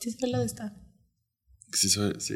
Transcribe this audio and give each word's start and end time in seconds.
Sí, 0.00 0.10
se 0.12 0.18
ve 0.22 0.28
la 0.32 0.38
de 0.40 0.46
esta. 0.46 0.76
Sí, 1.72 1.88
sí. 2.18 2.34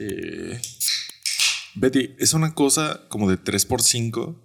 Betty, 1.75 2.15
es 2.19 2.35
una 2.35 2.55
cosa 2.55 3.07
como 3.09 3.31
de 3.31 3.37
3 3.37 3.65
por 3.67 3.83
5, 3.83 4.39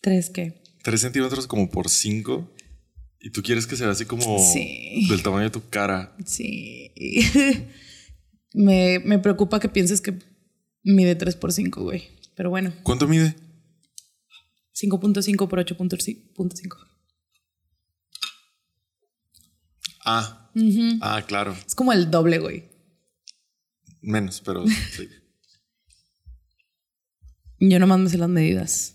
¿Tres 0.00 0.30
qué? 0.30 0.62
3 0.84 1.00
centímetros 1.00 1.46
como 1.46 1.68
por 1.70 1.88
5. 1.90 2.52
Y 3.18 3.30
tú 3.30 3.42
quieres 3.42 3.66
que 3.66 3.76
sea 3.76 3.90
así 3.90 4.04
como 4.04 4.38
Sí. 4.52 5.06
del 5.08 5.22
tamaño 5.22 5.44
de 5.44 5.50
tu 5.50 5.68
cara. 5.68 6.14
Sí. 6.24 6.92
me, 8.54 9.00
me 9.00 9.18
preocupa 9.18 9.58
que 9.58 9.68
pienses 9.68 10.00
que 10.00 10.16
mide 10.84 11.16
3 11.16 11.34
por 11.36 11.52
5, 11.52 11.82
güey. 11.82 12.04
Pero 12.36 12.50
bueno, 12.50 12.72
¿Cuánto 12.84 13.08
mide? 13.08 13.34
5.5 14.74 15.48
por 15.48 15.58
8.5. 15.58 16.76
Ah, 20.04 20.45
ah, 21.00 21.22
claro. 21.26 21.56
Es 21.66 21.74
como 21.74 21.92
el 21.92 22.10
doble, 22.10 22.38
güey. 22.38 22.64
Menos, 24.02 24.40
pero 24.44 24.64
sí. 24.66 25.08
Yo 27.60 27.78
nomás 27.78 27.98
me 27.98 28.08
sé 28.10 28.18
las 28.18 28.28
medidas. 28.28 28.94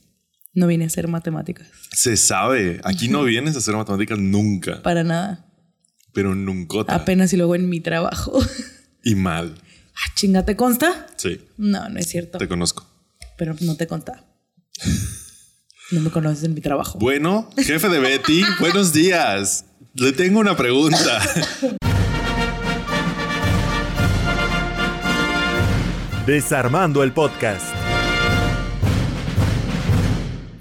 No 0.54 0.68
vine 0.68 0.84
a 0.84 0.88
hacer 0.88 1.08
matemáticas. 1.08 1.68
Se 1.92 2.18
sabe. 2.18 2.82
Aquí 2.84 3.08
no 3.08 3.24
vienes 3.24 3.56
a 3.56 3.60
hacer 3.60 3.76
matemáticas 3.76 4.20
nunca, 4.20 4.82
Para 4.84 5.04
nada. 5.04 5.46
pero 6.14 6.36
nunca. 6.36 6.80
Apenas 6.94 7.32
y 7.34 7.38
luego 7.38 7.56
en 7.56 7.70
mi 7.70 7.80
trabajo. 7.80 8.40
Y 9.04 9.16
mal. 9.16 9.56
ah, 9.96 10.14
chinga, 10.16 10.46
¿te 10.46 10.56
consta? 10.56 11.08
Sí, 11.18 11.42
No, 11.58 11.90
no 11.90 11.98
es 11.98 12.06
cierto. 12.08 12.38
te 12.38 12.48
conozco. 12.48 12.88
Pero 13.36 13.56
no 13.62 13.76
te 13.76 13.88
consta. 13.88 14.26
No 15.92 16.00
me 16.00 16.10
conoces 16.10 16.46
en 16.46 16.54
mi 16.54 16.62
trabajo. 16.62 16.98
Bueno, 17.00 17.50
jefe 17.58 17.90
de 17.90 18.00
Betty, 18.00 18.44
buenos 18.62 18.94
días. 18.94 19.66
Le 19.94 20.14
tengo 20.14 20.40
una 20.40 20.56
pregunta. 20.56 21.22
Desarmando 26.26 27.04
el 27.04 27.12
podcast. 27.12 27.66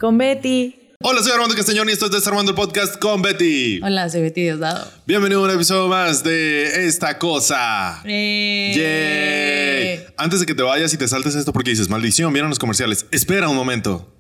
Con 0.01 0.19
Betty. 0.19 0.77
Hola, 1.03 1.23
soy 1.23 1.31
Armando 1.31 1.55
Castañón 1.55 1.89
y 1.89 1.93
esto 1.93 2.07
es 2.07 2.11
Desarmando 2.11 2.51
el 2.51 2.57
Podcast 2.57 2.99
con 2.99 3.23
Betty. 3.23 3.81
Hola, 3.85 4.11
soy 4.11 4.23
Betty 4.23 4.43
Diosdado. 4.43 4.91
Bienvenido 5.07 5.43
a 5.43 5.45
un 5.45 5.55
episodio 5.55 5.87
más 5.87 6.25
de 6.25 6.87
esta 6.89 7.17
cosa. 7.19 8.03
Eh. 8.05 8.73
Yay. 8.75 10.13
Antes 10.17 10.41
de 10.41 10.47
que 10.47 10.57
te 10.57 10.65
vayas 10.65 10.93
y 10.93 10.97
te 10.97 11.07
saltes 11.07 11.37
esto 11.37 11.53
porque 11.53 11.71
dices, 11.71 11.89
maldición, 11.89 12.33
vieron 12.33 12.51
los 12.51 12.59
comerciales. 12.59 13.07
Espera 13.13 13.49
un 13.49 13.57
momento. 13.57 14.13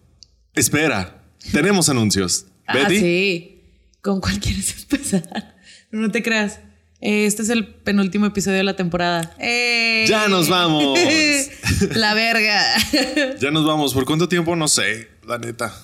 Espera. 0.54 1.24
Tenemos 1.52 1.88
anuncios. 1.88 2.46
Ah, 2.66 2.74
Betty. 2.74 3.00
sí. 3.00 3.59
¿Con 4.02 4.20
cuál 4.20 4.38
quieres 4.40 4.74
empezar? 4.82 5.56
No 5.90 6.10
te 6.10 6.22
creas. 6.22 6.60
Este 7.02 7.42
es 7.42 7.48
el 7.48 7.66
penúltimo 7.66 8.26
episodio 8.26 8.58
de 8.58 8.64
la 8.64 8.76
temporada. 8.76 9.34
Eh. 9.38 10.04
Ya 10.08 10.28
nos 10.28 10.48
vamos. 10.50 10.98
la 11.94 12.12
verga. 12.14 12.62
Ya 13.40 13.50
nos 13.50 13.64
vamos. 13.64 13.94
¿Por 13.94 14.04
cuánto 14.04 14.28
tiempo? 14.28 14.54
No 14.54 14.68
sé, 14.68 15.08
la 15.26 15.38
neta. 15.38 15.74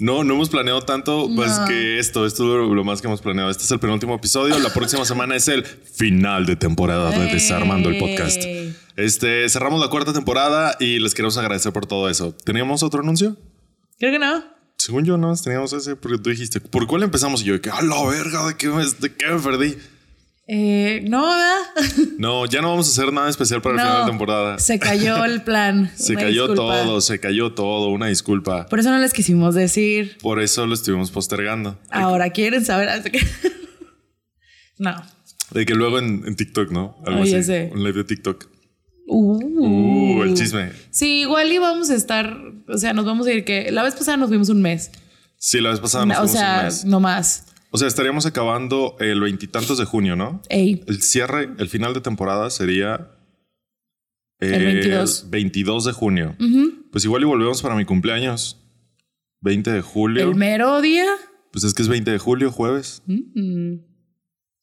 No, 0.00 0.22
no 0.24 0.34
hemos 0.34 0.48
planeado 0.48 0.80
tanto 0.82 1.28
más 1.28 1.60
No. 1.60 1.66
que 1.66 1.98
esto. 1.98 2.26
Esto 2.26 2.42
es 2.44 2.48
lo, 2.50 2.74
lo 2.74 2.84
más 2.84 3.00
que 3.00 3.06
hemos 3.06 3.20
planeado. 3.20 3.50
Este 3.50 3.64
es 3.64 3.70
el 3.70 3.78
penúltimo 3.80 4.14
episodio. 4.16 4.58
La 4.58 4.72
próxima 4.72 5.04
semana 5.04 5.36
es 5.36 5.46
el 5.48 5.64
final 5.64 6.44
de 6.46 6.56
temporada 6.56 7.10
de 7.10 7.26
Ey. 7.26 7.32
Desarmando 7.32 7.88
el 7.88 7.98
Podcast. 7.98 8.42
Este, 8.96 9.48
cerramos 9.48 9.80
la 9.80 9.88
cuarta 9.88 10.12
temporada 10.12 10.76
y 10.80 10.98
les 10.98 11.14
queremos 11.14 11.36
agradecer 11.38 11.72
por 11.72 11.86
todo 11.86 12.08
eso. 12.08 12.32
¿Teníamos 12.44 12.82
otro 12.82 13.00
anuncio? 13.00 13.36
Creo 13.98 14.12
que 14.12 14.18
no. 14.18 14.57
Según 14.78 15.04
yo, 15.04 15.18
no, 15.18 15.34
teníamos 15.36 15.72
ese 15.72 15.96
porque 15.96 16.18
tú 16.18 16.30
dijiste, 16.30 16.60
¿por 16.60 16.86
cuál 16.86 17.02
empezamos? 17.02 17.42
Y 17.42 17.46
yo, 17.46 17.60
que 17.60 17.68
a 17.70 17.82
la 17.82 18.02
verga, 18.06 18.46
¿de 18.46 18.56
qué 18.56 18.68
me, 18.68 18.84
de 18.84 19.12
qué 19.14 19.26
me 19.26 19.40
perdí? 19.40 19.76
Eh, 20.50 21.04
no, 21.08 21.26
¿verdad? 21.26 21.56
No, 22.18 22.46
ya 22.46 22.62
no 22.62 22.70
vamos 22.70 22.88
a 22.88 22.90
hacer 22.92 23.12
nada 23.12 23.28
especial 23.28 23.60
para 23.60 23.74
el 23.74 23.80
No. 23.80 23.86
final 23.86 24.04
de 24.06 24.10
temporada. 24.10 24.58
Se 24.58 24.78
cayó 24.78 25.24
el 25.24 25.42
plan. 25.42 25.90
Se 25.96 26.12
Una 26.12 26.22
cayó 26.22 26.48
disculpa. 26.48 26.82
todo, 26.84 27.00
se 27.00 27.20
cayó 27.20 27.52
todo. 27.52 27.88
Una 27.88 28.06
disculpa. 28.06 28.66
Por 28.66 28.78
eso 28.80 28.90
no 28.90 28.98
les 28.98 29.12
quisimos 29.12 29.54
decir. 29.54 30.16
Por 30.22 30.40
eso 30.40 30.66
lo 30.66 30.74
estuvimos 30.74 31.10
postergando. 31.10 31.78
Ahora 31.90 32.30
quieren 32.30 32.64
saber. 32.64 32.88
No. 34.78 34.94
De 35.50 35.66
que 35.66 35.74
luego 35.74 35.98
en, 35.98 36.22
en 36.24 36.36
TikTok, 36.36 36.70
¿no? 36.70 36.96
Algo 37.04 37.24
ya 37.24 37.38
así. 37.40 37.52
Un 37.72 37.82
live 37.82 37.94
de 37.98 38.04
TikTok. 38.04 38.46
Uh. 39.08 40.18
Uh, 40.18 40.22
el 40.22 40.34
chisme. 40.34 40.70
Sí, 40.90 41.20
igual 41.20 41.50
y 41.50 41.58
vamos 41.58 41.90
a 41.90 41.94
estar. 41.94 42.36
O 42.68 42.76
sea, 42.78 42.92
nos 42.92 43.04
vamos 43.04 43.26
a 43.26 43.32
ir 43.32 43.44
que. 43.44 43.70
La 43.72 43.82
vez 43.82 43.94
pasada 43.94 44.16
nos 44.16 44.28
fuimos 44.28 44.48
un 44.50 44.60
mes. 44.62 44.90
Sí, 45.38 45.60
la 45.60 45.70
vez 45.70 45.80
pasada 45.80 46.04
nos 46.06 46.16
o 46.18 46.20
fuimos 46.20 46.34
un 46.34 46.38
sea, 46.38 46.62
mes. 46.64 46.84
no 46.84 47.00
más. 47.00 47.46
O 47.70 47.78
sea, 47.78 47.88
estaríamos 47.88 48.26
acabando 48.26 48.96
el 48.98 49.20
veintitantos 49.20 49.78
de 49.78 49.84
junio, 49.84 50.16
¿no? 50.16 50.42
Ey. 50.48 50.82
El 50.86 51.02
cierre, 51.02 51.50
el 51.58 51.68
final 51.68 51.92
de 51.94 52.00
temporada 52.00 52.48
sería 52.50 53.10
El 54.40 54.64
22. 54.64 55.26
22 55.30 55.84
de 55.84 55.92
junio. 55.92 56.36
Pues 56.90 57.04
igual 57.04 57.22
y 57.22 57.26
volvemos 57.26 57.60
para 57.62 57.74
mi 57.76 57.84
cumpleaños. 57.84 58.56
20 59.40 59.70
de 59.70 59.82
julio. 59.82 60.24
El 60.28 60.34
mero 60.34 60.80
día. 60.80 61.06
Pues 61.52 61.64
es 61.64 61.74
que 61.74 61.82
es 61.82 61.88
20 61.88 62.10
de 62.10 62.18
julio, 62.18 62.50
jueves. 62.50 63.02
Mm. 63.06 63.74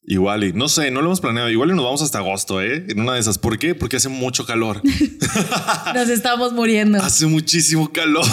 Igual 0.07 0.43
y 0.43 0.53
no 0.53 0.69
sé, 0.69 0.91
no 0.91 1.01
lo 1.01 1.07
hemos 1.07 1.21
planeado. 1.21 1.49
Igual 1.49 1.71
y 1.71 1.73
nos 1.73 1.83
vamos 1.83 2.01
hasta 2.03 2.19
agosto, 2.19 2.61
¿eh? 2.61 2.85
En 2.89 2.99
una 2.99 3.13
de 3.13 3.19
esas. 3.19 3.39
¿Por 3.39 3.57
qué? 3.57 3.73
Porque 3.73 3.97
hace 3.97 4.09
mucho 4.09 4.45
calor. 4.45 4.81
Nos 5.95 6.09
estamos 6.09 6.53
muriendo. 6.53 6.99
hace 6.99 7.25
muchísimo 7.25 7.91
calor. 7.91 8.23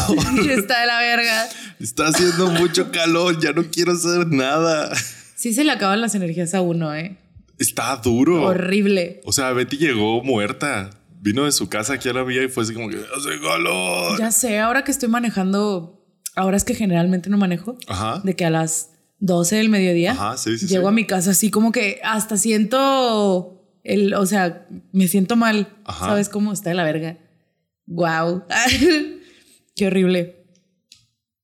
Está 0.50 0.80
de 0.82 0.86
la 0.86 0.98
verga. 0.98 1.48
Está 1.80 2.08
haciendo 2.08 2.50
mucho 2.50 2.90
calor. 2.92 3.40
Ya 3.40 3.52
no 3.52 3.64
quiero 3.64 3.92
hacer 3.92 4.26
nada. 4.26 4.94
Sí 5.34 5.54
se 5.54 5.64
le 5.64 5.72
acaban 5.72 6.00
las 6.00 6.14
energías 6.14 6.54
a 6.54 6.60
uno, 6.60 6.94
¿eh? 6.94 7.16
Está 7.58 7.96
duro. 7.96 8.42
Horrible. 8.42 9.20
O 9.24 9.32
sea, 9.32 9.52
Betty 9.52 9.76
llegó 9.78 10.22
muerta. 10.22 10.90
Vino 11.20 11.44
de 11.44 11.52
su 11.52 11.68
casa 11.68 11.94
aquí 11.94 12.08
a 12.08 12.12
la 12.12 12.24
mía 12.24 12.42
y 12.42 12.48
fue 12.48 12.64
así 12.64 12.74
como 12.74 12.88
que 12.90 12.96
hace 12.96 13.40
calor. 13.40 14.18
Ya 14.18 14.30
sé, 14.30 14.58
ahora 14.58 14.84
que 14.84 14.90
estoy 14.90 15.08
manejando, 15.08 16.04
ahora 16.34 16.56
es 16.56 16.64
que 16.64 16.74
generalmente 16.74 17.30
no 17.30 17.38
manejo, 17.38 17.78
Ajá. 17.86 18.20
de 18.24 18.34
que 18.34 18.44
a 18.44 18.50
las 18.50 18.90
12 19.24 19.54
del 19.56 19.68
mediodía 19.68 20.12
Ajá, 20.12 20.36
sí, 20.36 20.58
sí, 20.58 20.66
llego 20.66 20.82
sí. 20.82 20.88
a 20.88 20.90
mi 20.90 21.06
casa 21.06 21.30
así 21.30 21.48
como 21.48 21.70
que 21.70 22.00
hasta 22.02 22.36
siento 22.36 23.62
el, 23.84 24.14
o 24.14 24.26
sea, 24.26 24.66
me 24.92 25.08
siento 25.08 25.36
mal. 25.36 25.76
Ajá. 25.84 26.06
¿Sabes 26.06 26.28
cómo 26.28 26.52
está 26.52 26.70
de 26.70 26.76
la 26.76 26.84
verga? 26.84 27.18
Wow. 27.86 28.44
Qué 29.76 29.86
horrible. 29.86 30.44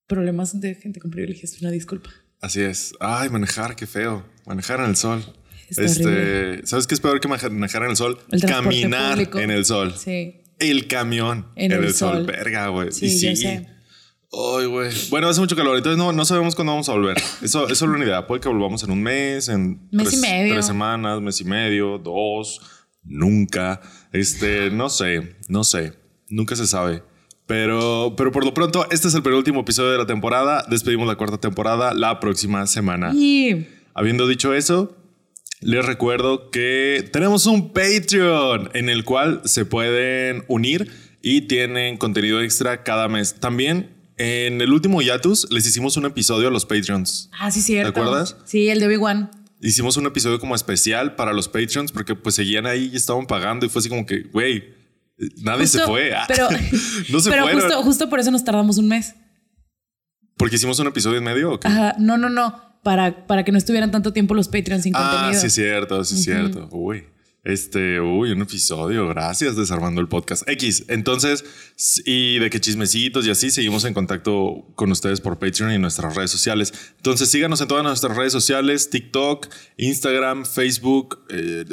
Problemas 0.06 0.61
de 0.61 0.75
gente 0.75 1.00
con 1.00 1.11
privilegios, 1.11 1.61
una 1.61 1.71
disculpa. 1.71 2.11
Así 2.41 2.61
es. 2.62 2.94
Ay, 3.00 3.28
manejar, 3.28 3.75
qué 3.75 3.87
feo. 3.87 4.25
Manejar 4.47 4.81
en 4.81 4.87
el 4.87 4.97
sol. 4.97 5.25
Está 5.69 5.83
este, 5.83 6.06
horrible. 6.06 6.67
¿sabes 6.67 6.87
qué 6.87 6.94
es 6.94 7.00
peor 7.00 7.21
que 7.21 7.28
manejar 7.28 7.83
en 7.83 7.91
el 7.91 7.97
sol? 7.97 8.19
El 8.31 8.43
Caminar 8.43 9.15
público. 9.15 9.38
en 9.41 9.50
el 9.50 9.65
sol. 9.65 9.94
Sí. 9.97 10.43
El 10.59 10.87
camión 10.87 11.49
En 11.56 11.72
el 11.72 11.93
sol. 11.93 12.25
Verga, 12.27 12.69
güey. 12.69 12.93
Sí, 12.93 13.06
y 13.06 13.21
yo 13.21 13.31
sí. 13.31 13.37
sé. 13.37 13.67
Ay, 14.31 14.66
güey. 14.66 14.91
Bueno, 15.11 15.28
hace 15.28 15.41
mucho 15.41 15.56
calor, 15.56 15.77
entonces 15.77 15.97
no, 15.97 16.12
no 16.12 16.25
sabemos 16.25 16.55
cuándo 16.55 16.72
vamos 16.72 16.89
a 16.89 16.93
volver. 16.93 17.16
Eso, 17.43 17.65
eso 17.66 17.72
es 17.72 17.83
una 17.83 18.05
idea. 18.05 18.27
Puede 18.27 18.41
que 18.43 18.49
volvamos 18.49 18.83
en 18.83 18.91
un 18.91 19.03
mes, 19.03 19.49
en 19.49 19.89
Mes 19.91 20.09
y 20.09 20.11
tres, 20.11 20.21
medio. 20.21 20.53
tres 20.55 20.66
semanas, 20.66 21.21
mes 21.22 21.41
y 21.41 21.44
medio, 21.44 21.99
dos, 21.99 22.61
nunca. 23.03 23.81
Este, 24.12 24.71
no 24.71 24.91
sé, 24.91 25.37
no 25.49 25.65
sé. 25.65 25.94
Nunca 26.28 26.56
se 26.56 26.67
sabe. 26.67 27.03
Pero, 27.47 28.12
pero 28.19 28.31
por 28.31 28.44
lo 28.44 28.53
pronto, 28.53 28.87
este 28.91 29.09
es 29.09 29.15
el 29.15 29.22
penúltimo 29.22 29.61
episodio 29.61 29.93
de 29.93 29.99
la 29.99 30.06
temporada. 30.06 30.67
Despedimos 30.69 31.09
la 31.09 31.17
cuarta 31.17 31.38
temporada 31.38 31.94
la 31.94 32.21
próxima 32.21 32.67
semana. 32.67 33.12
Y 33.15 33.67
Habiendo 33.94 34.28
dicho 34.28 34.53
eso, 34.53 34.94
les 35.61 35.84
recuerdo 35.84 36.50
que 36.50 37.09
tenemos 37.11 37.47
un 37.47 37.72
Patreon 37.72 38.71
en 38.75 38.91
el 38.91 39.05
cual 39.05 39.41
se 39.44 39.65
pueden 39.65 40.44
unir 40.47 40.93
y 41.22 41.43
tienen 41.49 41.97
contenido 41.97 42.43
extra 42.43 42.84
cada 42.84 43.09
mes. 43.09 43.41
También 43.41 43.97
en 44.19 44.61
el 44.61 44.73
último 44.73 45.01
Yatus 45.03 45.49
les 45.51 45.67
hicimos 45.67 45.97
un 45.97 46.05
episodio 46.06 46.49
a 46.49 46.51
los 46.51 46.67
Patreons. 46.67 47.31
Ah, 47.39 47.51
sí, 47.51 47.62
cierto. 47.62 47.93
¿Te 47.93 48.01
acuerdas? 48.01 48.37
Sí, 48.45 48.69
el 48.69 48.81
de 48.81 48.87
Obi-Wan. 48.87 49.31
Hicimos 49.61 49.97
un 49.97 50.06
episodio 50.06 50.39
como 50.39 50.55
especial 50.55 51.15
para 51.17 51.33
los 51.33 51.49
Patreons 51.49 51.91
porque 51.93 52.15
pues 52.15 52.34
seguían 52.34 52.67
ahí 52.67 52.91
y 52.93 52.97
estaban 52.97 53.26
pagando 53.26 53.67
y 53.67 53.69
fue 53.69 53.81
así 53.81 53.88
como 53.88 54.06
que, 54.06 54.23
güey, 54.32 54.65
nadie 55.43 55.67
se 55.67 55.81
fue. 55.81 56.15
Ah, 56.15 56.25
Pero, 56.29 56.49
no 57.11 57.20
se 57.20 57.31
pero 57.31 57.43
fueron. 57.44 57.61
justo, 57.62 57.82
justo 57.82 58.09
por 58.11 58.20
eso 58.20 58.31
nos 58.31 58.44
tardamos 58.44 58.79
un 58.79 58.88
mes. 58.88 59.15
Porque 60.37 60.56
hicimos 60.56 60.79
un 60.79 60.87
episodio 60.87 61.19
en 61.19 61.25
medio. 61.25 61.53
¿o 61.55 61.61
qué? 61.61 61.67
Ajá, 61.67 61.97
no, 61.99 62.17
no, 62.19 62.29
no. 62.29 62.69
Para, 62.85 63.26
para 63.26 63.44
que 63.44 63.50
no 63.50 63.59
estuvieran 63.59 63.91
tanto 63.91 64.12
tiempo 64.12 64.35
los 64.35 64.47
Patreons 64.49 64.85
sin 64.85 64.94
Ah, 64.94 65.11
contenido. 65.11 65.41
sí, 65.41 65.49
es 65.49 65.55
cierto, 65.55 66.05
sí, 66.05 66.15
es 66.15 66.23
cierto. 66.23 66.69
Uy, 66.70 67.05
este, 67.49 67.99
uy, 68.00 68.33
un 68.33 68.43
episodio. 68.43 69.09
Gracias, 69.09 69.56
desarmando 69.56 70.03
el 70.03 70.09
podcast 70.09 70.47
X. 70.47 70.85
Entonces, 70.89 71.45
y 72.05 72.39
de 72.39 72.50
que 72.50 72.61
chismecitos 72.61 73.27
y 73.27 73.31
así, 73.31 73.50
seguimos 73.50 73.85
en 73.85 73.95
contacto 73.95 74.67
con 74.75 74.93
ustedes 74.93 75.23
por 75.23 75.39
Patreon 75.39 75.73
y 75.73 75.79
nuestras 75.79 76.15
redes 76.15 76.31
sociales. 76.31 76.73
Entonces, 76.97 77.31
síganos 77.31 77.61
en 77.62 77.69
todas 77.69 77.83
nuestras 77.85 78.15
redes 78.17 78.33
sociales: 78.33 78.91
TikTok, 78.91 79.49
Instagram, 79.79 80.45
Facebook, 80.45 81.25
eh, 81.31 81.65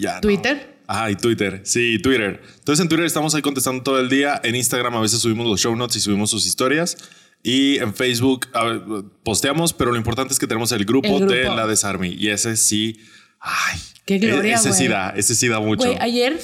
ya 0.00 0.14
no. 0.16 0.20
Twitter. 0.20 0.78
Ah, 0.88 1.10
y 1.10 1.14
Twitter. 1.16 1.60
Sí, 1.64 1.98
Twitter. 2.02 2.42
Entonces 2.58 2.82
en 2.82 2.88
Twitter 2.88 3.04
estamos 3.04 3.34
ahí 3.34 3.42
contestando 3.42 3.82
todo 3.82 4.00
el 4.00 4.08
día. 4.08 4.40
En 4.42 4.56
Instagram 4.56 4.96
a 4.96 5.00
veces 5.00 5.20
subimos 5.20 5.46
los 5.46 5.60
show 5.60 5.76
notes 5.76 5.96
y 5.96 6.00
subimos 6.00 6.30
sus 6.30 6.46
historias. 6.46 6.96
Y 7.42 7.76
en 7.76 7.94
Facebook 7.94 8.48
ver, 8.52 9.04
posteamos, 9.22 9.74
pero 9.74 9.92
lo 9.92 9.98
importante 9.98 10.32
es 10.32 10.40
que 10.40 10.46
tenemos 10.46 10.72
el 10.72 10.84
grupo, 10.86 11.08
El 11.08 11.18
grupo. 11.18 11.32
de 11.34 11.44
la 11.44 11.66
Desarmy. 11.66 12.14
Y 12.18 12.30
ese 12.30 12.56
sí 12.56 12.98
Ay. 13.40 13.78
Qué 14.04 14.18
gloria, 14.18 14.54
Ese 14.56 14.72
sí 14.72 14.88
da, 14.88 15.10
ese 15.10 15.34
sí 15.34 15.48
da 15.48 15.60
mucho. 15.60 15.86
Güey, 15.86 15.98
ayer, 16.00 16.38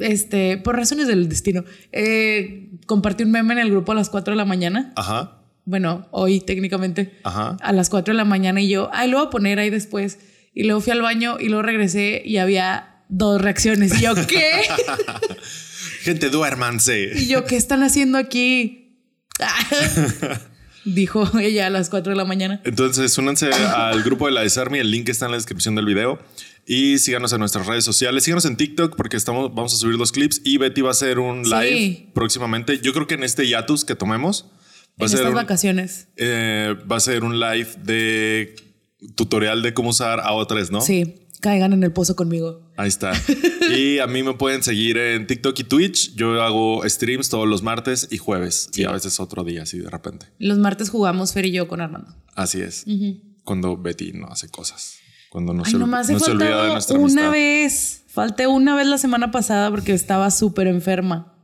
este, 0.00 0.58
por 0.58 0.76
razones 0.76 1.06
del 1.08 1.28
destino, 1.28 1.64
eh, 1.92 2.70
compartí 2.86 3.24
un 3.24 3.30
meme 3.30 3.54
en 3.54 3.60
el 3.60 3.70
grupo 3.70 3.92
a 3.92 3.94
las 3.94 4.10
4 4.10 4.32
de 4.32 4.36
la 4.36 4.44
mañana. 4.44 4.92
Ajá, 4.96 5.42
Bueno, 5.64 6.06
hoy 6.12 6.40
técnicamente. 6.40 7.18
ajá. 7.24 7.56
A 7.60 7.72
las 7.72 7.88
4 7.88 8.12
de 8.12 8.18
la 8.18 8.24
mañana 8.24 8.60
y 8.60 8.68
yo, 8.68 8.90
ay, 8.92 9.10
lo 9.10 9.18
voy 9.18 9.26
a 9.26 9.30
poner 9.30 9.58
ahí 9.58 9.70
después. 9.70 10.18
Y 10.52 10.64
luego 10.64 10.80
fui 10.80 10.92
al 10.92 11.02
baño 11.02 11.38
y 11.40 11.46
luego 11.48 11.62
regresé 11.62 12.22
y 12.24 12.36
había 12.38 13.02
dos 13.08 13.40
reacciones. 13.40 13.98
Y 13.98 14.02
yo, 14.04 14.14
¿qué? 14.26 14.50
Gente, 16.02 16.28
duérmanse. 16.30 17.10
y 17.16 17.26
yo, 17.26 17.44
¿qué 17.46 17.56
están 17.56 17.82
haciendo 17.82 18.18
aquí? 18.18 19.00
Dijo 20.86 21.28
ella 21.40 21.66
a 21.66 21.70
las 21.70 21.90
4 21.90 22.12
de 22.12 22.16
la 22.16 22.24
mañana. 22.24 22.60
Entonces, 22.64 23.18
únanse 23.18 23.50
al 23.52 24.02
grupo 24.02 24.26
de 24.26 24.32
la 24.32 24.40
Desarme. 24.42 24.80
El 24.80 24.90
link 24.90 25.08
está 25.10 25.26
en 25.26 25.32
la 25.32 25.36
descripción 25.36 25.74
del 25.74 25.84
video. 25.84 26.18
Y 26.64 26.98
síganos 26.98 27.32
en 27.32 27.40
nuestras 27.40 27.66
redes 27.66 27.84
sociales. 27.84 28.24
Síganos 28.24 28.44
en 28.46 28.56
TikTok 28.56 28.96
porque 28.96 29.16
estamos, 29.16 29.54
vamos 29.54 29.74
a 29.74 29.76
subir 29.76 29.96
los 29.96 30.10
clips. 30.12 30.40
Y 30.44 30.56
Betty 30.58 30.80
va 30.80 30.88
a 30.88 30.92
hacer 30.92 31.18
un 31.18 31.44
Sí. 31.44 31.50
live 31.52 32.08
próximamente. 32.14 32.78
Yo 32.80 32.92
creo 32.92 33.06
que 33.06 33.14
en 33.14 33.24
este 33.24 33.46
Yatus 33.48 33.84
que 33.84 33.94
tomemos 33.94 34.46
va 35.00 35.04
En 35.04 35.04
a 35.06 35.08
ser 35.08 35.18
estas 35.18 35.28
un, 35.30 35.34
vacaciones. 35.36 36.08
eh, 36.16 36.74
va 36.90 36.96
a 36.96 37.00
ser 37.00 37.22
un 37.24 37.38
live 37.38 37.68
de 37.82 38.56
tutorial 39.14 39.62
de 39.62 39.74
cómo 39.74 39.90
usar 39.90 40.20
AO3, 40.20 40.70
¿no? 40.70 40.80
Sí, 40.80 41.25
caigan 41.40 41.72
en 41.72 41.82
el 41.84 41.92
pozo 41.92 42.16
conmigo. 42.16 42.70
Ahí 42.76 42.88
está. 42.88 43.12
Y 43.68 43.98
a 43.98 44.06
mí 44.06 44.22
me 44.22 44.32
pueden 44.34 44.62
seguir 44.62 44.96
en 44.96 45.26
TikTok 45.26 45.58
y 45.58 45.64
Twitch. 45.64 46.14
Yo 46.14 46.40
hago 46.40 46.88
streams 46.88 47.28
todos 47.28 47.48
los 47.48 47.64
martes 47.64 48.06
y 48.12 48.16
jueves. 48.18 48.70
Y 48.76 48.84
a 48.84 48.92
veces 48.92 49.18
otro 49.18 49.42
día, 49.42 49.64
así 49.64 49.78
de 49.80 49.90
repente. 49.90 50.26
Los 50.38 50.58
martes 50.58 50.88
jugamos 50.88 51.32
Fer 51.32 51.46
y 51.46 51.50
yo 51.50 51.66
con 51.66 51.80
Armando. 51.80 52.14
Así 52.36 52.60
es. 52.60 52.84
Cuando 53.42 53.76
Betty 53.76 54.12
no 54.12 54.28
hace 54.28 54.48
cosas. 54.48 54.98
Cuando 55.30 55.52
no, 55.52 55.64
Ay, 55.66 55.72
se, 55.72 55.78
nomás 55.78 56.08
no 56.08 56.20
se 56.20 56.30
olvida 56.30 56.62
de 56.64 56.72
nuestra 56.74 56.96
una 56.96 57.28
amistad. 57.28 57.30
vez. 57.32 58.02
Falté 58.06 58.46
una 58.46 58.76
vez 58.76 58.86
la 58.86 58.98
semana 58.98 59.32
pasada 59.32 59.68
porque 59.70 59.92
estaba 59.92 60.30
súper 60.30 60.68
enferma. 60.68 61.36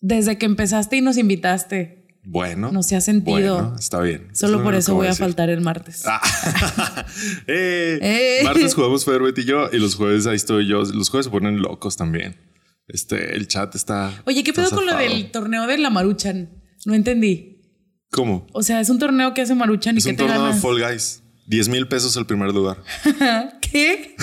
Desde 0.00 0.38
que 0.38 0.46
empezaste 0.46 0.98
y 0.98 1.00
nos 1.00 1.16
invitaste. 1.16 1.97
Bueno. 2.24 2.70
No 2.72 2.82
se 2.82 2.96
ha 2.96 3.00
sentido. 3.00 3.54
Bueno, 3.54 3.76
está 3.78 4.00
bien. 4.00 4.28
Solo 4.34 4.54
Es 4.54 4.58
lo 4.58 4.64
por 4.64 4.74
eso 4.74 4.94
voy 4.94 5.06
a 5.06 5.14
faltar 5.14 5.50
el 5.50 5.60
martes. 5.60 6.04
Ah. 6.06 6.20
Eh, 7.46 7.98
Eh. 8.00 8.40
Martes 8.44 8.74
jugamos 8.74 9.04
Fer, 9.04 9.22
Betty 9.22 9.42
y 9.42 9.44
yo. 9.44 9.68
Y 9.72 9.78
los 9.78 9.94
jueves 9.94 10.26
ahí 10.26 10.36
estoy 10.36 10.66
yo. 10.66 10.82
Los 10.82 11.08
jueves 11.10 11.26
se 11.26 11.30
ponen 11.30 11.60
locos 11.62 11.96
también. 11.96 12.36
Este, 12.86 13.34
el 13.36 13.48
chat 13.48 13.74
está. 13.74 14.12
Oye, 14.24 14.42
¿qué 14.44 14.52
pedo 14.52 14.70
con 14.70 14.86
lo 14.86 14.96
del 14.96 15.30
torneo 15.30 15.66
de 15.66 15.78
la 15.78 15.90
Maruchan? 15.90 16.50
No 16.86 16.94
entendí. 16.94 17.62
¿Cómo? 18.10 18.46
O 18.52 18.62
sea, 18.62 18.80
es 18.80 18.88
un 18.88 18.98
torneo 18.98 19.34
que 19.34 19.42
hace 19.42 19.54
Maruchan 19.54 19.94
y 19.96 19.98
Es 19.98 20.04
que 20.04 20.10
un 20.10 20.16
te 20.16 20.24
torneo 20.24 20.46
de. 20.46 20.54
Fall 20.54 20.80
Guys. 20.82 21.22
10 21.46 21.68
mil 21.70 21.88
pesos 21.88 22.14
el 22.16 22.26
primer 22.26 22.52
lugar. 22.52 22.82
¿Qué? 23.60 24.14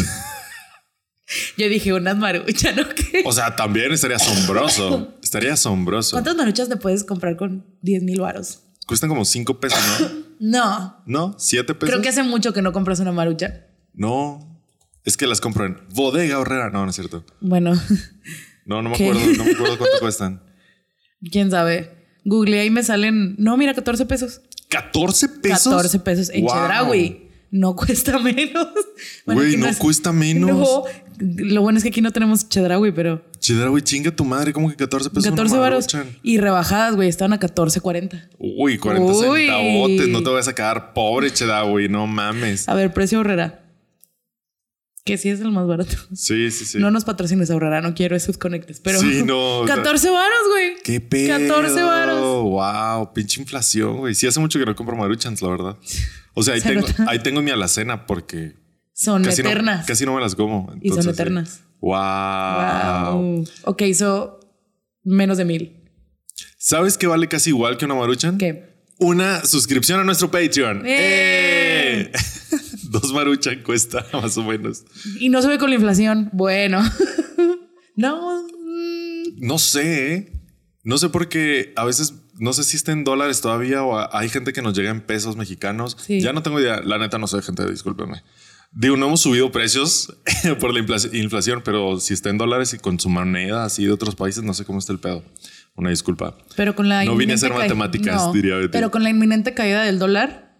Yo 1.58 1.68
dije, 1.70 1.94
unas 1.94 2.18
Maruchan, 2.18 2.80
¿o 2.80 2.90
qué? 2.96 3.24
O 3.26 3.32
sea, 3.32 3.56
también 3.56 3.92
estaría 3.92 4.18
asombroso. 4.18 5.14
Estaría 5.24 5.54
asombroso. 5.54 6.12
¿Cuántas 6.12 6.36
Maruchas 6.36 6.70
te 6.70 6.78
puedes 6.78 7.04
comprar 7.04 7.36
con 7.36 7.66
10 7.82 8.04
mil 8.04 8.22
varos? 8.22 8.60
Cuestan 8.88 9.10
como 9.10 9.26
5 9.26 9.60
pesos, 9.60 9.80
¿no? 10.00 10.26
No. 10.40 11.04
¿No? 11.06 11.38
¿7 11.38 11.66
pesos? 11.66 11.78
Creo 11.90 12.02
que 12.02 12.10
hace 12.10 12.22
mucho 12.22 12.52
que 12.54 12.62
no 12.62 12.72
compras 12.74 13.00
una 13.00 13.12
Maruchan. 13.14 13.66
No. 13.94 14.62
Es 15.06 15.16
que 15.18 15.28
las 15.28 15.40
compro 15.42 15.66
en 15.66 15.78
Bodega 15.94 16.40
Horrera. 16.40 16.70
No, 16.70 16.84
no 16.84 16.90
es 16.90 16.96
cierto. 16.96 17.24
Bueno, 17.40 17.74
No, 18.66 18.82
no 18.82 18.90
me 18.90 18.96
¿Qué? 18.98 19.10
acuerdo. 19.10 19.26
No 19.38 19.46
me 19.46 19.52
acuerdo 19.52 19.78
cuánto 19.78 20.00
cuestan. 20.00 20.44
quién 21.32 21.50
sabe. 21.52 22.06
Googleé 22.26 22.66
y 22.66 22.70
me 22.70 22.84
salen. 22.84 23.36
No, 23.38 23.56
mira, 23.56 23.74
14 23.74 24.06
pesos. 24.06 24.42
¿14 24.70 25.42
pesos? 25.42 25.64
14 25.74 26.00
pesos 26.00 26.30
en 26.32 26.44
Wow. 26.44 26.54
Chedraui. 26.54 27.30
No 27.52 27.76
cuesta 27.76 28.20
menos. 28.20 28.68
Güey, 29.26 29.56
no 29.58 29.68
es- 29.68 29.78
cuesta 29.78 30.12
menos. 30.12 30.50
No, 30.50 30.84
lo 31.20 31.62
bueno 31.62 31.78
es 31.78 31.84
que 31.84 31.90
aquí 31.90 32.02
no 32.02 32.12
tenemos 32.12 32.50
Chedraui, 32.50 32.92
pero 32.92 33.24
güey, 33.70 33.84
chinga 33.84 34.12
tu 34.16 34.26
madre. 34.26 34.54
¿Cómo 34.54 34.70
que 34.70 34.76
14 34.76 35.10
pesos? 35.10 35.30
14 35.30 35.54
una 35.54 35.62
varos. 35.62 35.88
Y 36.24 36.38
rebajadas, 36.38 36.96
güey, 36.96 37.10
estaban 37.10 37.34
a 37.34 37.40
14.40. 37.40 38.30
Uy, 38.40 38.78
40 38.78 39.12
Uy. 39.12 39.46
centavotes. 39.46 40.08
No 40.10 40.24
te 40.24 40.30
vas 40.30 40.48
a 40.48 40.56
quedar 40.56 40.94
pobre, 40.94 41.30
güey. 41.70 41.88
No 41.90 42.08
mames. 42.08 42.68
A 42.68 42.74
ver, 42.74 42.94
precio 42.94 43.20
Horrera. 43.20 43.62
Que 45.04 45.20
sí 45.20 45.30
es 45.30 45.40
el 45.40 45.52
más 45.52 45.68
barato. 45.68 45.96
Sí, 46.16 46.50
sí, 46.50 46.66
sí. 46.66 46.80
No 46.80 46.90
nos 46.90 47.06
patrocines 47.06 47.52
Horrera, 47.52 47.80
no 47.80 47.94
quiero 47.94 48.16
esos 48.16 48.40
conectes, 48.40 48.80
pero. 48.80 49.00
Sí, 49.00 49.22
no, 49.24 49.60
o 49.60 49.68
sea- 49.68 49.76
14 49.84 50.10
varos, 50.10 50.40
güey. 50.52 50.74
¿Qué 50.84 51.00
pedo? 51.00 51.38
14 51.48 51.84
varos. 51.84 52.44
Wow, 52.44 53.14
pinche 53.14 53.40
inflación, 53.40 53.98
güey. 53.98 54.16
Sí, 54.16 54.26
hace 54.26 54.40
mucho 54.40 54.58
que 54.58 54.66
no 54.66 54.76
compro 54.76 54.96
maruchans, 54.98 55.44
la 55.44 55.50
verdad. 55.50 55.78
O 56.34 56.42
sea, 56.42 56.56
ahí 56.56 56.62
Se 56.62 56.70
tengo, 56.70 56.88
nota. 56.88 57.06
ahí 57.08 57.20
tengo 57.20 57.44
mi 57.44 57.52
alacena 57.52 58.08
porque 58.08 58.54
Son 58.98 59.24
casi 59.26 59.44
no, 59.44 59.50
eternas. 59.50 59.86
casi 59.86 60.06
no 60.06 60.16
me 60.16 60.22
las 60.22 60.36
como. 60.36 60.74
Y 60.82 60.90
son 60.90 61.04
sí. 61.04 61.10
eternas. 61.10 61.60
Wow. 61.82 63.12
Wow. 63.12 63.46
Ok, 63.66 63.82
hizo 63.82 64.40
menos 65.04 65.38
de 65.38 65.44
mil. 65.44 65.84
¿Sabes 66.58 66.98
qué 66.98 67.06
vale 67.06 67.28
casi 67.28 67.50
igual 67.50 67.78
que 67.78 67.84
una 67.84 67.96
maruchan? 67.96 68.38
¿Qué? 68.38 68.74
Una 68.98 69.44
suscripción 69.44 70.00
a 70.00 70.06
nuestro 70.06 70.32
Patreon. 70.32 70.84
¡Eh! 70.86 72.10
¡Eh! 72.10 72.12
Dos 72.90 73.12
maruchan 73.12 73.62
cuesta 73.64 74.06
más 74.14 74.38
o 74.38 74.44
menos. 74.44 74.86
Y 75.20 75.28
no 75.28 75.42
sube 75.42 75.58
con 75.58 75.70
la 75.70 75.76
inflación. 75.76 76.30
Bueno. 76.32 76.82
no. 77.98 78.48
No 79.36 79.58
sé, 79.60 80.14
¿eh? 80.14 80.32
No 80.86 80.98
sé 80.98 81.10
por 81.10 81.28
qué 81.28 81.74
a 81.76 81.84
veces, 81.84 82.14
no 82.36 82.54
sé 82.54 82.64
si 82.64 82.78
está 82.78 82.94
en 82.94 83.04
dólares 83.04 83.42
todavía 83.42 83.84
o 83.84 84.16
hay 84.16 84.30
gente 84.30 84.54
que 84.54 84.62
nos 84.62 84.74
llega 84.74 84.90
en 84.90 85.02
pesos 85.02 85.36
mexicanos. 85.36 85.98
Sí. 86.00 86.22
Ya 86.22 86.32
no 86.32 86.44
tengo 86.44 86.62
idea. 86.62 86.80
La 86.82 86.98
neta 86.98 87.18
no 87.18 87.28
sé, 87.28 87.42
gente, 87.42 87.70
discúlpenme. 87.70 88.24
Digo, 88.78 88.98
no 88.98 89.08
hemos 89.08 89.22
subido 89.22 89.52
precios 89.52 90.14
por 90.60 90.74
la 90.74 90.82
infla- 90.82 91.14
inflación, 91.18 91.62
pero 91.64 92.00
si 92.00 92.14
está 92.14 92.30
en 92.30 92.38
dólares 92.38 92.74
y 92.74 92.78
con 92.78 93.00
su 93.00 93.10
moneda 93.10 93.64
así 93.64 93.86
de 93.86 93.92
otros 93.92 94.16
países, 94.16 94.44
no 94.44 94.54
sé 94.54 94.66
cómo 94.66 94.80
está 94.80 94.92
el 94.92 95.00
pedo. 95.00 95.24
Una 95.76 95.90
disculpa. 95.90 96.38
Pero 96.56 96.76
con 96.76 96.88
la. 96.90 97.04
No 97.06 97.16
vine 97.16 97.34
a 97.34 97.36
hacer 97.36 97.54
matemáticas, 97.54 98.16
No, 98.16 98.34
diría 98.34 98.56
Betty. 98.56 98.70
Pero 98.72 98.92
con 98.92 99.04
la 99.04 99.10
inminente 99.10 99.54
caída 99.54 99.84
del 99.84 99.98
dólar, 100.00 100.58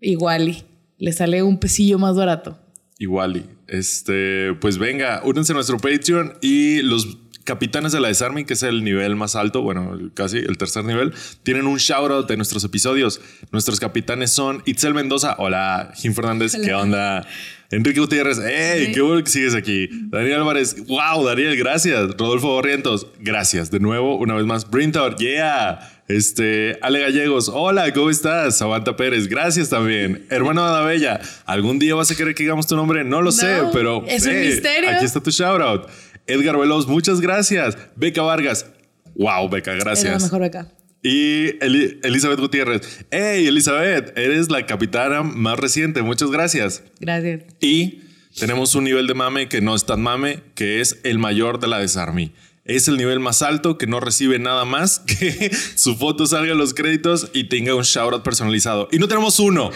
igual 0.00 0.48
y 0.48 0.64
le 0.98 1.12
sale 1.12 1.42
un 1.42 1.58
pesillo 1.58 1.98
más 1.98 2.16
barato. 2.16 2.58
Igual 2.98 3.36
y 3.38 3.46
este, 3.66 4.54
pues 4.60 4.78
venga, 4.78 5.20
únanse 5.24 5.52
a 5.52 5.54
nuestro 5.54 5.78
Patreon 5.78 6.34
y 6.42 6.80
los 6.82 7.18
capitanes 7.44 7.92
de 7.92 8.00
la 8.00 8.08
Desarme, 8.08 8.44
que 8.46 8.54
es 8.54 8.62
el 8.62 8.84
nivel 8.84 9.16
más 9.16 9.36
alto, 9.36 9.62
bueno, 9.62 9.98
casi 10.14 10.38
el 10.38 10.58
tercer 10.58 10.84
nivel, 10.84 11.12
tienen 11.42 11.66
un 11.66 11.78
shout 11.78 12.10
out 12.10 12.28
de 12.28 12.36
nuestros 12.36 12.64
episodios. 12.64 13.20
Nuestros 13.52 13.78
capitanes 13.78 14.30
son 14.30 14.62
Itzel 14.64 14.94
Mendoza, 14.94 15.36
hola, 15.38 15.92
Jim 15.96 16.14
Fernández, 16.14 16.56
¿qué 16.62 16.74
onda? 16.74 17.26
Enrique 17.70 17.98
Gutiérrez, 17.98 18.38
hey, 18.44 18.92
qué 18.94 19.00
bueno 19.00 19.22
que 19.24 19.30
sigues 19.30 19.54
aquí. 19.54 19.88
Daniel 20.08 20.40
Álvarez, 20.40 20.76
wow, 20.86 21.24
Daniel, 21.24 21.56
gracias. 21.56 22.16
Rodolfo 22.16 22.54
Barrientos, 22.54 23.08
gracias. 23.18 23.70
De 23.70 23.80
nuevo, 23.80 24.16
una 24.16 24.34
vez 24.34 24.44
más, 24.44 24.70
Brintor, 24.70 25.16
yeah. 25.16 25.90
Este, 26.06 26.78
Ale 26.82 27.00
Gallegos, 27.00 27.48
hola, 27.48 27.90
¿cómo 27.92 28.10
estás? 28.10 28.58
Samantha 28.58 28.94
Pérez, 28.94 29.26
gracias 29.26 29.70
también. 29.70 30.26
Hermano 30.28 30.62
Adabella, 30.62 31.20
¿algún 31.46 31.78
día 31.78 31.94
vas 31.94 32.10
a 32.10 32.14
querer 32.14 32.34
que 32.34 32.42
digamos 32.42 32.66
tu 32.66 32.76
nombre? 32.76 33.04
No 33.04 33.22
lo 33.22 33.32
sé, 33.32 33.62
pero 33.72 34.04
es 34.06 34.26
un 34.26 34.38
misterio. 34.38 34.90
aquí 34.90 35.04
está 35.04 35.20
tu 35.20 35.30
shout 35.30 35.60
out. 35.62 35.88
Edgar 36.26 36.56
Veloz, 36.58 36.86
muchas 36.86 37.20
gracias. 37.20 37.76
Beca 37.96 38.22
Vargas, 38.22 38.66
wow, 39.14 39.48
Beca, 39.48 39.72
Es 39.72 39.78
la 39.78 39.84
gracias. 39.84 40.22
mejor 40.22 40.42
acá. 40.44 40.72
Y 41.02 41.58
Eli- 41.62 42.00
Elizabeth 42.02 42.40
Gutiérrez, 42.40 43.04
hey, 43.10 43.46
Elizabeth, 43.46 44.16
eres 44.16 44.50
la 44.50 44.64
capitana 44.64 45.22
más 45.22 45.58
reciente, 45.58 46.00
muchas 46.02 46.30
gracias. 46.30 46.82
Gracias. 46.98 47.42
Y 47.60 48.00
tenemos 48.38 48.74
un 48.74 48.84
nivel 48.84 49.06
de 49.06 49.12
mame 49.14 49.48
que 49.48 49.60
no 49.60 49.74
es 49.74 49.84
tan 49.84 50.00
mame, 50.02 50.40
que 50.54 50.80
es 50.80 51.00
el 51.04 51.18
mayor 51.18 51.60
de 51.60 51.68
la 51.68 51.78
Desarmy. 51.78 52.32
Es 52.64 52.88
el 52.88 52.96
nivel 52.96 53.20
más 53.20 53.42
alto 53.42 53.76
que 53.76 53.86
no 53.86 54.00
recibe 54.00 54.38
nada 54.38 54.64
más 54.64 55.00
que 55.06 55.50
su 55.74 55.96
foto 55.96 56.26
salga 56.26 56.52
en 56.52 56.58
los 56.58 56.72
créditos 56.72 57.30
y 57.34 57.44
tenga 57.44 57.74
un 57.74 57.82
shoutout 57.82 58.22
personalizado. 58.22 58.88
Y 58.90 58.98
no 58.98 59.06
tenemos 59.06 59.38
uno. 59.38 59.70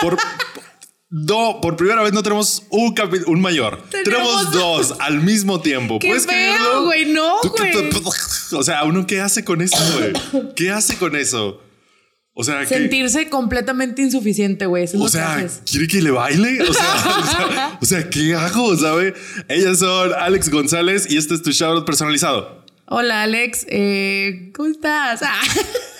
Por, 0.00 0.16
no, 1.10 1.60
por 1.60 1.76
primera 1.76 2.02
vez 2.04 2.12
no 2.12 2.22
tenemos 2.22 2.62
un, 2.70 2.94
un 3.26 3.40
mayor. 3.40 3.82
Tenemos 3.90 4.04
Tenemos 4.04 4.52
dos 4.52 4.94
al 5.00 5.20
mismo 5.20 5.60
tiempo. 5.60 5.98
¿Qué 5.98 6.06
¿Puedes 6.06 6.24
creerlo? 6.24 6.84
güey? 6.84 7.06
No, 7.06 7.40
güey. 7.42 7.72
O 8.52 8.62
sea, 8.62 8.84
¿uno 8.84 9.06
qué 9.06 9.20
hace 9.20 9.44
con 9.44 9.60
eso, 9.60 9.76
güey? 9.94 10.54
¿Qué 10.54 10.70
hace 10.70 10.96
con 10.96 11.14
eso? 11.16 11.60
O 12.32 12.44
sea, 12.44 12.60
que... 12.60 12.66
Sentirse 12.66 13.28
completamente 13.28 14.02
insuficiente, 14.02 14.66
güey. 14.66 14.86
O 14.98 15.08
sea. 15.08 15.46
¿quiere 15.68 15.88
que 15.88 16.00
le 16.00 16.12
baile? 16.12 16.62
O 16.62 16.72
sea, 16.72 16.94
o 17.18 17.26
sea, 17.26 17.78
o 17.82 17.84
sea, 17.84 18.10
¿qué 18.10 18.34
hago? 18.34 18.76
¿Sabe? 18.76 19.14
Ellas 19.48 19.80
son 19.80 20.12
Alex 20.16 20.48
González 20.48 21.10
y 21.10 21.16
este 21.16 21.34
es 21.34 21.42
tu 21.42 21.50
shoutout 21.50 21.84
personalizado. 21.84 22.64
Hola, 22.86 23.22
Alex. 23.22 23.66
Eh, 23.68 24.52
¿Cómo 24.54 24.68
estás? 24.68 25.20
Ah. 25.22 25.40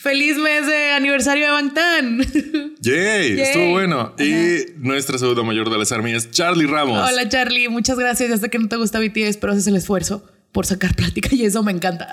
Feliz 0.00 0.38
mes 0.38 0.66
de 0.66 0.92
aniversario 0.92 1.44
de 1.44 1.50
Bangtan. 1.50 2.18
Yay, 2.80 3.36
Yay. 3.36 3.40
estuvo 3.40 3.70
bueno. 3.72 4.00
Ajá. 4.00 4.14
Y 4.24 4.64
nuestra 4.78 5.18
segunda 5.18 5.42
mayor 5.42 5.68
de 5.68 5.76
las 5.76 5.92
armillas, 5.92 6.30
Charlie 6.30 6.66
Ramos. 6.66 7.06
Hola, 7.06 7.28
Charlie. 7.28 7.68
Muchas 7.68 7.98
gracias. 7.98 8.30
Ya 8.30 8.38
sé 8.38 8.48
que 8.48 8.58
no 8.58 8.66
te 8.66 8.76
gusta 8.76 8.98
BTS, 8.98 9.36
pero 9.36 9.52
haces 9.52 9.66
el 9.66 9.76
esfuerzo 9.76 10.24
por 10.52 10.64
sacar 10.64 10.96
plática 10.96 11.28
y 11.32 11.44
eso 11.44 11.62
me 11.62 11.72
encanta. 11.72 12.08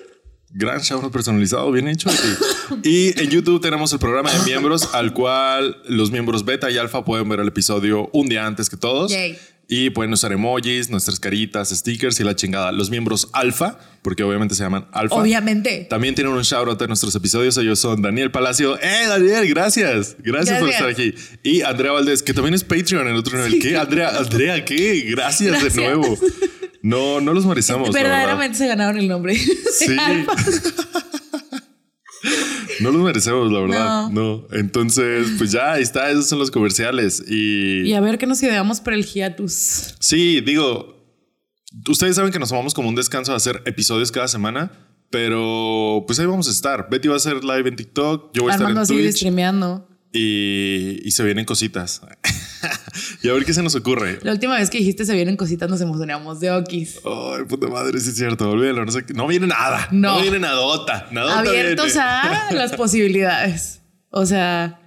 Gran 0.50 0.80
shout 0.80 1.10
personalizado, 1.10 1.72
bien 1.72 1.88
hecho. 1.88 2.10
Y 2.82 3.18
en 3.18 3.30
YouTube 3.30 3.62
tenemos 3.62 3.90
el 3.94 3.98
programa 3.98 4.30
de 4.30 4.40
miembros 4.40 4.92
al 4.92 5.14
cual 5.14 5.78
los 5.88 6.10
miembros 6.10 6.44
beta 6.44 6.70
y 6.70 6.76
alfa 6.76 7.02
pueden 7.02 7.26
ver 7.30 7.40
el 7.40 7.48
episodio 7.48 8.10
un 8.12 8.28
día 8.28 8.44
antes 8.44 8.68
que 8.68 8.76
todos. 8.76 9.10
Yay. 9.10 9.38
Y 9.74 9.88
pueden 9.88 10.12
usar 10.12 10.30
emojis, 10.32 10.90
nuestras 10.90 11.18
caritas, 11.18 11.70
stickers 11.70 12.20
y 12.20 12.24
la 12.24 12.36
chingada. 12.36 12.72
Los 12.72 12.90
miembros 12.90 13.30
alfa, 13.32 13.78
porque 14.02 14.22
obviamente 14.22 14.54
se 14.54 14.62
llaman 14.62 14.86
alfa. 14.92 15.14
Obviamente. 15.14 15.86
También 15.88 16.14
tienen 16.14 16.34
un 16.34 16.42
shout 16.42 16.68
out 16.68 16.78
de 16.78 16.88
nuestros 16.88 17.14
episodios. 17.14 17.56
Ellos 17.56 17.78
son 17.78 18.02
Daniel 18.02 18.30
Palacio. 18.30 18.78
¡Eh, 18.78 19.06
Daniel! 19.08 19.48
Gracias. 19.48 20.16
Gracias, 20.18 20.60
por 20.60 20.68
estar 20.68 20.90
aquí. 20.90 21.14
Y 21.42 21.62
Andrea 21.62 21.92
Valdés, 21.92 22.22
que 22.22 22.34
también 22.34 22.52
es 22.52 22.64
Patreon 22.64 23.08
en 23.08 23.14
otro 23.14 23.38
nivel. 23.38 23.62
¿Qué? 23.62 23.78
Andrea, 23.78 24.10
Andrea, 24.18 24.62
¿qué? 24.62 25.06
Gracias, 25.08 25.52
Gracias. 25.52 25.74
de 25.74 25.80
nuevo. 25.84 26.18
No, 26.82 27.22
no 27.22 27.32
los 27.32 27.46
merecemos. 27.46 27.92
Verdaderamente 27.92 28.58
se 28.58 28.66
ganaron 28.66 28.98
el 28.98 29.08
nombre. 29.08 29.38
Sí. 29.38 29.96
No 32.82 32.90
los 32.90 33.02
merecemos, 33.02 33.50
la 33.52 33.60
verdad. 33.60 34.08
No. 34.10 34.46
Entonces, 34.52 35.28
pues 35.38 35.52
ya, 35.52 35.72
ahí 35.72 35.82
está. 35.82 36.10
Esos 36.10 36.28
son 36.28 36.38
los 36.38 36.50
comerciales. 36.50 37.22
Y, 37.28 37.82
Y 37.82 37.94
a 37.94 38.00
ver 38.00 38.18
qué 38.18 38.26
nos 38.26 38.42
ideamos 38.42 38.80
para 38.80 38.96
el 38.96 39.04
hiatus. 39.04 39.94
sí, 39.98 40.40
digo, 40.40 40.96
ustedes 41.88 42.16
saben 42.16 42.32
que 42.32 42.38
nos 42.38 42.48
tomamos 42.48 42.74
como 42.74 42.88
un 42.88 42.94
descanso 42.94 43.32
de 43.32 43.36
hacer 43.36 43.62
episodios 43.66 44.10
cada 44.12 44.28
semana. 44.28 44.72
Pero 45.10 46.04
pues 46.06 46.18
ahí 46.18 46.26
vamos 46.26 46.48
a 46.48 46.50
estar. 46.50 46.88
Betty 46.90 47.08
va 47.08 47.14
a 47.14 47.16
hacer 47.18 47.44
live 47.44 47.68
en 47.68 47.76
TikTok. 47.76 48.30
Yo 48.34 48.42
voy 48.44 48.52
a 48.52 48.54
estar 48.54 48.70
en 48.70 48.86
Twitch. 48.86 49.16
streameando. 49.16 49.86
y, 50.12 51.00
y 51.04 51.10
se 51.10 51.22
vienen 51.22 51.44
cositas. 51.44 52.00
y 53.22 53.28
a 53.28 53.32
ver 53.32 53.44
qué 53.44 53.52
se 53.54 53.62
nos 53.62 53.74
ocurre. 53.74 54.18
La 54.22 54.32
última 54.32 54.56
vez 54.56 54.70
que 54.70 54.78
dijiste 54.78 55.04
se 55.04 55.14
vienen 55.14 55.36
cositas 55.36 55.68
nos 55.70 55.80
emocionamos 55.80 56.40
de 56.40 56.50
Okis. 56.52 57.00
Ay, 57.04 57.44
puta 57.48 57.68
madre, 57.68 57.98
sí 58.00 58.10
es 58.10 58.16
cierto. 58.16 58.50
Olvídalo. 58.50 58.84
No, 58.84 58.92
sé 58.92 59.04
qué- 59.04 59.14
no 59.14 59.26
viene 59.26 59.46
nada. 59.46 59.88
No. 59.90 60.20
viene 60.20 60.38
nadota. 60.38 61.08
Nadota 61.10 61.38
Abiertos 61.40 61.86
viene. 61.86 62.00
a 62.00 62.48
las 62.52 62.72
posibilidades. 62.72 63.80
O 64.10 64.26
sea, 64.26 64.80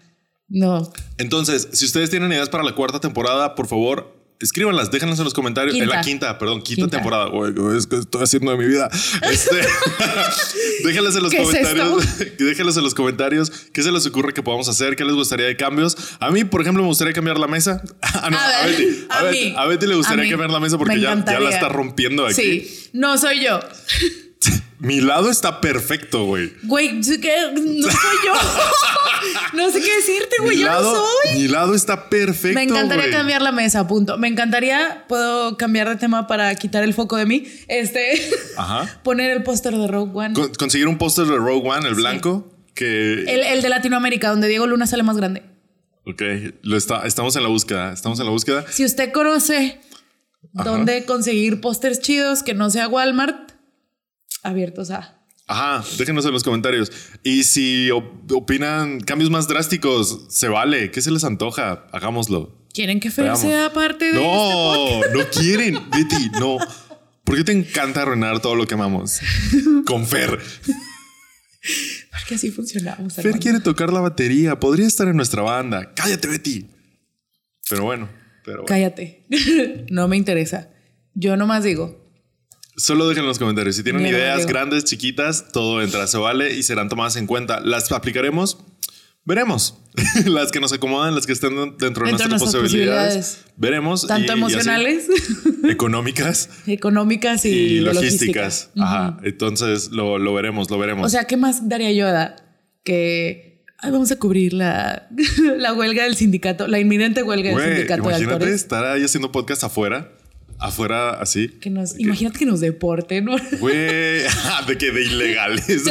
no. 0.47 0.91
Entonces, 1.17 1.67
si 1.73 1.85
ustedes 1.85 2.09
tienen 2.09 2.31
ideas 2.31 2.49
para 2.49 2.63
la 2.63 2.73
cuarta 2.75 2.99
temporada, 2.99 3.55
por 3.55 3.67
favor, 3.67 4.14
escríbanlas, 4.39 4.91
déjenlas 4.91 5.17
en 5.19 5.25
los 5.25 5.33
comentarios. 5.33 5.75
En 5.75 5.87
la 5.87 6.01
quinta, 6.01 6.37
perdón, 6.37 6.61
quinta, 6.61 6.83
Quinta. 6.83 6.97
temporada. 6.97 7.29
Es 7.77 7.87
que 7.87 7.97
estoy 7.97 8.23
haciendo 8.23 8.51
de 8.51 8.57
mi 8.57 8.65
vida. 8.65 8.89
Este, 9.29 9.55
déjenlas 10.83 11.15
en 11.15 11.23
los 11.23 11.31
¿Qué 11.31 11.41
es 11.41 11.47
comentarios. 11.47 12.17
déjenlas 12.39 12.77
en 12.77 12.83
los 12.83 12.93
comentarios. 12.93 13.49
¿Qué 13.73 13.83
se 13.83 13.91
les 13.91 14.05
ocurre 14.05 14.33
que 14.33 14.43
podamos 14.43 14.67
hacer? 14.69 14.95
¿Qué 14.95 15.05
les 15.05 15.13
gustaría 15.15 15.45
de 15.47 15.55
cambios? 15.55 15.97
A 16.19 16.31
mí, 16.31 16.43
por 16.43 16.61
ejemplo, 16.61 16.83
me 16.83 16.89
gustaría 16.89 17.13
cambiar 17.13 17.37
la 17.39 17.47
mesa. 17.47 17.81
Ah, 18.01 18.29
no, 18.29 18.37
A 18.37 18.65
Betty. 18.65 19.05
A, 19.09 19.19
a 19.19 19.23
Betty, 19.23 19.45
mí, 19.45 19.53
a 19.57 19.65
Betty 19.65 19.87
le 19.87 19.95
gustaría 19.95 20.29
cambiar 20.29 20.49
la 20.51 20.59
mesa 20.59 20.77
porque 20.77 20.95
Me 20.95 21.01
ya, 21.01 21.23
ya 21.25 21.39
la 21.39 21.49
está 21.49 21.69
rompiendo 21.69 22.25
aquí. 22.25 22.33
Sí, 22.35 22.89
no 22.93 23.17
soy 23.17 23.43
yo. 23.43 23.59
Mi 24.79 24.99
lado 25.01 25.29
está 25.31 25.61
perfecto, 25.61 26.25
güey. 26.25 26.51
Güey, 26.63 27.01
¿sí 27.03 27.19
que 27.19 27.33
no 27.53 27.89
soy 27.89 28.17
yo. 28.25 28.33
no 29.53 29.71
sé 29.71 29.81
qué 29.81 29.95
decirte, 29.95 30.35
güey. 30.41 30.59
Yo 30.59 30.69
no 30.69 30.81
soy. 30.81 31.33
mi 31.39 31.47
lado 31.47 31.73
está 31.73 32.09
perfecto. 32.09 32.55
Me 32.59 32.63
encantaría 32.63 33.05
güey. 33.05 33.11
cambiar 33.15 33.41
la 33.41 33.51
mesa, 33.51 33.87
punto. 33.87 34.17
Me 34.17 34.27
encantaría, 34.27 35.05
puedo 35.07 35.57
cambiar 35.57 35.89
de 35.89 35.95
tema 35.95 36.27
para 36.27 36.53
quitar 36.55 36.83
el 36.83 36.93
foco 36.93 37.15
de 37.15 37.25
mí. 37.25 37.45
Este, 37.67 38.29
Ajá. 38.57 38.99
poner 39.03 39.31
el 39.31 39.43
póster 39.43 39.75
de 39.75 39.87
Rogue 39.87 40.11
One. 40.13 40.33
Con- 40.33 40.53
conseguir 40.53 40.87
un 40.87 40.97
póster 40.97 41.25
de 41.25 41.37
Rogue 41.37 41.67
One, 41.69 41.87
el 41.87 41.95
blanco, 41.95 42.51
que 42.75 43.13
El, 43.23 43.39
el 43.41 43.61
de 43.61 43.69
Latinoamérica, 43.69 44.29
donde 44.29 44.47
Diego 44.49 44.67
Luna 44.67 44.85
sale 44.87 45.03
más 45.03 45.15
grande. 45.17 45.43
Ok, 46.05 46.21
lo 46.61 46.77
está, 46.77 47.07
estamos 47.07 47.35
en 47.37 47.43
la 47.43 47.49
búsqueda, 47.49 47.91
estamos 47.93 48.19
en 48.19 48.25
la 48.25 48.31
búsqueda. 48.31 48.65
Si 48.69 48.85
usted 48.85 49.11
conoce 49.11 49.79
Ajá. 50.53 50.69
dónde 50.69 51.05
conseguir 51.05 51.61
pósters 51.61 51.99
chidos 52.01 52.43
que 52.43 52.53
no 52.53 52.69
sea 52.69 52.87
Walmart, 52.87 53.53
abiertos 54.45 54.91
a. 54.91 55.21
Ajá, 55.47 55.85
déjenos 55.97 56.25
en 56.25 56.31
los 56.31 56.43
comentarios. 56.43 56.91
Y 57.23 57.43
si 57.43 57.91
op- 57.91 58.31
opinan 58.31 58.99
cambios 58.99 59.29
más 59.29 59.47
drásticos, 59.47 60.25
se 60.29 60.47
vale. 60.47 60.89
¿Qué 60.91 61.01
se 61.01 61.11
les 61.11 61.23
antoja? 61.23 61.85
Hagámoslo. 61.91 62.65
¿Quieren 62.73 62.99
que 62.99 63.11
Fer 63.11 63.25
Veamos. 63.25 63.41
sea 63.41 63.71
parte 63.71 64.05
de 64.05 64.11
este 64.11 64.23
No, 64.23 64.99
no 65.13 65.29
quieren, 65.29 65.75
Betty, 65.91 66.29
no. 66.39 66.57
¿Por 67.23 67.35
qué 67.37 67.43
te 67.43 67.51
encanta 67.51 68.01
arruinar 68.01 68.39
todo 68.41 68.55
lo 68.55 68.65
que 68.65 68.73
amamos? 68.73 69.19
Con 69.85 70.05
Fer. 70.07 70.39
Porque 72.11 72.35
así 72.35 72.51
funcionamos. 72.51 73.13
Fer 73.15 73.25
hermano. 73.27 73.41
quiere 73.41 73.59
tocar 73.59 73.91
la 73.93 73.99
batería, 73.99 74.59
podría 74.59 74.87
estar 74.87 75.07
en 75.07 75.15
nuestra 75.15 75.41
banda. 75.41 75.93
Cállate, 75.95 76.27
Betty. 76.27 76.67
Pero 77.69 77.83
bueno, 77.83 78.09
pero 78.43 78.57
bueno. 78.63 78.67
Cállate. 78.67 79.25
no 79.89 80.07
me 80.07 80.17
interesa. 80.17 80.69
Yo 81.13 81.37
nomás 81.37 81.63
digo. 81.63 82.04
Solo 82.77 83.07
dejen 83.07 83.23
en 83.23 83.27
los 83.29 83.39
comentarios. 83.39 83.75
Si 83.75 83.83
tienen 83.83 84.05
ideas 84.05 84.45
grandes, 84.45 84.83
chiquitas, 84.83 85.51
todo 85.51 85.81
entra, 85.81 86.07
se 86.07 86.17
vale 86.17 86.53
y 86.55 86.63
serán 86.63 86.89
tomadas 86.89 87.15
en 87.15 87.25
cuenta. 87.27 87.59
¿Las 87.61 87.91
aplicaremos? 87.91 88.57
Veremos. 89.23 89.79
las 90.25 90.51
que 90.51 90.59
nos 90.59 90.71
acomodan, 90.73 91.15
las 91.15 91.25
que 91.25 91.33
estén 91.33 91.55
dentro 91.55 91.79
de 91.79 91.89
de 91.89 92.11
nuestras, 92.11 92.29
nuestras 92.29 92.53
posibilidades. 92.63 93.15
posibilidades. 93.15 93.45
Veremos. 93.57 94.05
Tanto 94.07 94.23
y- 94.23 94.25
y 94.25 94.29
así. 94.29 94.39
emocionales, 94.39 95.07
económicas 95.63 96.49
económicas 96.67 97.45
y, 97.45 97.49
y, 97.49 97.75
de 97.75 97.81
logísticas. 97.93 98.69
logística. 98.75 98.85
Ajá. 98.85 99.17
Entonces 99.23 99.89
lo, 99.91 100.19
lo 100.19 100.33
veremos, 100.33 100.69
lo 100.69 100.77
veremos. 100.77 101.05
O 101.05 101.09
sea, 101.09 101.25
¿qué 101.25 101.37
más 101.37 101.67
daría 101.69 101.91
yo 101.91 102.07
a 102.07 102.35
que 102.83 103.63
ay, 103.79 103.91
vamos 103.91 104.11
a 104.11 104.17
cubrir 104.17 104.53
la, 104.53 105.07
la 105.57 105.73
huelga 105.73 106.03
del 106.03 106.15
sindicato, 106.15 106.67
la 106.67 106.79
inminente 106.79 107.23
huelga 107.23 107.49
del 107.49 107.59
sindicato 107.75 108.03
de 108.03 108.09
imagínate 108.09 108.33
actores? 108.35 108.55
estar 108.55 108.85
ahí 108.85 109.03
haciendo 109.03 109.31
podcast 109.31 109.63
afuera, 109.63 110.14
afuera 110.59 111.11
así. 111.21 111.49
Que 111.49 111.69
nos, 111.69 111.93
que- 111.93 112.03
imagínate 112.03 112.39
que 112.39 112.45
nos 112.45 112.59
deporten. 112.59 113.25
¿no? 113.25 113.35
Güey, 113.59 113.75
de 114.67 114.77
que 114.77 114.91
de 114.91 115.03
ilegales 115.03 115.83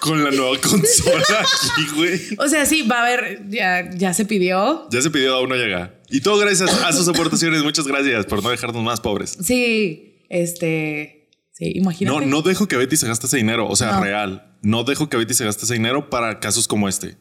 con 0.00 0.22
la 0.24 0.30
nueva 0.30 0.58
consola 0.60 1.22
aquí, 1.40 1.86
güey. 1.96 2.20
O 2.38 2.48
sea, 2.48 2.66
sí, 2.66 2.82
va 2.82 3.00
a 3.00 3.06
haber, 3.06 3.48
ya, 3.48 3.90
ya 3.90 4.14
se 4.14 4.24
pidió. 4.24 4.88
Ya 4.90 5.02
se 5.02 5.10
pidió 5.10 5.34
a 5.34 5.40
uno 5.42 5.54
llega. 5.56 5.94
Y 6.10 6.20
todo 6.20 6.38
gracias 6.38 6.70
a 6.82 6.92
sus 6.92 7.06
aportaciones. 7.08 7.62
Muchas 7.62 7.86
gracias 7.86 8.26
por 8.26 8.42
no 8.42 8.50
dejarnos 8.50 8.82
más 8.82 9.00
pobres. 9.00 9.36
Sí, 9.42 10.24
este, 10.30 11.28
sí, 11.52 11.72
imagínate. 11.74 12.20
No, 12.20 12.26
no 12.26 12.42
dejo 12.42 12.66
que 12.68 12.76
Betty 12.76 12.96
se 12.96 13.06
gaste 13.06 13.26
ese 13.26 13.36
dinero. 13.36 13.68
O 13.68 13.76
sea, 13.76 13.92
No. 13.92 14.02
real. 14.04 14.56
No 14.62 14.84
dejo 14.84 15.08
que 15.08 15.16
Betty 15.16 15.34
se 15.34 15.44
gaste 15.44 15.64
ese 15.66 15.74
dinero 15.74 16.10
para 16.10 16.40
casos 16.40 16.66
como 16.66 16.88
este. 16.88 17.16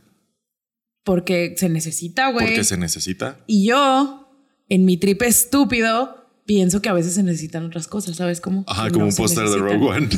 Porque 1.04 1.54
se 1.58 1.70
necesita, 1.70 2.32
güey. 2.32 2.46
Porque 2.48 2.64
se 2.64 2.78
necesita. 2.78 3.40
Y 3.48 3.68
yo, 3.68 4.30
en 4.70 4.84
mi 4.86 4.98
trip 4.98 5.22
estúpido, 5.22 6.27
pienso 6.48 6.82
que 6.82 6.90
a 6.90 6.94
veces 6.94 7.14
se 7.14 7.22
necesitan 7.22 7.66
otras 7.66 7.88
cosas, 7.88 8.16
¿sabes 8.16 8.42
cómo? 8.42 8.64
Ajá, 8.68 8.90
como 8.90 9.02
no 9.06 9.06
un 9.12 9.16
póster 9.16 9.48
de. 9.48 9.58
Rogue 9.58 9.76
One. 9.86 10.10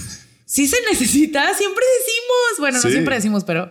Sí 0.45 0.65
se 0.67 0.77
necesita, 0.89 1.43
siempre 1.55 1.83
decimos. 1.99 2.59
Bueno, 2.59 2.79
Sí. 2.79 2.87
no 2.87 2.91
siempre 2.93 3.15
decimos, 3.15 3.43
pero, 3.43 3.69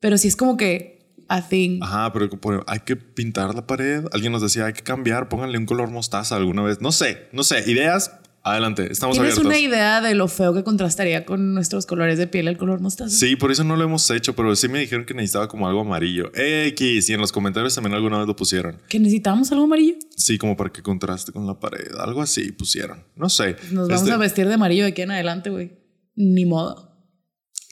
pero 0.00 0.18
sí 0.18 0.26
es 0.28 0.34
como 0.36 0.56
que 0.56 1.14
a 1.28 1.48
thing. 1.48 1.80
Ajá, 1.82 2.12
pero 2.12 2.28
por- 2.28 2.64
hay 2.66 2.80
que 2.80 2.96
pintar 2.96 3.54
la 3.54 3.66
pared. 3.66 4.04
Alguien 4.12 4.32
nos 4.32 4.42
decía, 4.42 4.66
hay 4.66 4.72
que 4.72 4.82
cambiar, 4.82 5.28
pónganle 5.28 5.56
un 5.56 5.64
color 5.66 5.88
mostaza 5.90 6.36
alguna 6.36 6.62
vez. 6.62 6.80
No 6.80 6.92
sé, 6.92 7.28
no 7.32 7.44
sé. 7.44 7.70
Ideas, 7.70 8.10
adelante. 8.44 8.90
Estamos 8.90 9.16
¿Tienes 9.16 9.32
abiertos. 9.38 9.44
una 9.46 9.58
idea 9.58 10.00
de 10.00 10.14
lo 10.14 10.28
feo 10.28 10.52
que 10.54 10.64
contrastaría 10.64 11.24
con 11.24 11.54
nuestros 11.54 11.86
colores 11.86 12.18
de 12.18 12.26
piel 12.26 12.48
el 12.48 12.56
color 12.58 12.80
mostaza? 12.80 13.14
Sí, 13.16 13.36
por 13.36 13.52
eso 13.52 13.64
no 13.64 13.76
lo 13.76 13.84
hemos 13.84 14.08
hecho, 14.10 14.34
pero 14.34 14.54
sí 14.56 14.68
me 14.68 14.78
dijeron 14.80 15.04
que 15.04 15.14
necesitaba 15.14 15.48
como 15.48 15.68
algo 15.68 15.80
amarillo. 15.82 16.30
X, 16.34 17.08
y 17.08 17.12
en 17.14 17.20
los 17.20 17.32
comentarios 17.32 17.74
también 17.74 17.94
alguna 17.94 18.18
vez 18.18 18.26
lo 18.26 18.34
pusieron. 18.36 18.78
¿Que 18.88 18.98
necesitamos 18.98 19.50
algo 19.52 19.64
amarillo? 19.64 19.94
Sí, 20.16 20.38
como 20.38 20.56
para 20.56 20.70
que 20.70 20.82
contraste 20.82 21.32
con 21.32 21.46
la 21.46 21.58
pared. 21.60 21.94
Algo 21.98 22.22
así 22.22 22.52
pusieron. 22.52 23.04
No 23.16 23.28
sé. 23.28 23.56
Nos 23.70 23.88
vamos 23.88 24.02
Este, 24.02 24.12
a 24.12 24.16
vestir 24.16 24.48
de 24.48 24.54
amarillo 24.54 24.84
de 24.84 24.90
aquí 24.90 25.02
en 25.02 25.10
adelante, 25.12 25.50
güey. 25.50 25.72
Ni 26.14 26.44
modo. 26.44 26.90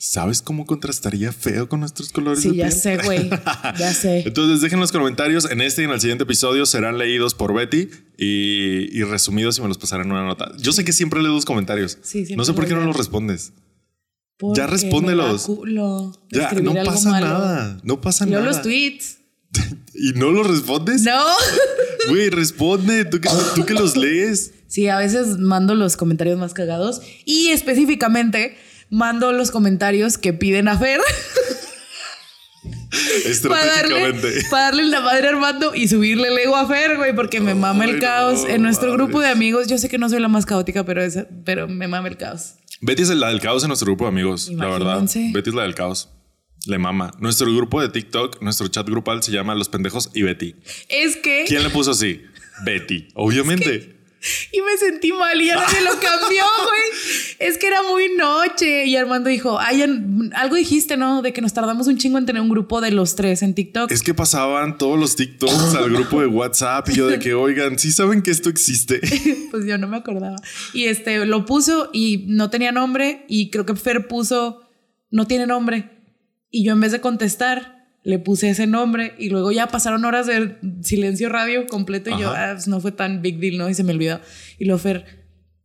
¿Sabes 0.02 0.40
cómo 0.40 0.64
contrastaría 0.64 1.30
feo 1.30 1.68
con 1.68 1.80
nuestros 1.80 2.08
colores 2.10 2.40
Sí, 2.42 2.50
de 2.52 2.56
ya 2.56 2.68
piel? 2.68 2.72
sé, 2.78 2.96
güey. 3.04 3.28
Ya 3.78 3.92
sé. 3.92 4.22
Entonces 4.26 4.62
dejen 4.62 4.80
los 4.80 4.92
comentarios 4.92 5.50
en 5.50 5.60
este 5.60 5.82
y 5.82 5.84
en 5.84 5.90
el 5.90 6.00
siguiente 6.00 6.24
episodio 6.24 6.64
serán 6.64 6.96
leídos 6.96 7.34
por 7.34 7.52
Betty 7.52 7.90
y, 8.22 8.98
y 8.98 9.02
resumidos 9.04 9.56
y 9.58 9.62
me 9.62 9.68
los 9.68 9.78
pasarán 9.78 10.06
en 10.06 10.12
una 10.12 10.24
nota. 10.24 10.52
Yo 10.58 10.72
sé 10.72 10.84
que 10.84 10.92
siempre 10.92 11.22
leo 11.22 11.32
los 11.32 11.46
comentarios. 11.46 11.96
Sí, 12.02 12.26
siempre 12.26 12.36
no 12.36 12.44
sé 12.44 12.52
por 12.52 12.66
qué 12.66 12.74
no 12.74 12.82
los 12.84 12.94
respondes. 12.96 13.52
Porque 14.36 14.58
Ya 14.60 14.66
respóndelos. 14.66 15.44
culo 15.46 16.12
Ya, 16.30 16.52
no 16.52 16.74
pasa 16.84 17.10
malo. 17.10 17.26
nada. 17.26 17.80
No 17.82 18.00
pasa 18.00 18.26
Leo 18.26 18.40
nada. 18.40 18.52
los 18.52 18.62
tweets. 18.62 19.18
¿Y 19.94 20.12
no 20.18 20.30
los 20.30 20.46
respondes? 20.46 21.02
No. 21.02 21.18
Güey, 22.08 22.30
responde. 22.30 23.04
¿Tú 23.04 23.20
que, 23.20 23.28
tú 23.54 23.64
que 23.66 23.74
los 23.74 23.94
lees. 23.96 24.52
Sí, 24.66 24.88
a 24.88 24.96
veces 24.98 25.38
mando 25.38 25.74
los 25.74 25.96
comentarios 25.98 26.38
más 26.38 26.54
cagados 26.54 27.00
y 27.26 27.48
específicamente 27.48 28.56
mando 28.88 29.32
los 29.32 29.50
comentarios 29.50 30.16
que 30.18 30.32
piden 30.32 30.68
a 30.68 30.78
Fer 30.78 31.00
para 33.48 33.66
darle, 33.66 34.12
para 34.50 34.64
darle 34.64 34.84
la 34.86 35.00
madre 35.00 35.28
a 35.28 35.30
Armando 35.30 35.74
y 35.74 35.88
subirle 35.88 36.28
el 36.28 36.38
ego 36.38 36.56
a 36.56 36.66
Fer, 36.66 36.96
güey, 36.96 37.14
porque 37.14 37.40
me 37.40 37.54
mama 37.54 37.84
Ay, 37.84 37.90
el 37.90 38.00
caos. 38.00 38.42
no, 38.42 38.48
en 38.48 38.62
nuestro 38.62 38.92
grupo 38.92 39.20
de 39.20 39.28
amigos, 39.28 39.68
yo 39.68 39.78
sé 39.78 39.88
que 39.88 39.98
no 39.98 40.08
soy 40.08 40.20
la 40.20 40.28
más 40.28 40.46
caótica, 40.46 40.84
pero, 40.84 41.02
es, 41.02 41.18
pero 41.44 41.68
me 41.68 41.88
mama 41.88 42.08
el 42.08 42.16
caos. 42.16 42.54
Betty 42.80 43.02
es 43.02 43.08
la 43.10 43.28
del 43.28 43.40
caos 43.40 43.62
en 43.62 43.68
nuestro 43.68 43.86
grupo 43.86 44.04
de 44.04 44.08
amigos, 44.08 44.48
la 44.48 44.66
verdad. 44.68 45.02
Betty 45.32 45.50
es 45.50 45.54
la 45.54 45.62
del 45.62 45.74
caos. 45.74 46.10
Le 46.66 46.78
mama. 46.78 47.10
Nuestro 47.18 47.46
grupo 47.54 47.80
de 47.80 47.88
TikTok, 47.88 48.42
nuestro 48.42 48.68
chat 48.68 48.86
grupal 48.86 49.22
se 49.22 49.32
llama 49.32 49.54
Los 49.54 49.70
Pendejos 49.70 50.10
y 50.14 50.22
Betty. 50.22 50.56
Es 50.88 51.16
que 51.16 51.44
¿Quién 51.46 51.62
le 51.62 51.70
puso 51.70 51.92
así? 51.92 52.22
Betty. 52.64 53.08
Obviamente. 53.14 53.99
Y 54.52 54.60
me 54.60 54.76
sentí 54.76 55.12
mal 55.12 55.40
y 55.40 55.46
ya 55.46 55.56
nadie 55.56 55.80
lo 55.82 55.90
cambió, 55.92 56.44
güey. 56.64 57.38
Es 57.38 57.58
que 57.58 57.66
era 57.66 57.82
muy 57.82 58.08
noche. 58.16 58.86
Y 58.86 58.96
Armando 58.96 59.30
dijo, 59.30 59.58
ay, 59.58 59.82
algo 60.34 60.56
dijiste, 60.56 60.96
¿no? 60.96 61.22
De 61.22 61.32
que 61.32 61.40
nos 61.40 61.52
tardamos 61.52 61.86
un 61.86 61.96
chingo 61.98 62.18
en 62.18 62.26
tener 62.26 62.42
un 62.42 62.48
grupo 62.48 62.80
de 62.80 62.90
los 62.90 63.14
tres 63.14 63.42
en 63.42 63.54
TikTok. 63.54 63.90
Es 63.90 64.02
que 64.02 64.14
pasaban 64.14 64.78
todos 64.78 64.98
los 64.98 65.16
TikToks 65.16 65.74
al 65.74 65.90
grupo 65.90 66.20
de 66.20 66.26
WhatsApp 66.26 66.88
y 66.90 66.94
yo 66.94 67.06
de 67.06 67.18
que, 67.18 67.34
oigan, 67.34 67.78
sí 67.78 67.92
saben 67.92 68.22
que 68.22 68.30
esto 68.30 68.48
existe. 68.48 69.00
Pues 69.50 69.66
yo 69.66 69.78
no 69.78 69.88
me 69.88 69.96
acordaba. 69.96 70.36
Y 70.72 70.84
este 70.84 71.26
lo 71.26 71.44
puso 71.44 71.90
y 71.92 72.24
no 72.28 72.50
tenía 72.50 72.70
nombre. 72.70 73.24
Y 73.28 73.50
creo 73.50 73.66
que 73.66 73.74
Fer 73.74 74.06
puso 74.06 74.60
no 75.10 75.26
tiene 75.26 75.46
nombre. 75.46 75.90
Y 76.50 76.64
yo 76.64 76.72
en 76.72 76.80
vez 76.80 76.92
de 76.92 77.00
contestar, 77.00 77.79
le 78.02 78.18
puse 78.18 78.50
ese 78.50 78.66
nombre. 78.66 79.14
Y 79.18 79.30
luego 79.30 79.52
ya 79.52 79.68
pasaron 79.68 80.04
horas 80.04 80.26
de 80.26 80.56
silencio 80.82 81.28
radio 81.28 81.66
completo. 81.66 82.10
Y 82.10 82.20
yo, 82.20 82.30
ah, 82.30 82.50
pues 82.52 82.68
no 82.68 82.80
fue 82.80 82.92
tan 82.92 83.22
big 83.22 83.38
deal, 83.38 83.58
¿no? 83.58 83.68
Y 83.68 83.74
se 83.74 83.84
me 83.84 83.92
olvidó. 83.92 84.20
Y 84.58 84.64
luego 84.64 84.78
Fer, 84.78 85.04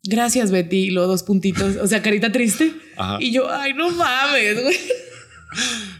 gracias 0.03 0.51
Betty. 0.51 0.77
Y 0.87 0.89
luego 0.91 1.07
dos 1.09 1.23
puntitos. 1.23 1.77
O 1.77 1.87
sea, 1.87 2.01
carita 2.01 2.31
triste. 2.31 2.73
Ajá. 2.97 3.17
Y 3.19 3.31
yo, 3.31 3.49
ay, 3.51 3.73
no 3.73 3.89
mames, 3.91 4.61
güey. 4.61 4.77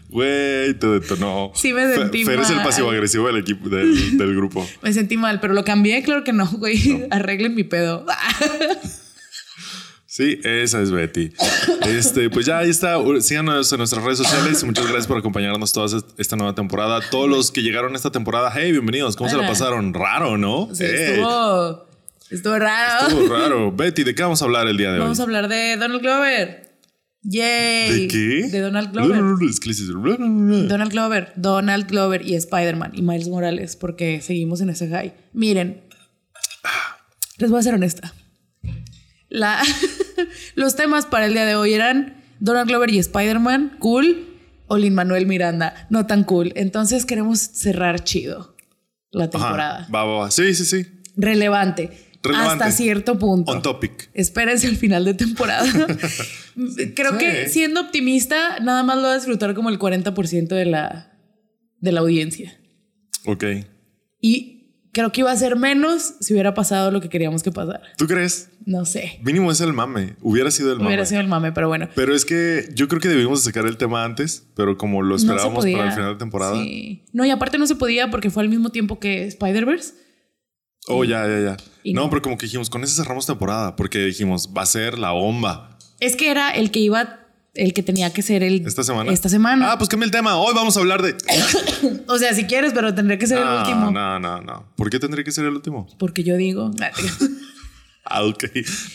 Güey, 0.08 0.74
te 0.74 0.86
detonó. 0.86 1.50
Sí 1.54 1.72
me 1.72 1.94
sentí 1.94 2.24
Fer 2.24 2.40
es 2.40 2.50
el 2.50 2.56
mal. 2.56 2.64
pasivo 2.66 2.90
agresivo 2.90 3.26
del 3.26 3.38
equipo, 3.38 3.68
del, 3.68 4.18
del 4.18 4.34
grupo. 4.36 4.66
Me 4.82 4.92
sentí 4.92 5.16
mal, 5.16 5.40
pero 5.40 5.54
lo 5.54 5.64
cambié. 5.64 6.02
Claro 6.02 6.24
que 6.24 6.32
no, 6.32 6.46
güey. 6.46 7.06
Arreglen 7.10 7.54
mi 7.54 7.64
pedo. 7.64 8.04
Sí, 10.16 10.40
esa 10.44 10.80
es 10.80 10.90
Betty. 10.90 11.30
Este, 11.86 12.30
pues 12.30 12.46
ya 12.46 12.56
ahí 12.56 12.70
está. 12.70 12.96
Síganos 13.20 13.70
en 13.70 13.76
nuestras 13.76 14.02
redes 14.02 14.16
sociales. 14.16 14.64
Muchas 14.64 14.84
gracias 14.86 15.06
por 15.06 15.18
acompañarnos 15.18 15.74
toda 15.74 16.02
esta 16.16 16.36
nueva 16.36 16.54
temporada. 16.54 17.02
Todos 17.10 17.28
los 17.28 17.50
que 17.50 17.60
llegaron 17.62 17.94
esta 17.94 18.10
temporada, 18.10 18.50
hey, 18.56 18.72
bienvenidos. 18.72 19.14
¿Cómo 19.14 19.28
se 19.28 19.36
la 19.36 19.46
pasaron? 19.46 19.92
Raro, 19.92 20.38
¿no? 20.38 20.70
Sí, 20.72 20.84
Hey, 20.86 21.16
estuvo, 21.16 21.86
estuvo 22.30 22.58
raro. 22.58 23.08
estuvo 23.08 23.28
raro. 23.28 23.72
Betty, 23.72 24.04
¿de 24.04 24.14
qué 24.14 24.22
vamos 24.22 24.40
a 24.40 24.46
hablar 24.46 24.66
el 24.68 24.78
día 24.78 24.90
de 24.90 25.00
Vamos 25.00 25.20
a 25.20 25.22
hoy? 25.22 25.26
hablar 25.26 25.48
de 25.48 25.76
Donald 25.76 26.00
Glover. 26.00 26.78
Yay. 27.20 28.00
¿De 28.00 28.08
qué? 28.08 28.48
De 28.50 28.60
Donald 28.60 28.92
Glover. 28.92 29.18
Donald 30.66 30.92
Glover, 30.92 31.32
Donald 31.36 31.86
Glover 31.90 32.26
y 32.26 32.36
Spider-Man 32.36 32.92
y 32.94 33.02
Miles 33.02 33.28
Morales, 33.28 33.76
porque 33.76 34.22
seguimos 34.22 34.62
en 34.62 34.70
ese 34.70 34.88
high. 34.88 35.12
Miren, 35.34 35.82
les 37.36 37.50
voy 37.50 37.60
a 37.60 37.62
ser 37.62 37.74
honesta. 37.74 38.14
La, 39.28 39.60
los 40.56 40.74
temas 40.74 41.06
para 41.06 41.26
el 41.26 41.32
día 41.34 41.44
de 41.46 41.54
hoy 41.54 41.72
eran 41.74 42.22
Donald 42.40 42.68
Glover 42.68 42.90
y 42.90 42.98
Spider-Man, 42.98 43.76
cool, 43.78 44.26
o 44.66 44.76
Lin 44.76 44.94
Manuel 44.94 45.26
Miranda, 45.26 45.86
no 45.90 46.06
tan 46.06 46.24
cool. 46.24 46.52
Entonces 46.56 47.06
queremos 47.06 47.38
cerrar 47.38 48.02
chido 48.02 48.56
la 49.12 49.30
temporada. 49.30 49.86
Va, 49.94 50.04
va, 50.04 50.18
va. 50.18 50.30
Sí, 50.32 50.52
sí, 50.54 50.64
sí. 50.64 50.86
Relevante, 51.16 51.90
Relevante. 52.22 52.64
Hasta 52.64 52.72
cierto 52.72 53.18
punto. 53.18 53.52
On 53.52 53.62
topic. 53.62 54.10
Espérense 54.12 54.66
al 54.66 54.76
final 54.76 55.04
de 55.04 55.14
temporada. 55.14 55.64
Creo 56.96 57.12
Sí. 57.12 57.18
que 57.18 57.48
siendo 57.48 57.80
optimista, 57.80 58.58
nada 58.60 58.82
más 58.82 58.96
lo 58.96 59.02
va 59.04 59.12
a 59.12 59.16
disfrutar 59.16 59.54
como 59.54 59.68
el 59.70 59.78
40% 59.78 60.48
de 60.48 60.64
la, 60.66 61.16
de 61.80 61.92
la 61.92 62.00
audiencia. 62.00 62.58
Ok. 63.26 63.44
Y 64.20 64.55
creo 64.96 65.12
que 65.12 65.20
iba 65.20 65.30
a 65.30 65.36
ser 65.36 65.56
menos 65.56 66.14
si 66.20 66.32
hubiera 66.32 66.54
pasado 66.54 66.90
lo 66.90 67.02
que 67.02 67.10
queríamos 67.10 67.42
que 67.42 67.52
pasara. 67.52 67.82
¿Tú 67.98 68.06
crees? 68.06 68.48
No 68.64 68.86
sé. 68.86 69.18
Mínimo 69.22 69.52
es 69.52 69.60
el 69.60 69.74
mame. 69.74 70.16
Hubiera 70.22 70.50
sido 70.50 70.72
el 70.72 70.78
mame. 70.78 70.88
Hubiera 70.88 71.04
sido 71.04 71.20
el 71.20 71.28
mame, 71.28 71.52
pero 71.52 71.68
bueno. 71.68 71.90
Pero 71.94 72.14
es 72.14 72.24
que 72.24 72.70
yo 72.74 72.88
creo 72.88 73.02
que 73.02 73.08
debimos 73.08 73.44
de 73.44 73.50
sacar 73.50 73.66
el 73.66 73.76
tema 73.76 74.04
antes, 74.04 74.46
pero 74.56 74.78
como 74.78 75.02
lo 75.02 75.14
esperábamos 75.14 75.66
para 75.66 75.88
el 75.88 75.92
final 75.92 76.14
de 76.14 76.18
temporada. 76.18 76.54
Sí. 76.54 77.04
No, 77.12 77.26
y 77.26 77.30
aparte 77.30 77.58
no 77.58 77.66
se 77.66 77.76
podía 77.76 78.10
porque 78.10 78.30
fue 78.30 78.42
al 78.42 78.48
mismo 78.48 78.70
tiempo 78.70 78.98
que 78.98 79.26
Spider-Verse. 79.26 79.92
Oh, 80.88 81.04
ya, 81.04 81.26
ya, 81.26 81.40
ya. 81.40 81.92
No. 81.92 82.08
pero 82.08 82.22
como 82.22 82.38
que 82.38 82.46
dijimos, 82.46 82.70
con 82.70 82.82
ese 82.82 82.94
cerramos 82.94 83.26
temporada, 83.26 83.76
porque 83.76 83.98
dijimos, 83.98 84.50
va 84.56 84.62
a 84.62 84.66
ser 84.66 84.98
la 84.98 85.10
bomba 85.10 85.76
Es 86.00 86.16
que 86.16 86.30
era 86.30 86.50
el 86.52 86.70
que 86.70 86.78
iba, 86.78 87.25
el 87.56 87.72
que 87.72 87.82
tenía 87.82 88.12
que 88.12 88.22
ser 88.22 88.42
el 88.42 88.66
esta 88.66 88.84
semana. 88.84 89.12
Esta 89.12 89.28
semana. 89.28 89.72
Ah, 89.72 89.78
pues 89.78 89.88
cambia 89.88 90.04
el 90.04 90.10
tema. 90.10 90.36
Hoy 90.36 90.54
vamos 90.54 90.76
a 90.76 90.80
hablar 90.80 91.02
de. 91.02 91.16
O 92.08 92.18
sea, 92.18 92.34
si 92.34 92.44
quieres, 92.44 92.72
pero 92.72 92.94
tendría 92.94 93.18
que 93.18 93.26
ser 93.26 93.38
el 93.38 93.48
último. 93.48 93.90
no, 93.90 94.18
no, 94.18 94.40
no. 94.40 94.64
¿Por 94.76 94.90
qué 94.90 94.98
tendría 94.98 95.24
que 95.24 95.32
ser 95.32 95.44
el 95.44 95.54
último? 95.54 95.88
Porque 95.98 96.22
yo 96.24 96.36
digo. 96.36 96.70
Ah, 98.08 98.22
ok. 98.22 98.44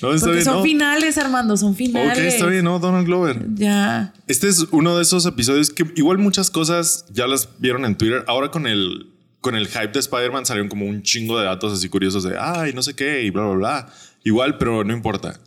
No, 0.01 0.13
está 0.13 0.27
Porque 0.27 0.31
bien, 0.31 0.45
son 0.45 0.55
¿no? 0.57 0.63
finales, 0.63 1.17
Armando, 1.17 1.57
son 1.57 1.75
finales. 1.75 2.17
Ok, 2.17 2.23
está 2.23 2.45
bien, 2.45 2.63
¿no? 2.63 2.79
Donald 2.79 3.05
Glover. 3.05 3.45
Ya. 3.55 4.13
Este 4.27 4.47
es 4.47 4.67
uno 4.71 4.95
de 4.95 5.01
esos 5.01 5.25
episodios 5.25 5.69
que 5.69 5.85
igual 5.97 6.17
muchas 6.17 6.49
cosas 6.49 7.05
ya 7.11 7.27
las 7.27 7.49
vieron 7.59 7.83
en 7.83 7.95
Twitter. 7.97 8.23
Ahora 8.27 8.51
con 8.51 8.67
el, 8.67 9.07
con 9.41 9.55
el 9.55 9.67
hype 9.67 9.89
de 9.89 9.99
Spider-Man 9.99 10.45
salieron 10.45 10.69
como 10.69 10.85
un 10.85 11.03
chingo 11.03 11.37
de 11.37 11.43
datos 11.45 11.73
así 11.73 11.89
curiosos 11.89 12.23
de, 12.23 12.37
ay, 12.39 12.71
no 12.73 12.81
sé 12.81 12.93
qué, 12.95 13.23
y 13.23 13.31
bla, 13.31 13.43
bla, 13.47 13.55
bla. 13.55 13.93
Igual, 14.23 14.57
pero 14.57 14.85
no 14.85 14.93
importa. 14.93 15.41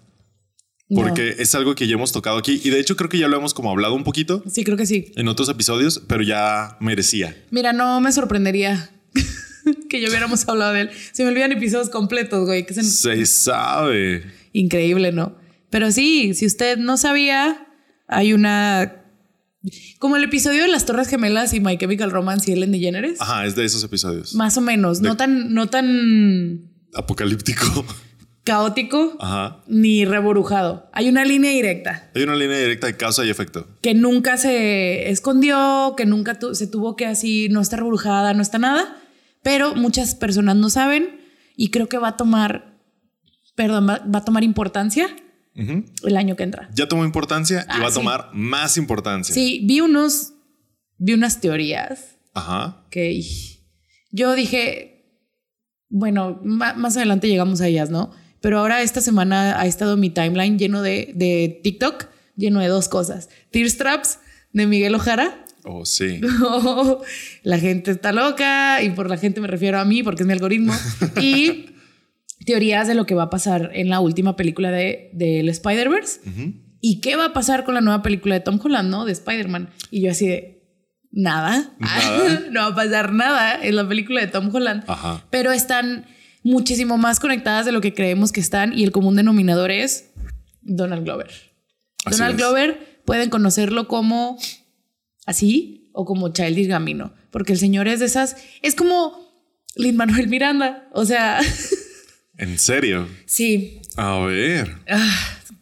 No. 0.88 1.02
Porque 1.02 1.36
es 1.38 1.54
algo 1.54 1.74
que 1.74 1.86
ya 1.86 1.94
hemos 1.94 2.12
tocado 2.12 2.36
aquí. 2.36 2.60
Y 2.62 2.70
de 2.70 2.78
hecho 2.78 2.94
creo 2.96 3.08
que 3.08 3.18
ya 3.18 3.26
lo 3.28 3.36
hemos 3.36 3.54
como 3.54 3.70
hablado 3.70 3.94
un 3.94 4.04
poquito 4.04 4.42
Sí, 4.50 4.64
creo 4.64 4.76
que 4.76 4.84
sí. 4.86 5.12
en 5.16 5.28
otros 5.28 5.48
episodios, 5.48 6.02
pero 6.06 6.22
ya 6.22 6.76
merecía. 6.80 7.34
Mira, 7.50 7.72
no 7.72 8.00
me 8.00 8.12
sorprendería 8.12 8.90
que 9.88 10.00
ya 10.00 10.08
hubiéramos 10.08 10.46
hablado 10.48 10.72
de 10.74 10.82
él. 10.82 10.90
Se 11.12 11.22
me 11.24 11.30
olvidan 11.30 11.52
episodios 11.52 11.88
completos, 11.88 12.44
güey. 12.46 12.66
Que 12.66 12.74
Se 12.74 13.24
sabe. 13.26 14.24
increíble, 14.52 15.10
¿no? 15.12 15.36
Pero 15.70 15.90
sí, 15.90 16.34
si 16.34 16.46
usted 16.46 16.76
no 16.78 16.96
sabía, 16.96 17.66
hay 18.06 18.32
una. 18.34 19.00
Como 19.98 20.16
el 20.16 20.24
episodio 20.24 20.60
de 20.62 20.68
las 20.68 20.84
Torres 20.84 21.08
Gemelas 21.08 21.54
y 21.54 21.60
My 21.60 21.78
Chemical 21.78 22.10
Romance 22.10 22.50
y 22.50 22.54
Ellen 22.54 22.70
DeGeneres. 22.70 23.18
Ajá, 23.20 23.46
es 23.46 23.56
de 23.56 23.64
esos 23.64 23.82
episodios. 23.82 24.34
Más 24.34 24.56
o 24.58 24.60
menos. 24.60 25.00
No 25.00 25.16
tan, 25.16 25.54
no 25.54 25.68
tan 25.70 26.70
Apocalíptico. 26.94 27.84
caótico 28.44 29.16
Ajá. 29.20 29.62
ni 29.66 30.04
reborujado. 30.04 30.88
Hay 30.92 31.08
una 31.08 31.24
línea 31.24 31.50
directa. 31.50 32.10
Hay 32.14 32.22
una 32.22 32.36
línea 32.36 32.58
directa 32.58 32.86
de 32.86 32.96
causa 32.96 33.24
y 33.24 33.30
efecto. 33.30 33.66
que 33.80 33.94
nunca 33.94 34.36
se 34.36 35.08
escondió, 35.10 35.94
que 35.96 36.04
nunca 36.06 36.38
tu- 36.38 36.54
se 36.54 36.66
tuvo 36.66 36.94
que 36.96 37.06
así, 37.06 37.48
no 37.48 37.60
está 37.60 37.76
rebrujada, 37.76 38.34
no 38.34 38.42
está 38.42 38.58
nada, 38.58 38.96
pero 39.42 39.74
muchas 39.74 40.14
personas 40.14 40.56
no 40.56 40.68
saben 40.70 41.20
y 41.56 41.70
creo 41.70 41.88
que 41.88 41.98
va 41.98 42.08
a 42.08 42.16
tomar, 42.16 42.78
perdón, 43.54 43.88
va, 43.88 43.98
va 44.14 44.18
a 44.20 44.24
tomar 44.24 44.44
importancia 44.44 45.08
el 45.56 46.16
año 46.16 46.34
que 46.34 46.42
entra. 46.42 46.68
Ya 46.74 46.88
tomó 46.88 47.04
importancia 47.04 47.60
y 47.60 47.64
Ah, 47.68 47.80
va 47.80 47.88
a 47.88 47.92
tomar 47.92 48.30
más 48.34 48.76
importancia. 48.76 49.32
Sí, 49.34 49.60
vi 49.64 49.80
unos, 49.80 50.32
vi 50.98 51.12
unas 51.14 51.40
teorías 51.40 52.16
Ajá. 52.34 52.84
que 52.90 53.22
yo 54.10 54.34
dije, 54.34 55.06
bueno, 55.88 56.40
más 56.42 56.96
adelante 56.96 57.28
llegamos 57.28 57.60
a 57.60 57.68
ellas, 57.68 57.88
¿no? 57.90 58.10
Pero 58.44 58.58
ahora 58.58 58.82
esta 58.82 59.00
semana 59.00 59.58
ha 59.58 59.64
estado 59.64 59.96
mi 59.96 60.10
timeline 60.10 60.58
lleno 60.58 60.82
de, 60.82 61.12
de 61.14 61.62
TikTok, 61.62 62.08
lleno 62.36 62.60
de 62.60 62.68
dos 62.68 62.90
cosas. 62.90 63.30
Tear 63.50 63.70
Straps 63.70 64.18
de 64.52 64.66
Miguel 64.66 64.94
Ojara. 64.94 65.46
Oh, 65.64 65.86
sí. 65.86 66.20
la 67.42 67.58
gente 67.58 67.90
está 67.90 68.12
loca 68.12 68.82
y 68.82 68.90
por 68.90 69.08
la 69.08 69.16
gente 69.16 69.40
me 69.40 69.46
refiero 69.46 69.78
a 69.78 69.86
mí 69.86 70.02
porque 70.02 70.24
es 70.24 70.26
mi 70.26 70.34
algoritmo. 70.34 70.74
y 71.22 71.70
teorías 72.44 72.86
de 72.86 72.94
lo 72.94 73.06
que 73.06 73.14
va 73.14 73.22
a 73.22 73.30
pasar 73.30 73.70
en 73.72 73.88
la 73.88 74.00
última 74.00 74.36
película 74.36 74.70
de, 74.70 75.08
del 75.14 75.48
Spider-Verse. 75.48 76.20
¿Y 76.82 77.00
qué 77.00 77.16
va 77.16 77.24
a 77.24 77.32
pasar 77.32 77.64
con 77.64 77.72
la 77.72 77.80
nueva 77.80 78.02
película 78.02 78.34
de 78.34 78.40
Tom 78.42 78.60
Holland, 78.62 78.90
no? 78.90 79.06
De 79.06 79.12
Spider-Man. 79.12 79.70
Y 79.90 80.02
yo 80.02 80.10
así 80.10 80.26
de, 80.28 80.62
nada. 81.12 81.72
Nada. 81.78 82.40
no 82.50 82.60
va 82.60 82.66
a 82.66 82.74
pasar 82.74 83.10
nada 83.14 83.58
en 83.64 83.74
la 83.74 83.88
película 83.88 84.20
de 84.20 84.26
Tom 84.26 84.54
Holland. 84.54 84.84
Ajá. 84.86 85.24
Pero 85.30 85.50
están 85.50 86.04
muchísimo 86.44 86.96
más 86.98 87.18
conectadas 87.18 87.66
de 87.66 87.72
lo 87.72 87.80
que 87.80 87.92
creemos 87.94 88.30
que 88.30 88.38
están 88.40 88.72
y 88.78 88.84
el 88.84 88.92
común 88.92 89.16
denominador 89.16 89.70
es 89.72 90.10
Donald 90.62 91.02
Glover. 91.04 91.28
Así 92.04 92.16
Donald 92.18 92.34
es. 92.34 92.36
Glover 92.36 93.00
pueden 93.04 93.30
conocerlo 93.30 93.88
como 93.88 94.38
así 95.26 95.90
o 95.92 96.04
como 96.04 96.28
Childish 96.32 96.68
Gambino, 96.68 97.12
porque 97.30 97.52
el 97.52 97.58
señor 97.58 97.88
es 97.88 98.00
de 98.00 98.06
esas, 98.06 98.36
es 98.62 98.74
como 98.74 99.18
Lin 99.76 99.96
Manuel 99.96 100.28
Miranda, 100.28 100.88
o 100.92 101.04
sea, 101.04 101.40
¿En 102.38 102.58
serio? 102.58 103.08
sí, 103.26 103.80
A 103.96 104.18
ver. 104.20 104.76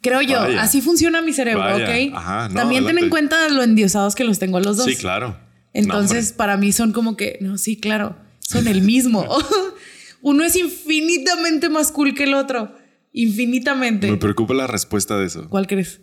creo 0.00 0.20
yo, 0.22 0.40
Vaya. 0.40 0.62
así 0.62 0.80
funciona 0.80 1.20
mi 1.22 1.32
cerebro, 1.32 1.62
Vaya. 1.62 1.84
¿ok? 1.84 2.14
Ajá, 2.16 2.48
no, 2.48 2.54
También 2.54 2.86
ten 2.86 2.98
en 2.98 3.08
cuenta 3.10 3.48
lo 3.50 3.62
endiosados 3.62 4.14
que 4.14 4.24
los 4.24 4.38
tengo 4.38 4.56
a 4.56 4.60
los 4.62 4.78
dos. 4.78 4.86
Sí, 4.86 4.96
claro. 4.96 5.36
Entonces, 5.74 6.32
para 6.32 6.56
mí 6.56 6.72
son 6.72 6.92
como 6.92 7.16
que, 7.16 7.38
no, 7.40 7.56
sí, 7.58 7.76
claro, 7.78 8.16
son 8.40 8.66
el 8.68 8.82
mismo. 8.82 9.26
Uno 10.22 10.44
es 10.44 10.56
infinitamente 10.56 11.68
más 11.68 11.92
cool 11.92 12.14
que 12.14 12.24
el 12.24 12.34
otro. 12.34 12.74
Infinitamente. 13.12 14.10
Me 14.10 14.16
preocupa 14.16 14.54
la 14.54 14.66
respuesta 14.66 15.18
de 15.18 15.26
eso. 15.26 15.48
¿Cuál 15.50 15.66
crees? 15.66 16.00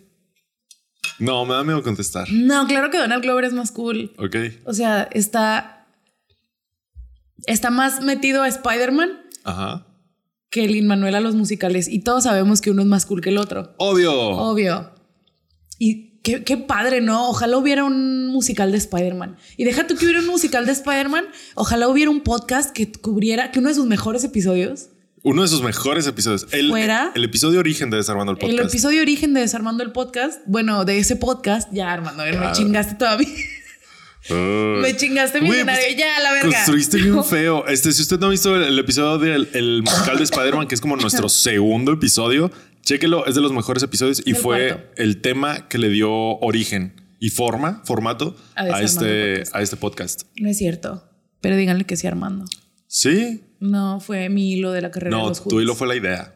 No, 1.18 1.44
me 1.44 1.54
da 1.54 1.64
miedo 1.64 1.82
contestar. 1.82 2.30
No, 2.30 2.66
claro 2.66 2.90
que 2.90 2.98
Donald 2.98 3.22
Glover 3.22 3.44
es 3.44 3.52
más 3.52 3.72
cool. 3.72 4.12
Ok. 4.18 4.36
O 4.64 4.72
sea, 4.72 5.02
está. 5.12 5.86
Está 7.46 7.70
más 7.70 8.02
metido 8.02 8.42
a 8.42 8.48
Spider-Man 8.48 9.10
Ajá. 9.44 9.86
que 10.50 10.68
Lin 10.68 10.86
Manuel 10.86 11.14
a 11.14 11.20
los 11.20 11.34
musicales. 11.34 11.88
Y 11.88 12.00
todos 12.00 12.24
sabemos 12.24 12.60
que 12.60 12.70
uno 12.70 12.82
es 12.82 12.88
más 12.88 13.06
cool 13.06 13.22
que 13.22 13.30
el 13.30 13.38
otro. 13.38 13.74
Obvio. 13.78 14.12
Obvio. 14.14 14.92
Y 15.78 16.09
qué, 16.22 16.44
qué 16.44 16.56
padre, 16.56 17.00
¿no? 17.00 17.28
Ojalá 17.28 17.56
hubiera 17.58 17.84
un 17.84 18.26
musical 18.28 18.72
de 18.72 18.78
Spider-Man. 18.78 19.36
Y 19.56 19.64
deja 19.64 19.86
tú 19.86 19.96
que 19.96 20.04
hubiera 20.04 20.20
un 20.20 20.26
musical 20.26 20.66
de 20.66 20.72
Spider-Man. 20.72 21.24
Ojalá 21.54 21.88
hubiera 21.88 22.10
un 22.10 22.20
podcast 22.22 22.70
que 22.70 22.90
cubriera, 22.92 23.50
que 23.50 23.58
uno 23.58 23.68
de 23.68 23.74
sus 23.74 23.86
mejores 23.86 24.22
episodios 24.24 24.88
Uno 25.22 25.42
de 25.42 25.48
sus 25.48 25.62
mejores 25.62 26.06
episodios. 26.06 26.46
El, 26.52 26.70
Fuera. 26.70 27.12
el 27.14 27.24
episodio 27.24 27.60
origen 27.60 27.90
de 27.90 27.98
Desarmando 27.98 28.32
el 28.32 28.38
El 28.40 28.50
Podcast. 28.52 28.68
episodio 28.70 29.02
origen 29.02 29.34
de 29.34 29.40
Desarmando 29.40 29.82
el 29.84 29.92
Podcast, 29.92 30.40
bueno, 30.46 30.84
de 30.86 30.98
ese 30.98 31.16
podcast, 31.16 31.68
ya 31.72 31.92
Armando, 31.92 32.22
me 32.24 32.30
Claro. 32.30 32.52
chingaste 32.54 32.94
todavía. 32.94 33.28
Me 34.28 34.94
chingaste 34.96 35.40
millonario, 35.40 35.82
pues, 35.86 35.96
ya 35.96 36.20
la 36.20 36.32
verga. 36.32 36.50
Construiste 36.54 36.98
bien 36.98 37.24
feo. 37.24 37.66
Este, 37.66 37.90
si 37.92 38.02
usted 38.02 38.18
no 38.18 38.26
ha 38.26 38.30
visto 38.30 38.54
el, 38.54 38.62
el 38.64 38.78
episodio 38.78 39.18
del 39.18 39.48
el 39.54 39.82
musical 39.82 40.18
de 40.18 40.24
Spider-Man, 40.24 40.68
que 40.68 40.74
es 40.74 40.80
como 40.80 40.96
nuestro 40.96 41.28
segundo 41.30 41.92
episodio, 41.94 42.50
chéquelo, 42.90 43.24
es 43.26 43.36
de 43.36 43.40
los 43.40 43.52
mejores 43.52 43.84
episodios 43.84 44.20
y 44.26 44.30
El 44.30 44.36
fue 44.36 44.68
cuarto. 44.68 44.92
el 44.96 45.20
tema 45.20 45.68
que 45.68 45.78
le 45.78 45.90
dio 45.90 46.10
origen 46.10 47.00
y 47.20 47.28
forma, 47.28 47.82
formato 47.84 48.36
A 48.56 48.82
este, 48.82 49.32
el 49.34 49.38
Podcast. 49.38 49.54
a 49.54 49.62
este 49.62 49.76
podcast. 49.76 50.22
No 50.40 50.48
es 50.48 50.58
cierto, 50.58 51.08
pero 51.40 51.56
díganle 51.56 51.84
que 51.84 51.96
sí, 51.96 52.08
Armando. 52.08 52.46
Sí. 52.88 53.44
No, 53.60 54.00
fue 54.00 54.28
mi 54.28 54.52
hilo 54.52 54.72
de 54.72 54.82
la 54.82 54.90
carrera 54.90 55.16
de 55.16 55.22
No, 55.22 55.28
los 55.28 55.44
tu 55.44 55.60
hilo 55.60 55.76
fue 55.76 55.86
la 55.86 55.94
idea. 55.94 56.34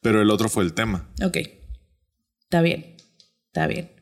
Pero 0.00 0.20
el 0.20 0.30
otro 0.30 0.48
fue 0.48 0.64
el 0.64 0.72
tema. 0.72 1.08
Ok. 1.24 1.36
Está 2.42 2.60
bien. 2.60 2.96
Está 3.46 3.68
bien. 3.68 3.92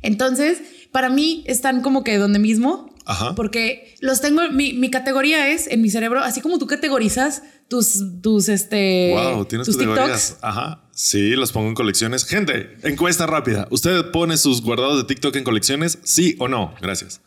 Entonces, 0.00 0.62
para 0.92 1.10
mí 1.10 1.44
están 1.46 1.82
como 1.82 2.04
que 2.04 2.16
donde 2.16 2.38
mismo. 2.38 2.96
Ajá. 3.10 3.34
Porque 3.34 3.96
los 4.00 4.20
tengo. 4.20 4.48
Mi, 4.52 4.72
mi 4.72 4.88
categoría 4.88 5.48
es 5.48 5.66
en 5.66 5.82
mi 5.82 5.90
cerebro, 5.90 6.20
así 6.20 6.40
como 6.40 6.58
tú 6.60 6.68
categorizas 6.68 7.42
tus, 7.68 8.04
tus, 8.22 8.48
este. 8.48 9.10
Wow, 9.12 9.44
tienes 9.46 9.66
tus 9.66 9.76
categorías. 9.76 10.28
TikToks. 10.28 10.44
Ajá. 10.44 10.88
Sí, 10.92 11.30
los 11.30 11.50
pongo 11.50 11.68
en 11.68 11.74
colecciones. 11.74 12.24
Gente, 12.24 12.76
encuesta 12.84 13.26
rápida. 13.26 13.66
¿Usted 13.70 14.12
pone 14.12 14.36
sus 14.36 14.62
guardados 14.62 14.96
de 14.98 15.04
TikTok 15.04 15.34
en 15.34 15.42
colecciones? 15.42 15.98
Sí 16.04 16.36
o 16.38 16.46
no. 16.46 16.72
Gracias. 16.80 17.20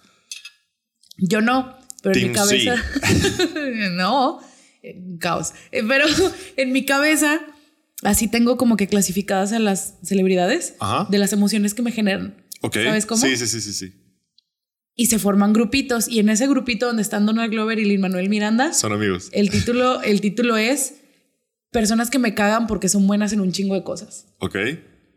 Yo 1.17 1.41
no, 1.41 1.77
pero 2.01 2.17
en 2.17 2.29
mi 2.29 2.33
cabeza. 2.33 2.75
no, 3.91 4.39
eh, 4.83 5.17
caos. 5.19 5.51
Eh, 5.73 5.83
Pero 5.85 6.05
en 6.57 6.71
mi 6.71 6.85
cabeza, 6.85 7.41
así 8.03 8.29
tengo 8.29 8.55
como 8.55 8.77
que 8.77 8.87
clasificadas 8.87 9.51
a 9.51 9.59
las 9.59 9.95
celebridades 10.01 10.75
Ajá. 10.79 11.07
de 11.09 11.17
las 11.17 11.33
emociones 11.33 11.73
que 11.73 11.81
me 11.81 11.91
generan. 11.91 12.41
Ok. 12.61 12.75
¿Sabes 12.75 13.05
cómo? 13.05 13.21
Sí, 13.21 13.35
sí, 13.35 13.47
sí, 13.47 13.59
sí, 13.59 13.73
sí. 13.73 14.02
Y 14.95 15.07
se 15.07 15.17
forman 15.19 15.53
grupitos. 15.53 16.07
Y 16.07 16.19
en 16.19 16.29
ese 16.29 16.47
grupito 16.47 16.85
donde 16.87 17.01
están 17.01 17.25
Donald 17.25 17.51
Glover 17.51 17.79
y 17.79 17.85
Lin 17.85 18.01
Manuel 18.01 18.29
Miranda, 18.29 18.73
Son 18.73 18.91
amigos. 18.91 19.29
el 19.31 19.49
título, 19.49 20.01
el 20.01 20.21
título 20.21 20.57
es 20.57 20.95
Personas 21.71 22.11
que 22.11 22.19
me 22.19 22.35
cagan 22.35 22.67
porque 22.67 22.87
son 22.89 23.07
buenas 23.07 23.33
en 23.33 23.41
un 23.41 23.51
chingo 23.51 23.73
de 23.73 23.83
cosas. 23.83 24.27
Ok. 24.39 24.55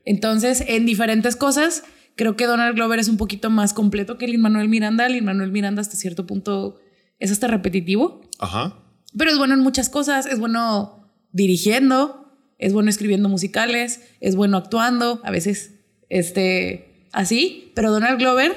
Entonces, 0.07 0.65
en 0.67 0.87
diferentes 0.87 1.37
cosas, 1.37 1.83
creo 2.15 2.37
que 2.37 2.47
Donald 2.47 2.75
Glover 2.75 2.99
es 2.99 3.09
un 3.09 3.19
poquito 3.19 3.51
más 3.51 3.75
completo 3.75 4.17
que 4.17 4.27
Lin 4.27 4.41
Manuel 4.41 4.69
Miranda. 4.69 5.09
Lin 5.09 5.25
Manuel 5.25 5.53
Miranda 5.53 5.83
hasta 5.83 5.97
cierto 5.97 6.27
punto 6.27 6.79
es 7.19 7.31
hasta 7.31 7.47
repetitivo. 7.47 8.23
Ajá. 8.39 8.79
Pero 9.17 9.31
es 9.31 9.37
bueno 9.37 9.53
en 9.55 9.61
muchas 9.61 9.91
cosas. 9.91 10.25
Es 10.25 10.39
bueno 10.39 11.11
dirigiendo, 11.33 12.33
es 12.59 12.73
bueno 12.73 12.89
escribiendo 12.89 13.29
musicales, 13.29 14.01
es 14.21 14.37
bueno 14.37 14.57
actuando, 14.57 15.21
a 15.25 15.31
veces 15.31 15.75
este, 16.09 17.07
así. 17.13 17.73
Pero 17.75 17.91
Donald 17.91 18.19
Glover 18.19 18.55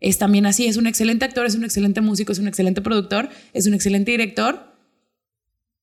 es 0.00 0.18
también 0.18 0.46
así. 0.46 0.66
Es 0.66 0.76
un 0.76 0.86
excelente 0.86 1.24
actor, 1.24 1.46
es 1.46 1.54
un 1.54 1.64
excelente 1.64 2.00
músico, 2.00 2.32
es 2.32 2.38
un 2.38 2.48
excelente 2.48 2.80
productor, 2.80 3.28
es 3.52 3.66
un 3.66 3.74
excelente 3.74 4.10
director 4.10 4.74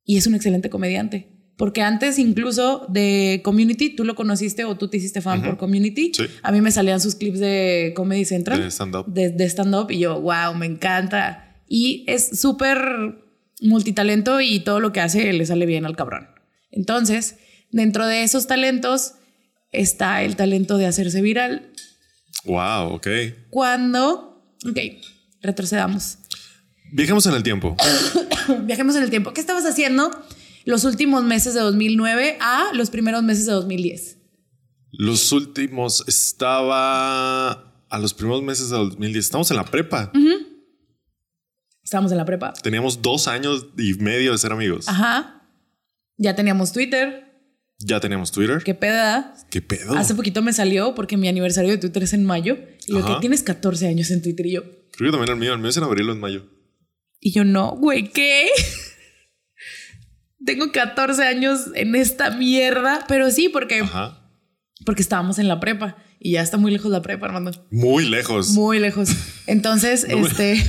y 0.03 0.17
es 0.17 0.27
un 0.27 0.35
excelente 0.35 0.69
comediante. 0.69 1.31
Porque 1.57 1.81
antes 1.81 2.19
incluso 2.19 2.85
de 2.89 3.41
Community, 3.43 3.95
tú 3.95 4.03
lo 4.03 4.15
conociste 4.15 4.65
o 4.65 4.75
tú 4.75 4.89
te 4.89 4.97
hiciste 4.97 5.21
fan 5.21 5.41
por 5.41 5.57
Community. 5.57 6.11
Sí. 6.13 6.25
A 6.43 6.51
mí 6.51 6.59
me 6.59 6.71
salían 6.71 6.99
sus 6.99 7.15
clips 7.15 7.39
de 7.39 7.93
Comedy 7.95 8.25
Central 8.25 8.59
De 8.61 8.67
stand-up. 8.71 9.05
de, 9.07 9.29
de 9.29 9.45
stand-up 9.45 9.89
y 9.89 9.99
yo, 9.99 10.19
wow, 10.19 10.53
me 10.53 10.65
encanta. 10.65 11.61
Y 11.67 12.03
es 12.07 12.39
súper 12.39 13.23
multitalento 13.61 14.41
y 14.41 14.59
todo 14.59 14.81
lo 14.81 14.91
que 14.91 14.99
hace 14.99 15.31
le 15.31 15.45
sale 15.45 15.65
bien 15.65 15.85
al 15.85 15.95
cabrón. 15.95 16.27
Entonces, 16.71 17.37
dentro 17.71 18.05
de 18.05 18.23
esos 18.23 18.47
talentos 18.47 19.13
está 19.71 20.23
el 20.23 20.35
talento 20.35 20.77
de 20.77 20.87
hacerse 20.87 21.21
viral. 21.21 21.71
Wow, 22.45 22.93
ok. 22.93 23.07
Cuando, 23.49 24.41
ok, 24.67 24.77
retrocedamos. 25.41 26.19
Viajemos 26.91 27.25
en 27.25 27.33
el 27.33 27.43
tiempo. 27.43 27.75
Viajemos 28.63 28.95
en 28.95 29.03
el 29.03 29.09
tiempo. 29.09 29.33
¿Qué 29.33 29.41
estabas 29.41 29.65
haciendo 29.65 30.11
los 30.65 30.83
últimos 30.83 31.23
meses 31.23 31.53
de 31.53 31.61
2009 31.61 32.37
a 32.39 32.71
los 32.73 32.89
primeros 32.89 33.23
meses 33.23 33.45
de 33.45 33.53
2010? 33.53 34.17
Los 34.91 35.31
últimos 35.31 36.03
estaba 36.07 37.51
a 37.89 37.99
los 37.99 38.13
primeros 38.13 38.43
meses 38.43 38.69
de 38.69 38.77
2010. 38.77 39.25
Estamos 39.25 39.51
en 39.51 39.57
la 39.57 39.65
prepa. 39.65 40.11
Estábamos 41.83 42.11
en 42.11 42.17
la 42.17 42.25
prepa. 42.25 42.53
Teníamos 42.53 43.01
dos 43.01 43.27
años 43.27 43.67
y 43.77 43.93
medio 43.95 44.31
de 44.31 44.37
ser 44.37 44.51
amigos. 44.51 44.87
Ajá. 44.87 45.43
Ya 46.17 46.35
teníamos 46.35 46.71
Twitter. 46.71 47.24
Ya 47.79 47.99
teníamos 47.99 48.31
Twitter. 48.31 48.59
¿Qué, 48.59 48.63
¿Qué 48.65 48.73
peda? 48.73 49.35
pedo? 49.67 49.93
Hace 49.97 50.15
poquito 50.15 50.41
me 50.41 50.53
salió 50.53 50.95
porque 50.95 51.17
mi 51.17 51.27
aniversario 51.27 51.71
de 51.71 51.77
Twitter 51.77 52.03
es 52.03 52.13
en 52.13 52.23
mayo. 52.23 52.57
Y 52.87 52.93
lo 52.93 52.99
Ajá. 52.99 53.15
que 53.15 53.19
tienes 53.21 53.43
14 53.43 53.87
años 53.87 54.11
en 54.11 54.21
Twitter 54.21 54.45
y 54.45 54.53
yo. 54.53 54.63
Creo 54.91 55.11
que 55.11 55.17
también 55.17 55.33
el 55.33 55.39
mío. 55.39 55.53
El 55.53 55.59
mío 55.59 55.69
es 55.69 55.77
en 55.77 55.83
abril 55.83 56.09
o 56.09 56.13
en 56.13 56.19
mayo. 56.19 56.45
Y 57.19 57.31
yo 57.31 57.43
no, 57.43 57.71
güey, 57.75 58.11
¿qué? 58.11 58.47
Tengo 60.45 60.71
14 60.71 61.23
años 61.23 61.71
en 61.75 61.95
esta 61.95 62.31
mierda. 62.31 63.05
Pero 63.07 63.29
sí, 63.31 63.49
porque, 63.49 63.79
Ajá. 63.81 64.29
porque 64.85 65.01
estábamos 65.01 65.39
en 65.39 65.47
la 65.47 65.59
prepa. 65.59 65.97
Y 66.19 66.33
ya 66.33 66.41
está 66.41 66.57
muy 66.57 66.71
lejos 66.71 66.91
la 66.91 67.01
prepa, 67.01 67.25
Armando. 67.27 67.67
Muy 67.71 68.07
lejos. 68.07 68.49
Muy 68.51 68.79
lejos. 68.79 69.09
Entonces, 69.47 70.07
No 70.09 70.25
este. 70.25 70.63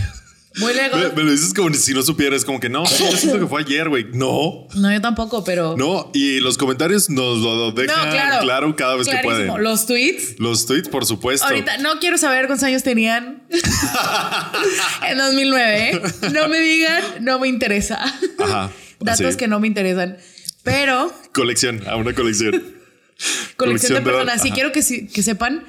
Muy 0.59 0.73
lejos. 0.75 0.99
me, 1.01 1.09
me 1.11 1.23
lo 1.25 1.31
dices 1.33 1.53
como 1.55 1.73
si 1.75 1.92
no 1.92 2.03
supieras. 2.03 2.45
Como 2.45 2.61
que 2.61 2.69
no, 2.69 2.85
yo 2.99 3.16
siento 3.16 3.38
que 3.38 3.47
fue 3.47 3.61
ayer, 3.62 3.88
güey. 3.88 4.07
No. 4.12 4.66
No, 4.75 4.92
yo 4.92 5.01
tampoco, 5.01 5.45
pero. 5.45 5.77
No. 5.77 6.11
Y 6.14 6.40
los 6.40 6.57
comentarios 6.59 7.11
nos 7.11 7.38
lo 7.38 7.73
dejan 7.73 8.11
claro. 8.42 8.75
cada 8.77 8.97
vez 8.97 9.07
que 9.09 9.19
pueden. 9.23 9.62
Los 9.62 9.87
tweets. 9.87 10.38
Los 10.38 10.66
tweets, 10.66 10.88
por 10.88 11.05
supuesto. 11.07 11.47
Ahorita 11.47 11.79
no 11.79 11.99
quiero 12.01 12.19
saber 12.19 12.47
cuántos 12.47 12.64
años 12.64 12.83
tenían 12.83 13.42
en 15.09 15.19
2009. 15.19 15.90
¿eh? 15.90 16.01
No 16.33 16.49
me 16.49 16.61
digan, 16.61 17.03
no 17.21 17.38
me 17.38 17.49
interesa. 17.49 18.03
Ajá. 18.38 18.71
Datos 19.01 19.33
Sí. 19.33 19.37
que 19.37 19.49
no 19.49 19.61
me 19.61 19.66
interesan. 19.69 20.16
Pero 20.62 21.12
Colección, 21.35 21.83
a 21.87 21.97
una 21.97 22.14
colección. 22.14 22.51
colección, 22.53 23.55
Colección 23.57 23.92
de 23.95 24.01
de- 24.01 24.05
personas. 24.05 24.42
Sí 24.42 24.51
quiero 24.51 24.73
que, 24.73 24.83
si- 24.83 25.07
que 25.07 25.23
sepan 25.23 25.64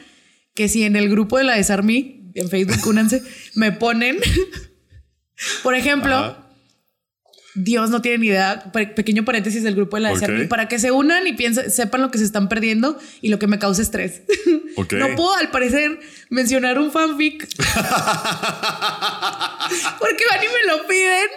que 0.56 0.68
si 0.70 0.84
en 0.84 0.96
el 0.96 1.10
grupo 1.10 1.38
de 1.38 1.44
la 1.44 1.56
Desarmi, 1.56 2.32
en 2.34 2.50
Facebook, 2.50 2.86
únanse, 2.88 3.22
me 3.54 3.72
ponen, 3.72 4.18
por 5.64 5.76
ejemplo, 5.76 6.16
Ajá. 6.16 6.44
Dios 7.60 7.90
no 7.90 8.02
tiene 8.04 8.20
ni 8.20 8.28
idea, 8.28 8.72
pe- 8.72 8.86
pequeño 8.88 9.26
paréntesis 9.26 9.64
del 9.64 9.74
grupo 9.76 9.98
de 9.98 10.04
la 10.04 10.10
Ok. 10.12 10.20
Desarmi, 10.20 10.46
para 10.46 10.68
que 10.68 10.78
se 10.78 10.92
unan 10.92 11.26
y 11.26 11.34
piensen, 11.34 11.72
sepan 11.72 12.02
lo 12.02 12.12
que 12.12 12.20
se 12.20 12.24
están 12.24 12.50
perdiendo 12.50 13.00
y 13.22 13.30
lo 13.30 13.40
que 13.40 13.48
me 13.48 13.58
causa 13.60 13.82
estrés. 13.82 14.22
No 14.78 15.16
puedo, 15.16 15.34
al 15.34 15.50
parecer, 15.50 16.00
mencionar 16.30 16.78
un 16.78 16.92
fanfic 16.92 17.48
porque 20.00 20.24
van 20.30 20.44
y 20.44 20.48
me 20.48 20.72
lo 20.72 20.88
piden. 20.88 21.28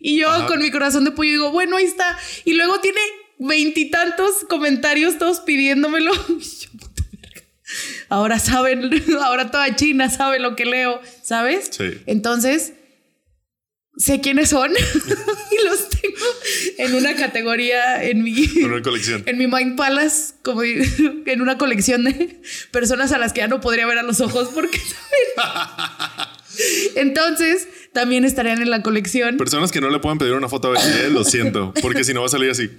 Y 0.00 0.18
yo 0.18 0.30
Ajá. 0.30 0.46
con 0.46 0.60
mi 0.60 0.70
corazón 0.70 1.04
de 1.04 1.10
pollo 1.10 1.30
digo, 1.30 1.50
bueno, 1.50 1.76
ahí 1.76 1.84
está. 1.84 2.18
Y 2.46 2.54
luego 2.54 2.80
tiene 2.80 3.00
veintitantos 3.38 4.46
comentarios 4.48 5.18
todos 5.18 5.40
pidiéndomelo. 5.40 6.12
Ahora 8.08 8.38
saben, 8.38 8.90
ahora 9.20 9.50
toda 9.50 9.74
China 9.76 10.08
sabe 10.08 10.38
lo 10.38 10.54
que 10.54 10.64
leo, 10.66 11.00
¿sabes? 11.22 11.68
Sí. 11.70 11.98
Entonces, 12.06 12.72
sé 13.96 14.20
quiénes 14.20 14.48
son 14.50 14.70
y 15.50 15.64
los 15.64 15.88
tengo 15.88 16.26
en 16.78 16.94
una 16.94 17.14
categoría 17.14 18.02
en 18.04 18.22
mi, 18.22 18.44
En 18.56 18.72
una 18.72 18.82
colección. 18.82 19.22
en 19.26 19.38
mi 19.38 19.46
Mind 19.46 19.76
Palace, 19.76 20.34
como 20.42 20.62
en 21.26 21.40
una 21.40 21.58
colección 21.58 22.04
de 22.04 22.40
personas 22.70 23.12
a 23.12 23.18
las 23.18 23.32
que 23.32 23.40
ya 23.40 23.48
no 23.48 23.60
podría 23.60 23.86
ver 23.86 23.98
a 23.98 24.02
los 24.02 24.20
ojos 24.20 24.50
porque 24.54 24.78
¿saben? 24.78 26.28
Entonces, 26.96 27.66
también 27.92 28.24
estarían 28.24 28.62
en 28.62 28.70
la 28.70 28.82
colección. 28.82 29.36
Personas 29.36 29.72
que 29.72 29.80
no 29.80 29.90
le 29.90 29.98
puedan 29.98 30.18
pedir 30.18 30.34
una 30.34 30.48
foto 30.48 30.72
a 30.72 30.80
él, 30.80 31.12
lo 31.12 31.24
siento, 31.24 31.74
porque 31.82 32.04
si 32.04 32.14
no 32.14 32.20
va 32.20 32.26
a 32.26 32.30
salir 32.30 32.50
así. 32.50 32.70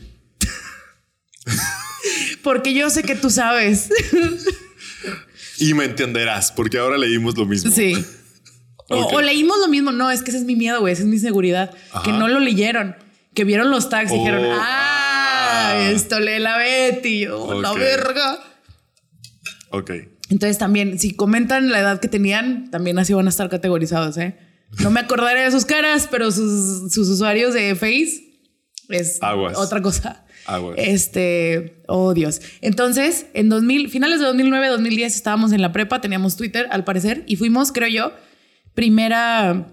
Porque 2.41 2.73
yo 2.73 2.89
sé 2.89 3.03
que 3.03 3.15
tú 3.15 3.29
sabes. 3.29 3.89
Y 5.57 5.73
me 5.73 5.85
entenderás, 5.85 6.51
porque 6.51 6.77
ahora 6.77 6.97
leímos 6.97 7.37
lo 7.37 7.45
mismo. 7.45 7.71
Sí. 7.71 8.05
O, 8.89 8.97
Ok. 9.05 9.13
o 9.13 9.21
leímos 9.21 9.57
lo 9.59 9.67
mismo. 9.67 9.91
No, 9.91 10.11
es 10.11 10.21
que 10.21 10.29
ese 10.31 10.39
es 10.39 10.45
mi 10.45 10.55
miedo, 10.55 10.79
güey. 10.81 10.93
Esa 10.93 11.03
es 11.03 11.07
mi 11.07 11.17
seguridad. 11.19 11.71
Ajá. 11.91 12.03
Que 12.03 12.11
no 12.11 12.27
lo 12.27 12.39
leyeron. 12.39 12.95
Que 13.33 13.43
vieron 13.43 13.69
los 13.71 13.89
tags 13.89 14.11
y 14.11 14.15
Oh, 14.15 14.17
dijeron, 14.19 14.45
ah, 14.51 15.71
ah. 15.73 15.89
esto 15.91 16.19
lee 16.19 16.39
la 16.39 16.57
Betty. 16.57 17.09
Y 17.09 17.19
yo, 17.25 17.61
la 17.61 17.73
verga. 17.73 18.39
Ok. 19.69 19.91
Entonces 20.29 20.57
también, 20.57 20.97
si 20.99 21.13
comentan 21.15 21.69
la 21.69 21.79
edad 21.79 21.99
que 21.99 22.07
tenían, 22.07 22.69
también 22.71 22.97
así 22.97 23.13
van 23.13 23.27
a 23.27 23.29
estar 23.29 23.49
categorizados, 23.49 24.17
¿eh? 24.17 24.37
No 24.79 24.89
me 24.89 24.99
acordaré 25.01 25.41
de 25.43 25.51
sus 25.51 25.65
caras, 25.65 26.07
pero 26.09 26.31
sus, 26.31 26.91
sus 26.91 27.07
usuarios 27.09 27.53
de 27.53 27.75
Face 27.75 28.23
es 28.89 29.21
Aguas. 29.21 29.57
otra 29.57 29.81
cosa. 29.81 30.25
Aguas. 30.47 30.75
Este, 30.79 31.83
oh 31.87 32.13
Dios. 32.13 32.41
Entonces, 32.61 33.27
en 33.33 33.49
2000, 33.49 33.89
finales 33.89 34.19
de 34.19 34.25
2009, 34.25 34.67
2010 34.69 35.15
estábamos 35.15 35.51
en 35.53 35.61
la 35.61 35.71
prepa, 35.71 36.01
teníamos 36.01 36.35
Twitter 36.35 36.67
al 36.71 36.83
parecer 36.83 37.23
y 37.27 37.35
fuimos, 37.35 37.71
creo 37.71 37.87
yo, 37.89 38.13
primera, 38.75 39.67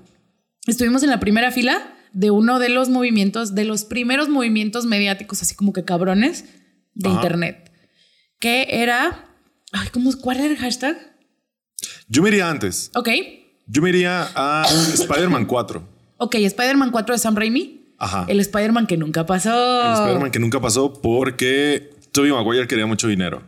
estuvimos 0.67 1.03
en 1.03 1.11
la 1.11 1.21
primera 1.21 1.51
fila 1.51 1.95
de 2.13 2.31
uno 2.31 2.59
de 2.59 2.69
los 2.69 2.89
movimientos, 2.89 3.55
de 3.55 3.65
los 3.65 3.85
primeros 3.85 4.29
movimientos 4.29 4.85
mediáticos, 4.87 5.43
así 5.43 5.55
como 5.55 5.73
que 5.73 5.85
cabrones, 5.85 6.45
de 6.95 7.09
Ajá. 7.09 7.17
internet. 7.17 7.73
Que 8.39 8.67
era. 8.71 9.29
Ay, 9.73 9.89
¿cómo, 9.93 10.11
¿Cuál 10.21 10.39
era 10.39 10.47
el 10.47 10.57
hashtag? 10.57 10.97
Yo 12.09 12.23
me 12.23 12.29
iría 12.29 12.49
antes. 12.51 12.91
Ok. 12.95 13.09
Yo 13.67 13.81
me 13.83 13.89
iría 13.91 14.29
a 14.35 14.67
Spider-Man 14.95 15.47
4. 15.47 15.89
Ok, 16.19 16.35
Spider-Man 16.37 16.91
4 16.91 17.15
de 17.15 17.19
Sam 17.19 17.35
Raimi. 17.37 17.95
Ajá. 17.99 18.27
El 18.29 18.41
Spider-Man 18.41 18.87
que 18.87 18.97
nunca 18.97 19.25
pasó. 19.25 19.87
El 19.87 19.93
Spider-Man 19.95 20.31
que 20.31 20.39
nunca 20.41 20.61
pasó 20.61 20.93
porque 20.93 21.91
Tobey 22.13 22.33
Maguire 22.33 22.67
quería 22.67 22.87
mucho 22.87 23.09
dinero. 23.09 23.43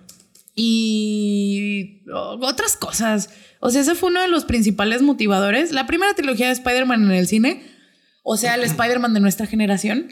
y 0.56 2.02
otras 2.40 2.76
cosas. 2.76 3.28
O 3.66 3.70
sea, 3.70 3.80
ese 3.80 3.94
fue 3.94 4.10
uno 4.10 4.20
de 4.20 4.28
los 4.28 4.44
principales 4.44 5.00
motivadores. 5.00 5.72
La 5.72 5.86
primera 5.86 6.12
trilogía 6.14 6.46
de 6.48 6.52
Spider-Man 6.52 7.04
en 7.04 7.12
el 7.12 7.26
cine, 7.26 7.62
o 8.22 8.36
sea, 8.36 8.56
el 8.56 8.62
Spider-Man 8.64 9.14
de 9.14 9.20
nuestra 9.20 9.46
generación, 9.46 10.08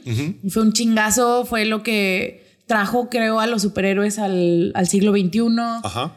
fue 0.48 0.62
un 0.62 0.72
chingazo, 0.72 1.44
fue 1.44 1.66
lo 1.66 1.82
que 1.82 2.62
trajo, 2.66 3.10
creo, 3.10 3.40
a 3.40 3.46
los 3.46 3.60
superhéroes 3.62 4.18
al, 4.18 4.72
al 4.74 4.86
siglo 4.88 5.12
XXI. 5.12 5.42
Ajá. 5.84 6.16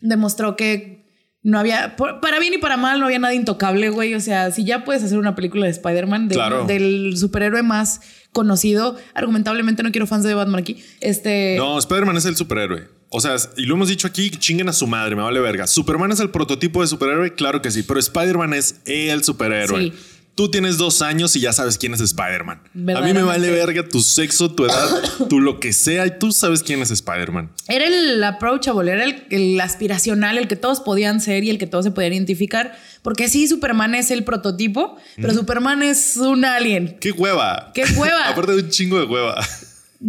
Demostró 0.00 0.54
que 0.56 1.04
no 1.42 1.58
había, 1.58 1.96
por- 1.96 2.20
para 2.20 2.38
bien 2.38 2.54
y 2.54 2.58
para 2.58 2.76
mal, 2.76 3.00
no 3.00 3.06
había 3.06 3.18
nada 3.18 3.34
intocable, 3.34 3.90
güey. 3.90 4.14
O 4.14 4.20
sea, 4.20 4.50
si 4.50 4.64
ya 4.64 4.84
puedes 4.84 5.02
hacer 5.02 5.18
una 5.18 5.34
película 5.34 5.64
de 5.66 5.72
Spider-Man, 5.72 6.28
de- 6.28 6.34
Claro. 6.36 6.64
del 6.66 7.16
superhéroe 7.16 7.62
más 7.62 8.00
conocido, 8.32 8.96
argumentablemente 9.14 9.82
no 9.82 9.90
quiero 9.90 10.06
fans 10.06 10.24
de 10.24 10.34
Batman 10.34 10.60
aquí, 10.60 10.82
este... 11.00 11.56
No, 11.58 11.78
Spider-Man 11.78 12.16
es 12.16 12.24
el 12.24 12.36
superhéroe. 12.36 12.88
O 13.16 13.20
sea, 13.20 13.36
y 13.56 13.62
lo 13.66 13.76
hemos 13.76 13.88
dicho 13.88 14.08
aquí, 14.08 14.28
chinguen 14.28 14.68
a 14.68 14.72
su 14.72 14.88
madre, 14.88 15.14
me 15.14 15.22
vale 15.22 15.38
verga. 15.38 15.68
Superman 15.68 16.10
es 16.10 16.18
el 16.18 16.30
prototipo 16.30 16.80
de 16.80 16.88
superhéroe, 16.88 17.32
claro 17.36 17.62
que 17.62 17.70
sí, 17.70 17.84
pero 17.84 18.00
Spider-Man 18.00 18.54
es 18.54 18.80
el 18.86 19.22
superhéroe. 19.22 19.84
Sí. 19.84 19.92
Tú 20.34 20.50
tienes 20.50 20.78
dos 20.78 21.00
años 21.00 21.36
y 21.36 21.40
ya 21.40 21.52
sabes 21.52 21.78
quién 21.78 21.94
es 21.94 22.00
Spider-Man. 22.00 22.60
A 22.96 23.02
mí 23.02 23.12
me 23.12 23.22
vale 23.22 23.52
verga 23.52 23.86
tu 23.86 24.00
sexo, 24.00 24.50
tu 24.50 24.64
edad, 24.64 25.00
tu 25.28 25.38
lo 25.38 25.60
que 25.60 25.72
sea, 25.72 26.08
y 26.08 26.18
tú 26.18 26.32
sabes 26.32 26.64
quién 26.64 26.82
es 26.82 26.90
Spider-Man. 26.90 27.52
Era 27.68 27.86
el 27.86 28.24
approachable, 28.24 28.90
era 28.90 29.04
el, 29.04 29.22
el 29.30 29.60
aspiracional, 29.60 30.36
el 30.36 30.48
que 30.48 30.56
todos 30.56 30.80
podían 30.80 31.20
ser 31.20 31.44
y 31.44 31.50
el 31.50 31.58
que 31.58 31.68
todos 31.68 31.84
se 31.84 31.92
podían 31.92 32.14
identificar. 32.14 32.76
Porque 33.02 33.28
sí, 33.28 33.46
Superman 33.46 33.94
es 33.94 34.10
el 34.10 34.24
prototipo, 34.24 34.96
pero 35.14 35.32
Superman 35.34 35.84
es 35.84 36.16
un 36.16 36.44
alien. 36.44 36.96
¡Qué 37.00 37.12
hueva! 37.12 37.70
¡Qué 37.74 37.84
hueva! 37.96 38.28
Aparte 38.30 38.56
de 38.56 38.62
un 38.64 38.70
chingo 38.70 38.98
de 38.98 39.04
hueva. 39.04 39.40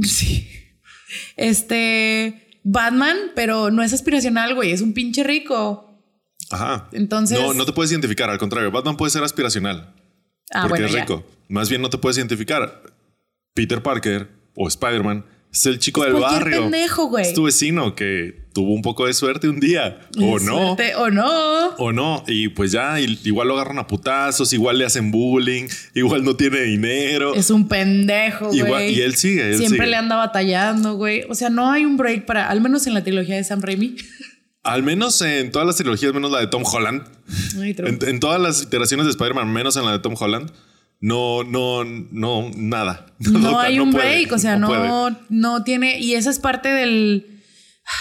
Sí. 0.01 0.49
Este. 1.37 2.44
Batman, 2.67 3.15
pero 3.35 3.69
no 3.69 3.83
es 3.83 3.93
aspiracional, 3.93 4.55
güey, 4.55 4.71
es 4.71 4.81
un 4.81 4.93
pinche 4.93 5.23
rico. 5.23 6.01
Ajá. 6.49 6.89
Entonces- 6.91 7.39
No, 7.39 7.53
no 7.53 7.65
te 7.65 7.73
puedes 7.73 7.91
identificar, 7.91 8.29
al 8.29 8.39
contrario, 8.39 8.71
Batman 8.71 8.97
puede 8.97 9.11
ser 9.11 9.23
aspiracional. 9.23 9.93
Ah, 10.53 10.61
porque 10.63 10.69
bueno, 10.81 10.85
es 10.87 10.93
ya. 10.93 11.01
rico. 11.01 11.23
Más 11.47 11.69
bien 11.69 11.81
no 11.81 11.89
te 11.91 11.97
puedes 11.99 12.17
identificar. 12.17 12.81
Peter 13.53 13.81
Parker 13.83 14.29
o 14.55 14.67
Spider-Man 14.67 15.25
es 15.59 15.65
el 15.65 15.79
chico 15.79 16.03
del 16.03 16.13
barrio. 16.15 16.63
pendejo, 16.63 17.07
güey. 17.07 17.25
Es 17.25 17.33
tu 17.33 17.43
vecino 17.43 17.95
que 17.95 18.43
tuvo 18.53 18.73
un 18.73 18.81
poco 18.81 19.05
de 19.07 19.13
suerte 19.13 19.47
un 19.49 19.59
día. 19.59 19.99
O 20.19 20.39
no. 20.39 20.75
Suerte, 20.75 20.95
O 20.95 21.09
no. 21.09 21.67
O 21.77 21.91
no. 21.91 22.23
Y 22.27 22.49
pues 22.49 22.71
ya, 22.71 22.99
igual 22.99 23.47
lo 23.47 23.55
agarran 23.55 23.79
a 23.79 23.87
putazos, 23.87 24.51
igual 24.53 24.77
le 24.77 24.85
hacen 24.85 25.11
bullying, 25.11 25.67
igual 25.93 26.23
no 26.23 26.35
tiene 26.35 26.61
dinero. 26.61 27.33
Es 27.35 27.49
un 27.49 27.67
pendejo, 27.67 28.49
güey. 28.49 28.95
Y 28.95 29.01
él 29.01 29.15
sigue, 29.15 29.49
él 29.51 29.57
Siempre 29.57 29.79
sigue. 29.79 29.91
le 29.91 29.95
anda 29.95 30.15
batallando, 30.17 30.95
güey. 30.95 31.23
O 31.29 31.35
sea, 31.35 31.49
no 31.49 31.71
hay 31.71 31.85
un 31.85 31.95
break 31.97 32.25
para, 32.25 32.49
al 32.49 32.61
menos 32.61 32.85
en 32.87 32.93
la 32.93 33.03
trilogía 33.03 33.35
de 33.35 33.43
Sam 33.43 33.61
Raimi. 33.61 33.95
Al 34.63 34.83
menos 34.83 35.21
en 35.21 35.51
todas 35.51 35.67
las 35.67 35.75
trilogías, 35.77 36.13
menos 36.13 36.31
la 36.31 36.39
de 36.39 36.47
Tom 36.47 36.63
Holland. 36.65 37.03
Ay. 37.61 37.75
En, 37.77 37.99
en 38.07 38.19
todas 38.19 38.41
las 38.41 38.63
iteraciones 38.63 39.05
de 39.05 39.11
Spider-Man, 39.11 39.51
menos 39.53 39.77
en 39.77 39.85
la 39.85 39.91
de 39.91 39.99
Tom 39.99 40.15
Holland. 40.19 40.51
No, 41.01 41.43
no, 41.43 41.83
no, 41.83 42.49
nada. 42.55 43.05
No 43.19 43.59
hay 43.59 43.79
un 43.79 43.91
puede, 43.91 44.05
break, 44.23 44.31
o 44.33 44.39
sea, 44.39 44.57
no, 44.57 44.67
puede. 44.67 45.17
no, 45.29 45.63
tiene. 45.63 45.99
Y 45.99 46.15
esa 46.15 46.29
es 46.29 46.39
parte 46.39 46.69
del. 46.69 47.41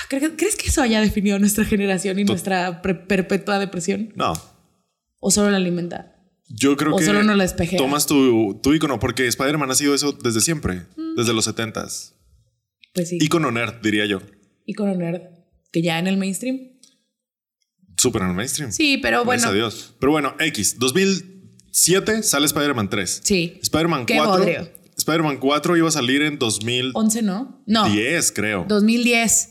¿Crees, 0.08 0.32
crees 0.36 0.56
que 0.56 0.68
eso 0.68 0.80
haya 0.82 1.00
definido 1.00 1.38
nuestra 1.38 1.64
generación 1.64 2.18
y 2.18 2.24
nuestra 2.24 2.80
perpetua 2.82 3.58
depresión? 3.58 4.12
No. 4.16 4.32
¿O 5.20 5.30
solo 5.30 5.50
la 5.50 5.58
alimenta? 5.58 6.10
Yo 6.48 6.76
creo 6.76 6.94
O 6.94 6.98
que 6.98 7.04
solo 7.04 7.22
no 7.22 7.34
la 7.34 7.44
espejea. 7.44 7.78
tomas 7.78 8.06
tu, 8.06 8.60
tu 8.62 8.72
icono, 8.74 8.98
porque 8.98 9.26
Spider-Man 9.26 9.70
ha 9.70 9.74
sido 9.74 9.94
eso 9.94 10.12
desde 10.12 10.40
siempre, 10.40 10.86
Mm. 10.96 11.16
desde 11.16 11.32
los 11.34 11.46
70s. 11.46 12.12
Pues 12.94 13.08
sí. 13.10 13.18
Icono 13.20 13.50
nerd, 13.50 13.80
diría 13.82 14.06
yo. 14.06 14.20
Icono 14.66 14.94
nerd. 14.94 15.20
Que 15.72 15.82
ya 15.82 15.98
en 15.98 16.06
el 16.06 16.16
mainstream. 16.16 16.60
Súper 17.96 18.22
en 18.22 18.28
el 18.30 18.34
mainstream. 18.34 18.72
Sí, 18.72 18.98
pero 18.98 19.24
Gracias 19.24 19.42
bueno. 19.44 19.48
a 19.48 19.52
Dios. 19.54 19.94
Pero 19.98 20.12
bueno, 20.12 20.34
X. 20.38 20.78
2007 21.74 22.22
sale 22.22 22.46
Spider-Man 22.46 22.88
3. 22.88 23.20
Sí. 23.24 23.58
Spider-Man 23.60 24.06
Qué 24.06 24.16
4. 24.16 24.32
bodrio. 24.38 24.70
Spider-Man 24.96 25.38
4 25.38 25.76
iba 25.76 25.88
a 25.88 25.90
salir 25.90 26.22
en 26.22 26.38
2010, 26.38 26.92
11, 26.94 27.22
¿no? 27.22 27.62
No. 27.66 27.84
creo. 28.34 28.64
2010. 28.68 29.48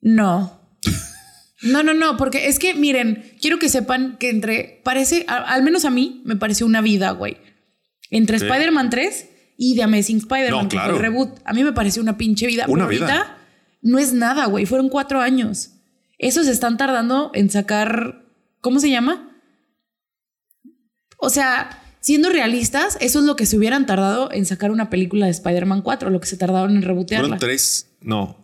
No. 0.00 0.58
No, 1.62 1.82
no, 1.82 1.92
no, 1.92 2.16
porque 2.16 2.48
es 2.48 2.58
que 2.58 2.72
miren, 2.72 3.34
quiero 3.38 3.58
que 3.58 3.68
sepan 3.68 4.16
que 4.18 4.30
entre, 4.30 4.80
parece, 4.82 5.26
a- 5.28 5.36
al 5.52 5.62
menos 5.62 5.84
a 5.84 5.90
mí, 5.90 6.22
me 6.24 6.34
pareció 6.34 6.64
una 6.64 6.80
vida, 6.80 7.10
güey. 7.10 7.36
Entre 8.08 8.38
Sí. 8.38 8.46
Spider-Man 8.46 8.88
3 8.88 9.26
y 9.58 9.76
The 9.76 9.82
Amazing 9.82 10.16
Spider-Man, 10.20 10.62
No, 10.64 10.68
claro. 10.70 10.94
el 10.94 11.00
reboot. 11.02 11.38
A 11.44 11.52
mí 11.52 11.62
me 11.62 11.74
pareció 11.74 12.00
una 12.00 12.16
pinche 12.16 12.46
vida. 12.46 12.64
Una 12.66 12.88
pero 12.88 12.98
vida. 13.04 13.12
ahorita 13.14 13.36
no 13.82 13.98
es 13.98 14.14
nada, 14.14 14.46
güey. 14.46 14.64
Fueron 14.64 14.88
cuatro 14.88 15.20
años. 15.20 15.72
Esos 16.16 16.46
están 16.46 16.78
tardando 16.78 17.30
en 17.34 17.50
sacar, 17.50 18.24
¿cómo 18.62 18.80
se 18.80 18.88
llama? 18.88 19.29
O 21.20 21.30
sea, 21.30 21.82
siendo 22.00 22.30
realistas, 22.30 22.96
eso 23.00 23.18
es 23.20 23.24
lo 23.24 23.36
que 23.36 23.46
se 23.46 23.56
hubieran 23.56 23.86
tardado 23.86 24.30
en 24.32 24.46
sacar 24.46 24.70
una 24.70 24.90
película 24.90 25.26
de 25.26 25.32
Spider-Man 25.32 25.82
4, 25.82 26.10
lo 26.10 26.20
que 26.20 26.26
se 26.26 26.36
tardaron 26.36 26.76
en 26.76 26.82
rebotearla. 26.82 27.28
Fueron 27.28 27.38
tres, 27.38 27.90
no, 28.00 28.36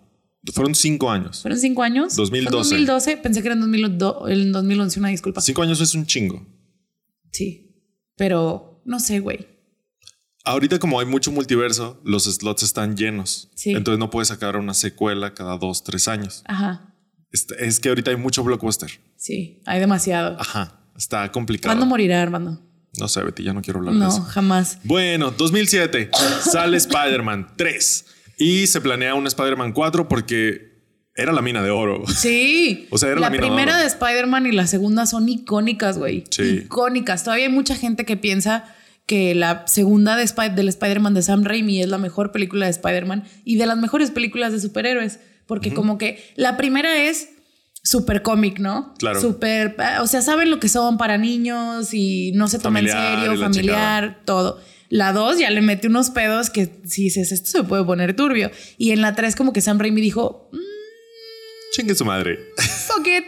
fueron 0.52 0.74
cinco 0.74 1.10
años. 1.10 1.40
¿Fueron 1.42 1.58
cinco 1.58 1.82
años? 1.82 2.14
2012. 2.16 2.50
Fue 2.68 2.78
en 2.78 2.86
2012, 2.86 3.16
pensé 3.18 3.40
que 3.42 3.48
era 3.48 3.54
en 3.54 3.60
2012, 3.60 4.32
en 4.32 4.52
2011, 4.52 4.98
una 5.00 5.08
disculpa. 5.08 5.40
Cinco 5.40 5.62
años 5.62 5.80
es 5.80 5.94
un 5.94 6.06
chingo. 6.06 6.46
Sí, 7.32 7.82
pero 8.16 8.80
no 8.84 9.00
sé, 9.00 9.20
güey. 9.20 9.46
Ahorita 10.44 10.78
como 10.78 11.00
hay 11.00 11.06
mucho 11.06 11.32
multiverso, 11.32 12.00
los 12.04 12.24
slots 12.24 12.62
están 12.62 12.96
llenos. 12.96 13.50
Sí. 13.56 13.72
Entonces 13.72 13.98
no 13.98 14.10
puedes 14.10 14.28
sacar 14.28 14.56
una 14.56 14.74
secuela 14.74 15.34
cada 15.34 15.58
dos, 15.58 15.82
tres 15.82 16.06
años. 16.08 16.42
Ajá, 16.46 16.94
Este- 17.32 17.66
Es 17.66 17.80
que 17.80 17.88
ahorita 17.88 18.12
hay 18.12 18.16
mucho 18.16 18.44
blockbuster. 18.44 18.90
sí, 19.16 19.60
hay 19.66 19.80
demasiado. 19.80 20.36
Ajá, 20.40 20.78
está 20.96 21.32
complicado. 21.32 21.70
¿Cuándo 21.74 21.84
morirá, 21.86 22.22
Armando? 22.22 22.62
No 22.98 23.08
sé, 23.08 23.22
Betty, 23.22 23.42
ya 23.44 23.52
no 23.52 23.62
quiero 23.62 23.80
hablar 23.80 23.94
de 23.94 24.00
No, 24.00 24.08
eso. 24.08 24.22
jamás. 24.22 24.78
Bueno, 24.84 25.30
2007 25.30 26.10
sale 26.40 26.76
Spider-Man 26.76 27.48
3 27.56 28.06
y 28.38 28.66
se 28.66 28.80
planea 28.80 29.14
un 29.14 29.26
Spider-Man 29.26 29.72
4 29.72 30.08
porque 30.08 30.74
era 31.14 31.32
la 31.32 31.42
mina 31.42 31.62
de 31.62 31.70
oro. 31.70 32.04
Sí. 32.06 32.86
O 32.90 32.98
sea, 32.98 33.08
era 33.10 33.20
la 33.20 33.26
la 33.26 33.30
mina 33.30 33.42
de 33.44 33.48
primera 33.48 33.72
oro. 33.74 33.80
de 33.82 33.86
Spider-Man 33.86 34.46
y 34.46 34.52
la 34.52 34.66
segunda 34.66 35.06
son 35.06 35.28
icónicas, 35.28 35.98
güey. 35.98 36.24
Sí. 36.30 36.62
Icónicas. 36.64 37.24
Todavía 37.24 37.46
hay 37.46 37.52
mucha 37.52 37.74
gente 37.76 38.04
que 38.04 38.16
piensa 38.16 38.64
que 39.06 39.34
la 39.34 39.66
segunda 39.66 40.16
de 40.16 40.24
del 40.54 40.68
Spider-Man 40.68 41.14
de 41.14 41.22
Sam 41.22 41.44
Raimi 41.44 41.80
es 41.80 41.88
la 41.88 41.98
mejor 41.98 42.32
película 42.32 42.66
de 42.66 42.70
Spider-Man 42.72 43.24
y 43.44 43.56
de 43.56 43.66
las 43.66 43.78
mejores 43.78 44.10
películas 44.10 44.52
de 44.52 44.60
superhéroes. 44.60 45.20
Porque 45.46 45.72
como 45.72 45.96
que 45.96 46.24
la 46.34 46.56
primera 46.56 47.04
es 47.04 47.28
súper 47.86 48.22
cómic, 48.22 48.58
¿no? 48.58 48.94
Claro. 48.98 49.20
Súper, 49.20 49.76
ah, 49.78 50.00
o 50.02 50.06
sea, 50.06 50.20
saben 50.22 50.50
lo 50.50 50.58
que 50.60 50.68
son 50.68 50.98
para 50.98 51.18
niños 51.18 51.94
y 51.94 52.32
no 52.34 52.48
se 52.48 52.58
toma 52.58 52.80
en 52.80 52.88
serio, 52.88 53.36
familiar, 53.38 54.20
todo. 54.24 54.60
La 54.88 55.12
dos 55.12 55.38
ya 55.38 55.50
le 55.50 55.62
mete 55.62 55.88
unos 55.88 56.10
pedos 56.10 56.50
que 56.50 56.68
si 56.84 57.04
dices, 57.04 57.32
esto 57.32 57.50
se 57.50 57.62
puede 57.64 57.84
poner 57.84 58.14
turbio. 58.14 58.50
Y 58.78 58.90
en 58.92 59.00
la 59.00 59.14
tres 59.14 59.34
como 59.36 59.52
que 59.52 59.60
Sam 59.60 59.78
Raimi 59.78 60.00
dijo, 60.00 60.48
"Mm, 60.52 60.58
Chingue 61.72 61.94
su 61.94 62.04
madre. 62.04 62.38
fuck 62.86 63.06
it. 63.06 63.24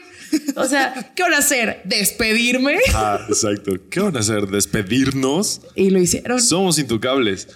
O 0.57 0.65
sea, 0.67 1.13
¿qué 1.17 1.23
van 1.23 1.33
a 1.35 1.39
hacer? 1.39 1.81
¿Despedirme? 1.85 2.77
Ah, 2.95 3.19
exacto. 3.29 3.73
¿Qué 3.91 4.01
van 4.01 4.15
a 4.17 4.21
hacer? 4.21 4.47
¿Despedirnos? 4.49 5.63
Y 5.75 5.91
lo 5.91 5.99
hicieron. 6.01 6.41
Somos 6.41 6.79
intocables. 6.79 7.49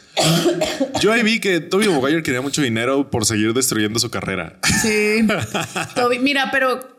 Yo 1.01 1.13
ahí 1.13 1.23
vi 1.23 1.39
que 1.39 1.61
Tobey 1.61 1.89
Maguire 1.89 2.23
quería 2.23 2.41
mucho 2.41 2.63
dinero 2.63 3.11
por 3.11 3.27
seguir 3.27 3.53
destruyendo 3.53 3.99
su 3.99 4.11
carrera. 4.11 4.59
Sí. 4.83 5.27
Toby, 5.95 6.19
mira, 6.19 6.49
pero. 6.51 6.92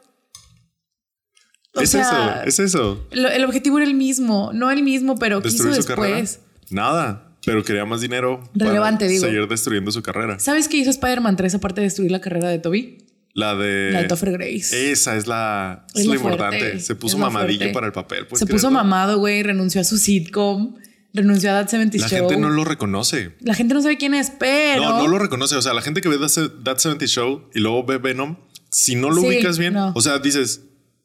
O 1.76 1.82
es 1.82 1.90
sea, 1.90 2.44
eso, 2.46 2.48
es 2.48 2.60
eso. 2.60 3.08
lo- 3.12 3.30
el 3.30 3.44
objetivo 3.46 3.78
era 3.80 3.88
el 3.88 3.96
mismo, 3.96 4.52
no 4.54 4.70
el 4.72 4.84
mismo, 4.84 5.18
pero 5.18 5.42
¿qué 5.42 5.48
hizo 5.50 5.64
Destruir 5.66 5.82
su 5.82 5.88
carrera. 5.88 6.18
después? 6.18 6.46
Nada, 6.70 7.30
pero 7.46 7.64
quería 7.64 7.86
más 7.86 8.02
dinero. 8.02 8.44
Relevante, 8.54 9.06
para 9.06 9.12
digo. 9.12 9.26
Seguir 9.26 9.48
destruyendo 9.48 9.92
su 9.92 10.02
carrera. 10.04 10.40
¿Sabes 10.40 10.68
qué 10.68 10.78
hizo 10.78 10.90
Spider-Man 10.92 11.36
3 11.36 11.56
aparte 11.56 11.82
de 11.82 11.86
destruir 11.88 12.12
la 12.12 12.22
carrera 12.22 12.50
de 12.50 12.60
Toby? 12.60 13.00
La 13.34 13.56
de. 13.56 13.90
La 13.92 14.02
de 14.04 14.08
Topher 14.08 14.32
Grace. 14.34 14.92
Esa 14.92 15.16
es 15.16 15.26
la. 15.26 15.86
Es 15.96 16.02
Es 16.02 16.06
fuerte, 16.08 16.24
importante. 16.24 16.80
Se 16.80 16.94
puso 16.96 17.18
fuerte. 17.18 17.70
para 17.70 17.88
el 17.88 17.92
papel. 17.94 18.28
¿puedes 18.28 18.40
Se 18.40 18.46
puso 18.46 18.68
creerlo? 18.68 18.72
mamado, 18.84 19.18
güey, 19.18 19.42
renunció 19.42 19.82
a 19.82 19.84
su 19.84 19.98
sitcom, 19.98 20.76
renunció 21.14 21.50
a 21.52 21.62
That 21.64 21.70
70 21.70 21.98
La 21.98 22.08
Show. 22.08 22.20
gente 22.30 22.38
no 22.38 22.50
lo 22.52 22.64
reconoce. 22.64 23.32
La 23.42 23.56
gente 23.56 23.74
no 23.74 23.82
sabe 23.82 23.98
quién 23.98 24.14
es, 24.14 24.32
pero. 24.38 24.84
No, 24.84 24.98
no 25.00 25.08
lo 25.08 25.18
reconoce. 25.18 25.56
O 25.56 25.62
sea, 25.64 25.74
la 25.74 25.82
gente 25.82 26.02
que 26.02 26.10
ve 26.10 26.18
That 26.20 26.52
That 26.64 26.78
70 26.78 27.08
Show 27.08 27.50
y 27.56 27.60
luego 27.60 27.84
ve 27.84 27.98
Venom, 27.98 28.38
si 28.70 28.94
no 28.96 29.10
lo 29.10 29.22
Sí, 29.22 29.28
ubicas 29.28 29.58
bien, 29.58 29.74
no. 29.74 29.92
o 29.96 30.02
sea, 30.02 30.20
dices, 30.20 30.62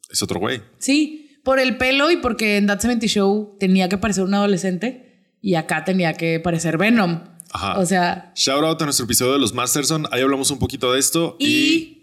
es 0.08 0.22
otro 0.22 0.40
güey. 0.40 0.60
Sí, 0.78 1.38
por 1.44 1.58
el 1.58 1.76
pelo 1.78 2.10
y 2.10 2.16
porque 2.18 2.56
en 2.56 2.66
That 2.66 2.80
70 2.80 3.06
Show 3.06 3.56
tenía 3.58 3.88
que 3.88 3.98
parecer 3.98 4.24
un 4.24 4.34
adolescente. 4.34 5.04
y 5.40 5.54
acá 5.54 5.84
tenía 5.84 6.14
que 6.14 6.40
parecer 6.40 6.78
Venom. 6.78 7.20
Ajá. 7.52 7.78
O 7.78 7.86
sea, 7.86 8.32
Shout 8.34 8.62
out 8.64 8.82
a 8.82 8.84
nuestro 8.84 9.04
episodio 9.04 9.32
de 9.34 9.38
los 9.38 9.54
Masterson. 9.54 10.06
Ahí 10.10 10.20
hablamos 10.20 10.50
un 10.50 10.58
poquito 10.58 10.92
de 10.92 10.98
esto. 10.98 11.36
Y. 11.38 11.46
y... 11.46 11.94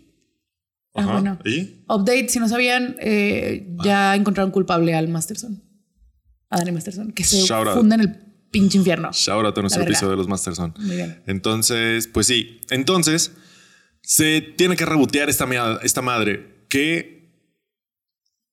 Ah, 0.95 1.01
Ajá. 1.01 1.11
bueno. 1.13 1.39
¿Y? 1.45 1.83
Update, 1.89 2.29
si 2.29 2.39
no 2.39 2.47
sabían, 2.47 2.95
eh, 2.99 3.67
ya 3.83 4.15
encontraron 4.15 4.51
culpable 4.51 4.95
al 4.95 5.07
Masterson. 5.09 5.61
A 6.49 6.57
Danny 6.59 6.71
Masterson, 6.71 7.11
que 7.11 7.23
se 7.23 7.41
Shout 7.41 7.67
out. 7.67 7.77
funda 7.77 7.95
en 7.95 8.01
el 8.01 8.15
pinche 8.51 8.77
infierno. 8.77 9.11
Shout 9.11 9.45
out 9.45 9.57
a 9.57 9.61
nuestro 9.61 9.83
episodio 9.83 10.11
de 10.11 10.17
los 10.17 10.27
Masterson. 10.29 10.73
Muy 10.79 10.95
bien. 10.95 11.21
Entonces, 11.27 12.07
pues 12.07 12.25
sí. 12.27 12.61
Entonces, 12.69 13.33
se 14.01 14.41
tiene 14.41 14.75
que 14.77 14.85
rebotear 14.85 15.29
esta, 15.29 15.45
esta 15.83 16.01
madre 16.01 16.65
que 16.69 17.14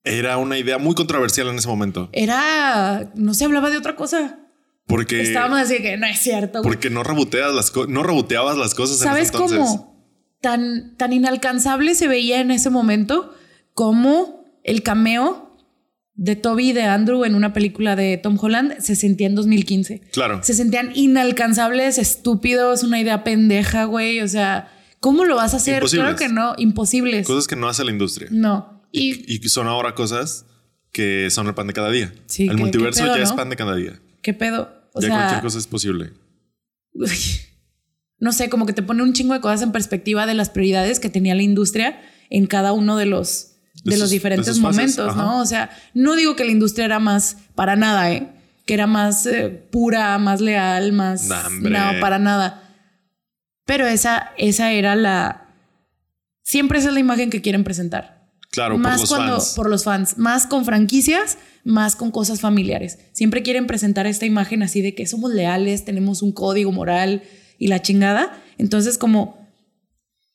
era 0.04 0.36
una 0.38 0.58
idea 0.58 0.78
muy 0.78 0.94
controversial 0.94 1.48
en 1.48 1.56
ese 1.56 1.68
momento. 1.68 2.08
Era. 2.12 3.10
No 3.14 3.34
se 3.34 3.44
hablaba 3.44 3.70
de 3.70 3.78
otra 3.78 3.96
cosa. 3.96 4.38
Porque, 4.86 5.22
Estábamos 5.22 5.60
así 5.60 5.80
que 5.80 5.96
no 5.96 6.06
es 6.06 6.18
cierto. 6.18 6.58
güey. 6.60 6.64
porque 6.64 6.90
no 6.90 7.02
reboteas 7.04 7.54
las 7.54 7.72
no 7.88 8.02
reboteabas 8.02 8.58
las 8.58 8.74
cosas 8.74 9.00
en 9.00 9.04
¿Sabes 9.08 9.28
ese 9.28 9.32
entonces. 9.34 9.58
cómo? 9.58 9.92
Tan, 10.40 10.96
tan 10.96 11.12
inalcanzable 11.12 11.94
se 11.94 12.08
veía 12.08 12.40
en 12.40 12.50
ese 12.50 12.68
momento 12.68 13.32
como 13.74 14.44
el 14.64 14.82
cameo 14.82 15.56
de 16.14 16.34
Toby 16.36 16.70
y 16.70 16.72
de 16.72 16.82
Andrew 16.82 17.24
en 17.24 17.36
una 17.36 17.52
película 17.52 17.94
de 17.96 18.18
Tom 18.18 18.36
Holland 18.40 18.80
se 18.80 18.96
sentía 18.96 19.28
en 19.28 19.36
2015. 19.36 20.00
Claro. 20.12 20.42
Se 20.42 20.52
sentían 20.52 20.90
inalcanzables, 20.94 21.96
estúpidos, 21.98 22.82
una 22.82 23.00
idea 23.00 23.22
pendeja, 23.24 23.84
güey. 23.84 24.20
O 24.20 24.28
sea, 24.28 24.68
¿cómo 25.00 25.24
lo 25.24 25.36
vas 25.36 25.54
a 25.54 25.58
hacer? 25.58 25.82
Claro 25.84 26.16
que 26.16 26.28
no, 26.28 26.54
imposibles. 26.58 27.26
Cosas 27.26 27.46
que 27.46 27.56
no 27.56 27.68
hace 27.68 27.84
la 27.84 27.92
industria. 27.92 28.28
No. 28.30 28.71
Y, 28.92 29.34
Y 29.34 29.48
son 29.48 29.66
ahora 29.66 29.94
cosas 29.94 30.44
que 30.92 31.30
son 31.30 31.46
el 31.48 31.54
pan 31.54 31.66
de 31.66 31.72
cada 31.72 31.90
día. 31.90 32.12
Sí, 32.26 32.46
el 32.48 32.58
multiverso 32.58 33.02
pedo, 33.04 33.16
ya 33.16 33.22
es 33.22 33.32
pan 33.32 33.48
de 33.48 33.56
cada 33.56 33.74
día. 33.74 33.98
¿qué 34.22 34.34
pedo? 34.34 34.70
O 34.92 35.00
ya 35.00 35.08
sea, 35.08 35.16
cualquier 35.16 35.40
cosa 35.40 35.58
es 35.58 35.66
posible. 35.66 36.12
Uy, 36.92 37.08
no 38.18 38.30
sé, 38.32 38.48
como 38.50 38.66
que 38.66 38.72
te 38.74 38.82
pone 38.82 39.02
un 39.02 39.14
chingo 39.14 39.32
de 39.34 39.40
cosas 39.40 39.62
en 39.62 39.72
perspectiva 39.72 40.26
de 40.26 40.34
las 40.34 40.50
prioridades 40.50 41.00
que 41.00 41.08
tenía 41.08 41.34
la 41.34 41.42
industria 41.42 42.00
en 42.30 42.46
cada 42.46 42.72
uno 42.72 42.96
de 42.98 43.06
los, 43.06 43.54
de, 43.84 43.92
De 43.92 43.96
los 43.96 44.00
sus- 44.00 44.10
diferentes 44.10 44.58
momentos. 44.58 45.16
¿no? 45.16 45.40
O 45.40 45.46
sea, 45.46 45.70
no 45.94 46.14
digo 46.14 46.36
que 46.36 46.44
la 46.44 46.52
industria 46.52 46.84
era 46.84 46.98
más 46.98 47.38
para 47.54 47.74
nada, 47.74 48.12
¿eh? 48.12 48.28
Que 48.66 48.74
era 48.74 48.86
más 48.86 49.26
eh, 49.26 49.48
pura, 49.48 50.16
más 50.18 50.40
leal, 50.40 50.92
más... 50.92 51.24
No, 51.24 51.80
para 52.00 52.18
nada. 52.20 52.62
Pero 53.64 53.86
esa, 53.88 54.30
esa 54.36 54.70
era 54.72 54.94
la... 54.94 55.48
Siempre 56.44 56.78
esa 56.78 56.88
es 56.88 56.94
la 56.94 57.00
imagen 57.00 57.30
que 57.30 57.40
quieren 57.40 57.64
presentar. 57.64 58.21
Claro, 58.52 58.76
más 58.76 58.92
por 58.92 59.00
los 59.00 59.08
cuando, 59.08 59.32
fans. 59.36 59.52
por 59.56 59.70
los 59.70 59.84
fans, 59.84 60.18
más 60.18 60.46
con 60.46 60.66
franquicias, 60.66 61.38
más 61.64 61.96
con 61.96 62.10
cosas 62.10 62.40
familiares. 62.40 62.98
Siempre 63.12 63.42
quieren 63.42 63.66
presentar 63.66 64.06
esta 64.06 64.26
imagen 64.26 64.62
así 64.62 64.82
de 64.82 64.94
que 64.94 65.06
somos 65.06 65.32
leales, 65.32 65.86
tenemos 65.86 66.20
un 66.20 66.32
código 66.32 66.70
moral 66.70 67.22
y 67.58 67.68
la 67.68 67.80
chingada. 67.80 68.42
Entonces, 68.58 68.98
como, 68.98 69.48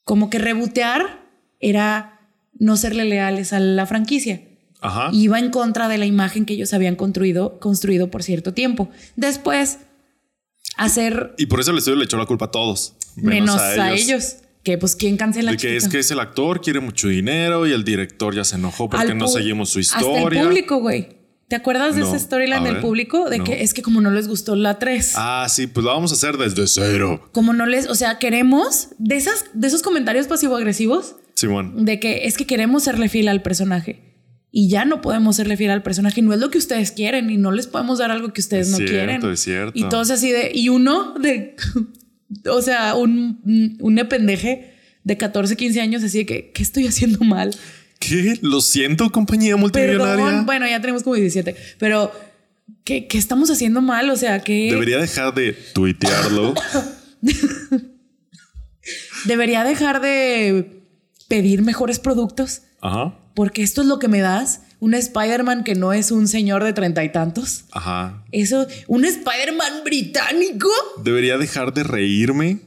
como 0.04 0.32
que 0.32 0.40
rebotear 0.40 1.28
era 1.60 2.32
no 2.54 2.76
serle 2.76 3.06
leales 3.06 3.54
a 3.54 3.60
la 3.60 3.86
franquicia. 3.86 4.42
Ajá. 4.82 5.10
Iba 5.14 5.38
en 5.38 5.52
contra 5.52 5.88
de 5.88 6.00
la 6.00 6.08
imagen 6.08 6.46
que 6.46 6.54
ellos 6.54 6.74
habían 6.74 6.96
construido, 6.96 7.60
construido 7.60 8.10
por 8.10 8.24
cierto 8.24 8.52
tiempo. 8.52 8.90
Después, 9.16 9.78
hacer 10.76 11.36
Y 11.38 11.46
por 11.46 11.60
eso 11.60 11.70
el 11.70 11.78
estudio 11.78 11.98
le 11.98 12.06
echó 12.06 12.18
la 12.18 12.26
culpa 12.26 12.46
a 12.46 12.52
todos. 12.52 12.96
menos, 13.16 13.62
a, 13.62 13.94
ellos. 13.94 14.38
Que 14.68 14.78
pues, 14.78 14.98
¿quién 14.98 15.16
cancela 15.16 15.52
De 15.52 15.58
que 15.58 15.78
es 15.78 15.88
que 15.88 16.00
es 16.00 16.12
el 16.12 16.20
actor, 16.20 16.60
quiere 16.60 16.82
mucho 16.82 17.08
dinero 17.08 17.66
y 17.66 17.72
el 17.72 17.86
director 17.86 18.36
ya 18.36 18.44
se 18.44 18.58
enojó 18.58 18.90
porque 18.90 19.12
Al 19.14 19.18
no 19.18 19.30
seguimos 19.30 19.70
su 19.70 19.80
Hasta 19.80 20.02
historia. 20.02 20.42
el 20.42 20.46
público, 20.46 20.80
güey. 20.82 21.08
¿Te 21.48 21.56
acuerdas 21.56 21.96
de 21.96 22.02
No. 22.02 22.08
esa 22.10 22.20
storyline 22.20 22.66
del 22.66 22.82
público? 22.82 23.30
De 23.30 23.38
No. 23.38 23.46
que 23.46 23.64
es 23.64 23.74
que 23.74 23.82
como 23.82 24.02
no 24.02 24.12
les 24.12 24.28
gustó 24.28 24.58
la 24.58 24.78
3. 24.78 25.14
Ah, 25.16 25.48
sí, 25.50 25.68
pues 25.68 25.86
la 25.86 25.94
vamos 25.94 26.12
a 26.12 26.16
hacer 26.16 26.36
desde 26.36 26.68
cero. 26.68 27.30
Como 27.32 27.54
no 27.54 27.66
les, 27.66 27.88
o 27.88 27.96
sea, 27.96 28.20
queremos 28.20 28.90
de 28.98 29.16
esas 29.16 29.46
de 29.54 29.68
esos 29.68 29.84
comentarios 29.84 30.28
pasivo-agresivos 30.28 31.16
Simón. 31.36 31.86
de 31.86 32.02
que 32.02 32.26
es 32.26 32.36
que 32.36 32.46
queremos 32.46 32.84
serle 32.84 33.08
fiel 33.08 33.30
al 33.30 33.42
personaje 33.42 34.18
y 34.52 34.68
ya 34.68 34.84
no 34.84 35.00
podemos 35.00 35.38
serle 35.38 35.56
fiel 35.56 35.72
al 35.72 35.82
personaje 35.84 36.20
y 36.20 36.24
no 36.24 36.34
es 36.34 36.42
lo 36.42 36.50
que 36.50 36.58
ustedes 36.58 36.92
quieren 36.92 37.30
y 37.30 37.38
no 37.38 37.52
les 37.54 37.68
podemos 37.68 38.00
dar 38.00 38.12
algo 38.12 38.34
que 38.34 38.42
ustedes 38.42 38.68
Es 38.68 38.72
no 38.72 38.78
cierto, 38.80 38.94
quieren. 38.94 39.32
es 39.32 39.40
cierto. 39.40 39.72
Y 39.80 39.88
todos 39.88 40.12
así 40.12 40.30
de 40.30 40.52
y 40.54 40.68
uno 40.68 41.14
de 41.14 41.56
o 42.50 42.62
sea, 42.62 42.96
un 42.96 43.78
un 43.80 43.96
pendeje 44.10 44.74
de 45.04 45.18
14, 45.18 45.56
15 45.56 45.82
años 45.82 46.04
así 46.04 46.20
de 46.20 46.26
que 46.26 46.52
¿qué 46.52 46.64
estoy 46.64 46.88
haciendo 46.88 47.20
mal? 47.24 47.56
¿Qué? 48.00 48.38
Lo 48.42 48.62
siento, 48.62 49.10
compañía 49.12 49.56
multimillonaria. 49.58 50.26
Perdón, 50.26 50.46
bueno, 50.46 50.68
ya 50.68 50.80
tenemos 50.82 51.04
como 51.04 51.16
17, 51.16 51.56
pero 51.80 52.12
¿qué, 52.84 53.08
qué 53.08 53.18
estamos 53.18 53.50
haciendo 53.50 53.82
mal? 53.82 54.10
O 54.10 54.16
sea, 54.16 54.44
que 54.44 54.70
Debería 54.72 55.00
dejar 55.00 55.34
de 55.34 55.54
tuitearlo. 55.74 56.54
debería 59.26 59.64
dejar 59.64 60.02
de 60.02 60.84
pedir 61.28 61.62
mejores 61.62 62.00
productos, 62.00 62.62
Ajá. 62.82 63.18
porque 63.34 63.64
esto 63.64 63.82
es 63.82 63.88
lo 63.88 64.00
que 64.00 64.08
me 64.08 64.22
das. 64.22 64.62
Un 64.80 64.94
Spider-Man 64.94 65.64
que 65.64 65.74
no 65.76 65.92
es 65.92 66.12
un 66.12 66.28
señor 66.28 66.64
de 66.64 66.74
treinta 66.74 67.04
y 67.04 67.12
tantos. 67.12 67.66
Ajá. 67.72 68.24
Eso, 68.32 68.68
un 68.88 69.06
Spider-Man 69.06 69.84
británico. 69.84 70.70
Debería 71.04 71.38
dejar 71.38 71.74
de 71.74 71.84
reírme 71.84 72.60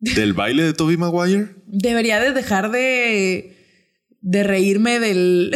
del 0.00 0.32
baile 0.32 0.62
de 0.62 0.72
Toby 0.72 0.96
Maguire. 0.96 1.48
Debería 1.66 2.20
de 2.20 2.32
dejar 2.32 2.70
de, 2.70 3.56
de 4.20 4.44
reírme 4.44 4.98
del... 4.98 5.54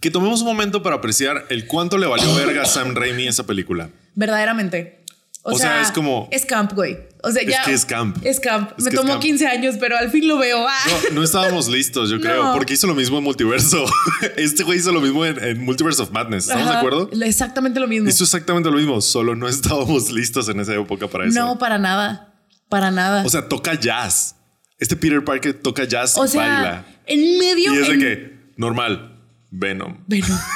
Que 0.00 0.10
tomemos 0.10 0.40
un 0.40 0.48
momento 0.48 0.82
para 0.82 0.96
apreciar 0.96 1.46
el 1.48 1.66
cuánto 1.66 1.96
le 1.96 2.06
valió 2.06 2.34
verga 2.34 2.62
a 2.62 2.66
Sam 2.66 2.94
Raimi 2.94 3.28
esa 3.28 3.46
película. 3.46 3.90
Verdaderamente. 4.14 5.03
O 5.46 5.58
sea, 5.58 5.82
es 5.82 5.90
como- 5.92 6.26
Es 6.30 6.46
camp, 6.46 6.72
güey. 6.72 6.98
O 7.22 7.30
sea, 7.30 7.42
Es 7.42 7.48
ya... 7.48 7.62
que 7.64 7.72
es 7.74 7.84
camp. 7.84 8.16
Es 8.24 8.40
camp. 8.40 8.70
Es 8.78 8.84
Me 8.84 8.90
es 8.90 8.96
tomó 8.96 9.12
camp. 9.12 9.22
15 9.22 9.46
años, 9.46 9.76
pero 9.78 9.96
al 9.98 10.10
fin 10.10 10.26
lo 10.26 10.38
veo. 10.38 10.66
¡Ah! 10.66 10.74
No, 11.10 11.16
no 11.16 11.22
estábamos 11.22 11.68
listos, 11.68 12.08
yo 12.08 12.18
creo, 12.22 12.44
No. 12.44 12.54
porque 12.54 12.72
hizo 12.74 12.86
lo 12.86 12.94
mismo 12.94 13.18
en 13.18 13.24
Multiverso. 13.24 13.84
Este 14.36 14.62
güey 14.62 14.78
hizo 14.78 14.90
lo 14.92 15.00
mismo 15.02 15.24
en, 15.24 15.42
en 15.42 15.62
Multiverse 15.62 16.00
of 16.02 16.10
Madness. 16.12 16.44
¿Estamos 16.48 16.68
de 16.70 16.74
acuerdo? 16.76 17.10
Exactamente 17.22 17.78
lo 17.78 17.86
mismo. 17.86 18.08
Hizo 18.08 18.24
exactamente 18.24 18.70
lo 18.70 18.76
mismo, 18.76 19.00
solo 19.02 19.36
no 19.36 19.46
estábamos 19.48 20.10
listos 20.10 20.48
en 20.48 20.60
esa 20.60 20.74
época 20.74 21.08
para 21.08 21.26
eso. 21.26 21.38
No, 21.38 21.58
para 21.58 21.78
nada. 21.78 22.34
Para 22.70 22.90
nada. 22.90 23.22
O 23.24 23.28
sea, 23.28 23.46
toca 23.48 23.74
jazz. 23.74 24.36
Este 24.78 24.96
Peter 24.96 25.22
Parker 25.22 25.54
toca 25.62 25.84
jazz 25.84 26.16
O 26.16 26.24
y 26.24 26.28
sea, 26.28 26.40
baila. 26.42 26.86
en 27.06 27.38
medio. 27.38 27.72
Y 27.74 27.78
es 27.78 27.88
de 27.88 27.98
que, 27.98 28.52
normal, 28.56 29.20
Venom. 29.50 30.04
Bueno. 30.06 30.26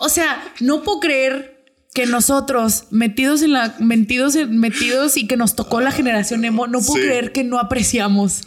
O 0.00 0.08
sea, 0.08 0.52
no 0.60 0.82
puedo 0.84 1.00
creer 1.00 1.57
que 1.98 2.06
nosotros, 2.06 2.84
metidos 2.90 3.42
en 3.42 3.52
la. 3.52 3.74
Metidos, 3.80 4.34
en- 4.36 4.58
metidos 4.58 5.16
y 5.16 5.26
que 5.26 5.36
nos 5.36 5.56
tocó 5.56 5.80
la 5.80 5.90
generación 5.90 6.44
emo, 6.44 6.66
no 6.66 6.80
puedo 6.80 7.00
Sí. 7.02 7.08
creer 7.08 7.32
que 7.32 7.44
no 7.44 7.58
apreciamos 7.58 8.42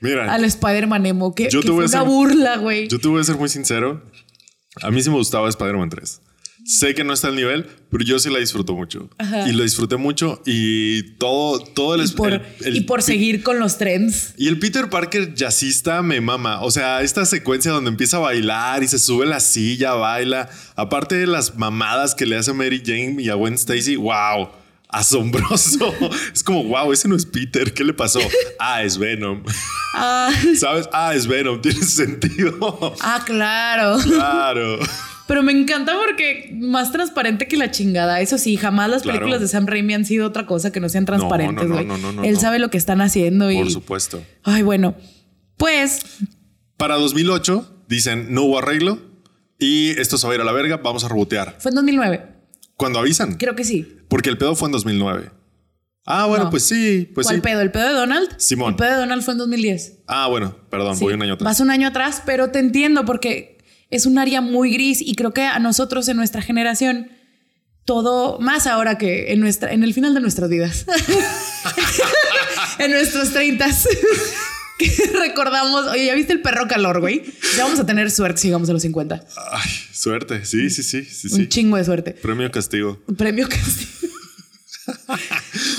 Mira, 0.00 0.32
al 0.32 0.44
Spider-Man 0.44 1.06
emo. 1.06 1.34
Que, 1.34 1.48
Yo 1.50 1.60
que 1.60 1.68
fue 1.68 1.76
una 1.78 1.88
ser- 1.88 2.02
burla, 2.04 2.56
güey. 2.58 2.88
yo 2.88 2.98
te 3.00 3.08
voy 3.08 3.20
a 3.20 3.24
ser 3.24 3.36
muy 3.36 3.48
sincero. 3.48 4.02
A 4.82 4.90
mí 4.90 5.02
sí 5.02 5.10
me 5.10 5.16
gustaba 5.16 5.48
Spider-Man 5.48 5.90
3. 5.90 6.20
Sé 6.64 6.94
que 6.94 7.02
no 7.02 7.12
está 7.12 7.26
al 7.28 7.34
nivel, 7.36 7.66
pero 7.90 8.04
yo 8.04 8.18
sí 8.20 8.30
la 8.30 8.38
disfruto 8.38 8.74
mucho. 8.74 9.10
Ajá. 9.18 9.48
Y 9.48 9.52
lo 9.52 9.64
disfruté 9.64 9.96
mucho 9.96 10.40
y 10.46 11.02
todo, 11.18 11.58
todo 11.58 11.96
el, 11.96 12.04
Y 12.04 12.08
por, 12.12 12.32
el- 12.34 12.42
el- 12.64 12.76
y 12.76 12.80
por 12.82 13.02
seguir 13.02 13.42
con 13.42 13.58
los 13.58 13.78
trends. 13.78 14.32
Y 14.36 14.46
el 14.48 14.58
Peter 14.60 14.88
Parker 14.88 15.34
jazzista 15.34 16.02
me 16.02 16.20
mama. 16.20 16.62
O 16.62 16.70
sea, 16.70 17.02
esta 17.02 17.26
secuencia 17.26 17.72
donde 17.72 17.90
empieza 17.90 18.18
a 18.18 18.20
bailar 18.20 18.82
y 18.84 18.88
se 18.88 18.98
sube 19.00 19.26
a 19.26 19.28
la 19.28 19.40
silla, 19.40 19.94
baila. 19.94 20.48
Aparte 20.76 21.16
de 21.16 21.26
las 21.26 21.56
mamadas 21.56 22.14
que 22.14 22.26
le 22.26 22.36
hace 22.36 22.52
a 22.52 22.54
Mary 22.54 22.80
Jane 22.84 23.16
y 23.20 23.28
a 23.28 23.34
Gwen 23.34 23.54
Stacy, 23.54 23.96
wow, 23.96 24.48
asombroso. 24.88 25.92
es 26.32 26.44
como, 26.44 26.62
wow, 26.64 26.92
ese 26.92 27.08
no 27.08 27.16
es 27.16 27.26
Peter. 27.26 27.72
¿Qué 27.74 27.82
le 27.82 27.92
pasó? 27.92 28.20
Ah, 28.60 28.82
es 28.84 28.98
Venom. 28.98 29.42
Ah, 29.94 30.30
¿Sabes? 30.56 30.88
Ah, 30.92 31.12
es 31.14 31.26
Venom. 31.26 31.60
Tiene 31.62 31.82
sentido. 31.82 32.94
ah, 33.00 33.22
claro. 33.26 33.98
claro. 34.02 34.78
Pero 35.28 35.42
me 35.42 35.52
encanta 35.52 35.92
porque 35.98 36.50
más 36.58 36.90
transparente 36.92 37.46
que 37.48 37.56
la 37.56 37.70
chingada. 37.70 38.20
Eso 38.20 38.38
sí, 38.38 38.56
jamás 38.56 38.90
las 38.90 39.02
Claro. 39.02 39.18
películas 39.20 39.40
de 39.40 39.48
Sam 39.48 39.66
Raimi 39.66 39.94
han 39.94 40.04
sido 40.04 40.26
otra 40.26 40.46
cosa 40.46 40.72
que 40.72 40.80
no 40.80 40.88
sean 40.88 41.04
transparentes, 41.04 41.68
no, 41.68 41.74
güey. 41.74 41.86
no, 41.86 41.96
no, 41.98 42.12
no, 42.12 42.24
Él 42.24 42.38
sabe 42.38 42.58
lo 42.58 42.70
que 42.70 42.78
están 42.78 43.00
haciendo 43.00 43.50
y. 43.50 43.58
Por 43.58 43.70
supuesto. 43.70 44.22
Ay, 44.42 44.62
bueno. 44.62 44.94
Pues 45.56 46.00
Para 46.76 46.96
2008 46.96 47.84
dicen 47.88 48.34
no 48.34 48.42
hubo 48.42 48.58
arreglo 48.58 48.98
y 49.58 49.90
esto 50.00 50.18
se 50.18 50.26
va 50.26 50.32
a 50.32 50.36
ir 50.36 50.40
a 50.42 50.44
la 50.44 50.52
verga. 50.52 50.78
Vamos 50.78 51.04
a 51.04 51.08
rebotear. 51.08 51.56
fue 51.60 51.70
en 51.70 51.76
2009. 51.76 52.26
Cuando 52.76 52.98
avisan. 52.98 53.34
Creo 53.36 53.54
que 53.54 53.64
sí. 53.64 53.96
Porque 54.08 54.28
el 54.28 54.38
pedo 54.38 54.56
fue 54.56 54.66
en 54.68 54.72
2009. 54.72 55.30
Ah, 56.04 56.26
bueno, 56.26 56.44
No. 56.44 56.50
pues 56.50 56.64
sí, 56.64 57.08
pues 57.14 57.28
¿Cuál 57.28 57.36
sí. 57.36 57.42
pedo? 57.42 57.60
¿El 57.60 57.70
pedo 57.70 57.86
de 57.86 57.92
Donald? 57.94 58.28
Simón. 58.38 58.70
El 58.70 58.76
pedo 58.76 58.90
de 58.90 58.96
Donald 58.96 59.22
fue 59.22 59.34
en 59.34 59.38
2010. 59.38 60.00
Ah, 60.08 60.26
bueno, 60.26 60.56
perdón, 60.68 60.96
Sí. 60.96 61.04
voy 61.04 61.14
un 61.14 61.22
año 61.22 61.34
atrás. 61.34 61.44
Vas 61.44 61.60
un 61.60 61.70
año 61.70 61.86
atrás, 61.86 62.22
pero 62.26 62.50
te 62.50 62.58
entiendo 62.58 63.04
porque 63.04 63.58
es 63.92 64.06
un 64.06 64.18
área 64.18 64.40
muy 64.40 64.72
gris 64.72 65.00
y 65.00 65.14
creo 65.14 65.32
que 65.32 65.42
a 65.42 65.58
nosotros 65.58 66.08
en 66.08 66.16
nuestra 66.16 66.42
generación 66.42 67.12
todo 67.84 68.40
más 68.40 68.66
ahora 68.66 68.96
que 68.96 69.32
en 69.32 69.40
nuestra 69.40 69.72
en 69.72 69.84
el 69.84 69.92
final 69.92 70.14
de 70.14 70.20
nuestras 70.20 70.48
vidas. 70.48 70.86
en 72.78 72.90
nuestros 72.90 73.32
treintas. 73.32 73.86
que 74.78 74.90
recordamos, 75.20 75.86
oye, 75.86 76.06
¿ya 76.06 76.14
viste 76.14 76.32
el 76.32 76.40
perro 76.40 76.66
calor, 76.66 77.00
güey? 77.00 77.22
Ya 77.56 77.64
vamos 77.64 77.78
a 77.78 77.86
tener 77.86 78.10
suerte 78.10 78.40
si 78.40 78.48
llegamos 78.48 78.70
a 78.70 78.72
los 78.72 78.82
50. 78.82 79.26
Ay, 79.52 79.70
suerte. 79.92 80.44
Sí, 80.46 80.70
sí, 80.70 80.82
sí, 80.82 81.04
sí, 81.04 81.28
Un 81.30 81.40
sí. 81.40 81.48
chingo 81.48 81.76
de 81.76 81.84
suerte. 81.84 82.12
Premio 82.12 82.50
castigo. 82.50 82.98
Premio 83.18 83.46
casi. 83.48 83.88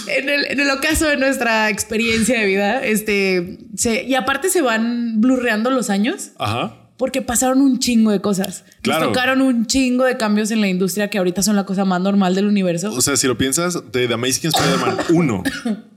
en, 0.07 0.29
el, 0.29 0.45
en 0.45 0.59
el 0.59 0.69
ocaso 0.69 1.07
de 1.07 1.17
nuestra 1.17 1.69
experiencia 1.71 2.39
de 2.39 2.45
vida, 2.45 2.85
este, 2.85 3.57
se, 3.75 4.03
y 4.03 4.13
aparte 4.13 4.49
se 4.49 4.61
van 4.61 5.19
blurreando 5.19 5.71
los 5.71 5.89
años. 5.89 6.29
Ajá. 6.37 6.82
Porque 6.97 7.21
pasaron 7.21 7.61
un 7.61 7.79
chingo 7.79 8.11
de 8.11 8.21
cosas. 8.21 8.63
Claro. 8.81 9.05
Nos 9.05 9.13
tocaron 9.13 9.41
un 9.41 9.65
chingo 9.65 10.03
de 10.03 10.17
cambios 10.17 10.51
en 10.51 10.61
la 10.61 10.67
industria 10.67 11.09
que 11.09 11.17
ahorita 11.17 11.41
son 11.41 11.55
la 11.55 11.65
cosa 11.65 11.85
más 11.85 11.99
normal 12.01 12.35
del 12.35 12.45
universo. 12.45 12.91
O 12.93 13.01
sea, 13.01 13.17
si 13.17 13.27
lo 13.27 13.37
piensas, 13.37 13.91
de 13.91 14.07
The 14.07 14.13
Amazing 14.13 14.51
Spider-Man 14.53 14.97
1 15.09 15.43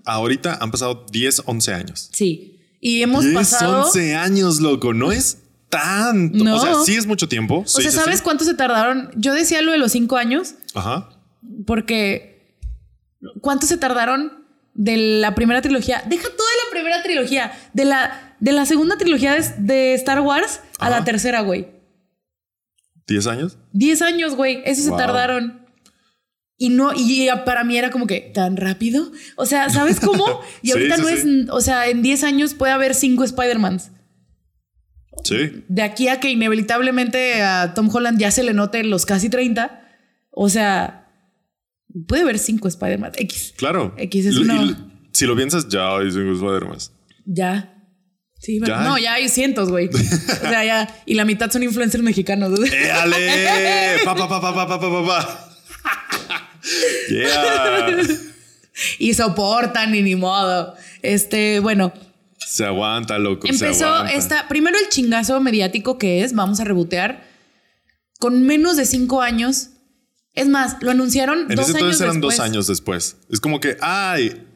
ahorita 0.06 0.58
han 0.60 0.70
pasado 0.70 1.04
10, 1.10 1.42
11 1.44 1.74
años. 1.74 2.08
Sí. 2.12 2.60
Y 2.80 3.02
hemos 3.02 3.24
10, 3.24 3.34
pasado. 3.34 3.84
11 3.86 4.16
años, 4.16 4.60
loco. 4.60 4.94
No 4.94 5.12
es 5.12 5.38
tanto. 5.68 6.42
No. 6.44 6.56
O 6.56 6.60
sea, 6.60 6.74
sí 6.84 6.94
es 6.94 7.06
mucho 7.06 7.28
tiempo. 7.28 7.58
o 7.58 7.66
sea, 7.66 7.90
¿sabes 7.90 8.22
cuánto 8.22 8.44
se 8.44 8.54
tardaron? 8.54 9.10
Yo 9.16 9.34
decía 9.34 9.60
lo 9.62 9.72
de 9.72 9.78
los 9.78 9.92
cinco 9.92 10.16
años 10.16 10.54
Ajá. 10.74 11.10
porque 11.66 12.36
¿cuánto 13.40 13.66
se 13.66 13.76
tardaron 13.76 14.44
de 14.74 14.96
la 14.96 15.34
primera 15.34 15.60
trilogía? 15.60 16.02
Deja 16.06 16.24
toda 16.24 16.50
la 16.64 16.70
primera 16.70 17.02
trilogía, 17.02 17.52
de 17.72 17.84
la, 17.84 18.25
de 18.40 18.52
la 18.52 18.66
segunda 18.66 18.96
trilogía 18.96 19.36
de, 19.58 19.94
Star 19.94 20.20
Wars 20.20 20.60
a 20.78 20.86
Ajá. 20.86 20.98
la 20.98 21.04
tercera, 21.04 21.40
güey. 21.40 21.68
¿10 23.06 23.30
años? 23.30 23.58
Diez 23.72 24.02
años, 24.02 24.34
güey. 24.34 24.62
Eso 24.64 24.82
se 24.82 24.90
tardaron. 24.90 25.64
Y 26.58 26.70
no, 26.70 26.92
y 26.96 27.28
para 27.44 27.64
mí 27.64 27.76
era 27.76 27.90
como 27.90 28.06
que 28.06 28.20
tan 28.34 28.56
rápido. 28.56 29.12
O 29.36 29.46
sea, 29.46 29.68
¿sabes 29.70 30.00
cómo? 30.00 30.24
Y 30.62 30.72
ahorita 30.72 30.96
sí, 30.96 31.02
no 31.02 31.08
sí. 31.08 31.14
es, 31.14 31.50
o 31.50 31.60
sea, 31.60 31.88
en 31.88 32.02
10 32.02 32.24
años 32.24 32.54
puede 32.54 32.72
haber 32.72 32.94
cinco 32.94 33.24
Spider-Mans. 33.24 33.90
Sí. 35.24 35.64
De 35.68 35.82
aquí 35.82 36.08
a 36.08 36.20
que 36.20 36.30
inevitablemente 36.30 37.42
a 37.42 37.74
Tom 37.74 37.88
Holland 37.94 38.18
ya 38.18 38.30
se 38.30 38.42
le 38.42 38.52
note 38.54 38.82
los 38.84 39.06
casi 39.06 39.28
30. 39.28 39.82
O 40.30 40.48
sea, 40.48 41.10
puede 42.08 42.22
haber 42.22 42.38
cinco 42.38 42.68
Spider-Man 42.68 43.12
X. 43.16 43.54
Claro. 43.56 43.94
X 43.98 44.26
es 44.26 44.34
Y- 44.34 44.42
y- 44.42 44.76
si 45.12 45.24
lo 45.26 45.34
piensas, 45.36 45.68
ya 45.68 45.96
hay 45.96 46.10
5 46.10 46.32
Spider-Man. 46.32 46.78
Ya. 47.24 47.75
Sí, 48.38 48.60
¿Ya? 48.64 48.80
no, 48.80 48.98
ya 48.98 49.14
hay 49.14 49.28
cientos, 49.28 49.70
güey. 49.70 49.88
o 49.88 49.98
sea, 50.48 50.64
ya. 50.64 51.02
Y 51.06 51.14
la 51.14 51.24
mitad 51.24 51.50
son 51.50 51.62
influencers 51.62 52.04
mexicanos. 52.04 52.58
¡Éale! 52.72 53.98
¡Pa, 54.04 54.14
pa, 54.14 54.28
pa, 54.28 54.40
pa, 54.40 54.54
pa, 54.54 54.68
pa, 54.68 54.80
pa, 54.80 55.06
pa! 55.06 55.42
Y 58.98 59.14
soportan 59.14 59.94
y 59.94 60.02
ni 60.02 60.16
modo. 60.16 60.74
Este, 61.02 61.60
bueno. 61.60 61.92
Se 62.38 62.64
aguanta, 62.64 63.18
loco. 63.18 63.46
Empezó 63.48 64.06
se 64.06 64.16
esta. 64.16 64.48
Primero 64.48 64.78
el 64.78 64.88
chingazo 64.88 65.40
mediático 65.40 65.98
que 65.98 66.22
es, 66.22 66.34
vamos 66.34 66.60
a 66.60 66.64
rebotear. 66.64 67.24
Con 68.18 68.42
menos 68.42 68.76
de 68.76 68.84
cinco 68.84 69.22
años. 69.22 69.70
Es 70.34 70.46
más, 70.48 70.76
lo 70.82 70.90
anunciaron 70.90 71.48
dos 71.48 71.74
años 71.74 72.20
dos 72.20 72.40
años 72.40 72.66
después. 72.66 73.16
Es 73.30 73.40
como 73.40 73.58
que, 73.58 73.78
ay, 73.80 74.46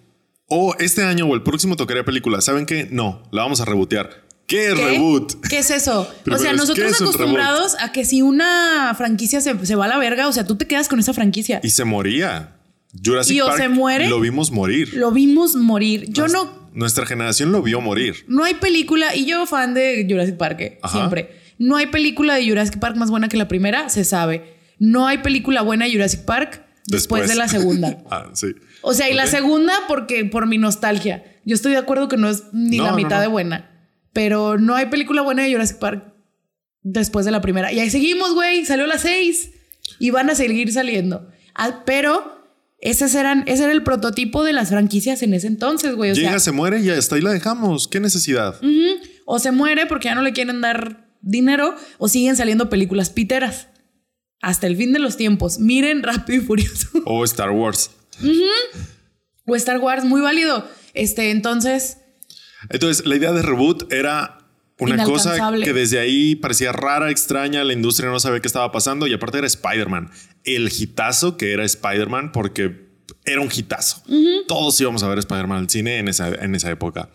o 0.51 0.75
este 0.79 1.05
año 1.05 1.27
o 1.27 1.35
el 1.35 1.43
próximo 1.43 1.77
tocaría 1.77 2.05
película. 2.05 2.41
¿Saben 2.43 2.67
qué? 2.67 2.87
No, 2.91 3.23
la 3.31 3.43
vamos 3.43 3.61
a 3.61 3.65
rebotear. 3.65 4.25
¿Qué, 4.47 4.73
¿Qué? 4.75 4.85
reboot? 4.85 5.47
¿Qué 5.49 5.59
es 5.61 5.71
eso? 5.71 6.01
O 6.01 6.37
sea, 6.37 6.37
es, 6.37 6.43
¿qué 6.43 6.53
nosotros 6.55 7.01
acostumbrados 7.01 7.77
a 7.81 7.93
que 7.93 8.05
si 8.05 8.21
una 8.21 8.93
franquicia 8.99 9.41
se, 9.41 9.65
se 9.65 9.77
va 9.77 9.85
a 9.85 9.89
la 9.89 9.97
verga, 9.99 10.27
o 10.27 10.33
sea, 10.33 10.45
tú 10.45 10.57
te 10.57 10.67
quedas 10.67 10.89
con 10.89 10.99
esa 10.99 11.15
franquicia. 11.15 11.61
Y 11.63 11.71
se 11.71 11.85
moría. 11.85 12.57
Jurassic 13.05 13.37
Y 13.37 13.41
o 13.41 13.47
Park 13.47 13.59
se 13.63 13.69
muere. 13.69 14.09
lo 14.09 14.19
vimos 14.19 14.51
morir. 14.51 14.93
Lo 14.95 15.13
vimos 15.13 15.55
morir. 15.55 16.07
Yo 16.09 16.27
no, 16.27 16.51
Nuestra 16.75 17.07
generación 17.07 17.53
lo 17.53 17.63
vio 17.63 17.81
morir. 17.81 18.25
no 18.27 18.43
hay 18.43 18.55
película, 18.55 19.15
y 19.15 19.27
yo 19.27 19.47
fan 19.47 19.73
de 19.75 20.05
Jurassic 20.11 20.37
Park, 20.37 20.61
eh, 20.61 20.79
Ajá. 20.83 20.99
siempre. 20.99 21.31
No 21.59 21.77
hay 21.77 21.87
película 21.87 22.35
de 22.35 22.49
Jurassic 22.49 22.81
Park 22.81 22.97
más 22.97 23.11
buena 23.11 23.29
que 23.29 23.37
la 23.37 23.47
primera, 23.47 23.89
se 23.89 24.03
sabe. 24.05 24.57
No 24.81 25.07
hay 25.07 25.19
película 25.19 25.63
buena 25.63 25.85
de 25.85 25.93
Jurassic 25.93 26.23
Park 26.25 26.65
después, 26.91 27.23
Después. 27.23 27.29
de 27.29 27.35
la 27.37 27.49
segunda. 27.49 27.99
ah, 28.11 28.31
sí. 28.35 28.49
O 28.83 28.95
sea, 28.95 29.09
y 29.11 29.15
la 29.15 29.27
segunda 29.27 29.73
porque 29.89 30.25
por 30.25 30.47
mi 30.47 30.59
nostalgia. 30.59 31.25
Yo 31.45 31.55
estoy 31.55 31.73
de 31.73 31.79
acuerdo 31.79 32.09
que 32.09 32.17
no 32.17 32.29
es 32.29 32.45
ni 32.53 32.79
No, 32.79 32.85
la 32.85 32.93
mitad 32.93 33.17
no. 33.17 33.23
de 33.23 33.27
buena. 33.29 33.89
Pero 34.13 34.59
no 34.59 34.75
hay 34.75 34.87
película 34.87 35.23
buena 35.23 35.43
de 35.43 35.53
Jurassic 35.53 35.79
Park 35.79 36.13
después 36.83 37.25
de 37.25 37.31
la 37.33 37.41
primera. 37.41 37.73
Y 37.73 37.81
ahí 37.81 37.91
seguimos, 37.91 38.35
güey. 38.35 38.65
Salió 38.67 38.87
la 38.87 38.99
seis. 38.99 39.51
Y 39.99 40.11
van 40.11 40.31
a 40.31 40.35
seguir 40.35 40.73
saliendo. 40.73 41.29
Ah, 41.55 41.83
pero 41.85 42.41
eran, 42.81 43.45
ese 43.47 43.65
era 43.65 43.73
el 43.73 43.83
prototipo 43.83 44.43
de 44.45 44.53
las 44.53 44.71
franquicias 44.71 45.23
en 45.23 45.35
ese 45.35 45.47
entonces, 45.47 45.95
güey. 45.95 46.13
O 46.13 46.15
Llega, 46.15 46.31
sea, 46.31 46.39
se 46.41 46.53
muere 46.53 46.81
y 46.81 46.91
hasta 46.91 47.17
ahí 47.17 47.21
la 47.23 47.31
dejamos. 47.31 47.89
¿Qué 47.89 48.01
necesidad? 48.01 48.57
o 49.27 49.39
se 49.39 49.53
muere 49.53 49.87
porque 49.87 50.07
ya 50.07 50.15
no 50.15 50.23
le 50.23 50.33
quieren 50.33 50.61
dar 50.61 51.09
dinero 51.21 51.77
o 51.99 52.09
siguen 52.09 52.37
saliendo 52.37 52.69
películas 52.71 53.11
piteras. 53.11 53.69
Hasta 54.41 54.67
el 54.67 54.77
fin 54.77 54.93
de 54.93 54.99
los 54.99 55.17
tiempos. 55.17 55.59
Miren 55.59 56.03
Rápido 56.03 56.43
y 56.43 56.47
Furioso. 56.47 56.89
O 57.05 57.25
Star 57.25 57.51
Wars. 57.51 57.91
o 59.45 59.57
Star 59.57 59.79
Wars, 59.79 60.05
muy 60.05 60.21
válido. 60.21 60.67
Este, 60.95 61.31
entonces, 61.31 61.99
Entonces, 62.69 63.07
la 63.07 63.17
idea 63.17 63.33
de 63.33 63.43
reboot 63.43 63.93
era 63.93 64.39
una 64.79 65.05
cosa 65.05 65.37
que 65.63 65.73
desde 65.73 65.99
ahí 65.99 66.37
parecía 66.37 66.73
rara, 66.73 67.11
extraña, 67.11 67.63
la 67.65 67.73
industria 67.73 68.09
no 68.11 68.19
sabía 68.19 68.41
qué 68.41 68.49
estaba 68.49 68.73
pasando 68.73 69.07
y 69.07 69.13
aparte 69.13 69.39
era 69.39 69.47
Spider-Man. 69.47 70.11
El 70.45 70.69
hitazo 70.73 71.37
que 71.37 71.53
era 71.53 71.65
Spider-Man 71.65 72.33
porque 72.33 72.89
era 73.25 73.41
un 73.41 73.51
hitazo. 73.55 74.03
Todos 74.49 74.81
íbamos 74.81 75.03
a 75.03 75.09
ver 75.09 75.19
Spider-Man 75.19 75.59
al 75.59 75.71
cine 75.71 75.99
en 75.99 76.09
esa, 76.09 76.29
en 76.29 76.55
esa 76.55 76.71
época. 76.71 77.11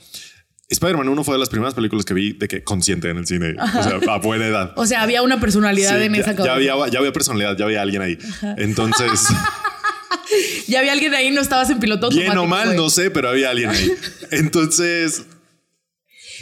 Spider-Man 0.70 1.08
1 1.10 1.24
fue 1.24 1.36
de 1.36 1.40
las 1.40 1.50
primeras 1.50 1.74
películas 1.76 2.06
que 2.06 2.14
vi 2.16 2.34
de 2.34 2.48
que 2.48 2.64
consciente 2.64 3.10
en 3.10 3.18
el 3.18 3.28
cine, 3.28 3.56
o 3.60 3.84
sea, 3.84 4.00
a 4.14 4.18
buena 4.18 4.48
edad. 4.48 4.74
o 4.76 4.86
sea, 4.88 5.04
había 5.04 5.22
una 5.22 5.40
personalidad 5.40 5.98
Sí, 6.00 6.06
en 6.06 6.14
ya, 6.16 6.22
esa 6.22 6.32
ya 6.32 6.38
cosa. 6.38 6.54
había, 6.54 6.74
ya 6.92 7.00
había 7.00 7.14
personalidad, 7.14 7.56
ya 7.58 7.66
había 7.66 7.82
alguien 7.82 8.02
ahí. 8.02 8.18
Entonces, 8.58 9.28
Ya 10.68 10.80
había 10.80 10.94
alguien 10.94 11.14
ahí, 11.14 11.30
no 11.32 11.40
estabas 11.40 11.70
en 11.70 11.80
piloto 11.80 12.10
bien 12.10 12.36
o 12.38 12.46
mal, 12.48 12.66
güey. 12.70 12.78
no 12.78 12.90
sé, 12.90 13.12
pero 13.12 13.30
había 13.30 13.52
alguien 13.52 13.70
ahí. 13.70 13.92
Entonces, 14.32 15.24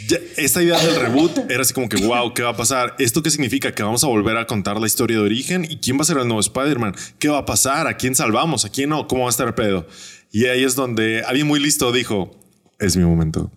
ya- 0.08 0.18
esta 0.38 0.62
idea 0.62 0.78
del 0.80 0.96
reboot 0.96 1.50
era 1.50 1.60
así 1.60 1.74
como 1.74 1.88
que, 1.90 1.98
wow, 2.04 2.32
¿qué 2.32 2.42
va 2.42 2.50
a 2.50 2.56
pasar? 2.56 2.96
¿Esto 2.98 3.22
qué 3.22 3.30
significa? 3.30 3.72
Que 3.72 3.82
vamos 3.82 4.02
a 4.02 4.06
volver 4.06 4.36
a 4.38 4.46
contar 4.46 4.80
la 4.80 4.86
historia 4.86 5.18
de 5.18 5.22
origen 5.22 5.64
y 5.68 5.76
quién 5.76 5.98
va 5.98 6.02
a 6.02 6.04
ser 6.06 6.16
el 6.16 6.26
nuevo 6.26 6.40
Spider-Man? 6.40 6.94
¿Qué 7.18 7.28
va 7.28 7.38
a 7.38 7.44
pasar? 7.44 7.86
¿A 7.86 7.96
quién 7.98 8.14
salvamos? 8.14 8.64
¿A 8.64 8.70
quién 8.70 8.88
no? 8.88 9.06
¿Cómo 9.06 9.22
va 9.24 9.28
a 9.28 9.30
estar 9.30 9.46
el 9.46 9.54
pedo? 9.54 9.86
Y 10.32 10.46
ahí 10.46 10.64
es 10.64 10.74
donde 10.74 11.22
alguien 11.24 11.46
muy 11.46 11.60
listo 11.60 11.92
dijo, 11.92 12.34
es 12.80 12.96
mi 12.96 13.04
momento. 13.04 13.52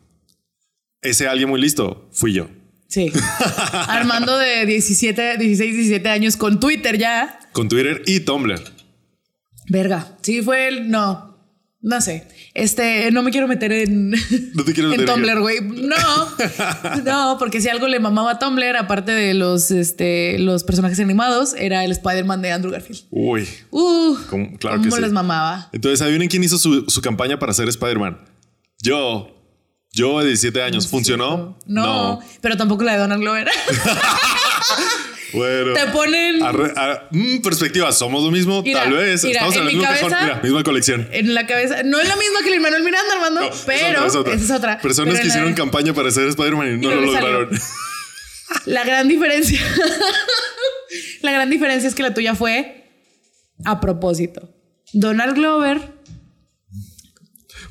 Ese 1.07 1.27
alguien 1.27 1.47
muy 1.47 1.61
listo 1.61 2.09
fui 2.11 2.33
yo. 2.33 2.49
Sí. 2.87 3.11
Armando 3.87 4.37
de 4.37 4.65
17, 4.65 5.37
16, 5.37 5.75
17 5.75 6.09
años 6.09 6.35
con 6.35 6.59
Twitter 6.59 6.97
ya. 6.97 7.39
Con 7.53 7.69
Twitter 7.69 8.01
y 8.05 8.19
Tumblr. 8.19 8.61
Verga. 9.69 10.17
Sí, 10.21 10.41
fue 10.41 10.67
el. 10.67 10.89
No. 10.89 11.37
No 11.79 12.01
sé. 12.01 12.27
Este, 12.53 13.09
no 13.11 13.23
me 13.23 13.31
quiero 13.31 13.47
meter 13.47 13.71
en. 13.71 14.11
No 14.11 14.65
te 14.65 14.73
quiero 14.73 14.91
en 14.91 14.99
meter 14.99 15.05
Tumblr, 15.05 15.39
güey. 15.39 15.61
No. 15.61 15.95
No, 17.05 17.37
porque 17.39 17.61
si 17.61 17.69
algo 17.69 17.87
le 17.87 17.99
mamaba 18.01 18.31
a 18.31 18.39
Tumblr, 18.39 18.75
aparte 18.75 19.13
de 19.13 19.33
los, 19.33 19.71
este, 19.71 20.37
los 20.39 20.65
personajes 20.65 20.99
animados, 20.99 21.53
era 21.57 21.85
el 21.85 21.91
Spider-Man 21.91 22.41
de 22.41 22.51
Andrew 22.51 22.73
Garfield. 22.73 23.03
Uy. 23.11 23.47
Uh, 23.71 24.17
¿Cómo? 24.29 24.57
Claro 24.57 24.77
¿cómo 24.77 24.89
que 24.89 24.95
sí. 24.95 25.01
les 25.01 25.13
mamaba? 25.13 25.69
Entonces, 25.71 26.01
adivinen 26.01 26.27
quién 26.27 26.43
hizo 26.43 26.57
su, 26.57 26.85
su 26.89 27.01
campaña 27.01 27.39
para 27.39 27.53
ser 27.53 27.69
Spider-Man. 27.69 28.17
Yo. 28.81 29.36
Yo 29.97 30.19
de 30.19 30.27
17 30.27 30.61
años. 30.61 30.87
¿Funcionó? 30.87 31.57
No, 31.65 32.19
pero 32.41 32.55
tampoco 32.57 32.83
la 32.83 32.93
de 32.93 32.99
Donald 32.99 33.21
Glover. 33.21 33.47
Bueno. 35.33 35.73
Te 35.73 35.87
ponen 35.87 36.41
a- 36.41 37.07
mm, 37.11 37.39
perspectiva, 37.41 37.91
somos 37.91 38.23
lo 38.23 38.31
mismo, 38.31 38.61
Mira, 38.63 38.83
tal 38.83 38.93
vez. 38.93 39.23
mira, 39.25 39.41
Estamos 39.41 39.55
en, 39.55 39.61
en 39.61 39.67
el 39.67 39.73
mi 39.75 39.79
mismo 39.79 39.93
cabeza- 39.93 40.21
Mira, 40.23 40.39
misma 40.41 40.63
colección. 40.63 41.07
en 41.11 41.33
la 41.33 41.45
cabeza. 41.45 41.83
No 41.83 41.99
es 41.99 42.07
la 42.07 42.15
misma 42.15 42.39
que 42.43 42.51
Lin 42.51 42.61
Manuel 42.61 42.83
Miranda, 42.83 43.13
Armando, 43.13 43.41
No, 43.41 43.47
es 43.49 43.63
pero 43.65 43.89
otra, 43.99 44.07
es 44.07 44.15
otra. 44.15 44.33
esa 44.33 44.43
es 44.45 44.51
otra. 44.51 44.79
Personas 44.79 45.11
Pero 45.11 45.21
que 45.23 45.27
hicieron 45.27 45.53
campaña 45.53 45.93
para 45.93 46.09
ser 46.11 46.27
Spider-Man 46.29 46.67
y 46.67 46.77
no 46.81 46.89
no 46.89 46.95
lo 46.95 47.01
lograron. 47.01 47.49
La 48.65 48.85
gran 48.85 49.09
diferencia. 49.09 49.59
la 51.21 51.31
gran 51.33 51.49
diferencia 51.49 51.89
es 51.89 51.93
que 51.95 52.03
la 52.03 52.13
tuya 52.13 52.33
fue 52.33 52.89
a 53.65 53.81
propósito. 53.81 54.49
Donald 54.93 55.35
Glover. 55.35 55.96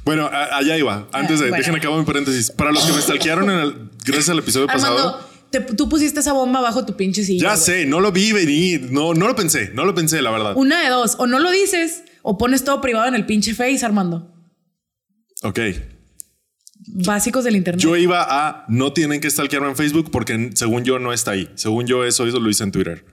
Bueno, 0.07 0.27
a- 0.33 0.57
allá 0.57 0.79
iba. 0.79 1.07
Antes 1.13 1.41
de, 1.41 1.49
bueno. 1.49 1.57
dejen 1.59 1.75
acabar 1.77 1.99
mi 1.99 2.07
paréntesis. 2.07 2.51
Para 2.53 2.73
los 2.73 2.85
que 2.87 2.93
me 2.95 3.03
stalkearon 3.03 3.51
en 3.51 3.59
el, 3.59 3.75
gracias 4.05 4.31
al 4.31 4.39
episodio 4.39 4.67
pasado. 4.69 4.97
Armando, 4.99 5.29
te- 5.51 5.61
tú 5.61 5.89
pusiste 5.89 6.21
esa 6.21 6.33
bomba 6.33 6.61
bajo 6.63 6.87
tu 6.87 6.97
pinche 6.97 7.25
silla. 7.25 7.51
Ya 7.51 7.57
sé, 7.57 7.85
no 7.87 8.01
lo 8.01 8.13
vi 8.13 8.33
venir. 8.33 8.89
No, 8.93 9.13
no 9.15 9.27
lo 9.27 9.35
pensé, 9.37 9.71
no 9.75 9.85
lo 9.85 9.95
pensé, 9.95 10.23
la 10.23 10.31
verdad. 10.31 10.55
Una 10.57 10.81
de 10.83 10.89
dos. 10.91 11.17
O 11.19 11.27
no 11.27 11.39
lo 11.41 11.51
dices 11.51 12.05
o 12.23 12.39
pones 12.39 12.65
todo 12.65 12.81
privado 12.81 13.07
en 13.09 13.15
el 13.17 13.27
pinche 13.27 13.53
face, 13.53 13.85
Armando. 13.85 14.33
Ok. 15.43 15.59
Básicos 16.89 17.43
del 17.43 17.57
internet. 17.57 17.83
Yo 17.83 17.97
iba 17.97 18.25
a 18.29 18.65
no 18.69 18.93
tienen 18.93 19.21
que 19.21 19.29
stalkearme 19.29 19.69
en 19.71 19.77
Facebook 19.77 20.11
porque 20.13 20.51
según 20.55 20.85
yo 20.85 20.99
no 21.01 21.13
está 21.13 21.33
ahí. 21.33 21.51
Según 21.57 21.87
yo 21.87 22.05
eso, 22.05 22.27
eso 22.27 22.39
lo 22.39 22.49
hice 22.49 22.63
en 22.63 22.71
Twitter. 22.71 23.05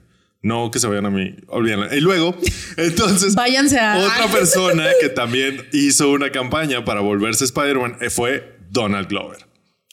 No 0.44 0.70
que 0.70 0.78
se 0.78 0.86
vayan 0.86 1.06
a 1.06 1.10
mí. 1.10 1.34
Olvídenlo. 1.48 1.92
Y 1.94 2.00
luego, 2.00 2.36
entonces, 2.76 3.34
Váyanse 3.34 3.80
a- 3.80 3.96
otra 3.96 4.28
persona 4.28 4.86
que 5.00 5.08
también 5.08 5.66
hizo 5.72 6.10
una 6.10 6.30
campaña 6.30 6.84
para 6.84 7.00
volverse 7.00 7.44
Spider-Man 7.46 7.96
fue 8.10 8.58
Donald 8.70 9.08
Glover. 9.08 9.46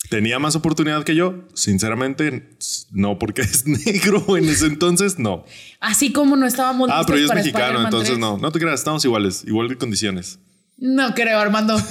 ¿Tenía 0.10 0.40
más 0.40 0.58
oportunidad 0.58 1.06
que 1.06 1.16
yo? 1.16 1.36
Sinceramente, 1.54 2.50
no 2.92 3.18
porque 3.18 3.42
es 3.44 3.66
negro 3.66 4.36
en 4.36 4.50
ese 4.50 4.66
entonces, 4.66 5.18
no. 5.18 5.46
Así 5.80 6.12
como 6.12 6.36
no 6.36 6.46
estábamos 6.46 6.90
Ah, 6.92 7.04
pero 7.08 7.18
ella 7.18 7.28
es 7.28 7.34
mexicano, 7.34 7.82
entonces 7.86 8.10
3. 8.10 8.20
no. 8.20 8.38
No 8.38 8.52
te 8.52 8.60
creas, 8.60 8.82
estamos 8.82 9.06
iguales, 9.06 9.44
igual 9.48 9.70
de 9.70 9.78
condiciones. 9.78 10.38
No 10.78 11.14
creo, 11.16 11.40
Armando. 11.40 11.82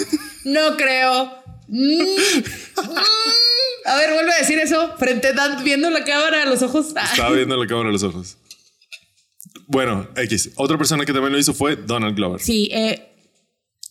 No 0.44 0.76
creo. 0.76 1.40
Mm, 1.72 2.02
mm. 2.02 2.44
A 3.86 3.96
ver, 3.96 4.12
vuelve 4.12 4.32
a 4.32 4.38
decir 4.40 4.58
eso. 4.58 4.96
Frente 4.98 5.28
a 5.28 5.62
viendo 5.62 5.88
la 5.88 6.04
cámara 6.04 6.42
a 6.42 6.46
los 6.46 6.62
ojos. 6.62 6.88
Estaba 6.88 7.30
viendo 7.30 7.56
la 7.56 7.66
cámara 7.68 7.90
a 7.90 7.92
los 7.92 8.02
ojos. 8.02 8.36
Bueno, 9.70 10.08
X. 10.16 10.50
Otra 10.56 10.76
persona 10.76 11.04
que 11.04 11.12
también 11.12 11.32
lo 11.32 11.38
hizo 11.38 11.54
fue 11.54 11.76
Donald 11.76 12.16
Glover. 12.16 12.40
Sí, 12.40 12.68
eh, 12.72 13.14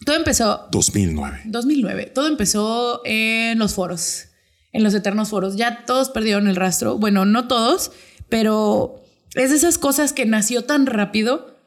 todo 0.05 0.17
empezó 0.17 0.67
2009. 0.73 1.43
2009. 1.45 2.05
Todo 2.07 2.27
empezó 2.27 3.01
en 3.05 3.57
los 3.57 3.75
foros, 3.75 4.25
en 4.73 4.83
los 4.83 4.93
eternos 4.93 5.29
foros. 5.29 5.55
Ya 5.55 5.85
todos 5.85 6.09
perdieron 6.09 6.49
el 6.49 6.57
rastro. 6.57 6.97
Bueno, 6.97 7.23
no 7.23 7.47
todos, 7.47 7.93
pero 8.27 9.01
es 9.35 9.51
de 9.51 9.55
esas 9.55 9.77
cosas 9.77 10.11
que 10.11 10.25
nació 10.25 10.65
tan 10.65 10.85
rápido 10.85 11.57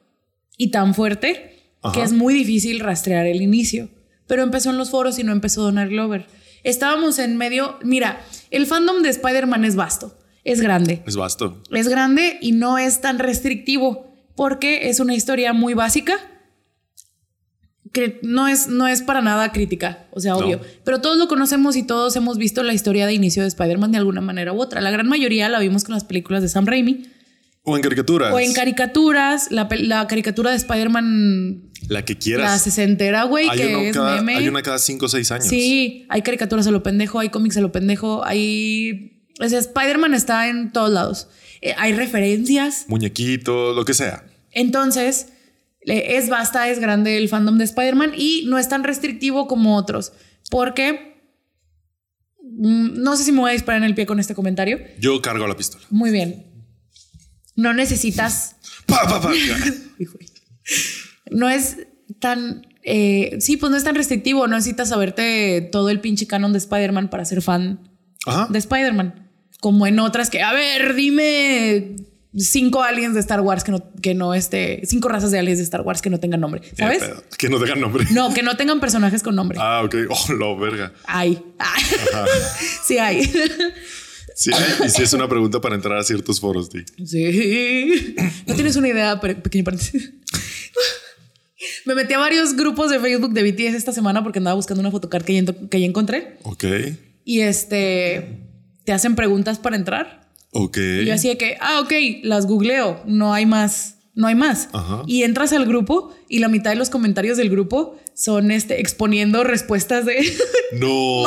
y 0.59 0.71
tan 0.71 0.95
fuerte 0.95 1.59
que 1.95 2.03
es 2.03 2.13
muy 2.13 2.35
difícil 2.35 2.81
rastrear 2.81 3.25
el 3.27 3.41
inicio. 3.41 3.89
Pero 4.27 4.43
empezó 4.43 4.69
en 4.69 4.77
los 4.77 4.91
foros 4.91 5.19
y 5.19 5.25
no 5.25 5.33
empezó 5.33 5.63
Donald 5.63 5.91
Glover. 5.91 6.27
Estábamos 6.65 7.19
en 7.19 7.39
medio. 7.39 7.79
Mira, 7.83 8.23
el 8.51 8.67
fandom 8.67 9.03
de 9.03 9.09
Spider-Man 9.09 9.65
es 9.65 9.75
vasto, 9.75 10.15
es 10.45 10.61
grande. 10.61 11.03
Es 11.07 11.17
vasto. 11.17 11.63
Es 11.71 11.89
grande 11.89 12.39
y 12.41 12.53
no 12.53 12.79
es 12.79 13.01
tan 13.01 13.19
restrictivo 13.19 14.13
porque 14.35 14.89
es 14.89 14.99
una 15.01 15.15
historia 15.15 15.53
muy 15.53 15.75
básica 15.75 16.15
que 17.93 18.19
no 18.23 18.49
es, 18.49 18.69
no 18.69 18.89
es 18.89 19.03
para 19.03 19.21
nada 19.21 19.53
crítica, 19.53 20.07
o 20.13 20.21
sea, 20.21 20.35
obvio. 20.37 20.57
No. 20.57 20.63
Pero 20.83 21.01
todos 21.03 21.19
lo 21.19 21.29
conocemos 21.29 21.77
y 21.77 21.83
todos 21.83 22.17
hemos 22.17 22.39
visto 22.39 22.63
la 22.63 22.73
historia 22.73 23.07
de 23.07 23.13
inicio 23.13 23.43
de 23.43 23.49
Spider-Man 23.49 23.93
de 23.93 23.99
alguna 23.99 24.23
manera 24.23 24.53
u 24.55 24.61
otra. 24.63 24.81
La 24.81 24.91
gran 24.91 25.07
mayoría 25.09 25.49
la 25.51 25.59
vimos 25.59 25.85
con 25.85 25.95
las 25.95 26.05
películas 26.05 26.41
de 26.43 26.49
Sam 26.49 26.65
Raimi 26.65 27.03
O 27.65 27.77
en 27.77 27.83
caricaturas. 27.83 28.33
o 28.33 28.41
en 28.41 28.55
caricaturas. 28.55 29.51
La, 29.53 29.69
la 29.71 30.07
caricatura 30.07 30.53
de 30.53 30.57
Spider-Man, 30.57 31.71
La 31.89 32.03
que 32.07 32.15
la 32.15 32.19
quieras. 32.19 32.63
sesentera, 32.63 33.25
güey, 33.25 33.47
que 33.51 33.89
es 33.91 33.95
cada, 33.95 34.17
meme. 34.23 34.37
hay 34.37 34.49
una 34.49 34.63
cada 34.63 34.79
5 34.79 35.05
o 35.05 35.09
6 35.11 35.31
años. 35.33 35.47
Sí, 35.49 36.07
hay 36.09 36.23
caricaturas 36.23 36.67
a 36.67 36.71
lo 36.71 36.83
pendejo, 36.83 37.19
hay 37.19 37.29
cómics 37.29 37.59
a 37.59 37.61
lo 37.61 37.73
pendejo, 37.73 38.25
hay... 38.25 39.12
O 39.41 39.49
sea, 39.49 39.59
Spider-Man 39.59 40.15
está 40.15 40.49
en 40.49 40.73
todos 40.73 40.91
lados. 40.91 41.29
Eh, 41.61 41.75
hay 41.79 41.93
referencias. 41.93 42.85
Muñequitos, 42.89 43.75
lo 43.75 43.85
que 43.85 43.95
sea. 43.95 44.25
Entonces, 44.51 45.29
es 45.81 46.29
vasta, 46.29 46.69
es 46.69 46.79
grande 46.79 47.17
el 47.17 47.29
fandom 47.29 47.57
de 47.59 47.65
Spider-Man 47.65 48.13
y 48.17 48.45
no 48.47 48.59
es 48.59 48.69
tan 48.69 48.85
restrictivo 48.85 49.47
como 49.47 49.77
otros. 49.77 50.13
Porque... 50.51 51.17
mm, 52.43 53.03
No 53.03 53.17
sé 53.17 53.25
si 53.25 53.33
me 53.33 53.41
voy 53.41 53.51
a 53.51 53.55
disparar 53.55 53.81
en 53.83 53.89
el 53.89 53.95
pie 53.95 54.07
con 54.07 54.21
este 54.21 54.35
comentario. 54.35 54.79
Yo 54.99 55.21
cargo 55.23 55.47
la 55.47 55.57
pistola. 55.57 55.85
Muy 55.91 56.11
bien. 56.11 56.47
No 57.57 57.73
necesitas... 57.75 58.57
Pa, 58.87 59.01
pa, 59.09 59.21
pa. 59.21 59.31
Hijo. 59.99 60.19
No 61.31 61.49
es 61.49 61.79
tan... 62.21 62.67
eh, 62.83 63.37
sí, 63.41 63.57
pues 63.57 63.71
no 63.71 63.77
es 63.77 63.85
tan 63.85 63.95
restrictivo. 63.95 64.47
No 64.47 64.57
necesitas 64.57 64.91
saberte 64.91 65.69
todo 65.73 65.89
el 65.91 66.01
pinche 66.01 66.27
canon 66.27 66.53
de 66.53 66.59
Spider-Man 66.59 67.09
para 67.11 67.25
ser 67.25 67.41
fan 67.43 67.89
Ajá. 68.27 68.47
de 68.51 68.59
Spider-Man. 68.59 69.29
Como 69.61 69.87
en 69.87 69.99
otras 70.01 70.29
que, 70.31 70.43
a 70.43 70.53
ver, 70.53 70.95
dime 70.95 71.97
cinco 72.35 72.83
aliens 72.83 73.15
de 73.15 73.21
Star 73.21 73.41
Wars 73.43 73.63
que 73.63 73.71
no, 73.73 73.93
que 74.01 74.15
no 74.15 74.33
este, 74.35 74.81
cinco 74.87 75.09
razas 75.09 75.31
de 75.31 75.39
aliens 75.39 75.59
de 75.59 75.65
Star 75.65 75.83
Wars 75.83 76.01
que 76.03 76.09
no 76.11 76.19
tengan 76.19 76.41
nombre, 76.41 76.63
¿sabes? 76.77 77.03
Que 77.39 77.49
no 77.49 77.59
tengan 77.61 77.81
nombre. 77.81 78.07
No, 78.11 78.33
que 78.35 78.43
no 78.43 78.57
tengan 78.57 78.81
personajes 78.81 79.23
con 79.23 79.35
nombre. 79.37 79.59
Ah, 79.61 79.83
ok. 79.85 79.95
Oh, 80.09 80.33
lo 80.33 80.57
verga. 80.59 80.93
Hay. 81.05 81.43
Ah. 81.59 81.75
sí 82.85 82.99
hay. 82.99 83.31
Sí, 84.35 84.51
y 84.85 84.89
si 84.89 85.03
es 85.03 85.13
una 85.13 85.29
pregunta 85.29 85.61
para 85.61 85.75
entrar 85.75 85.99
a 85.99 86.03
ciertos 86.05 86.41
foros, 86.41 86.71
sí. 86.73 86.85
No 88.47 88.55
tienes 88.55 88.77
una 88.77 88.89
idea, 88.89 89.21
Pe- 89.21 89.35
pequeño 89.37 89.63
paréntesis. 89.65 90.11
Me 91.85 91.95
metí 91.95 92.15
a 92.15 92.19
varios 92.19 92.57
grupos 92.57 92.91
de 92.91 92.99
Facebook 92.99 93.33
de 93.33 93.43
BTS 93.43 93.75
esta 93.77 93.93
semana 93.93 94.23
porque 94.23 94.39
andaba 94.39 94.55
buscando 94.57 94.81
una 94.81 94.91
photocard 94.91 95.23
que 95.25 95.35
ya, 95.35 95.41
ento- 95.41 95.69
que 95.69 95.79
ya 95.81 95.87
encontré. 95.87 96.39
Ok. 96.43 96.65
Y 97.25 97.41
este, 97.41 98.41
te 98.85 98.93
hacen 98.93 99.15
preguntas 99.15 99.59
para 99.59 99.77
entrar. 99.77 100.29
Ok. 100.53 100.77
Y 100.77 101.05
yo 101.07 101.15
así 101.15 101.29
de 101.29 101.39
que, 101.39 101.57
ah, 101.61 101.81
ok, 101.81 101.93
las 102.23 102.47
googleo, 102.47 103.03
no 103.07 103.33
hay 103.33 103.47
más, 103.47 103.97
no 104.15 104.27
hay 104.27 104.35
más. 104.35 104.69
Ajá. 104.73 105.03
Y 105.07 105.23
entras 105.23 105.53
al 105.53 105.67
grupo 105.67 106.15
y 106.29 106.41
la 106.41 106.49
mitad 106.49 106.71
de 106.71 106.77
los 106.77 106.91
comentarios 106.91 107.37
del 107.39 107.49
grupo 107.51 107.97
son 108.15 108.51
este, 108.51 108.81
exponiendo 108.81 109.45
respuestas 109.45 110.05
de, 110.05 110.17
No. 110.73 111.23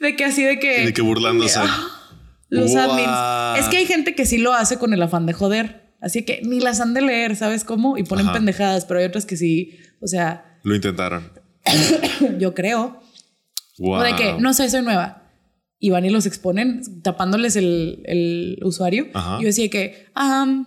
de 0.00 0.16
que 0.16 0.24
así 0.24 0.42
de 0.42 0.58
que... 0.58 0.86
De 0.86 0.92
que 0.92 1.02
burlándose. 1.02 1.58
Ah, 1.60 1.88
Los 2.48 2.74
admins. 2.74 3.62
Es 3.64 3.68
que 3.70 3.78
hay 3.78 3.86
gente 3.86 4.14
que 4.14 4.24
sí 4.26 4.38
lo 4.38 4.54
hace 4.54 4.78
con 4.78 4.94
el 4.94 5.02
afán 5.02 5.26
de 5.26 5.32
joder. 5.32 5.86
Así 6.00 6.24
que 6.24 6.40
ni 6.44 6.60
las 6.60 6.80
han 6.80 6.94
de 6.94 7.00
leer, 7.02 7.36
¿sabes 7.36 7.64
cómo? 7.64 7.96
Y 7.98 8.04
ponen 8.04 8.26
Ajá. 8.26 8.34
pendejadas, 8.34 8.84
pero 8.84 9.00
hay 9.00 9.06
otras 9.06 9.24
que 9.26 9.36
sí, 9.36 9.78
o 10.00 10.06
sea, 10.06 10.58
Lo 10.62 10.74
intentaron. 10.74 11.32
yo 12.38 12.54
creo. 12.54 13.00
Wow. 13.78 14.00
O 14.00 14.02
de 14.02 14.16
que, 14.16 14.34
no 14.34 14.52
sé, 14.54 14.68
soy 14.70 14.82
nueva. 14.82 15.22
Y 15.78 15.90
van 15.90 16.04
y 16.06 16.10
los 16.10 16.24
exponen 16.26 17.02
tapándoles 17.02 17.54
el, 17.56 18.02
el 18.06 18.58
usuario. 18.62 19.08
Ajá. 19.14 19.38
Yo 19.40 19.46
decía 19.46 19.68
que, 19.68 20.06
ah, 20.14 20.64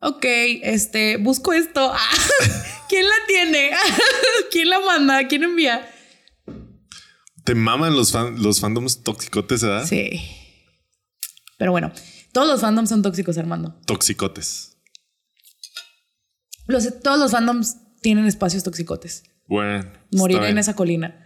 ok, 0.00 0.24
este, 0.62 1.16
busco 1.16 1.52
esto. 1.52 1.92
¿Quién 2.88 3.04
la 3.04 3.14
tiene? 3.28 3.70
¿Quién 4.50 4.68
la 4.70 4.80
manda? 4.80 5.28
¿Quién 5.28 5.44
envía? 5.44 5.88
¿Te 7.44 7.54
maman 7.54 7.94
los, 7.94 8.12
fan- 8.12 8.42
los 8.42 8.60
fandoms 8.60 9.02
toxicotes, 9.04 9.62
¿verdad? 9.62 9.86
Sí. 9.86 10.20
Pero 11.56 11.70
bueno, 11.70 11.92
todos 12.32 12.46
los 12.48 12.60
fandoms 12.60 12.88
son 12.88 13.02
tóxicos, 13.02 13.38
Armando. 13.38 13.80
Toxicotes. 13.86 14.76
Los, 16.66 17.00
todos 17.00 17.18
los 17.18 17.30
fandoms 17.30 17.76
tienen 18.02 18.26
espacios 18.26 18.64
toxicotes. 18.64 19.22
Bueno. 19.46 19.90
Morir 20.12 20.42
en 20.42 20.58
esa 20.58 20.74
colina. 20.74 21.24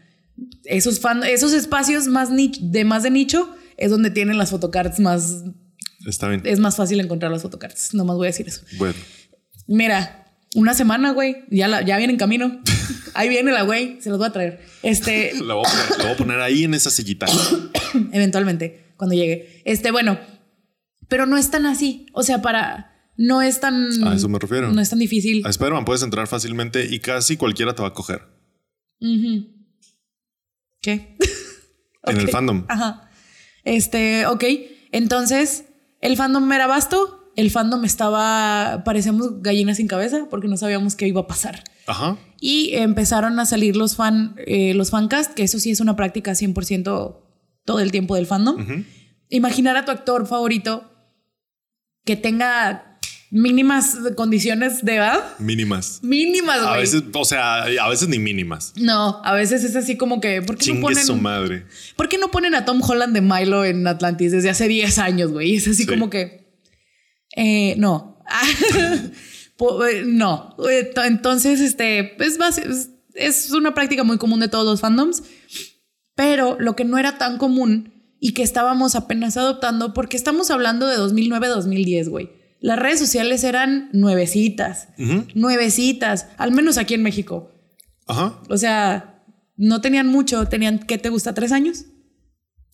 Esos, 0.65 1.01
fan, 1.01 1.23
esos 1.25 1.53
espacios 1.53 2.07
más 2.09 2.31
nich- 2.31 2.61
de 2.61 2.85
más 2.85 3.03
de 3.03 3.11
nicho 3.11 3.55
es 3.77 3.91
donde 3.91 4.11
tienen 4.11 4.39
las 4.39 4.51
photocards 4.51 4.99
más. 5.01 5.45
Está 6.07 6.29
bien. 6.29 6.43
Es 6.45 6.59
más 6.59 6.77
fácil 6.77 7.01
encontrar 7.01 7.31
las 7.31 7.43
photocards. 7.43 7.95
Nomás 7.95 8.17
voy 8.17 8.27
a 8.27 8.31
decir 8.31 8.49
eso. 8.49 8.63
Bueno. 8.79 8.95
Mira, 9.69 10.27
una 10.55 10.75
semana, 10.75 11.13
güey. 11.13 11.45
Ya, 11.51 11.69
la, 11.69 11.83
ya 11.83 11.97
viene 11.99 12.13
en 12.13 12.19
camino. 12.19 12.61
Ahí 13.15 13.29
viene 13.29 13.53
la 13.53 13.63
güey. 13.63 14.01
Se 14.01 14.09
los 14.11 14.19
voy 14.19 14.29
a 14.29 14.33
traer. 14.33 14.61
Este, 14.83 15.33
La 15.43 15.55
voy, 15.55 15.65
a 15.67 15.71
poner, 15.71 15.99
la 15.99 16.05
voy 16.05 16.13
a 16.13 16.17
poner 16.17 16.41
ahí 16.41 16.65
en 16.65 16.75
esa 16.75 16.91
sillita. 16.91 17.27
eventualmente, 18.13 18.95
cuando 18.97 19.15
llegue. 19.15 19.63
Este, 19.65 19.91
bueno. 19.91 20.19
Pero 21.09 21.27
no 21.27 21.37
es 21.37 21.51
tan 21.51 21.67
así. 21.67 22.07
O 22.15 22.23
sea, 22.23 22.41
para. 22.43 22.89
No 23.19 23.43
es 23.43 23.61
tan. 23.61 23.89
A 24.05 24.15
eso 24.15 24.29
me 24.31 24.39
refiero. 24.39 24.73
No 24.73 24.81
es 24.81 24.89
tan 24.89 24.99
difícil. 24.99 25.45
A 25.47 25.51
Spider-Man 25.51 25.85
puedes 25.85 26.03
entrar 26.03 26.27
fácilmente 26.27 26.87
y 26.91 27.01
casi 27.01 27.37
cualquiera 27.37 27.75
te 27.75 27.83
va 27.83 27.89
a 27.89 27.93
coger. 27.93 28.23
¿Qué? 30.83 31.17
En 32.05 32.17
el 32.17 32.29
fandom. 32.31 32.65
Ajá. 32.69 33.09
Este, 33.63 34.27
ok. 34.27 34.43
Entonces, 34.91 35.67
el 36.01 36.17
fandom 36.17 36.51
era 36.53 36.67
vasto. 36.67 37.31
El 37.37 37.53
fandom 37.53 37.85
estaba. 37.85 38.83
Parecíamos 38.85 39.41
gallinas 39.41 39.77
sin 39.77 39.87
cabeza 39.87 40.27
porque 40.29 40.49
no 40.49 40.57
sabíamos 40.57 40.97
qué 40.97 41.07
iba 41.07 41.21
a 41.21 41.27
pasar. 41.29 41.63
Ajá. 41.87 42.17
Y 42.41 42.75
empezaron 42.75 43.39
a 43.39 43.47
salir 43.47 43.77
los 43.77 43.95
fan, 43.95 44.35
eh, 44.49 44.75
los 44.75 44.91
fancast, 44.91 45.33
que 45.33 45.45
eso 45.45 45.61
sí 45.61 45.71
es 45.71 45.79
una 45.79 45.95
práctica 45.95 46.33
100% 46.33 47.21
todo 47.65 47.79
el 47.79 47.93
tiempo 47.93 48.17
del 48.17 48.27
fandom. 48.27 48.85
Imaginar 49.29 49.77
a 49.77 49.85
tu 49.85 49.93
actor 49.93 50.27
favorito 50.27 50.91
que 52.05 52.17
tenga 52.17 52.92
mínimas 53.33 53.97
condiciones 54.15 54.85
de 54.85 54.97
edad. 54.97 55.39
Mínimas. 55.39 55.99
Mínimas, 56.03 56.59
A 56.61 56.69
güey. 56.69 56.81
veces, 56.83 57.03
o 57.15 57.25
sea, 57.25 57.63
a 57.65 57.89
veces 57.89 58.09
ni 58.09 58.19
mínimas. 58.19 58.73
No, 58.77 59.21
a 59.25 59.35
veces 59.35 59.65
es 59.65 59.75
así 59.75 59.97
como 59.97 60.21
que. 60.21 60.43
¿Por 60.43 60.57
qué 60.59 60.73
no 60.75 60.83
ponen.? 60.83 61.05
su 61.05 61.17
madre. 61.17 61.65
¿Por 61.97 62.09
qué 62.09 62.19
no 62.19 62.31
ponen 62.31 62.55
a 62.55 62.65
Tom 62.65 62.81
Holland 62.87 63.15
de 63.15 63.23
Milo 63.23 63.65
en 63.65 63.87
Atlantis 63.87 64.31
desde 64.33 64.51
hace 64.51 64.69
10 64.69 64.99
años, 64.99 65.33
güey? 65.33 65.57
Es 65.57 65.67
así 65.67 65.83
Sí. 65.83 65.87
como 65.87 66.09
que. 66.11 66.47
eh, 67.37 67.75
no. 67.79 68.19
Eh, 69.89 70.03
no. 70.05 70.57
Eh, 70.69 70.91
to- 70.93 71.05
Entonces, 71.05 71.61
este. 71.61 72.17
Es, 72.23 72.37
es, 72.59 72.91
es 73.15 73.51
una 73.53 73.75
práctica 73.75 74.03
muy 74.03 74.19
común 74.19 74.41
de 74.41 74.49
todos 74.49 74.65
los 74.67 74.81
fandoms. 74.81 75.23
Pero 76.17 76.57
lo 76.59 76.75
que 76.75 76.85
no 76.85 76.99
era 76.99 77.17
tan 77.17 77.39
común 77.39 77.93
y 78.19 78.33
que 78.35 78.43
estábamos 78.43 78.97
apenas 78.97 79.37
adoptando, 79.37 79.95
porque 79.95 80.17
estamos 80.17 80.51
hablando 80.51 80.87
de 80.89 80.97
2009-2010, 80.99 82.09
güey. 82.09 82.31
Las 82.63 82.79
redes 82.79 83.01
sociales 83.01 83.43
eran 83.45 83.91
nuevecitas. 83.93 84.89
Nuevecitas. 85.35 86.29
Al 86.39 86.53
menos 86.53 86.79
aquí 86.79 86.95
en 86.95 87.03
México. 87.03 87.51
Ajá. 88.07 88.41
O 88.49 88.57
sea, 88.57 89.25
no 89.57 89.81
tenían 89.81 90.07
mucho, 90.07 90.47
tenían, 90.47 90.79
¿qué 90.79 90.97
te 90.97 91.09
gusta? 91.09 91.35
¿Tres 91.35 91.51
años? 91.53 91.85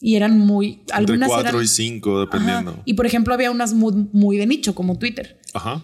Y 0.01 0.15
eran 0.17 0.39
muy... 0.39 0.81
Entre 0.81 0.95
Algunas 0.97 1.29
cuatro 1.31 1.49
eran, 1.51 1.65
y 1.65 1.67
cinco, 1.69 2.11
Ajá. 2.17 2.21
dependiendo. 2.21 2.83
Y 2.85 2.95
por 2.95 3.07
ejemplo, 3.07 3.33
había 3.35 3.51
unas 3.51 3.73
muy, 3.73 4.09
muy 4.13 4.37
de 4.37 4.47
nicho, 4.47 4.75
como 4.75 4.99
Twitter. 4.99 5.41
Ajá. 5.55 5.83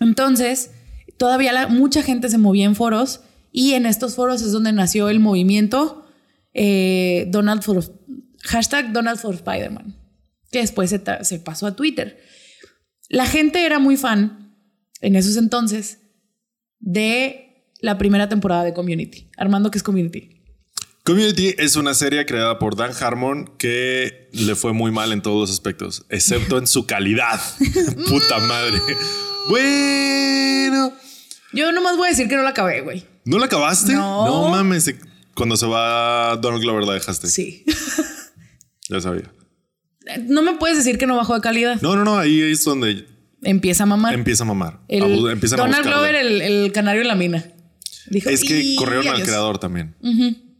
Entonces, 0.00 0.72
todavía 1.16 1.52
la- 1.52 1.68
mucha 1.68 2.02
gente 2.02 2.28
se 2.28 2.38
movía 2.38 2.64
en 2.66 2.74
foros 2.74 3.20
y 3.52 3.72
en 3.74 3.86
estos 3.86 4.16
foros 4.16 4.42
es 4.42 4.52
donde 4.52 4.72
nació 4.72 5.08
el 5.08 5.20
movimiento 5.20 6.04
eh, 6.54 7.26
Donald 7.30 7.62
for, 7.62 7.82
hashtag 8.42 8.92
Donald 8.92 9.18
for 9.18 9.34
Spider-Man, 9.34 9.96
que 10.50 10.58
después 10.58 10.90
se 10.90 11.38
pasó 11.38 11.66
a 11.68 11.76
Twitter. 11.76 12.18
La 13.08 13.26
gente 13.26 13.64
era 13.64 13.78
muy 13.78 13.96
fan 13.96 14.54
en 15.00 15.16
esos 15.16 15.36
entonces 15.36 15.98
de 16.78 17.72
la 17.80 17.96
primera 17.96 18.28
temporada 18.28 18.64
de 18.64 18.74
Community. 18.74 19.30
Armando, 19.36 19.70
¿qué 19.70 19.78
es 19.78 19.82
Community? 19.82 20.38
Community 21.04 21.54
es 21.56 21.76
una 21.76 21.94
serie 21.94 22.26
creada 22.26 22.58
por 22.58 22.76
Dan 22.76 22.92
Harmon 23.00 23.50
que 23.56 24.28
le 24.32 24.54
fue 24.54 24.74
muy 24.74 24.90
mal 24.90 25.12
en 25.12 25.22
todos 25.22 25.48
los 25.48 25.50
aspectos, 25.50 26.04
excepto 26.10 26.58
en 26.58 26.66
su 26.66 26.84
calidad. 26.86 27.40
Puta 28.08 28.38
madre. 28.40 28.78
Bueno. 29.48 30.92
Yo 31.54 31.72
nomás 31.72 31.96
voy 31.96 32.08
a 32.08 32.10
decir 32.10 32.28
que 32.28 32.36
no 32.36 32.42
la 32.42 32.50
acabé, 32.50 32.82
güey. 32.82 33.06
¿No 33.24 33.38
la 33.38 33.46
acabaste? 33.46 33.94
No. 33.94 34.26
No 34.26 34.48
mames. 34.50 34.94
Cuando 35.34 35.56
se 35.56 35.66
va 35.66 36.36
Donald 36.36 36.62
Glover 36.62 36.84
la 36.84 36.92
dejaste. 36.92 37.28
Sí. 37.28 37.64
Ya 38.90 39.00
sabía. 39.00 39.30
No 40.26 40.42
me 40.42 40.54
puedes 40.54 40.76
decir 40.76 40.98
que 40.98 41.06
no 41.06 41.16
bajó 41.16 41.34
de 41.34 41.40
calidad. 41.40 41.80
No, 41.82 41.96
no, 41.96 42.04
no. 42.04 42.18
Ahí 42.18 42.40
es 42.40 42.64
donde 42.64 43.06
Empieza 43.42 43.84
a 43.84 43.86
mamar. 43.86 44.14
empieza 44.14 44.44
a 44.44 44.46
mamar. 44.46 44.80
El- 44.88 45.28
empiezan 45.30 45.58
Donald. 45.58 45.84
Glover, 45.86 46.14
el, 46.16 46.40
el 46.42 46.72
canario 46.72 47.02
en 47.02 47.08
la 47.08 47.14
mina. 47.14 47.44
Dijo, 48.10 48.30
Es 48.30 48.42
que 48.42 48.58
"Y 48.60 48.76
corrieron 48.76 49.06
al 49.06 49.14
adiós". 49.16 49.28
creador 49.28 49.58
también. 49.58 49.94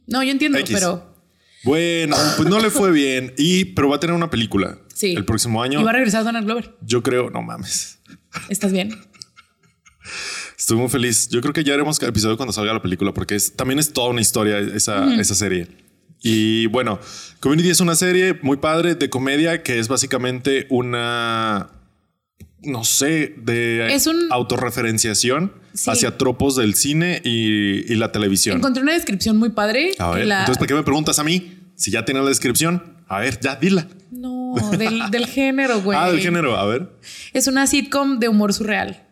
No, 0.07 0.23
yo 0.23 0.31
entiendo, 0.31 0.57
X. 0.59 0.71
pero 0.73 1.15
Bueno, 1.63 2.15
pues 2.37 2.47
no 2.47 2.59
le 2.59 2.69
fue 2.69 2.91
bien. 2.91 3.33
Y, 3.37 3.65
pero 3.65 3.89
va 3.89 3.97
a 3.97 3.99
tener 3.99 4.15
una 4.15 4.29
película. 4.29 4.77
sí. 4.93 5.13
El 5.15 5.25
próximo 5.25 5.61
año. 5.63 5.79
Y 5.81 5.83
va 5.83 5.89
a 5.89 5.93
regresar 5.93 6.23
Donald 6.23 6.45
Glover. 6.45 6.75
Yo 6.81 7.01
creo, 7.03 7.29
no 7.31 7.41
mames. 7.41 7.99
¿Estás 8.49 8.71
bien? 8.71 8.95
Estoy 10.57 10.77
muy 10.77 10.89
feliz. 10.89 11.29
Yo 11.29 11.41
creo 11.41 11.53
que 11.53 11.63
ya 11.63 11.73
haremos 11.73 11.99
cada 11.99 12.09
episodio 12.09 12.37
cuando 12.37 12.53
salga 12.53 12.73
la 12.73 12.81
película, 12.81 13.13
porque 13.13 13.35
es, 13.35 13.55
también 13.55 13.79
es 13.79 13.91
toda 13.93 14.09
una 14.09 14.21
historia 14.21 14.59
esa, 14.59 15.13
esa 15.19 15.35
serie. 15.35 15.67
Y 16.21 16.65
bueno, 16.67 16.99
Community 17.39 17.69
es 17.69 17.79
una 17.79 17.95
serie 17.95 18.37
muy 18.41 18.57
padre 18.57 18.95
de 18.95 19.09
comedia 19.09 19.63
que 19.63 19.79
es 19.79 19.87
básicamente 19.87 20.67
una, 20.69 21.69
no 22.61 22.83
sé, 22.83 23.35
de 23.37 23.93
Es 23.93 24.05
un- 24.07 24.27
autorreferenciación 24.31 25.53
Sí. 25.73 25.89
hacia 25.91 26.17
tropos 26.17 26.55
del 26.55 26.73
cine 26.75 27.21
y, 27.23 27.91
y 27.91 27.95
la 27.95 28.11
televisión. 28.11 28.57
Encontré 28.57 28.83
una 28.83 28.93
descripción 28.93 29.37
muy 29.37 29.49
padre. 29.51 29.91
A 29.99 30.11
que 30.11 30.17
ver, 30.19 30.27
la- 30.27 30.39
entonces, 30.41 30.57
¿para 30.57 30.67
qué 30.67 30.73
me 30.73 30.83
preguntas 30.83 31.19
a 31.19 31.23
mí? 31.23 31.57
Si 31.75 31.91
ya 31.91 32.03
tienes 32.03 32.23
la 32.23 32.29
descripción, 32.29 32.97
a 33.07 33.19
ver, 33.19 33.39
ya 33.39 33.55
dila. 33.55 33.87
No, 34.11 34.55
del, 34.77 35.09
del 35.11 35.25
género, 35.27 35.79
güey. 35.81 35.97
Ah, 35.97 36.11
del 36.11 36.19
género, 36.19 36.57
a 36.57 36.65
ver. 36.65 36.89
Es 37.31 37.47
una 37.47 37.65
sitcom 37.67 38.19
de 38.19 38.27
humor 38.27 38.53
surreal. 38.53 39.05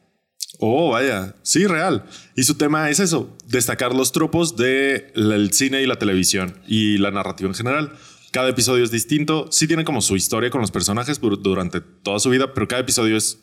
Oh, 0.59 0.89
vaya. 0.91 1.35
Sí, 1.43 1.67
real. 1.67 2.05
Y 2.35 2.43
su 2.43 2.55
tema 2.55 2.89
es 2.89 2.99
eso, 2.99 3.35
destacar 3.47 3.93
los 3.93 4.11
tropos 4.11 4.55
del 4.55 5.49
cine 5.53 5.81
y 5.81 5.85
la 5.85 5.97
televisión 5.97 6.55
y 6.67 6.97
la 6.97 7.11
narrativa 7.11 7.47
en 7.49 7.55
general. 7.55 7.91
Cada 8.31 8.49
episodio 8.49 8.83
es 8.83 8.91
distinto. 8.91 9.47
Sí 9.51 9.67
tiene 9.67 9.83
como 9.83 10.01
su 10.01 10.15
historia 10.15 10.49
con 10.49 10.61
los 10.61 10.71
personajes 10.71 11.21
dur- 11.21 11.41
durante 11.41 11.81
toda 11.81 12.19
su 12.19 12.29
vida, 12.29 12.53
pero 12.53 12.67
cada 12.67 12.81
episodio 12.81 13.17
es... 13.17 13.39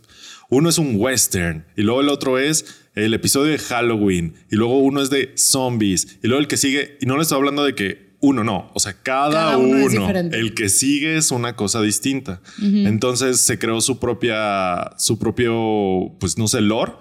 Uno 0.51 0.69
es 0.69 0.77
un 0.77 0.97
western 0.97 1.65
y 1.75 1.83
luego 1.83 2.03
el 2.03 2.11
otro 2.11 2.39
es 2.39 2.83
el 2.95 3.15
episodio 3.15 3.51
de 3.53 3.59
Halloween 3.59 4.35
y 4.51 4.57
luego 4.57 4.79
uno 4.79 5.01
es 5.01 5.09
de 5.09 5.33
zombies 5.37 6.19
y 6.23 6.27
luego 6.29 6.39
el 6.41 6.49
que 6.49 6.59
sigue, 6.59 6.99
y 7.01 7.07
no 7.07 7.17
le 7.17 7.23
estoy 7.23 7.39
hablando 7.39 7.65
de 7.65 7.75
que 7.75 8.11
uno 8.21 8.45
no, 8.45 8.71
o 8.75 8.79
sea, 8.79 8.93
cada, 9.03 9.33
Cada 9.53 9.57
uno 9.57 10.11
el 10.33 10.55
que 10.55 10.69
sigue 10.69 11.17
es 11.17 11.31
una 11.31 11.57
cosa 11.57 11.81
distinta. 11.81 12.43
Entonces 12.61 13.41
se 13.41 13.59
creó 13.59 13.81
su 13.81 13.99
propia, 13.99 14.93
su 14.99 15.19
propio, 15.19 16.12
pues 16.21 16.37
no 16.37 16.47
sé, 16.47 16.61
lore 16.61 16.93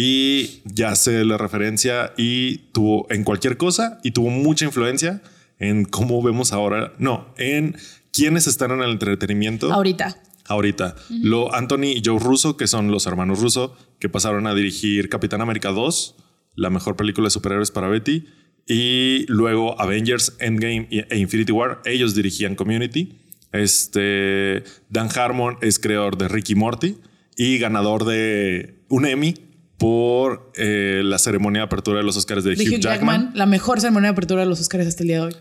y 0.00 0.62
ya 0.64 0.94
se 0.94 1.24
le 1.24 1.36
referencia 1.36 2.12
y 2.16 2.58
tuvo 2.70 3.08
en 3.10 3.24
cualquier 3.24 3.56
cosa 3.56 3.98
y 4.04 4.12
tuvo 4.12 4.30
mucha 4.30 4.64
influencia 4.64 5.22
en 5.58 5.84
cómo 5.84 6.22
vemos 6.22 6.52
ahora, 6.52 6.92
no, 7.00 7.34
en 7.36 7.76
quiénes 8.12 8.46
están 8.46 8.70
en 8.70 8.80
el 8.80 8.92
entretenimiento 8.92 9.72
Ahorita. 9.72 10.16
ahorita. 10.46 10.94
Lo 11.10 11.52
Anthony 11.52 11.96
y 11.96 12.02
Joe 12.04 12.20
Russo, 12.20 12.56
que 12.56 12.68
son 12.68 12.92
los 12.92 13.08
hermanos 13.08 13.40
Russo, 13.40 13.76
que 13.98 14.08
pasaron 14.08 14.46
a 14.46 14.54
dirigir 14.54 15.08
Capitán 15.08 15.40
América 15.40 15.70
2, 15.70 16.14
la 16.54 16.70
mejor 16.70 16.94
película 16.94 17.26
de 17.26 17.30
superhéroes 17.30 17.72
para 17.72 17.88
Betty, 17.88 18.24
y 18.68 19.26
luego 19.26 19.80
Avengers, 19.80 20.36
Endgame 20.38 20.86
e 20.90 21.18
Infinity 21.18 21.50
War, 21.50 21.82
ellos 21.84 22.14
dirigían 22.14 22.54
Community. 22.54 23.18
Este 23.50 24.62
Dan 24.90 25.08
Harmon 25.12 25.56
es 25.60 25.80
creador 25.80 26.16
de 26.18 26.28
Ricky 26.28 26.54
Morty 26.54 26.98
y 27.36 27.58
ganador 27.58 28.04
de 28.04 28.84
un 28.88 29.04
Emmy 29.04 29.47
por 29.78 30.52
eh, 30.56 31.00
la 31.04 31.18
ceremonia 31.18 31.60
de 31.62 31.66
apertura 31.66 31.98
de 31.98 32.04
los 32.04 32.16
Oscars 32.16 32.44
de, 32.44 32.56
De 32.56 32.68
Hugh, 32.68 32.80
Jackman. 32.80 33.30
la 33.34 33.46
mejor 33.46 33.80
ceremonia 33.80 34.08
de 34.08 34.12
apertura 34.12 34.40
de 34.42 34.46
los 34.48 34.60
Oscars 34.60 34.86
hasta 34.86 35.02
el 35.04 35.08
día 35.08 35.16
de 35.18 35.22
hoy. 35.26 35.36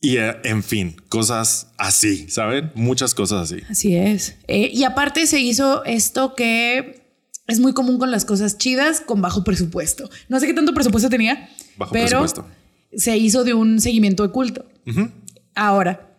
Y 0.00 0.18
eh, 0.18 0.36
en 0.44 0.62
fin, 0.62 0.96
cosas 1.08 1.68
así, 1.78 2.26
¿saben? 2.28 2.70
Muchas 2.74 3.14
cosas 3.14 3.50
así. 3.50 3.62
Así 3.68 3.96
es. 3.96 4.36
Eh, 4.48 4.70
y 4.72 4.84
aparte 4.84 5.26
se 5.26 5.40
hizo 5.40 5.84
esto 5.84 6.34
que 6.34 7.02
es 7.46 7.58
muy 7.60 7.72
común 7.72 7.98
con 7.98 8.10
las 8.10 8.24
cosas 8.24 8.56
chidas 8.58 9.00
con 9.00 9.20
bajo 9.20 9.44
presupuesto. 9.44 10.08
No 10.28 10.38
sé 10.40 10.46
qué 10.46 10.54
tanto 10.54 10.72
presupuesto 10.74 11.08
tenía, 11.10 11.48
Bajo 11.76 11.92
pero 11.92 12.20
presupuesto. 12.20 12.46
se 12.96 13.16
hizo 13.16 13.44
de 13.44 13.54
un 13.54 13.80
seguimiento 13.80 14.22
de 14.22 14.30
culto. 14.32 14.66
Ahora, 15.54 16.10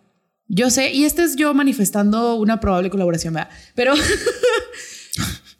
yo 0.48 0.70
sé, 0.70 0.92
y 0.92 1.04
este 1.04 1.22
es 1.24 1.36
yo 1.36 1.54
manifestando 1.54 2.34
una 2.36 2.60
probable 2.60 2.90
colaboración, 2.90 3.34
¿verdad? 3.34 3.50
Pero, 3.74 3.94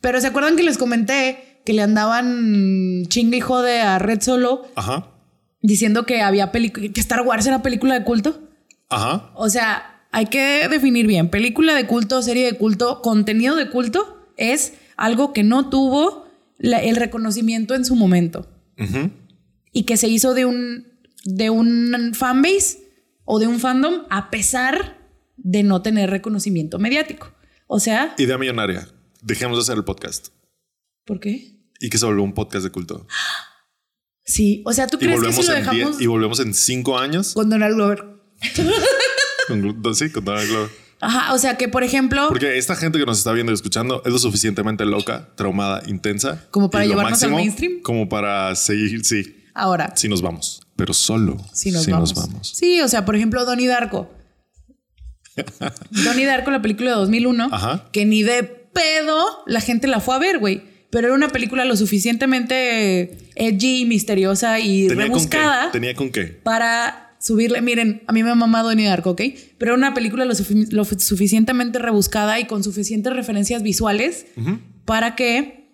pero 0.06 0.20
¿se 0.20 0.28
acuerdan 0.28 0.54
que 0.56 0.62
les 0.62 0.78
comenté 0.78 1.60
que 1.64 1.72
le 1.72 1.82
andaban 1.82 3.06
chingue 3.08 3.38
y 3.38 3.40
jode 3.40 3.80
a 3.80 3.98
Red 3.98 4.20
Solo 4.20 4.62
Ajá. 4.76 5.08
diciendo 5.62 6.06
que 6.06 6.22
había 6.22 6.52
que 6.52 7.00
Star 7.00 7.22
Wars 7.22 7.44
era 7.44 7.60
película 7.60 7.98
de 7.98 8.04
culto? 8.04 8.40
Ajá. 8.88 9.32
O 9.34 9.48
sea, 9.50 10.04
hay 10.12 10.26
que 10.26 10.68
definir 10.68 11.08
bien. 11.08 11.28
Película 11.28 11.74
de 11.74 11.88
culto, 11.88 12.22
serie 12.22 12.46
de 12.46 12.56
culto, 12.56 13.02
contenido 13.02 13.56
de 13.56 13.68
culto 13.68 14.28
es 14.36 14.74
algo 14.96 15.32
que 15.32 15.42
no 15.42 15.68
tuvo 15.68 16.28
la- 16.58 16.80
el 16.84 16.94
reconocimiento 16.94 17.74
en 17.74 17.84
su 17.84 17.96
momento 17.96 18.46
y 19.72 19.82
que 19.86 19.96
se 19.96 20.06
hizo 20.06 20.34
de 20.34 20.44
un, 20.44 20.86
de 21.24 21.50
un 21.50 22.12
fanbase 22.14 22.78
o 23.24 23.40
de 23.40 23.48
un 23.48 23.58
fandom 23.58 24.04
a 24.08 24.30
pesar 24.30 24.98
de 25.36 25.64
no 25.64 25.82
tener 25.82 26.10
reconocimiento 26.10 26.78
mediático. 26.78 27.32
O 27.66 27.80
sea, 27.80 28.14
Idea 28.18 28.38
millonaria. 28.38 28.86
Dejemos 29.22 29.58
de 29.58 29.62
hacer 29.62 29.76
el 29.76 29.84
podcast. 29.84 30.28
¿por 31.04 31.20
qué? 31.20 31.56
Y 31.80 31.88
que 31.90 31.98
se 31.98 32.06
volvió 32.06 32.22
un 32.24 32.32
podcast 32.34 32.64
de 32.64 32.70
culto. 32.70 33.06
Sí, 34.24 34.62
o 34.66 34.72
sea, 34.72 34.86
¿tú 34.88 34.98
crees 34.98 35.12
que 35.14 35.18
volvemos, 35.20 35.44
si 35.46 35.50
lo 35.52 35.56
en 35.56 35.64
dejamos 35.64 35.96
diez- 35.98 36.02
y 36.02 36.06
volvemos 36.06 36.40
en 36.40 36.52
cinco 36.54 36.98
años. 36.98 37.32
con 37.34 37.48
Donald 37.48 37.74
Glover? 37.76 38.04
Con, 39.48 39.94
sí, 39.94 40.10
con 40.10 40.24
Donald 40.24 40.48
Glover. 40.48 40.70
Ajá, 41.00 41.32
o 41.34 41.38
sea 41.38 41.56
que, 41.56 41.68
por 41.68 41.84
ejemplo, 41.84 42.26
Porque 42.28 42.58
esta 42.58 42.74
gente 42.74 42.98
que 42.98 43.06
nos 43.06 43.18
está 43.18 43.30
viendo 43.32 43.52
y 43.52 43.54
escuchando 43.54 44.02
es 44.04 44.12
lo 44.12 44.18
suficientemente 44.18 44.84
loca, 44.84 45.28
traumada, 45.36 45.82
intensa. 45.86 46.44
Como 46.50 46.68
para 46.70 46.84
llevarnos 46.86 47.22
al 47.22 47.30
mainstream. 47.32 47.80
Como 47.82 48.08
para 48.08 48.54
seguir, 48.56 49.04
sí. 49.04 49.44
ahora, 49.54 49.92
Sí 49.94 50.08
nos 50.08 50.22
vamos. 50.22 50.62
Pero 50.74 50.92
solo 50.94 51.36
Sí 51.52 51.70
nos, 51.70 51.84
sí 51.84 51.92
vamos. 51.92 52.14
vamos. 52.14 52.48
Sí, 52.56 52.80
o 52.80 52.88
sea, 52.88 53.04
por 53.04 53.14
ejemplo, 53.14 53.44
Donnie 53.44 53.68
Darko. 53.68 54.10
Donnie 55.90 56.24
Darko, 56.26 56.50
la 56.50 56.62
película 56.62 56.90
de 56.90 56.96
2001, 56.96 57.48
Ajá. 57.52 57.88
que 57.92 58.04
ni 58.06 58.22
de 58.22 58.65
pedo 58.76 59.42
la 59.46 59.60
gente 59.60 59.86
la 59.86 60.00
fue 60.00 60.14
a 60.14 60.18
ver, 60.18 60.38
güey. 60.38 60.62
Pero 60.90 61.08
era 61.08 61.16
una 61.16 61.28
película 61.28 61.64
lo 61.64 61.76
suficientemente 61.76 63.18
edgy, 63.34 63.84
misteriosa 63.86 64.60
y 64.60 64.86
¿Tenía 64.86 65.04
con 65.08 65.14
rebuscada 65.14 65.64
qué? 65.66 65.72
¿Tenía 65.72 65.94
con 65.94 66.10
qué? 66.10 66.24
para 66.24 67.16
subirle. 67.18 67.60
Miren, 67.60 68.02
a 68.06 68.12
mí 68.12 68.22
me 68.22 68.30
ha 68.30 68.34
mamado 68.34 68.68
Donnie 68.68 68.86
Darko, 68.86 69.10
¿ok? 69.10 69.22
Pero 69.58 69.72
era 69.72 69.78
una 69.78 69.94
película 69.94 70.24
lo, 70.24 70.34
lo 70.70 70.84
suficientemente 70.84 71.78
rebuscada 71.78 72.38
y 72.38 72.46
con 72.46 72.62
suficientes 72.62 73.12
referencias 73.12 73.62
visuales 73.62 74.26
para 74.84 75.16
que 75.16 75.72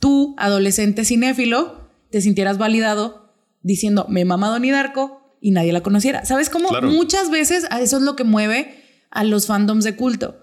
tú, 0.00 0.34
adolescente 0.38 1.04
cinéfilo, 1.04 1.90
te 2.10 2.20
sintieras 2.20 2.56
validado 2.56 3.34
diciendo, 3.62 4.06
me 4.08 4.24
mama 4.24 4.48
Donnie 4.48 4.72
Darko 4.72 5.36
y 5.40 5.50
nadie 5.50 5.72
la 5.72 5.82
conociera. 5.82 6.24
¿Sabes 6.24 6.48
cómo? 6.48 6.68
Claro. 6.70 6.88
Muchas 6.88 7.30
veces 7.30 7.66
eso 7.80 7.96
es 7.98 8.02
lo 8.02 8.16
que 8.16 8.24
mueve 8.24 8.82
a 9.10 9.22
los 9.22 9.46
fandoms 9.46 9.84
de 9.84 9.96
culto. 9.96 10.40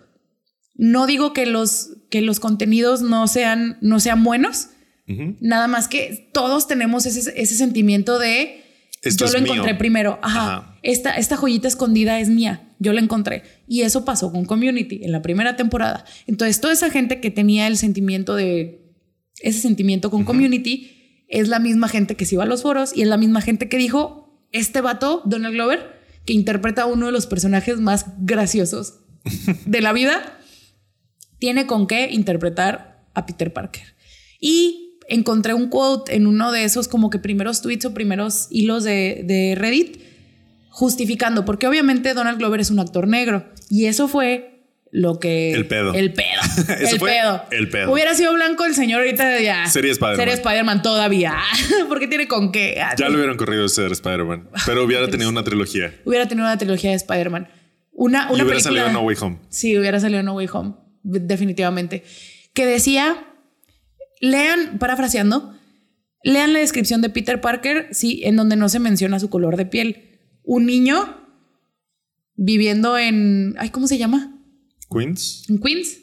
No 0.76 1.06
digo 1.08 1.34
que 1.34 1.46
los, 1.46 1.92
que 2.10 2.22
los 2.22 2.40
contenidos 2.40 3.02
no 3.02 3.28
sean, 3.28 3.78
no 3.82 4.00
sean 4.00 4.24
buenos, 4.24 4.70
nada 5.42 5.68
más 5.68 5.88
que 5.88 6.30
todos 6.34 6.68
tenemos 6.68 7.06
ese, 7.06 7.34
ese 7.40 7.56
sentimiento 7.56 8.20
de 8.20 8.64
Esto 9.02 9.26
yo 9.26 9.34
lo 9.34 9.42
mío. 9.42 9.54
encontré 9.54 9.76
primero. 9.76 10.18
Ajá. 10.22 10.58
Ajá. 10.58 10.80
Esta, 10.82 11.16
esta 11.18 11.36
joyita 11.38 11.68
escondida 11.68 12.20
es 12.20 12.30
mía. 12.30 12.70
Yo 12.80 12.94
la 12.94 13.02
encontré. 13.02 13.44
Y 13.68 13.82
eso 13.82 14.06
pasó 14.06 14.32
con 14.32 14.46
Community 14.46 15.02
en 15.04 15.12
la 15.12 15.22
primera 15.22 15.56
temporada. 15.56 16.06
Entonces, 16.28 16.60
toda 16.60 16.74
esa 16.74 16.90
gente 16.90 17.20
que 17.22 17.32
tenía 17.32 17.68
el 17.68 17.78
sentimiento 17.78 18.36
de 18.36 18.82
ese 19.42 19.60
sentimiento 19.60 20.10
con 20.10 20.24
Community 20.26 21.26
es 21.28 21.48
la 21.48 21.60
misma 21.60 21.88
gente 21.88 22.16
que 22.16 22.26
se 22.26 22.36
iba 22.36 22.44
a 22.44 22.48
los 22.48 22.62
foros 22.64 22.96
y 22.96 23.02
es 23.02 23.08
la 23.08 23.18
misma 23.18 23.42
gente 23.42 23.70
que 23.70 23.78
dijo: 23.78 24.42
Este 24.52 24.82
vato, 24.82 25.22
Donald 25.26 25.54
Glover, 25.54 26.02
que 26.26 26.34
interpreta 26.34 26.84
a 26.84 26.86
uno 26.86 27.06
de 27.08 27.12
los 27.12 27.26
personajes 27.28 27.80
más 27.80 28.06
graciosos 28.20 29.00
de 29.66 29.82
la 29.82 29.94
vida, 29.94 30.40
tiene 31.44 31.68
con 31.68 31.88
qué 31.88 32.08
interpretar 32.10 33.04
a 33.14 33.26
Peter 33.26 33.52
Parker. 33.52 33.84
Y 34.40 34.98
encontré 35.10 35.54
un 35.54 35.68
quote 35.68 36.16
en 36.16 36.26
uno 36.26 36.54
de 36.54 36.64
esos 36.64 36.88
como 36.88 37.10
que 37.10 37.20
primeros 37.20 37.62
tweets 37.62 37.84
o 37.84 37.94
primeros 37.94 38.48
hilos 38.50 38.86
de, 38.86 39.24
de 39.26 39.54
Reddit 39.58 39.98
justificando, 40.70 41.44
porque 41.44 41.68
obviamente 41.68 42.14
Donald 42.14 42.38
Glover 42.38 42.62
es 42.62 42.72
un 42.72 42.80
actor 42.80 43.10
negro 43.10 43.44
y 43.70 43.88
eso 43.88 44.08
fue 44.08 44.70
lo 44.90 45.20
que. 45.20 45.52
El 45.52 45.68
pedo. 45.68 45.94
El 45.94 46.14
pedo. 46.14 46.42
El 46.80 46.98
pedo. 47.02 47.44
el 47.52 47.70
pedo. 47.70 47.92
Hubiera 47.92 48.16
sido 48.16 48.34
blanco 48.34 48.64
el 48.64 48.74
señor 48.74 49.02
ahorita 49.02 49.42
ya. 49.42 49.66
Sería 49.66 49.92
Spider-Man. 49.92 50.16
Sería 50.20 50.34
Spider-Man 50.36 50.82
todavía. 50.82 51.36
Porque 51.90 52.08
tiene 52.08 52.30
con 52.30 52.54
qué. 52.54 52.82
Ya 52.98 53.10
lo 53.10 53.16
hubieran 53.18 53.36
corrido 53.36 53.68
ser 53.68 53.92
Spider-Man. 53.92 54.48
Pero 54.66 54.86
hubiera 54.86 55.08
tenido 55.12 55.30
una 55.30 55.44
trilogía. 55.44 55.94
Hubiera 56.06 56.26
tenido 56.26 56.48
una 56.48 56.58
trilogía 56.58 56.92
de 56.92 56.96
Spider-Man. 56.96 57.50
Una, 57.96 58.28
una 58.32 58.32
y 58.32 58.46
hubiera 58.46 58.60
película- 58.60 58.62
salido 58.64 58.92
No 58.94 59.02
Way 59.02 59.18
Home. 59.20 59.40
Sí, 59.50 59.78
hubiera 59.78 60.00
salido 60.00 60.24
No 60.24 60.34
Way 60.36 60.48
Home, 60.54 60.74
definitivamente. 61.04 62.04
Que 62.54 62.66
decía, 62.66 63.28
lean, 64.20 64.80
parafraseando, 64.80 65.54
lean 66.24 66.54
la 66.54 66.60
descripción 66.60 67.02
de 67.02 67.10
Peter 67.10 67.42
Parker, 67.42 67.90
sí, 67.92 68.22
en 68.24 68.36
donde 68.36 68.56
no 68.56 68.70
se 68.70 68.80
menciona 68.80 69.20
su 69.20 69.30
color 69.30 69.58
de 69.58 69.66
piel. 69.66 70.20
Un 70.44 70.66
niño 70.66 71.24
viviendo 72.36 72.98
en, 72.98 73.56
ay, 73.58 73.70
¿cómo 73.70 73.88
se 73.88 73.98
llama? 73.98 74.42
Queens. 74.90 75.46
En 75.50 75.60
Queens. 75.60 76.00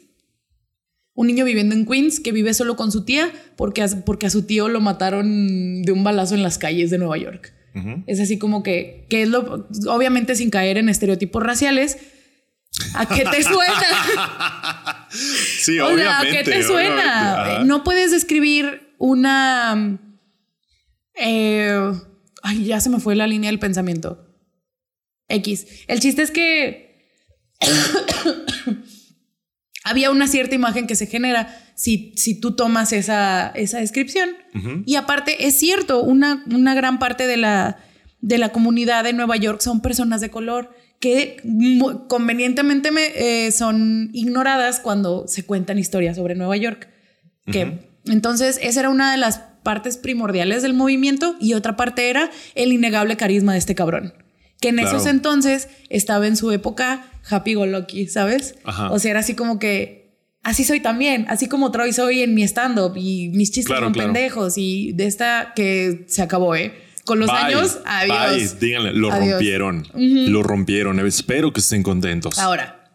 Un 1.13 1.27
niño 1.27 1.45
viviendo 1.45 1.75
en 1.75 1.85
Queens 1.85 2.19
que 2.19 2.31
vive 2.31 2.53
solo 2.53 2.75
con 2.75 2.91
su 2.91 3.03
tía 3.03 3.31
porque 3.57 3.81
a, 3.81 3.87
porque 4.05 4.27
a 4.27 4.29
su 4.29 4.43
tío 4.43 4.69
lo 4.69 4.79
mataron 4.79 5.81
de 5.83 5.91
un 5.91 6.03
balazo 6.03 6.35
en 6.35 6.43
las 6.43 6.57
calles 6.57 6.89
de 6.89 6.97
Nueva 6.97 7.17
York. 7.17 7.53
Es 8.05 8.19
así 8.19 8.37
como 8.37 8.63
que, 8.63 9.05
que 9.09 9.21
es 9.21 9.29
lo, 9.29 9.69
obviamente 9.87 10.35
sin 10.35 10.49
caer 10.49 10.77
en 10.77 10.89
estereotipos 10.89 11.41
raciales. 11.41 11.97
¿A 12.95 13.05
qué 13.07 13.23
te 13.23 13.43
suena? 13.43 15.07
Sí, 15.59 15.77
o 15.77 15.93
sea, 15.97 16.21
¿a 16.21 16.23
qué 16.23 16.41
te 16.45 16.63
suena? 16.63 17.43
Ajá. 17.43 17.63
No 17.65 17.83
puedes 17.83 18.11
describir 18.11 18.95
una... 18.97 19.99
eh, 21.15 21.91
ay, 22.43 22.63
ya 22.63 22.79
se 22.79 22.89
me 22.89 23.01
fue 23.01 23.15
la 23.15 23.27
línea 23.27 23.49
del 23.49 23.59
pensamiento. 23.59 24.25
X. 25.27 25.67
El 25.87 25.99
chiste 25.99 26.21
es 26.21 26.31
que 26.31 27.09
había 29.83 30.11
una 30.11 30.27
cierta 30.27 30.55
imagen 30.55 30.87
que 30.87 30.95
se 30.95 31.07
genera 31.07 31.57
si, 31.75 32.13
si 32.15 32.39
tú 32.39 32.55
tomas 32.55 32.93
esa, 32.93 33.51
esa 33.55 33.79
descripción. 33.79 34.29
Y 34.85 34.95
aparte, 34.95 35.45
es 35.47 35.57
cierto, 35.57 36.01
una, 36.01 36.43
una 36.51 36.73
gran 36.73 36.99
parte 36.99 37.27
de 37.27 37.35
la, 37.37 37.79
de 38.21 38.37
la 38.37 38.49
comunidad 38.53 39.03
de 39.03 39.11
Nueva 39.13 39.35
York 39.35 39.59
son 39.61 39.81
personas 39.81 40.21
de 40.21 40.29
color 40.29 40.73
que 41.01 41.35
convenientemente 42.07 42.91
me- 42.91 43.11
eh, 43.47 43.51
son 43.51 44.09
ignoradas 44.13 44.79
cuando 44.79 45.27
se 45.27 45.43
cuentan 45.43 45.77
historias 45.79 46.15
sobre 46.15 46.35
Nueva 46.35 46.55
York. 46.57 46.87
Que, 47.51 47.89
Entonces, 48.05 48.59
esa 48.63 48.79
era 48.79 48.89
una 48.89 49.11
de 49.11 49.17
las 49.17 49.37
partes 49.63 49.97
primordiales 49.97 50.63
del 50.63 50.73
movimiento 50.73 51.35
y 51.39 51.53
otra 51.53 51.75
parte 51.75 52.09
era 52.09 52.31
el 52.55 52.73
innegable 52.73 53.15
carisma 53.15 53.53
de 53.53 53.59
este 53.59 53.75
cabrón. 53.75 54.13
Que 54.59 54.69
en 54.69 54.77
Claro. 54.77 54.89
esos 54.97 55.05
entonces 55.07 55.67
estaba 55.89 56.25
en 56.25 56.35
su 56.35 56.51
época 56.51 57.05
happy 57.29 57.53
go 57.53 57.65
lucky, 57.67 58.07
¿sabes? 58.07 58.55
Ajá. 58.63 58.89
O 58.91 58.97
sea, 58.97 59.11
era 59.11 59.19
así 59.19 59.35
como 59.35 59.59
que 59.59 60.17
así 60.41 60.63
soy 60.63 60.79
también, 60.79 61.25
así 61.29 61.47
como 61.47 61.71
Troy 61.71 61.93
soy 61.93 62.21
en 62.23 62.33
mi 62.33 62.41
stand-up 62.43 62.93
y 62.97 63.29
mis 63.29 63.49
chistes 63.51 63.67
Claro, 63.67 63.85
son 63.87 63.93
claro. 63.93 64.11
pendejos 64.13 64.53
y 64.57 64.93
de 64.93 65.05
esta 65.05 65.53
que 65.55 66.05
se 66.07 66.23
acabó, 66.23 66.55
¿eh? 66.55 66.73
Con 67.11 67.19
los 67.19 67.27
Bye, 67.27 67.39
años, 67.39 67.79
adiós. 67.83 68.53
bye. 68.57 68.59
Díganle, 68.69 68.93
lo 68.93 69.11
Adiós. 69.11 69.31
rompieron. 69.31 69.85
Lo 69.93 70.43
rompieron. 70.43 70.97
Espero 71.05 71.51
que 71.51 71.59
estén 71.59 71.83
contentos. 71.83 72.39
Ahora, 72.39 72.89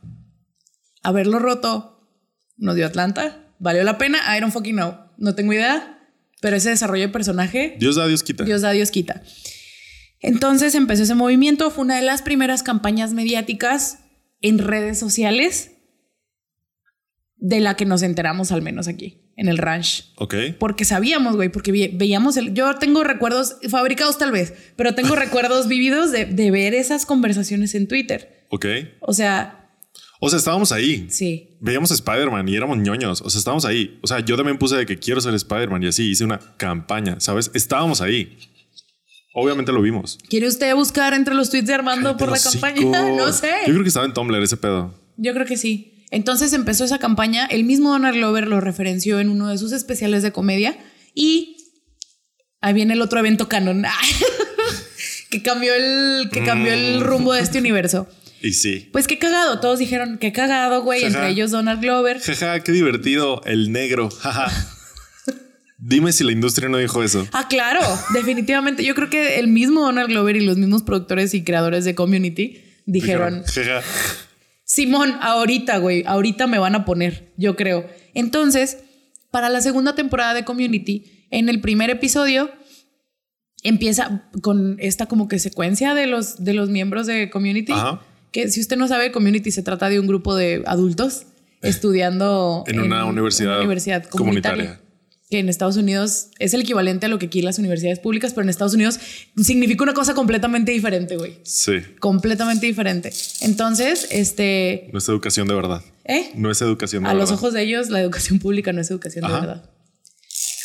haberlo 1.03 1.39
roto 1.39 2.09
nos 2.57 2.77
dio 2.77 2.87
Atlanta. 2.87 3.53
¿Valió 3.59 3.85
la 3.85 3.99
pena? 3.99 4.19
I 4.35 4.41
don't 4.41 4.55
fucking 4.55 4.75
know. 4.75 4.95
No 5.19 5.35
tengo 5.35 5.53
idea, 5.53 5.99
pero 6.41 6.57
ese 6.57 6.71
desarrollo 6.71 7.03
de 7.03 7.09
personaje, 7.12 7.77
Dios 7.79 7.97
da, 7.97 8.07
Dios 8.07 8.23
quita. 8.23 8.45
Dios 8.45 8.62
da, 8.62 8.71
Dios 8.71 8.91
quita. 8.91 9.23
Entonces 10.21 10.75
empezó 10.75 11.03
ese 11.03 11.14
movimiento, 11.14 11.71
fue 11.71 11.85
una 11.85 11.97
de 11.97 12.03
las 12.03 12.23
primeras 12.23 12.62
campañas 12.62 13.12
mediáticas 13.12 13.99
en 14.41 14.57
redes 14.61 14.99
sociales 14.99 15.73
de 17.37 17.61
la 17.61 17.77
que 17.77 17.85
nos 17.85 18.01
enteramos 18.01 18.51
al 18.51 18.62
menos 18.62 18.89
aquí, 18.89 19.26
en 19.37 19.49
el 19.49 19.59
ranch. 19.59 20.12
Ok. 20.16 20.34
Porque 20.59 20.84
sabíamos, 20.84 21.37
güey, 21.37 21.51
porque 21.51 21.91
veíamos 21.93 22.37
el... 22.37 22.55
Yo 22.55 22.74
tengo 22.76 23.05
recuerdos, 23.05 23.57
fabricados 23.68 24.18
tal 24.18 24.32
vez, 24.32 24.55
pero 24.76 24.95
tengo 24.95 25.14
recuerdos 25.16 25.68
vividos 25.68 26.11
de, 26.11 26.24
de 26.24 26.51
ver 26.51 26.74
esas 26.74 27.07
conversaciones 27.07 27.74
en 27.74 27.87
Twitter. 27.87 28.47
Ok. 28.51 28.66
O 29.01 29.12
sea, 29.12 29.68
O 30.20 30.28
sea, 30.30 30.39
estábamos 30.39 30.72
ahí. 30.72 31.07
sí. 31.11 31.53
Veíamos 31.61 31.91
Spider-Man 31.91 32.49
y 32.49 32.55
éramos 32.55 32.78
ñoños. 32.78 33.20
O 33.22 33.30
sea, 33.30 33.39
estábamos 33.39 33.64
ahí. 33.64 33.99
O 34.03 34.07
sea, 34.07 34.20
yo 34.20 34.37
también 34.37 34.57
puse 34.59 34.76
de 34.76 34.87
que 34.87 34.99
quiero 34.99 35.20
ser 35.20 35.34
Spider-Man 35.34 35.82
y 35.82 35.87
así 35.89 36.11
hice 36.11 36.24
una 36.24 36.39
campaña, 36.59 37.18
¿sabes? 37.18 37.51
Estábamos 37.55 38.01
ahí. 38.01 38.37
Obviamente 39.34 39.70
lo 39.72 39.82
vimos. 39.82 40.18
¿Quiere 40.30 40.47
usted 40.49 40.74
buscar 40.74 41.12
entre 41.12 41.34
los 41.34 41.51
tweets 41.51 41.66
de 41.66 41.74
Armando 41.74 42.16
por 42.16 42.30
la 42.30 42.39
Cállate 42.39 42.59
campaña? 42.61 43.11
No 43.16 43.32
sé. 43.32 43.51
Yo 43.66 43.72
creo 43.72 43.82
que 43.82 43.89
estaba 43.89 44.07
en 44.07 44.14
Tumblr 44.14 44.43
ese 44.43 44.57
pedo. 44.57 44.95
Yo 45.16 45.32
creo 45.34 45.45
que 45.45 45.57
sí. 45.57 45.95
Entonces 46.11 46.52
empezó 46.52 46.84
esa 46.84 46.98
campaña. 46.98 47.46
El 47.46 47.64
mismo 47.64 47.90
Donald 47.90 48.16
Glover 48.16 48.46
lo 48.46 48.61
referenció 48.61 49.20
en 49.20 49.28
uno 49.28 49.48
de 49.48 49.59
sus 49.59 49.72
especiales 49.72 50.22
de 50.22 50.32
comedia. 50.32 50.76
Y 51.14 51.57
ahí 52.61 52.74
viene 52.74 52.94
el 52.94 53.02
otro 53.02 53.18
evento 53.18 53.48
canon. 53.48 53.84
que 55.30 55.42
cambió 55.42 55.74
el, 55.74 56.30
que 56.30 56.44
cambió 56.44 56.72
el 56.72 57.00
rumbo 57.00 57.32
de 57.32 57.40
este 57.40 57.59
universo. 57.59 58.09
Y 58.42 58.52
sí. 58.52 58.88
Pues 58.92 59.07
qué 59.07 59.18
cagado. 59.18 59.61
Todos 59.61 59.78
dijeron 59.78 60.18
qué 60.18 60.32
cagado, 60.32 60.82
güey. 60.82 61.04
Entre 61.04 61.28
ellos 61.28 61.50
Donald 61.50 61.80
Glover. 61.80 62.20
Jaja, 62.20 62.61
qué 62.61 62.72
divertido. 62.72 63.42
El 63.44 63.72
negro. 63.72 64.11
Jaja. 64.11 64.52
Dime 65.78 66.12
si 66.12 66.24
la 66.24 66.32
industria 66.32 66.68
no 66.68 66.78
dijo 66.78 67.02
eso. 67.02 67.26
Ah, 67.32 67.48
claro, 67.48 67.80
definitivamente. 68.14 68.84
Yo 68.84 68.94
creo 68.94 69.11
que 69.11 69.38
el 69.38 69.48
mismo 69.48 69.82
Donald 69.82 70.09
Glover 70.09 70.36
y 70.36 70.44
los 70.44 70.57
mismos 70.57 70.82
productores 70.82 71.34
y 71.34 71.44
creadores 71.44 71.84
de 71.84 71.94
Community 71.94 72.62
dijeron, 72.86 73.42
Jaja. 73.44 73.82
Simón, 74.77 75.16
ahorita, 75.22 75.79
güey, 75.79 76.05
ahorita 76.07 76.47
me 76.47 76.59
van 76.59 76.74
a 76.74 76.85
poner, 76.85 77.33
yo 77.39 77.57
creo. 77.57 77.87
Entonces, 78.12 78.77
para 79.31 79.49
la 79.49 79.62
segunda 79.62 79.95
temporada 79.95 80.35
de 80.35 80.45
Community, 80.45 81.27
en 81.31 81.49
el 81.49 81.62
primer 81.62 81.89
episodio, 81.89 82.51
empieza 83.62 84.29
con 84.43 84.77
esta 84.79 85.07
como 85.07 85.29
que 85.29 85.39
secuencia 85.39 85.95
de 85.95 86.07
los, 86.07 86.45
de 86.45 86.53
los 86.53 86.68
miembros 86.68 87.07
de 87.07 87.31
Community. 87.31 87.72
Ajá. 87.72 88.03
Que 88.33 88.51
si 88.51 88.61
usted 88.61 88.77
no 88.77 88.87
sabe, 88.87 89.12
Community 89.12 89.51
se 89.51 89.62
trata 89.62 89.89
de 89.89 89.99
un 89.99 90.07
grupo 90.07 90.37
de 90.37 90.62
adultos 90.66 91.22
estudiando 91.62 92.62
En 92.66 92.79
una 92.81 93.07
universidad 93.07 93.61
universidad 93.61 94.05
comunitaria. 94.05 94.57
comunitaria. 94.57 94.86
Que 95.29 95.41
en 95.41 95.49
Estados 95.49 95.77
Unidos 95.77 96.29
es 96.39 96.55
el 96.55 96.61
equivalente 96.61 97.07
a 97.07 97.09
lo 97.09 97.18
que 97.18 97.27
aquí 97.27 97.43
las 97.43 97.59
universidades 97.59 97.99
públicas, 97.99 98.33
pero 98.33 98.45
en 98.45 98.49
Estados 98.49 98.74
Unidos 98.74 99.01
significa 99.43 99.83
una 99.83 99.93
cosa 99.95 100.14
completamente 100.14 100.70
diferente, 100.70 101.16
güey. 101.16 101.39
Sí. 101.43 101.72
Completamente 101.99 102.64
diferente. 102.66 103.12
Entonces, 103.41 104.07
este, 104.12 104.89
No 104.93 104.99
es 104.99 105.09
educación 105.09 105.49
de 105.49 105.55
verdad. 105.55 105.83
¿eh? 106.05 106.31
No 106.37 106.51
es 106.53 106.61
educación 106.62 107.03
de 107.03 107.09
A 107.09 107.12
verdad. 107.12 107.29
los 107.29 107.33
ojos 107.37 107.53
de 107.55 107.62
ellos, 107.62 107.91
la 107.91 108.01
educación 108.01 108.39
pública 108.39 108.72
no 108.72 108.81
es 108.81 108.89
educación 108.91 109.24
Ajá. 109.24 109.35
de 109.35 109.41
verdad. 109.41 109.70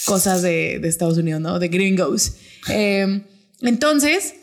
Cosas 0.05 0.41
de, 0.43 0.77
de 0.79 0.87
Estados 0.87 1.17
Unidos, 1.17 1.41
¿no? 1.41 1.57
De 1.57 1.67
gringos. 1.67 2.33
Eh, 2.69 3.23
entonces, 3.61 4.35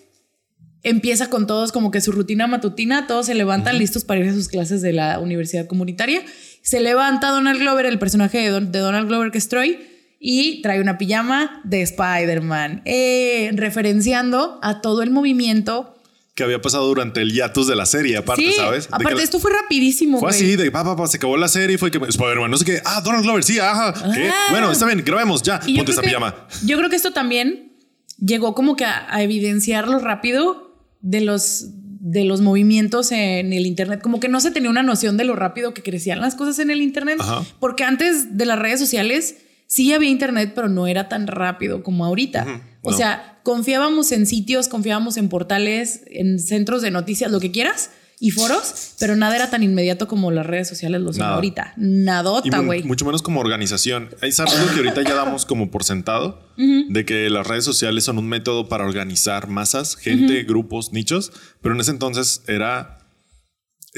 empieza 0.83 1.31
con 1.31 1.47
todos 1.47 1.71
como 1.73 1.91
que 1.93 2.01
su 2.01 2.11
rutina 2.13 2.47
matutina, 2.49 3.07
todos 3.07 3.27
se 3.27 3.35
levantan 3.35 3.79
listos 3.79 4.05
para 4.05 4.21
ir 4.21 4.29
a 4.29 4.33
sus 4.33 4.49
clases 4.49 4.83
de 4.83 4.93
la 4.93 5.19
universidad 5.21 5.67
comunitaria. 5.67 6.23
Se 6.63 6.81
levanta 6.81 7.29
Donald 7.31 7.61
Glover, 7.61 7.87
el 7.87 7.99
personaje 8.01 8.39
de, 8.39 8.49
Don- 8.49 8.73
de 8.73 8.79
Donald 8.81 9.09
Glover 9.09 9.31
que 9.31 9.39
es 9.39 9.49
Troy, 9.49 9.79
y 10.21 10.63
trae 10.63 10.81
una 10.81 10.99
pijama 10.99 11.61
de 11.65 11.83
Spider-Man, 11.83 12.83
eh, 12.85 13.51
referenciando 13.55 14.59
a 14.63 14.81
todo 14.81 15.03
el 15.03 15.11
movimiento. 15.11 15.95
Que 16.35 16.45
había 16.45 16.61
pasado 16.61 16.87
durante 16.87 17.21
el 17.21 17.33
hiatus 17.33 17.67
de 17.67 17.75
la 17.77 17.85
serie, 17.87 18.17
aparte, 18.17 18.43
sí, 18.43 18.53
¿sabes? 18.57 18.89
De 18.89 18.95
aparte 18.95 19.17
la- 19.17 19.23
esto 19.23 19.41
fue 19.41 19.51
rapidísimo. 19.53 20.21
Fue 20.21 20.31
así, 20.31 20.55
de 20.57 20.71
papá, 20.71 20.95
papá, 20.97 21.09
se 21.09 21.17
acabó 21.17 21.37
la 21.37 21.49
serie 21.49 21.75
y 21.75 21.79
fue 21.79 21.91
que 21.91 21.99
Spider-Man, 21.99 22.51
no 22.51 22.57
sé 22.57 22.65
qué. 22.65 22.81
Ah, 22.85 23.01
Donald 23.01 23.25
Glover, 23.25 23.43
sí, 23.43 23.59
ajá. 23.59 23.93
¿Qué? 24.15 24.29
Ah. 24.29 24.47
Bueno, 24.51 24.71
está 24.71 24.87
bien, 24.87 25.03
grabemos 25.05 25.43
ya. 25.43 25.61
Y 25.67 25.77
Ponte 25.77 25.93
esa 25.93 26.01
que- 26.01 26.09
pijama. 26.09 26.47
Yo 26.65 26.77
creo 26.79 26.91
que 26.91 26.97
esto 26.97 27.13
también 27.13 27.73
llegó 28.21 28.55
como 28.55 28.77
que 28.77 28.85
a, 28.85 29.07
a 29.13 29.23
evidenciar 29.23 29.89
lo 29.89 29.99
rápido 29.99 30.77
de 31.01 31.21
los, 31.23 31.67
de 32.01 32.25
los 32.25 32.41
movimientos 32.41 33.11
en 33.13 33.53
el 33.53 33.67
Internet. 33.67 34.01
Como 34.01 34.21
que 34.21 34.29
no 34.29 34.41
se 34.41 34.51
tenía 34.53 34.71
una 34.71 34.83
noción 34.85 35.17
de 35.17 35.25
lo 35.25 35.35
rápido 35.35 35.75
que 35.75 35.83
crecían 35.83 36.21
las 36.21 36.35
cosas 36.37 36.59
en 36.61 36.71
el 36.71 36.83
Internet. 36.83 37.19
Ajá. 37.21 37.43
Porque 37.59 37.83
antes 37.85 38.37
de 38.37 38.47
las 38.47 38.59
redes 38.61 38.79
sociales 38.79 39.37
sí 39.69 39.93
había 39.93 40.09
Internet, 40.11 40.53
pero 40.57 40.69
no 40.69 40.89
era 40.89 41.09
tan 41.09 41.29
rápido 41.29 41.85
como 41.85 42.05
ahorita. 42.05 42.63
O 42.83 42.91
no. 42.91 42.97
sea, 42.97 43.39
confiábamos 43.45 44.11
en 44.11 44.27
sitios, 44.27 44.67
confiábamos 44.67 45.17
en 45.17 45.29
portales, 45.29 46.03
en 46.07 46.41
centros 46.41 46.83
de 46.83 46.91
noticias, 46.91 47.31
lo 47.31 47.39
que 47.39 47.53
quieras. 47.53 47.91
Y 48.21 48.33
foros, 48.33 48.95
pero 48.99 49.15
nada 49.15 49.37
era 49.37 49.49
tan 49.49 49.63
inmediato 49.63 50.09
como 50.09 50.33
las 50.33 50.45
redes 50.45 50.67
sociales 50.67 51.01
lo 51.01 51.13
son 51.13 51.21
Nada. 51.21 51.35
ahorita. 51.37 51.75
Nadota, 51.77 52.59
güey. 52.59 52.83
mucho 52.83 53.05
menos 53.05 53.23
como 53.23 53.39
organización. 53.39 54.09
Es 54.23 54.41
algo 54.41 54.53
que 54.73 54.79
ahorita 54.79 55.03
ya 55.03 55.15
damos 55.15 55.47
como 55.47 55.71
por 55.71 55.85
sentado 55.85 56.51
de 56.57 57.05
que 57.05 57.31
las 57.31 57.47
redes 57.47 57.65
sociales 57.65 58.03
son 58.03 58.19
un 58.19 58.27
método 58.27 58.69
para 58.69 58.85
organizar 58.85 59.47
masas, 59.47 59.95
gente, 59.95 60.43
grupos, 60.43 60.93
nichos, 60.93 61.31
pero 61.63 61.77
en 61.77 61.81
ese 61.81 61.93
entonces 61.93 62.43
era 62.49 62.98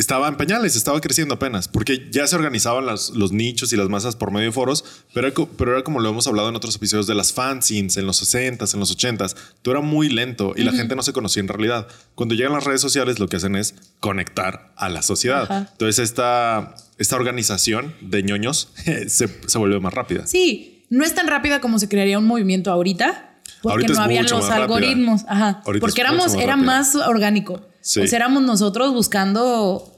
estaba 0.01 0.27
en 0.29 0.37
pañales, 0.37 0.75
estaba 0.77 1.01
creciendo 1.01 1.35
apenas, 1.35 1.69
porque 1.69 2.09
ya 2.11 2.27
se 2.27 2.35
organizaban 2.37 2.87
las- 2.87 3.11
los 3.11 3.33
nichos 3.33 3.73
y 3.73 3.77
las 3.77 3.89
masas 3.89 4.17
por 4.17 4.31
medio 4.33 4.47
de 4.47 4.53
foros, 4.53 4.85
pero 5.15 5.33
pero 5.57 5.73
era 5.73 5.85
como 5.85 6.01
lo 6.01 6.09
hemos 6.09 6.27
hablado 6.27 6.49
en 6.49 6.57
otros 6.57 6.75
episodios 6.77 7.07
de 7.07 7.15
las 7.15 7.33
fanzines 7.33 7.97
en 7.97 8.07
los 8.07 8.21
60s, 8.23 8.75
en 8.75 8.81
los 8.81 8.91
80s, 8.97 9.37
todo 9.63 9.73
era 9.75 9.81
muy 9.81 10.09
lento 10.09 10.55
y 10.57 10.63
la 10.65 10.73
gente 10.73 10.97
no 10.97 11.03
se 11.03 11.13
conocía 11.13 11.41
en 11.43 11.49
realidad. 11.49 11.87
Cuando 12.15 12.35
llegan 12.35 12.53
las 12.53 12.65
redes 12.65 12.81
sociales, 12.81 13.19
lo 13.19 13.29
que 13.29 13.37
hacen 13.37 13.55
es 13.57 13.75
conectar 14.01 14.73
a 14.77 14.89
la 14.89 15.03
sociedad. 15.03 15.43
Ajá. 15.45 15.69
Entonces, 15.73 15.99
esta, 15.99 16.75
esta 16.99 17.17
organización 17.17 17.95
de 18.01 18.23
ñoños 18.23 18.73
se, 19.09 19.09
se 19.09 19.59
vuelve 19.59 19.79
más 19.81 19.95
rápida. 19.95 20.27
Sí, 20.27 20.85
no 20.91 21.05
es 21.05 21.15
tan 21.15 21.27
rápida 21.29 21.61
como 21.61 21.79
se 21.79 21.89
crearía 21.89 22.19
un 22.19 22.27
movimiento 22.27 22.71
ahorita. 22.73 23.27
Porque 23.63 23.73
Ahorita 23.75 23.93
no 23.93 24.01
habían 24.03 24.23
los 24.25 24.33
rápida. 24.33 24.57
algoritmos. 24.57 25.23
Ajá. 25.29 25.61
Ahorita 25.67 25.81
porque 25.85 26.01
éramos, 26.01 26.27
más 26.29 26.35
era 26.35 26.55
rápida. 26.55 26.67
más 26.67 26.95
orgánico. 26.95 27.61
Sí. 27.83 28.01
O 28.01 28.07
sea, 28.07 28.17
éramos 28.17 28.43
nosotros 28.43 28.93
buscando, 28.95 29.90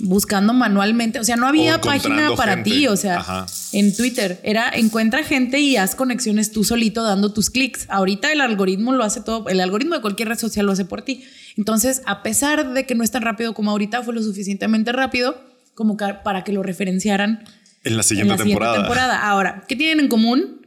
buscando 0.00 0.52
manualmente. 0.52 1.18
O 1.18 1.24
sea, 1.24 1.36
no 1.36 1.46
había 1.46 1.80
página 1.80 2.30
para 2.36 2.54
gente. 2.56 2.70
ti. 2.70 2.86
O 2.88 2.96
sea, 2.96 3.18
Ajá. 3.18 3.46
en 3.72 3.96
Twitter 3.96 4.40
era 4.42 4.70
encuentra 4.70 5.22
gente 5.24 5.58
y 5.60 5.76
haz 5.76 5.94
conexiones 5.94 6.52
tú 6.52 6.64
solito 6.64 7.02
dando 7.02 7.32
tus 7.32 7.50
clics. 7.50 7.86
Ahorita 7.88 8.32
el 8.32 8.40
algoritmo 8.40 8.92
lo 8.92 9.04
hace 9.04 9.20
todo. 9.20 9.48
El 9.48 9.60
algoritmo 9.60 9.94
de 9.94 10.00
cualquier 10.00 10.28
red 10.28 10.38
social 10.38 10.66
lo 10.66 10.72
hace 10.72 10.84
por 10.84 11.02
ti. 11.02 11.24
Entonces, 11.56 12.02
a 12.06 12.22
pesar 12.22 12.72
de 12.74 12.84
que 12.86 12.94
no 12.94 13.02
es 13.02 13.10
tan 13.10 13.22
rápido 13.22 13.54
como 13.54 13.70
ahorita, 13.70 14.02
fue 14.02 14.14
lo 14.14 14.22
suficientemente 14.22 14.92
rápido 14.92 15.40
como 15.74 15.96
para 15.96 16.44
que 16.44 16.52
lo 16.52 16.62
referenciaran 16.62 17.44
En 17.84 17.96
la 17.96 18.02
siguiente 18.02 18.32
en 18.34 18.38
la 18.38 18.44
siguiente 18.44 18.64
temporada. 18.64 18.76
temporada. 18.76 19.28
Ahora, 19.28 19.64
¿qué 19.68 19.76
tienen 19.76 20.00
en 20.00 20.08
común? 20.08 20.66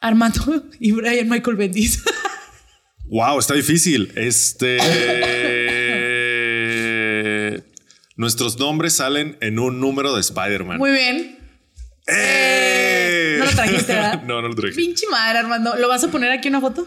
Armando 0.00 0.64
y 0.80 0.92
Brian 0.92 1.28
Michael 1.28 1.56
Bendis. 1.56 2.02
Wow, 3.06 3.38
está 3.40 3.54
difícil. 3.54 4.12
Este. 4.14 4.78
Nuestros 8.20 8.58
nombres 8.58 8.92
salen 8.92 9.38
en 9.40 9.58
un 9.58 9.80
número 9.80 10.14
de 10.14 10.20
Spider-Man. 10.20 10.76
Muy 10.76 10.90
bien. 10.90 11.38
¡Eh! 12.06 13.36
No 13.38 13.46
lo 13.46 13.50
trajiste, 13.52 13.94
¿verdad? 13.94 14.22
no, 14.26 14.42
no 14.42 14.48
lo 14.48 14.54
traje. 14.54 14.74
Pinche 14.74 15.06
madre, 15.10 15.38
Armando. 15.38 15.74
¿Lo 15.76 15.88
vas 15.88 16.04
a 16.04 16.10
poner 16.10 16.30
aquí 16.30 16.50
una 16.50 16.60
foto? 16.60 16.86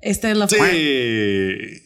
Esta 0.00 0.30
es 0.30 0.38
la 0.38 0.48
foto. 0.48 0.64
Sí. 0.64 1.82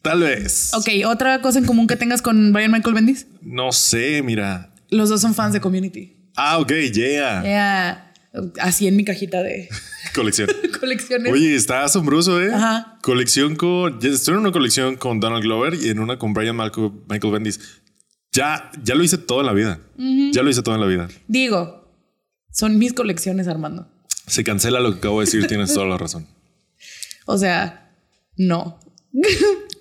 Tal 0.00 0.20
vez. 0.20 0.72
Ok, 0.72 0.88
otra 1.04 1.42
cosa 1.42 1.58
en 1.58 1.66
común 1.66 1.86
que 1.86 1.96
tengas 1.96 2.22
con 2.22 2.54
Brian 2.54 2.72
Michael 2.72 2.94
Bendis. 2.94 3.26
No 3.42 3.70
sé, 3.70 4.22
mira. 4.22 4.72
Los 4.88 5.10
dos 5.10 5.20
son 5.20 5.34
fans 5.34 5.52
de 5.52 5.60
Community. 5.60 6.30
Ah, 6.36 6.56
ok, 6.58 6.72
yeah. 6.94 7.44
Era 7.44 8.14
así 8.60 8.86
en 8.86 8.96
mi 8.96 9.04
cajita 9.04 9.42
de 9.42 9.68
Colección. 10.14 10.48
colecciones. 10.80 11.30
Oye, 11.30 11.54
está 11.54 11.84
asombroso, 11.84 12.40
¿eh? 12.42 12.52
Ajá. 12.52 12.98
Colección 13.02 13.56
con. 13.56 13.98
Estoy 14.02 14.34
en 14.34 14.40
una 14.40 14.52
colección 14.52 14.96
con 14.96 15.20
Donald 15.20 15.42
Glover 15.42 15.74
y 15.74 15.90
en 15.90 15.98
una 15.98 16.18
con 16.18 16.32
Brian 16.32 16.56
Michael, 16.56 16.92
Michael 17.08 17.32
Bendis. 17.34 17.75
Ya, 18.36 18.70
ya 18.84 18.94
lo 18.94 19.02
hice 19.02 19.16
toda 19.16 19.42
la 19.42 19.52
vida. 19.52 19.80
Ya 20.32 20.42
lo 20.42 20.50
hice 20.50 20.62
toda 20.62 20.76
la 20.76 20.86
vida. 20.86 21.08
Digo, 21.26 21.88
son 22.52 22.78
mis 22.78 22.92
colecciones, 22.92 23.48
Armando. 23.48 23.88
Se 24.26 24.44
cancela 24.44 24.80
lo 24.80 24.92
que 24.92 24.98
acabo 24.98 25.20
de 25.20 25.26
decir, 25.26 25.46
tienes 25.46 25.72
toda 25.72 25.86
la 25.86 25.98
razón. 25.98 26.26
O 27.28 27.36
sea, 27.38 27.90
no. 28.36 28.78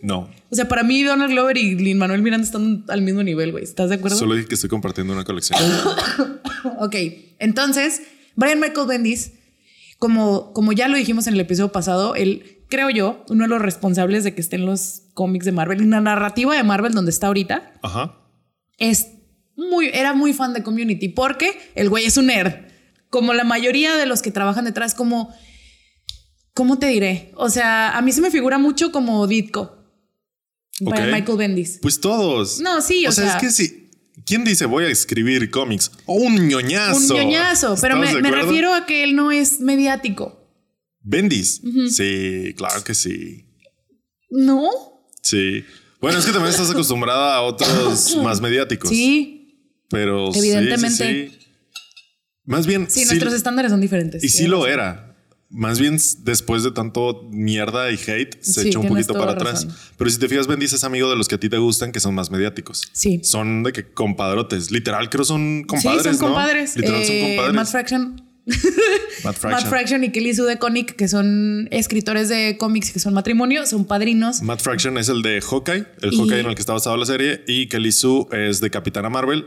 No, 0.02 0.30
O 0.52 0.56
sea, 0.56 0.68
para 0.68 0.84
mí 0.84 1.02
Donald 1.02 1.32
Glover 1.32 1.58
y 1.58 1.76
Lin 1.76 1.98
Manuel 1.98 2.22
Miranda 2.22 2.46
están 2.46 2.86
al 2.90 3.02
mismo 3.02 3.24
nivel, 3.24 3.52
güey. 3.52 3.64
¿Estás 3.64 3.90
de 3.90 3.96
acuerdo? 3.96 4.16
solo 4.16 4.36
dije 4.36 4.48
que 4.48 4.54
estoy 4.54 4.70
compartiendo 4.70 5.14
una 5.14 5.24
colección. 5.24 5.60
Ok, 6.80 6.96
entonces, 7.40 8.02
Brian 8.36 8.60
Michael 8.60 8.88
Bendis, 8.88 9.32
como, 9.98 10.54
como 10.54 10.74
ya 10.74 10.88
lo 10.88 10.98
dijimos 10.98 11.26
en 11.28 11.34
el 11.36 11.40
episodio 11.40 11.72
pasado, 11.72 12.16
él, 12.16 12.60
creo 12.70 12.90
yo, 12.90 13.24
uno 13.30 13.44
de 13.46 13.50
los 13.50 13.62
responsables 13.62 14.24
de 14.24 14.36
que 14.36 14.42
estén 14.42 14.66
los 14.66 15.04
cómics 15.14 15.46
de 15.46 15.52
Marvel, 15.52 15.82
en 15.82 15.90
la 15.92 16.02
narrativa 16.02 16.56
de 16.56 16.64
Marvel 16.64 16.94
donde 16.94 17.12
está 17.12 17.28
ahorita, 17.28 17.74
Ajá. 17.82 18.16
Es 18.78 19.08
muy, 19.56 19.88
era 19.94 20.14
muy 20.14 20.34
fan 20.34 20.54
de 20.54 20.64
Community 20.64 21.10
porque 21.10 21.58
el 21.76 21.90
güey 21.90 22.06
es 22.06 22.18
un 22.18 22.28
nerd. 22.28 22.54
Como 23.10 23.34
la 23.34 23.44
mayoría 23.44 23.96
de 23.96 24.06
los 24.06 24.22
que 24.22 24.32
trabajan 24.32 24.66
detrás, 24.66 24.94
como, 24.94 25.34
¿cómo 26.54 26.80
te 26.80 26.88
diré? 26.88 27.32
O 27.36 27.50
sea, 27.50 27.96
a 27.98 28.02
mí 28.02 28.12
se 28.12 28.22
me 28.22 28.32
figura 28.32 28.58
mucho 28.58 28.92
como 28.92 29.26
Ditko. 29.28 29.78
Brian 30.82 31.08
Ok. 31.10 31.14
Michael 31.14 31.38
Bendis. 31.38 31.80
Pues 31.82 32.02
todos. 32.02 32.60
No, 32.60 32.82
sí, 32.82 33.08
o 33.08 33.12
sea, 33.12 33.26
sea- 33.26 33.36
es 33.38 33.42
que 33.42 33.52
sí. 33.52 33.82
¿Quién 34.26 34.44
dice 34.44 34.66
voy 34.66 34.86
a 34.86 34.90
escribir 34.90 35.50
cómics? 35.52 35.92
O 36.06 36.16
un 36.16 36.48
ñoñazo. 36.48 36.98
Un 37.14 37.22
ñoñazo, 37.22 37.76
pero 37.80 37.96
me, 37.98 38.08
¿Estamos 38.08 38.24
de 38.24 38.30
me 38.32 38.44
refiero 38.44 38.74
a 38.74 38.86
que 38.86 39.04
él 39.04 39.16
no 39.16 39.32
es 39.32 39.60
mediático. 39.60 40.42
Bendis. 41.02 41.62
Sí, 41.92 42.54
claro 42.58 42.84
que 42.84 42.96
sí. 42.96 43.46
¿No? 44.32 44.68
Sí. 45.22 45.64
Bueno, 46.06 46.20
es 46.20 46.26
que 46.28 46.32
también 46.32 46.52
estás 46.52 46.70
acostumbrada 46.70 47.36
a 47.36 47.42
otros 47.42 48.16
más 48.24 48.40
mediáticos. 48.40 48.92
Sí, 48.92 49.58
Pero 49.90 50.30
Evidentemente. 50.36 51.30
sí, 51.32 51.38
sí. 51.40 51.48
Más 52.46 52.68
bien. 52.68 52.86
sí, 52.88 53.06
nuestros 53.06 53.34
estándares 53.34 53.72
son 53.72 53.82
diferentes. 53.82 54.24
Y 54.24 54.30
sí 54.30 54.46
lo 54.46 54.68
era. 54.68 55.16
Más 55.50 55.80
bien 55.80 55.98
después 56.20 56.62
de 56.62 56.70
tanto 56.72 57.28
mierda 57.32 57.90
y 57.92 57.96
hate, 57.96 58.40
se 58.44 58.68
echó 58.68 58.82
un 58.82 58.88
poquito 58.88 59.14
para 59.16 59.32
atrás. 59.32 59.66
razón. 59.66 59.76
Pero 59.98 60.10
si 60.12 60.20
te 60.20 60.28
fijas, 60.30 60.46
Bendis 60.46 60.74
es 60.74 60.84
amigo 60.84 61.10
de 61.10 61.16
los 61.16 61.28
que 61.28 61.36
a 61.36 61.40
ti 61.40 61.50
te 61.50 61.58
gustan, 61.58 61.92
que 61.92 62.00
son 62.00 62.14
más 62.14 62.30
mediáticos. 62.30 62.84
Sí. 62.94 63.22
Son 63.24 63.64
de 63.64 63.72
que 63.74 63.92
compadrotes. 63.92 64.70
Literal, 64.70 65.10
creo 65.10 65.24
son 65.26 65.64
compadres. 65.64 66.04
sí, 66.04 66.10
son 66.10 66.20
¿no? 66.20 66.26
compadres. 66.36 66.76
Literal, 66.76 67.04
son 67.04 67.16
Eh, 67.16 67.22
compadres. 67.36 67.56
Matt 67.56 67.68
Fraction. 67.68 68.22
Matt 69.24 69.36
Fraction. 69.38 69.52
Matt 69.52 69.66
Fraction 69.68 70.04
y 70.04 70.12
Kelly 70.12 70.34
Sue 70.36 70.46
de 70.48 70.58
Koenig, 70.60 70.96
que 70.96 71.08
son 71.08 71.68
escritores 71.72 72.30
de 72.30 72.58
cómics 72.58 72.92
que 72.92 73.00
son 73.00 73.14
matrimonio, 73.14 73.66
son 73.66 73.86
padrinos. 73.86 74.42
Matt 74.42 74.62
Fraction 74.62 74.98
es 74.98 75.10
el 75.10 75.22
de 75.22 75.42
Hawkeye, 75.42 75.86
el 76.02 76.14
Y- 76.14 76.18
Hawkeye 76.18 76.40
en 76.42 76.46
el 76.48 76.56
que 76.56 76.62
está 76.62 76.74
basada 76.74 76.96
la 76.98 77.06
serie, 77.06 77.44
y 77.48 77.68
Kelly 77.68 77.92
Sue 77.92 78.28
es 78.32 78.62
de 78.62 78.70
Capitana 78.70 79.10
Marvel, 79.10 79.46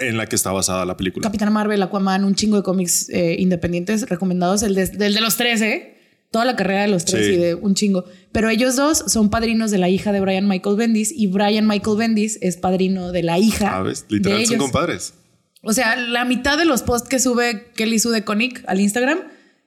en 0.00 0.16
la 0.16 0.26
que 0.26 0.34
está 0.34 0.50
basada 0.50 0.84
la 0.84 0.96
película. 0.96 1.22
Capitán 1.22 1.52
Marvel, 1.52 1.80
Aquaman, 1.82 2.24
un 2.24 2.34
chingo 2.34 2.56
de 2.56 2.62
cómics 2.64 3.08
eh, 3.10 3.36
independientes 3.38 4.08
recomendados, 4.08 4.62
el 4.64 4.74
de, 4.74 4.86
del 4.88 5.14
de 5.14 5.20
los 5.20 5.36
tres, 5.36 5.60
¿eh? 5.62 5.90
Toda 6.32 6.44
la 6.44 6.56
carrera 6.56 6.82
de 6.82 6.88
los 6.88 7.04
tres 7.04 7.26
Sí. 7.26 7.32
y 7.34 7.36
de 7.36 7.54
un 7.54 7.76
chingo. 7.76 8.04
Pero 8.32 8.48
ellos 8.50 8.74
dos 8.74 9.04
son 9.06 9.30
padrinos 9.30 9.70
de 9.70 9.78
la 9.78 9.88
hija 9.88 10.10
de 10.10 10.18
Brian 10.18 10.48
Michael 10.48 10.74
Bendis 10.74 11.12
y 11.12 11.28
Brian 11.28 11.68
Michael 11.68 11.96
Bendis 11.96 12.38
es 12.42 12.56
padrino 12.56 13.12
de 13.12 13.22
la 13.22 13.38
hija. 13.38 13.70
¿Sabes? 13.70 14.06
de 14.08 14.16
Literal, 14.16 14.44
son 14.46 14.58
compadres. 14.58 15.14
O 15.64 15.72
sea, 15.72 15.96
la 15.96 16.24
mitad 16.24 16.58
de 16.58 16.64
los 16.64 16.82
posts 16.82 17.08
que 17.08 17.18
sube 17.18 17.70
Kelly 17.74 17.98
Sue 17.98 18.12
de 18.12 18.24
Koenig 18.24 18.62
al 18.66 18.80
Instagram 18.80 19.18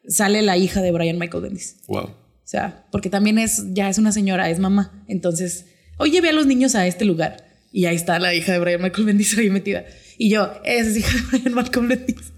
sale 0.08 0.42
la 0.42 0.58
hija 0.58 0.82
de 0.82 0.92
Brian 0.92 1.18
Michael 1.18 1.44
Bendis. 1.44 1.78
Wow. 1.88 2.04
O 2.06 2.50
sea, 2.50 2.86
porque 2.92 3.10
también 3.10 3.38
es, 3.40 3.64
ya 3.74 3.90
es 3.90 3.98
una 3.98 4.12
señora, 4.12 4.50
es 4.50 4.60
mamá. 4.60 5.04
Entonces, 5.08 5.66
oye, 5.98 6.22
ve 6.22 6.30
a 6.30 6.34
los 6.34 6.46
niños 6.46 6.76
a 6.76 6.88
este 6.88 7.04
lugar. 7.06 7.46
Y 7.74 7.86
ahí 7.86 7.96
está 7.96 8.18
la 8.20 8.34
hija 8.34 8.54
de 8.54 8.60
Brian 8.60 8.82
Michael 8.82 9.06
Bendis 9.06 9.38
ahí 9.38 9.50
metida. 9.50 9.84
Y 10.18 10.30
yo, 10.30 10.50
esa 10.64 10.90
es 10.90 10.98
hija 10.98 11.18
de 11.18 11.40
Brian 11.40 11.56
Michael 11.56 11.88
Bendis. 11.88 12.32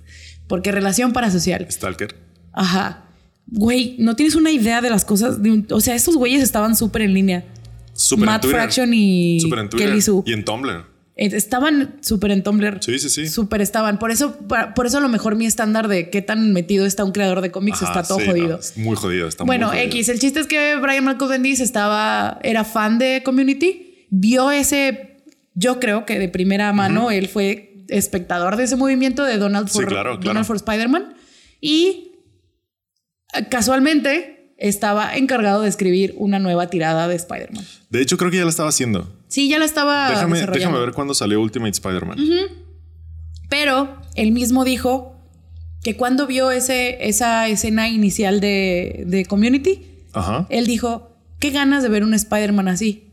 Porque 0.48 0.72
relación 0.72 1.14
parasocial. 1.14 1.68
Stalker. 1.70 2.16
Ajá. 2.54 3.06
Güey, 3.46 3.96
no 4.00 4.16
tienes 4.16 4.36
una 4.36 4.52
idea 4.52 4.82
de 4.82 4.90
las 4.90 5.06
cosas. 5.06 5.42
de 5.44 5.52
un- 5.52 5.68
o 5.70 5.80
sea, 5.82 5.94
estos 5.96 6.16
güeyes 6.18 6.42
estaban 6.42 6.76
súper 6.76 7.04
en 7.04 7.14
línea. 7.14 7.46
Super 7.94 8.26
Matt 8.26 8.36
en 8.36 8.42
Twitter. 8.42 8.60
Fraction 8.62 8.94
y 8.94 9.40
Super 9.42 9.60
en 9.60 9.70
Twitter. 9.70 9.90
Kelly 9.90 10.02
Sue. 10.02 10.24
Y 10.26 10.34
en 10.34 10.44
Tumblr. 10.46 10.86
Eh, 11.22 11.30
Estaban 11.34 11.98
súper 12.02 12.32
en 12.32 12.44
Tumblr. 12.44 12.80
Sí, 12.82 12.98
sí, 12.98 13.10
sí. 13.10 13.28
Súper 13.28 13.62
estaban. 13.62 14.00
Por 14.00 14.10
eso, 14.12 14.38
por 14.74 14.86
eso 14.86 15.00
a 15.00 15.02
lo 15.02 15.10
mejor 15.10 15.36
mi 15.36 15.46
estándar 15.46 15.90
de 15.90 16.10
qué 16.10 16.22
tan 16.22 16.54
metido 16.54 16.86
está 16.86 17.04
un 17.04 17.12
creador 17.12 17.42
de 17.42 17.52
cómics 17.52 17.82
Ajá, 17.84 18.00
está 18.02 18.08
todo 18.08 18.20
sí, 18.20 18.26
no, 18.26 18.32
jodido. 18.32 18.60
es 18.60 18.78
muy 18.78 18.96
jodido. 18.96 19.28
Está 19.28 19.44
Bueno, 19.44 19.68
muy 19.68 19.76
jodido. 19.78 19.92
X, 19.96 20.10
el 20.10 20.20
chiste 20.20 20.40
es 20.40 20.48
que 20.48 20.78
Brian 20.78 21.04
Michael 21.06 21.30
Bendis 21.30 21.60
estaba, 21.60 22.40
era 22.42 22.64
fan 22.64 23.00
de 23.00 23.22
Community, 23.26 24.06
vio 24.10 24.50
ese, 24.52 25.18
yo 25.56 25.80
creo 25.82 26.06
que 26.06 26.18
de 26.20 26.30
primera 26.30 26.72
mano 26.72 27.12
él 27.12 27.28
fue 27.28 27.84
espectador 27.90 28.56
de 28.56 28.64
ese 28.64 28.78
movimiento 28.78 29.24
de 29.26 29.38
Donald 29.38 29.68
Sí, 29.68 29.74
for, 29.80 29.88
claro, 29.88 30.12
claro. 30.12 30.24
Donald 30.24 30.46
for 30.48 30.56
Spider-Man 30.56 31.16
y 31.60 32.14
eh, 33.34 33.46
casualmente 33.50 34.54
estaba 34.58 35.16
encargado 35.18 35.64
de 35.64 35.70
escribir 35.70 36.14
una 36.18 36.40
nueva 36.40 36.68
tirada 36.68 37.08
de 37.10 37.16
Spider-Man. 37.16 37.66
De 37.90 38.02
hecho, 38.02 38.18
creo 38.18 38.32
que 38.32 38.38
ya 38.38 38.44
la 38.44 38.50
estaba 38.52 38.70
haciendo. 38.70 39.19
Sí, 39.30 39.48
ya 39.48 39.58
la 39.60 39.66
estaba 39.66 40.10
déjame, 40.10 40.36
desarrollando. 40.40 40.60
déjame 40.72 40.80
ver 40.86 40.94
cuándo 40.94 41.14
salió 41.14 41.40
Ultimate 41.42 41.72
Spider-Man. 41.72 42.18
Pero 43.50 44.02
él 44.16 44.32
mismo 44.32 44.64
dijo 44.66 45.16
que 45.84 45.96
cuando 45.96 46.28
vio 46.28 46.52
ese, 46.52 47.08
esa 47.08 47.48
escena 47.48 47.88
inicial 47.90 48.42
de, 48.42 49.04
de 49.08 49.26
Community, 49.26 49.86
Ajá. 50.14 50.48
Él 50.50 50.66
dijo, 50.66 51.16
qué 51.40 51.52
ganas 51.52 51.84
de 51.84 51.90
ver 51.90 52.04
un 52.04 52.14
Spider-Man 52.14 52.68
así. 52.68 53.06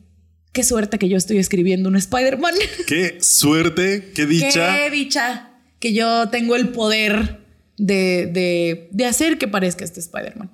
Qué 0.52 0.64
suerte 0.64 0.98
que 0.98 1.08
yo 1.10 1.18
estoy 1.18 1.36
escribiendo 1.38 1.88
un 1.90 1.96
Spider-Man. 1.96 2.54
Qué 2.86 3.18
suerte, 3.20 4.10
qué 4.14 4.24
dicha. 4.24 4.74
qué 4.74 4.90
dicha 4.90 5.50
que 5.78 5.92
yo 5.92 6.30
tengo 6.30 6.56
el 6.56 6.70
poder 6.70 7.44
de, 7.76 8.26
de, 8.32 8.88
de 8.90 9.04
hacer 9.04 9.36
que 9.36 9.46
parezca 9.48 9.84
este 9.84 10.00
Spider-Man. 10.00 10.50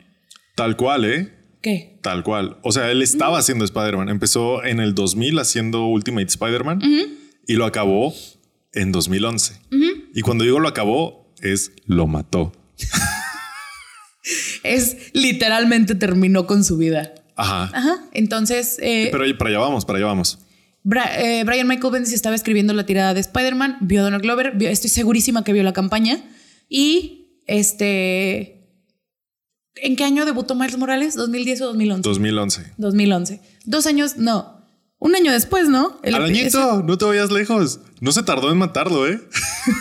Tal 0.57 0.77
cual, 0.77 1.05
¿eh? 1.05 1.33
¿Qué? 1.63 1.99
Tal 2.03 2.23
cual. 2.25 2.59
O 2.63 2.73
sea, 2.73 2.91
él 2.91 3.01
estaba 3.03 3.39
haciendo 3.39 3.65
Spider-Man. 3.65 4.09
Empezó 4.09 4.65
en 4.65 4.81
el 4.81 4.95
2000 4.95 5.39
haciendo 5.39 5.87
Ultimate 5.87 6.27
Spider-Man 6.27 6.81
y 7.47 7.55
lo 7.55 7.65
acabó 7.65 8.13
en 8.73 8.93
2011. 8.93 9.55
Y 10.15 10.21
cuando 10.23 10.45
digo 10.45 10.59
lo 10.61 10.69
acabó, 10.69 11.33
es 11.41 11.73
lo 11.87 12.07
mató. 12.07 12.53
Es 14.63 14.97
literalmente 15.13 15.95
terminó 15.97 16.47
con 16.47 16.63
su 16.65 16.77
vida. 16.77 17.13
Ajá. 17.35 17.71
Ajá. 17.75 18.05
Entonces, 18.13 18.79
eh, 18.81 19.09
Pero 19.11 19.25
para 19.37 19.51
allá 19.51 19.59
vamos, 19.59 19.85
para 19.85 19.99
allá 19.99 20.07
vamos. 20.07 20.39
Bra- 20.85 21.11
eh, 21.19 21.43
Brian 21.45 21.67
Michael 21.67 21.93
Bendis 21.93 22.13
estaba 22.13 22.37
escribiendo 22.37 22.73
la 22.73 22.87
tirada 22.87 23.15
de 23.15 23.21
Spider-Man, 23.21 23.79
vio 23.81 24.01
a 24.01 24.05
Donald 24.05 24.23
Glover, 24.23 24.53
vio- 24.57 24.69
estoy 24.69 24.91
segurísima 24.91 25.43
que 25.43 25.53
vio 25.53 25.63
la 25.65 25.73
campaña. 25.73 26.23
Y 26.69 27.41
este. 27.47 28.62
¿En 29.77 29.97
qué 29.97 30.05
año 30.05 30.25
debutó 30.27 30.55
Miles 30.55 30.77
Morales? 30.79 31.16
¿2010 31.16 31.61
o 31.62 31.66
2011? 31.66 32.03
2011. 32.09 32.73
2011. 32.77 33.41
Dos 33.64 33.87
años, 33.87 34.16
no. 34.16 34.61
Un 34.99 35.16
año 35.16 35.33
después, 35.33 35.68
¿no? 35.68 35.99
El- 36.03 36.14
Al 36.14 36.25
añito, 36.25 36.83
no 36.85 36.97
te 36.99 37.05
vayas 37.05 37.31
lejos. 37.33 37.81
No 38.01 38.12
se 38.12 38.23
tardó 38.23 38.51
en 38.53 38.59
matarlo, 38.59 39.09
¿eh? 39.09 39.20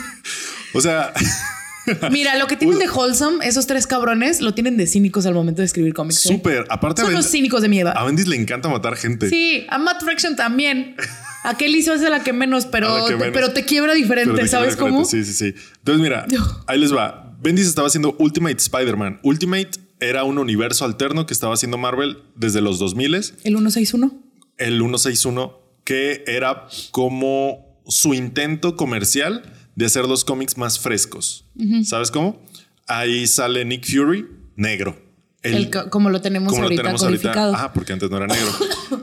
o 0.74 0.82
sea, 0.82 1.14
mira, 2.12 2.38
lo 2.38 2.48
que 2.48 2.56
tienen 2.56 2.80
de 2.80 2.90
wholesome, 2.90 3.46
esos 3.48 3.68
tres 3.68 3.86
cabrones, 3.86 4.42
lo 4.42 4.54
tienen 4.54 4.78
de 4.78 4.88
cínicos 4.88 5.26
al 5.26 5.34
momento 5.34 5.62
de 5.62 5.66
escribir 5.66 5.94
cómics. 5.94 6.26
¿eh? 6.26 6.30
súper. 6.30 6.66
Aparte, 6.70 7.02
Son 7.04 7.14
los 7.14 7.30
cínicos 7.30 7.62
de 7.62 7.70
mierda. 7.70 7.92
a 7.92 8.04
Bendis 8.04 8.28
le 8.28 8.36
encanta 8.38 8.70
matar 8.70 8.96
gente. 8.96 9.30
Sí, 9.30 9.66
a 9.70 9.78
Matt 9.78 10.02
Fraction 10.04 10.36
también. 10.36 10.96
A 11.44 11.58
Kelly 11.58 11.80
hizo 11.80 11.94
hace 11.94 12.10
la 12.10 12.24
que 12.24 12.34
menos, 12.34 12.66
pero, 12.68 13.06
que 13.08 13.16
menos. 13.16 13.32
pero 13.34 13.52
te 13.52 13.66
quiebra 13.66 13.94
diferente, 13.94 14.42
te 14.42 14.48
¿sabes 14.48 14.76
cómo? 14.76 15.02
diferente, 15.02 15.26
Sí, 15.28 15.34
sí, 15.34 15.52
sí. 15.54 15.62
Entonces, 15.80 16.02
mira, 16.02 16.26
ahí 16.68 16.80
les 16.80 16.94
va. 16.96 17.28
Bendis 17.42 17.66
estaba 17.68 17.88
haciendo 17.88 18.16
Ultimate 18.20 18.58
Spider-Man. 18.58 19.20
Ultimate 19.24 19.72
era 20.02 20.24
un 20.26 20.38
universo 20.38 20.84
alterno 20.84 21.26
que 21.26 21.34
estaba 21.34 21.54
haciendo 21.54 21.78
Marvel 21.78 22.18
desde 22.36 22.60
los 22.62 22.78
2000 22.80 23.14
El 23.16 23.24
161. 23.24 24.12
el 24.58 24.78
161, 24.80 25.58
que 25.86 26.24
era 26.28 26.68
como 26.92 27.82
su 27.88 28.14
intento 28.14 28.76
comercial 28.76 29.44
de 29.76 29.86
hacer 29.86 30.06
los 30.06 30.26
cómics 30.26 30.58
más 30.58 30.80
frescos. 30.80 31.46
¿Sabes 31.86 32.12
cómo? 32.12 32.42
Ahí 32.88 33.26
sale 33.28 33.64
Nick 33.64 33.86
Fury, 33.86 34.28
negro. 34.56 34.98
El- 35.44 35.56
El 35.56 35.70
co- 35.72 35.90
como 35.90 36.10
lo 36.12 36.22
tenemos 36.22 36.52
como 36.54 36.64
lo 36.64 36.76
tenemos 36.76 37.02
codificado. 37.04 37.40
ahorita. 37.40 37.58
Ajá, 37.58 37.74
porque 37.74 37.94
antes 37.94 38.10
no 38.12 38.18
era 38.18 38.28
negro. 38.28 38.52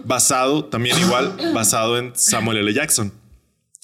basado, 0.05 0.65
también 0.67 0.97
igual, 0.99 1.35
basado 1.55 1.99
en 1.99 2.13
Samuel 2.15 2.59
L. 2.59 2.73
Jackson. 2.75 3.13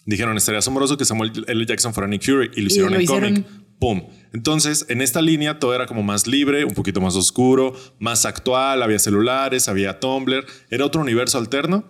Dijeron, 0.07 0.37
estaría 0.37 0.59
asombroso 0.59 0.97
que 0.99 1.05
Samuel 1.05 1.33
L. 1.49 1.67
Jackson 1.67 1.95
fuera 1.95 2.07
Nick 2.07 2.23
Fury 2.25 2.51
y 2.55 2.61
lo 2.61 2.67
hicieron 2.67 2.91
lo 2.93 2.97
en 2.99 3.03
hicieron. 3.03 3.35
cómic. 3.43 3.47
Pum. 3.85 4.03
Entonces, 4.33 4.87
en 4.89 5.03
esta 5.03 5.21
línea 5.21 5.59
todo 5.59 5.75
era 5.75 5.85
como 5.85 6.03
más 6.03 6.27
libre, 6.27 6.65
un 6.65 6.73
poquito 6.73 7.03
más 7.03 7.17
oscuro, 7.17 7.75
más 7.99 8.25
actual, 8.25 8.83
había 8.83 8.99
celulares, 8.99 9.69
había 9.69 10.01
Tumblr, 10.01 10.47
era 10.71 10.87
otro 10.87 11.03
universo 11.03 11.37
alterno 11.37 11.85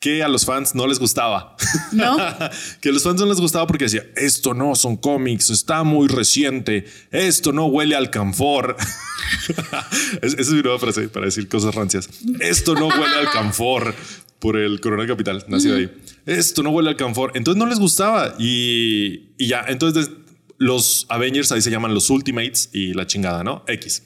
que 0.00 0.24
a 0.24 0.28
los 0.28 0.44
fans 0.44 0.74
no 0.74 0.88
les 0.88 0.98
gustaba. 0.98 1.54
¿No? 1.92 2.16
que 2.80 2.88
a 2.88 2.92
los 2.92 3.04
fans 3.04 3.20
no 3.20 3.26
les 3.26 3.40
gustaba 3.40 3.64
porque 3.68 3.84
decía, 3.84 4.04
esto 4.16 4.54
no 4.54 4.74
son 4.74 4.96
cómics, 4.96 5.50
está 5.50 5.84
muy 5.84 6.08
reciente, 6.08 6.84
esto 7.12 7.52
no 7.52 7.66
huele 7.66 7.94
al 7.94 8.10
canfor. 8.10 8.76
Es- 10.22 10.32
Esa 10.34 10.40
es 10.42 10.50
mi 10.50 10.62
nueva 10.62 10.80
frase 10.80 11.08
para 11.08 11.26
decir 11.26 11.48
cosas 11.48 11.76
rancias. 11.76 12.08
Esto 12.40 12.74
no 12.74 12.88
huele 12.88 13.14
al 13.20 13.30
canfor 13.30 13.94
por 14.40 14.56
el 14.56 14.80
Corona 14.80 15.06
Capital, 15.06 15.44
nacido 15.46 15.76
ahí. 15.76 15.90
Esto 16.26 16.64
no 16.64 16.70
huele 16.70 16.90
al 16.90 16.96
canfor. 16.96 17.30
Entonces 17.36 17.58
no 17.58 17.66
les 17.66 17.78
gustaba 17.78 18.34
y, 18.36 19.28
y 19.38 19.46
ya, 19.46 19.64
entonces 19.68 20.10
los 20.58 21.06
Avengers 21.08 21.52
ahí 21.52 21.60
se 21.60 21.70
llaman 21.70 21.94
los 21.94 22.08
Ultimates 22.10 22.70
y 22.72 22.94
la 22.94 23.06
chingada, 23.06 23.44
¿no? 23.44 23.64
X. 23.68 24.02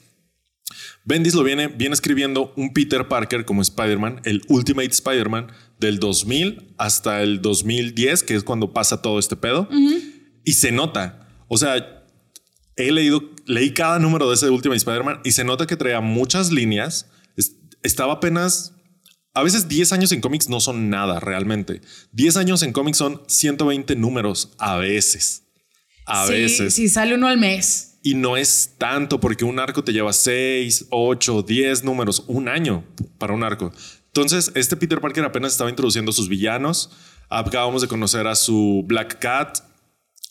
Bendis 1.03 1.33
lo 1.33 1.43
viene, 1.43 1.67
viene 1.67 1.93
escribiendo 1.93 2.53
un 2.55 2.73
Peter 2.73 3.07
Parker 3.07 3.43
como 3.45 3.61
Spider-Man, 3.61 4.21
el 4.23 4.41
Ultimate 4.47 4.89
Spider-Man 4.89 5.51
del 5.79 5.99
2000 5.99 6.75
hasta 6.77 7.23
el 7.23 7.41
2010, 7.41 8.23
que 8.23 8.35
es 8.35 8.43
cuando 8.43 8.71
pasa 8.71 9.01
todo 9.01 9.17
este 9.19 9.35
pedo. 9.35 9.67
Y 10.43 10.53
se 10.53 10.71
nota. 10.71 11.27
O 11.47 11.57
sea, 11.57 12.05
he 12.75 12.91
leído, 12.91 13.23
leí 13.45 13.71
cada 13.73 13.99
número 13.99 14.29
de 14.29 14.35
ese 14.35 14.49
Ultimate 14.49 14.77
Spider-Man 14.77 15.21
y 15.23 15.31
se 15.31 15.43
nota 15.43 15.65
que 15.67 15.75
traía 15.75 16.01
muchas 16.01 16.51
líneas. 16.51 17.07
Es- 17.35 17.55
estaba 17.83 18.13
apenas. 18.13 18.73
A 19.33 19.43
veces 19.43 19.67
10 19.67 19.93
años 19.93 20.11
en 20.11 20.21
cómics 20.21 20.49
no 20.49 20.59
son 20.59 20.89
nada 20.89 21.19
realmente. 21.19 21.81
10 22.11 22.37
años 22.37 22.61
en 22.63 22.73
cómics 22.73 22.97
son 22.97 23.21
120 23.27 23.95
números 23.95 24.53
a 24.59 24.75
veces. 24.77 25.43
A 26.05 26.27
sí, 26.27 26.33
veces. 26.33 26.73
sí, 26.73 26.89
sale 26.89 27.15
uno 27.15 27.27
al 27.27 27.37
mes. 27.37 27.99
Y 28.03 28.15
no 28.15 28.35
es 28.35 28.75
tanto 28.77 29.19
porque 29.19 29.45
un 29.45 29.59
arco 29.59 29.83
te 29.83 29.93
lleva 29.93 30.11
6, 30.11 30.87
8, 30.89 31.43
10 31.43 31.83
números, 31.83 32.23
un 32.27 32.47
año 32.47 32.83
para 33.17 33.33
un 33.33 33.43
arco. 33.43 33.71
Entonces, 34.07 34.51
este 34.55 34.75
Peter 34.75 34.99
Parker 34.99 35.23
apenas 35.23 35.51
estaba 35.51 35.69
introduciendo 35.69 36.11
sus 36.11 36.27
villanos. 36.27 36.91
Acabamos 37.29 37.81
de 37.81 37.87
conocer 37.87 38.27
a 38.27 38.35
su 38.35 38.83
Black 38.85 39.19
Cat, 39.19 39.59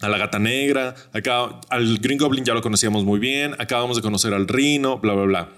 a 0.01 0.09
la 0.09 0.18
gata 0.18 0.39
negra. 0.39 0.95
Acá, 1.12 1.61
al 1.71 1.99
Green 1.99 2.18
Goblin 2.18 2.45
ya 2.45 2.55
lo 2.55 2.61
conocíamos 2.61 3.05
muy 3.05 3.18
bien. 3.21 3.55
Acabamos 3.59 3.97
de 3.97 4.03
conocer 4.03 4.35
al 4.35 4.49
Rino, 4.49 4.99
bla, 4.99 5.14
bla, 5.14 5.25
bla. 5.25 5.49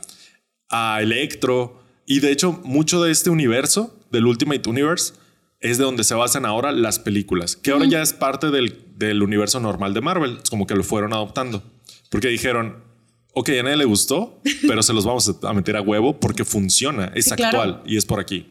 A 0.68 1.00
Electro. 1.02 1.82
Y 2.06 2.20
de 2.20 2.30
hecho, 2.30 2.60
mucho 2.64 3.02
de 3.02 3.10
este 3.10 3.30
universo, 3.30 3.98
del 4.10 4.26
Ultimate 4.26 4.68
Universe, 4.68 5.14
es 5.62 5.78
de 5.78 5.84
donde 5.84 6.04
se 6.04 6.14
basan 6.14 6.44
ahora 6.44 6.72
las 6.72 6.98
películas, 6.98 7.56
que 7.56 7.70
ahora 7.70 7.86
ya 7.86 8.02
es 8.02 8.12
parte 8.12 8.50
del, 8.50 8.84
del 8.96 9.22
universo 9.22 9.60
normal 9.60 9.94
de 9.94 10.00
Marvel. 10.00 10.38
Es 10.42 10.50
como 10.50 10.66
que 10.66 10.74
lo 10.74 10.84
fueron 10.84 11.12
adoptando. 11.12 11.62
Porque 12.10 12.28
dijeron, 12.28 12.84
ok, 13.32 13.48
a 13.60 13.62
nadie 13.62 13.76
le 13.78 13.84
gustó, 13.84 14.40
pero 14.66 14.82
se 14.82 14.92
los 14.92 15.04
vamos 15.04 15.34
a 15.42 15.52
meter 15.54 15.76
a 15.76 15.80
huevo 15.80 16.20
porque 16.20 16.44
funciona, 16.44 17.12
es 17.14 17.26
Sí, 17.26 17.30
claro. 17.36 17.58
actual 17.58 17.82
y 17.86 17.96
es 17.96 18.04
por 18.04 18.20
aquí. 18.20 18.48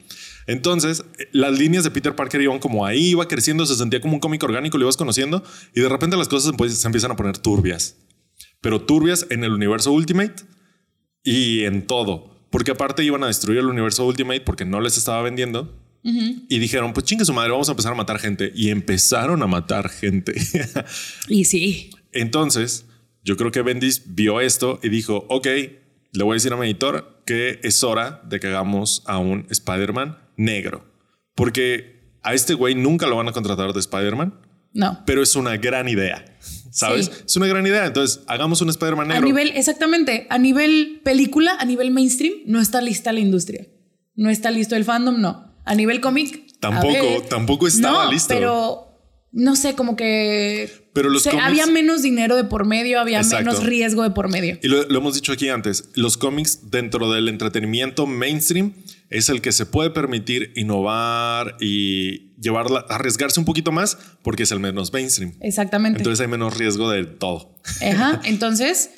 Entonces, 0.47 1.05
las 1.32 1.57
líneas 1.57 1.84
de 1.84 1.91
Peter 1.91 2.16
Parker 2.16 2.41
iban 2.41 2.59
como 2.59 2.86
ahí, 2.86 3.09
iba 3.09 3.28
creciendo, 3.28 3.66
se 3.66 3.76
sentía 3.76 4.01
como 4.01 4.16
un 4.16 4.20
cómic 4.20 4.41
orgánico, 4.43 4.78
lo 4.78 4.86
ibas 4.86 4.97
conociendo 4.97 5.43
y 5.76 5.82
de 5.82 5.88
repente 5.89 6.18
las 6.18 6.28
cosas 6.28 6.53
se 6.76 6.88
empiezan 6.88 7.12
a 7.12 7.16
poner 7.16 7.38
turbias. 7.38 7.97
Pero 8.59 8.82
turbias 8.82 9.28
en 9.30 9.43
el 9.43 9.51
universo 9.53 9.91
Ultimate 9.91 10.43
y 11.24 11.64
en 11.66 11.86
todo. 11.86 12.47
Porque 12.49 12.72
aparte 12.72 13.03
iban 13.03 13.24
a 13.24 13.28
destruir 13.28 13.59
el 13.59 13.68
universo 13.68 14.05
Ultimate 14.05 14.41
porque 14.41 14.66
no 14.66 14.82
les 14.82 14.97
estaba 14.97 15.22
vendiendo. 15.22 15.78
Y 16.04 16.58
dijeron, 16.60 16.93
pues 16.93 17.06
chingue 17.06 17.26
su 17.26 17.34
madre, 17.34 17.52
vamos 17.52 17.70
a 17.70 17.74
empezar 17.74 17.91
a 17.91 17.95
matar 17.95 18.18
gente. 18.20 18.52
Y 18.56 18.70
empezaron 18.70 19.41
a 19.43 19.47
matar 19.47 19.89
gente. 19.89 20.34
Y 21.28 21.45
sí. 21.45 21.91
Entonces, 22.12 22.86
yo 23.24 23.38
creo 23.38 23.52
que 23.52 23.62
Bendis 23.62 24.04
vio 24.16 24.41
esto 24.41 24.80
y 24.84 24.89
dijo, 24.89 25.26
ok, 25.30 25.45
le 26.14 26.24
voy 26.24 26.32
a 26.32 26.36
decir 26.36 26.52
a 26.54 26.58
mi 26.58 26.66
editor 26.66 27.22
que 27.26 27.60
es 27.64 27.84
hora 27.84 28.22
de 28.28 28.39
que 28.39 28.47
hagamos 28.47 29.04
a 29.06 29.18
un 29.20 29.45
Spider-Man 29.49 30.18
negro. 30.38 30.86
Porque 31.36 32.18
a 32.24 32.34
este 32.34 32.54
güey 32.56 32.76
nunca 32.76 33.08
lo 33.08 33.16
van 33.16 33.30
a 33.30 33.32
contratar 33.32 33.72
de 33.74 33.80
Spider-Man, 33.80 34.34
No. 34.74 35.04
pero 35.06 35.22
es 35.22 35.36
una 35.36 35.58
gran 35.58 35.88
idea. 35.88 36.26
¿Sabes? 36.72 37.06
Sí. 37.08 37.12
Es 37.28 37.36
una 37.38 37.47
gran 37.47 37.66
idea. 37.68 37.86
Entonces, 37.86 38.22
hagamos 38.28 38.62
un 38.62 38.70
Spider-Man 38.70 39.12
A 39.12 39.14
negro. 39.16 39.28
nivel, 39.28 39.52
exactamente, 39.56 40.26
a 40.30 40.38
nivel 40.38 41.02
película, 41.04 41.56
a 41.60 41.66
nivel 41.66 41.91
mainstream, 41.91 42.34
no 42.45 42.60
está 42.60 42.82
lista 42.82 43.12
la 43.12 43.20
industria. 43.20 43.68
No 44.16 44.30
está 44.30 44.52
listo 44.52 44.76
el 44.76 44.84
fandom, 44.84 45.22
no. 45.22 45.51
A 45.66 45.76
nivel 45.76 46.01
cómic. 46.01 46.43
Tampoco, 46.59 47.24
tampoco 47.30 47.68
estaba 47.68 48.05
No, 48.05 48.12
listo. 48.12 48.34
Pero 48.34 48.88
no 49.32 49.55
sé, 49.55 49.76
como 49.76 49.95
que. 49.95 50.70
Pero 50.93 51.09
los 51.09 51.24
se- 51.24 51.32
cómics- 51.32 51.45
había 51.47 51.66
menos 51.68 52.01
dinero 52.01 52.36
de 52.36 52.43
por 52.43 52.66
medio, 52.66 52.99
había 52.99 53.20
Exacto. 53.22 53.45
menos 53.45 53.64
riesgo 53.64 54.03
de 54.03 54.12
por 54.12 54.30
medio. 54.30 54.57
Y 54.62 54.68
lo, 54.68 54.84
lo 54.88 54.97
hemos 54.99 55.16
dicho 55.16 55.32
aquí 55.32 55.47
antes, 55.49 55.89
los 55.95 56.18
cómics 56.18 56.70
dentro 56.70 57.09
del 57.12 57.30
entretenimiento 57.30 58.05
mainstream 58.07 58.74
es 59.09 59.30
el 59.30 59.41
que 59.41 59.51
se 59.53 59.66
puede 59.66 59.89
permitir 59.89 60.51
innovar 60.55 61.55
y 61.62 62.34
llevarla, 62.41 62.86
arriesgarse 62.89 63.39
un 63.39 63.45
poquito 63.45 63.72
más 63.72 63.97
porque 64.22 64.43
es 64.43 64.51
el 64.51 64.59
menos 64.59 64.91
mainstream. 64.91 65.34
Exactamente. 65.41 65.99
Entonces 65.99 66.20
hay 66.22 66.28
menos 66.28 66.57
riesgo 66.57 66.89
de 66.89 67.05
todo. 67.05 67.55
Ajá. 67.82 68.20
Entonces, 68.26 68.91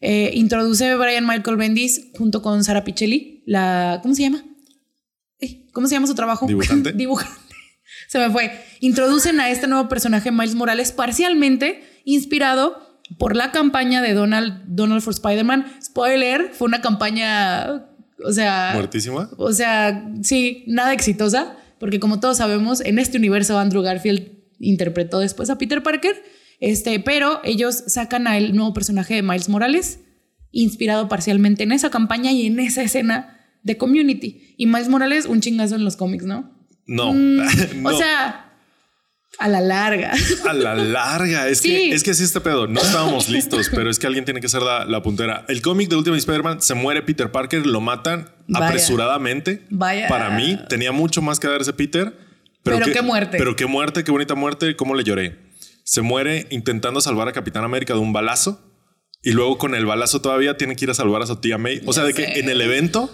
eh, 0.00 0.30
introduce 0.34 0.94
Brian 0.96 1.26
Michael 1.26 1.56
Bendis 1.56 2.08
junto 2.18 2.42
con 2.42 2.64
Sara 2.64 2.82
Pichelli, 2.84 3.42
la. 3.46 4.00
¿Cómo 4.02 4.14
se 4.14 4.22
llama? 4.22 4.44
¿Cómo 5.76 5.88
se 5.88 5.94
llama 5.94 6.06
su 6.06 6.14
trabajo? 6.14 6.46
Dibujante. 6.46 6.92
Dibujante. 6.94 7.38
Se 8.08 8.18
me 8.18 8.30
fue. 8.30 8.50
Introducen 8.80 9.40
a 9.40 9.50
este 9.50 9.66
nuevo 9.66 9.90
personaje, 9.90 10.32
Miles 10.32 10.54
Morales, 10.54 10.90
parcialmente 10.90 11.82
inspirado 12.06 12.78
por 13.18 13.36
la 13.36 13.52
campaña 13.52 14.00
de 14.00 14.14
Donald, 14.14 14.62
Donald 14.68 15.02
for 15.02 15.12
Spider-Man. 15.12 15.66
Spoiler, 15.82 16.48
fue 16.54 16.66
una 16.66 16.80
campaña, 16.80 17.90
o 18.24 18.32
sea, 18.32 18.70
Muertísima. 18.72 19.28
o 19.36 19.52
sea, 19.52 20.10
sí, 20.22 20.64
nada 20.66 20.94
exitosa, 20.94 21.58
porque 21.78 22.00
como 22.00 22.20
todos 22.20 22.38
sabemos, 22.38 22.80
en 22.80 22.98
este 22.98 23.18
universo 23.18 23.58
Andrew 23.58 23.82
Garfield 23.82 24.32
interpretó 24.58 25.18
después 25.18 25.50
a 25.50 25.58
Peter 25.58 25.82
Parker, 25.82 26.22
este, 26.58 27.00
pero 27.00 27.42
ellos 27.44 27.84
sacan 27.86 28.28
al 28.28 28.56
nuevo 28.56 28.72
personaje 28.72 29.16
de 29.16 29.22
Miles 29.22 29.50
Morales, 29.50 30.00
inspirado 30.52 31.10
parcialmente 31.10 31.64
en 31.64 31.72
esa 31.72 31.90
campaña 31.90 32.32
y 32.32 32.46
en 32.46 32.60
esa 32.60 32.82
escena 32.82 33.35
de 33.66 33.76
Community. 33.76 34.54
Y 34.56 34.66
Miles 34.66 34.88
Morales, 34.88 35.26
un 35.26 35.40
chingazo 35.40 35.74
en 35.74 35.84
los 35.84 35.96
cómics, 35.96 36.24
¿no? 36.24 36.50
No. 36.86 37.12
Mm, 37.12 37.40
No. 37.82 37.90
O 37.90 37.98
sea, 37.98 38.54
a 39.38 39.48
la 39.48 39.60
larga. 39.60 40.12
a 40.48 40.52
la 40.54 40.74
larga. 40.76 41.48
Es, 41.48 41.58
Sí. 41.58 41.68
que, 41.68 41.90
es 41.92 42.02
que 42.02 42.12
así 42.12 42.22
este 42.22 42.40
pedo. 42.40 42.66
No 42.68 42.80
estábamos 42.80 43.28
listos, 43.36 43.68
pero 43.74 43.90
es 43.90 43.98
que 43.98 44.06
alguien 44.06 44.24
tiene 44.24 44.40
que 44.40 44.48
ser 44.48 44.62
la, 44.62 44.84
la 44.86 45.02
puntera. 45.02 45.44
El 45.48 45.60
cómic 45.62 45.88
de 45.90 45.96
Ultimate 45.96 46.18
Spider-Man 46.20 46.62
se 46.62 46.74
muere 46.74 47.02
Peter 47.02 47.30
Parker, 47.32 47.66
lo 47.66 47.80
matan 47.80 48.30
Vaya. 48.46 48.68
apresuradamente. 48.68 49.64
Vaya. 49.68 50.06
Para 50.08 50.30
mí, 50.30 50.58
tenía 50.68 50.92
mucho 50.92 51.20
más 51.20 51.40
que 51.40 51.48
dar 51.48 51.60
ese 51.60 51.72
Peter. 51.72 52.16
Pero 52.62 52.80
qué 52.86 53.02
muerte. 53.02 53.36
Pero 53.38 53.56
qué 53.56 53.66
muerte, 53.66 54.04
qué 54.04 54.10
bonita 54.12 54.34
muerte. 54.34 54.74
¿Cómo 54.76 54.94
le 54.94 55.04
lloré? 55.04 55.36
Se 55.84 56.02
muere 56.02 56.46
intentando 56.50 57.00
salvar 57.00 57.28
a 57.28 57.32
Capitán 57.32 57.64
América 57.64 57.94
de 57.94 58.00
un 58.00 58.12
balazo. 58.12 58.62
Y 59.22 59.32
luego 59.32 59.58
con 59.58 59.74
el 59.74 59.86
balazo 59.86 60.20
todavía 60.20 60.56
tiene 60.56 60.76
que 60.76 60.84
ir 60.84 60.90
a 60.90 60.94
salvar 60.94 61.20
a 61.22 61.26
su 61.26 61.36
tía 61.36 61.58
May. 61.58 61.80
O 61.84 61.92
sea, 61.92 62.04
de 62.04 62.14
que 62.14 62.24
en 62.40 62.48
el 62.48 62.60
evento, 62.60 63.12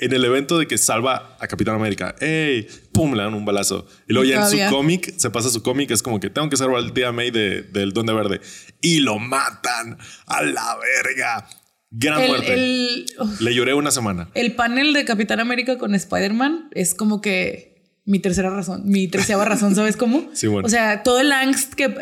en 0.00 0.12
el 0.12 0.24
evento 0.24 0.58
de 0.58 0.66
que 0.66 0.78
salva 0.78 1.36
a 1.40 1.46
Capitán 1.46 1.74
América. 1.74 2.14
¡Ey! 2.20 2.66
¡Pum! 2.92 3.14
Le 3.14 3.22
dan 3.22 3.34
un 3.34 3.44
balazo. 3.44 3.86
Y 4.08 4.12
luego 4.12 4.28
ya 4.28 4.42
en 4.42 4.48
su 4.68 4.74
cómic, 4.74 5.14
se 5.16 5.30
pasa 5.30 5.48
su 5.50 5.62
cómic, 5.62 5.90
es 5.90 6.02
como 6.02 6.18
que 6.20 6.30
tengo 6.30 6.48
que 6.50 6.56
salvar 6.56 6.78
al 6.78 6.92
tía 6.92 7.12
May 7.12 7.30
de- 7.30 7.62
del 7.62 7.92
Duende 7.92 8.12
Verde. 8.12 8.40
Y 8.80 9.00
lo 9.00 9.18
matan 9.18 9.98
a 10.26 10.42
la 10.42 10.76
verga. 10.76 11.48
Gran 11.92 12.20
El, 12.22 12.28
muerte. 12.28 12.54
el, 12.54 13.06
uf, 13.18 13.40
Le 13.40 13.54
lloré 13.54 13.74
una 13.74 13.90
semana. 13.90 14.30
el 14.34 14.54
panel 14.54 14.92
de 14.92 15.04
Capitán 15.04 15.40
América 15.40 15.76
con 15.76 15.94
Spider-Man 15.94 16.68
es 16.72 16.94
como 16.94 17.20
que 17.20 17.98
mi 18.04 18.20
tercera 18.20 18.48
razón, 18.50 18.82
mi 18.88 19.08
treceava 19.08 19.44
razón, 19.44 19.74
¿sabes 19.74 19.96
cómo? 19.96 20.30
Sí, 20.34 20.46
bueno. 20.46 20.66
O 20.66 20.70
sea, 20.70 21.02
todo 21.02 21.20
el 21.20 21.32
angst 21.32 21.74
que. 21.74 21.94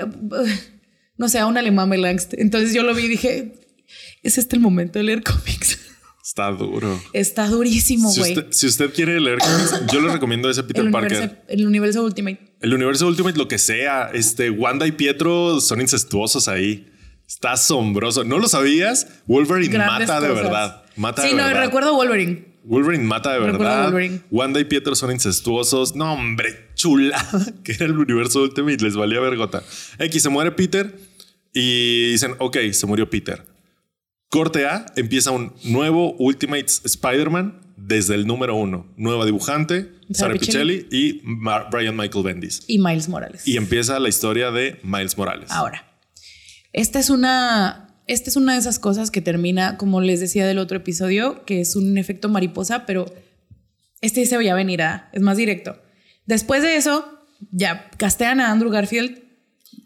No 1.16 1.28
sé, 1.28 1.40
a 1.40 1.46
una 1.46 1.62
le 1.62 1.72
mama 1.72 1.96
el 1.96 2.04
angst. 2.04 2.34
Entonces 2.34 2.72
yo 2.72 2.84
lo 2.84 2.94
vi 2.94 3.06
y 3.06 3.08
dije, 3.08 3.54
es 4.22 4.38
este 4.38 4.54
el 4.54 4.62
momento 4.62 5.00
de 5.00 5.02
leer 5.02 5.22
cómics. 5.24 5.80
Está 6.28 6.50
duro. 6.50 7.00
Está 7.14 7.48
durísimo, 7.48 8.12
Si 8.12 8.20
güey. 8.20 8.36
si 8.50 8.66
usted 8.66 8.92
quiere 8.92 9.18
leer 9.18 9.38
yo 9.92 10.02
le 10.02 10.12
recomiendo 10.12 10.50
ese 10.50 10.62
Peter 10.62 10.84
El 10.84 10.90
Parker. 10.90 11.42
el 11.48 11.66
universo 11.66 12.04
Ultimate. 12.04 12.52
El 12.60 12.74
universo 12.74 13.06
Ultimate, 13.06 13.38
lo 13.38 13.48
que 13.48 13.56
sea. 13.56 14.10
Este, 14.12 14.50
Wanda 14.50 14.86
y 14.86 14.92
Pietro 14.92 15.58
son 15.62 15.80
incestuosos 15.80 16.46
ahí. 16.48 16.92
Está 17.26 17.52
asombroso. 17.52 18.24
¿No 18.24 18.38
lo 18.38 18.46
sabías? 18.46 19.06
Wolverine 19.26 19.72
Grandes 19.72 20.06
mata 20.06 20.20
de 20.20 20.34
verdad. 20.34 20.82
Mata 20.96 21.22
sí, 21.22 21.28
de 21.28 21.34
no, 21.36 21.44
verdad. 21.46 21.64
recuerdo 21.64 21.94
Wolverine. 21.94 22.44
Wolverine 22.64 23.04
mata 23.04 23.32
de 23.32 23.38
Recuerdo 23.38 23.58
verdad. 23.60 23.84
Wolverine. 23.84 24.20
Wanda 24.30 24.60
y 24.60 24.64
Pietro 24.64 24.94
son 24.94 25.10
incestuosos. 25.12 25.96
No, 25.96 26.12
hombre, 26.12 26.68
chulada 26.74 27.46
que 27.64 27.72
era 27.72 27.86
el 27.86 27.96
universo 27.96 28.42
Ultimate. 28.42 28.84
Les 28.84 28.96
valía 28.96 29.20
vergota. 29.20 29.62
X 29.98 30.22
se 30.22 30.28
muere 30.28 30.52
Peter 30.52 30.94
y 31.54 32.10
dicen, 32.12 32.34
ok, 32.38 32.58
se 32.72 32.84
murió 32.86 33.08
Peter. 33.08 33.42
Corte 34.28 34.66
A, 34.66 34.84
empieza 34.96 35.30
un 35.30 35.54
nuevo 35.64 36.14
Ultimate 36.18 36.66
Spider-Man 36.84 37.60
desde 37.76 38.14
el 38.14 38.26
número 38.26 38.54
uno. 38.56 38.86
Nueva 38.96 39.24
dibujante, 39.24 39.92
Sara 40.10 40.34
Pichelli 40.34 40.86
y 40.90 41.22
Brian 41.70 41.96
Michael 41.96 42.24
Bendis. 42.24 42.62
Y 42.66 42.78
Miles 42.78 43.08
Morales. 43.08 43.48
Y 43.48 43.56
empieza 43.56 43.98
la 43.98 44.10
historia 44.10 44.50
de 44.50 44.78
Miles 44.82 45.16
Morales. 45.16 45.50
Ahora, 45.50 45.86
esta 46.72 46.98
es 46.98 47.08
una. 47.08 47.84
Esta 48.06 48.30
es 48.30 48.36
una 48.36 48.54
de 48.54 48.58
esas 48.58 48.78
cosas 48.78 49.10
que 49.10 49.20
termina, 49.20 49.76
como 49.76 50.00
les 50.00 50.20
decía 50.20 50.46
del 50.46 50.58
otro 50.58 50.78
episodio, 50.78 51.44
que 51.44 51.60
es 51.60 51.76
un 51.76 51.98
efecto 51.98 52.30
mariposa, 52.30 52.86
pero 52.86 53.04
este 54.00 54.24
se 54.24 54.38
veía 54.38 54.54
venir, 54.54 54.80
¿ah? 54.80 55.10
es 55.12 55.20
más 55.20 55.36
directo. 55.36 55.78
Después 56.24 56.62
de 56.62 56.76
eso, 56.76 57.06
ya 57.50 57.90
castean 57.98 58.40
a 58.40 58.50
Andrew 58.50 58.70
Garfield. 58.70 59.22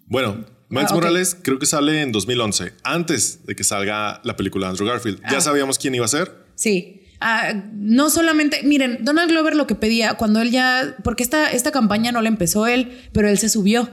Bueno, 0.06 0.46
Miles 0.72 0.90
Ah. 0.90 0.94
Morales 0.94 1.36
creo 1.40 1.58
que 1.58 1.66
sale 1.66 2.00
en 2.02 2.12
2011, 2.12 2.72
antes 2.82 3.46
de 3.46 3.54
que 3.54 3.62
salga 3.62 4.20
la 4.24 4.36
película 4.36 4.66
de 4.66 4.70
Andrew 4.70 4.88
Garfield. 4.88 5.20
Ya 5.30 5.38
Ah. 5.38 5.40
sabíamos 5.40 5.78
quién 5.78 5.94
iba 5.94 6.04
a 6.04 6.08
ser. 6.08 6.32
Sí. 6.54 6.98
Ah, 7.20 7.52
no 7.74 8.10
solamente, 8.10 8.62
miren, 8.64 8.98
Donald 9.04 9.30
Glover 9.30 9.54
lo 9.54 9.66
que 9.68 9.74
pedía 9.76 10.14
cuando 10.14 10.40
él 10.40 10.50
ya, 10.50 10.96
porque 11.04 11.22
esta, 11.22 11.52
esta 11.52 11.70
campaña 11.70 12.10
no 12.10 12.20
la 12.20 12.28
empezó 12.28 12.66
él, 12.66 13.00
pero 13.12 13.28
él 13.28 13.38
se 13.38 13.48
subió 13.48 13.88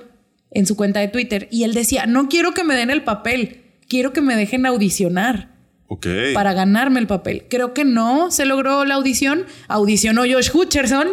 en 0.52 0.66
su 0.66 0.76
cuenta 0.76 1.00
de 1.00 1.10
Twitter 1.10 1.48
y 1.52 1.64
él 1.64 1.74
decía, 1.76 2.08
no 2.08 2.28
quiero 2.28 2.54
que 2.56 2.64
me 2.64 2.76
den 2.76 2.90
el 2.90 3.04
papel, 3.04 3.62
quiero 3.88 4.14
que 4.14 4.22
me 4.22 4.36
dejen 4.36 4.66
audicionar. 4.66 5.59
Ok. 5.92 6.06
para 6.36 6.54
ganarme 6.54 7.00
el 7.00 7.08
papel. 7.08 7.46
Creo 7.50 7.74
que 7.74 7.84
no 7.84 8.30
se 8.30 8.46
logró 8.46 8.86
la 8.86 8.94
audición. 8.94 9.46
Audicionó 9.68 10.22
Josh 10.22 10.52
Hutcherson. 10.54 11.08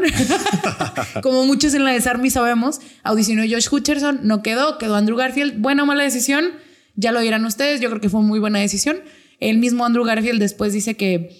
Como 1.23 1.47
muchos 1.47 1.73
en 1.73 1.85
la 1.85 1.93
de 1.93 2.01
Sarmi 2.03 2.29
sabemos. 2.29 2.81
Audicionó 3.03 3.43
Josh 3.43 3.69
Hutcherson. 3.73 4.21
No 4.25 4.43
quedó. 4.43 4.77
Quedó 4.77 4.97
Andrew 4.97 5.17
Garfield. 5.17 5.63
Buena 5.63 5.85
o 5.85 5.87
mala 5.87 6.03
decisión. 6.03 6.53
Ya 6.95 7.11
lo 7.11 7.21
dirán 7.21 7.47
ustedes. 7.47 7.81
Yo 7.81 7.89
creo 7.89 8.03
que 8.03 8.11
fue 8.11 8.21
muy 8.21 8.39
buena 8.39 8.59
decisión. 8.59 8.99
El 9.41 9.57
mismo 9.57 9.87
Andrew 9.87 10.05
Garfield 10.05 10.41
después 10.41 10.75
dice 10.75 10.95
que 10.95 11.31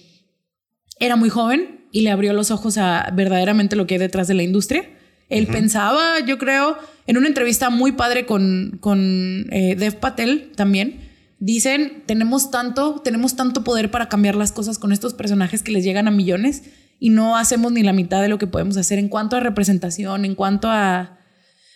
era 0.99 1.15
muy 1.15 1.29
joven 1.29 1.85
y 1.91 2.01
le 2.01 2.09
abrió 2.09 2.33
los 2.33 2.49
ojos 2.49 2.79
a 2.79 3.11
verdaderamente 3.13 3.75
lo 3.75 3.85
que 3.85 3.95
hay 3.95 3.99
detrás 3.99 4.27
de 4.27 4.33
la 4.33 4.41
industria. 4.41 4.89
Él 5.29 5.45
pensaba, 5.45 6.21
yo 6.25 6.37
creo, 6.37 6.77
en 7.05 7.17
una 7.17 7.27
entrevista 7.27 7.69
muy 7.69 7.91
padre 7.91 8.25
con, 8.25 8.77
con 8.79 9.45
eh, 9.51 9.75
Dev 9.77 9.99
Patel 9.99 10.51
también. 10.55 11.06
Dicen, 11.39 12.03
tenemos 12.07 12.49
tanto, 12.49 13.01
tenemos 13.03 13.35
tanto 13.35 13.63
poder 13.63 13.91
para 13.91 14.09
cambiar 14.09 14.35
las 14.35 14.51
cosas 14.51 14.79
con 14.79 14.91
estos 14.91 15.13
personajes 15.13 15.61
que 15.61 15.71
les 15.71 15.83
llegan 15.83 16.07
a 16.07 16.11
millones 16.11 16.63
y 16.99 17.11
no 17.11 17.37
hacemos 17.37 17.71
ni 17.71 17.83
la 17.83 17.93
mitad 17.93 18.21
de 18.21 18.27
lo 18.27 18.39
que 18.39 18.47
podemos 18.47 18.75
hacer 18.77 18.97
en 18.97 19.07
cuanto 19.07 19.35
a 19.35 19.39
representación, 19.39 20.25
en 20.25 20.33
cuanto 20.33 20.69
a 20.69 21.19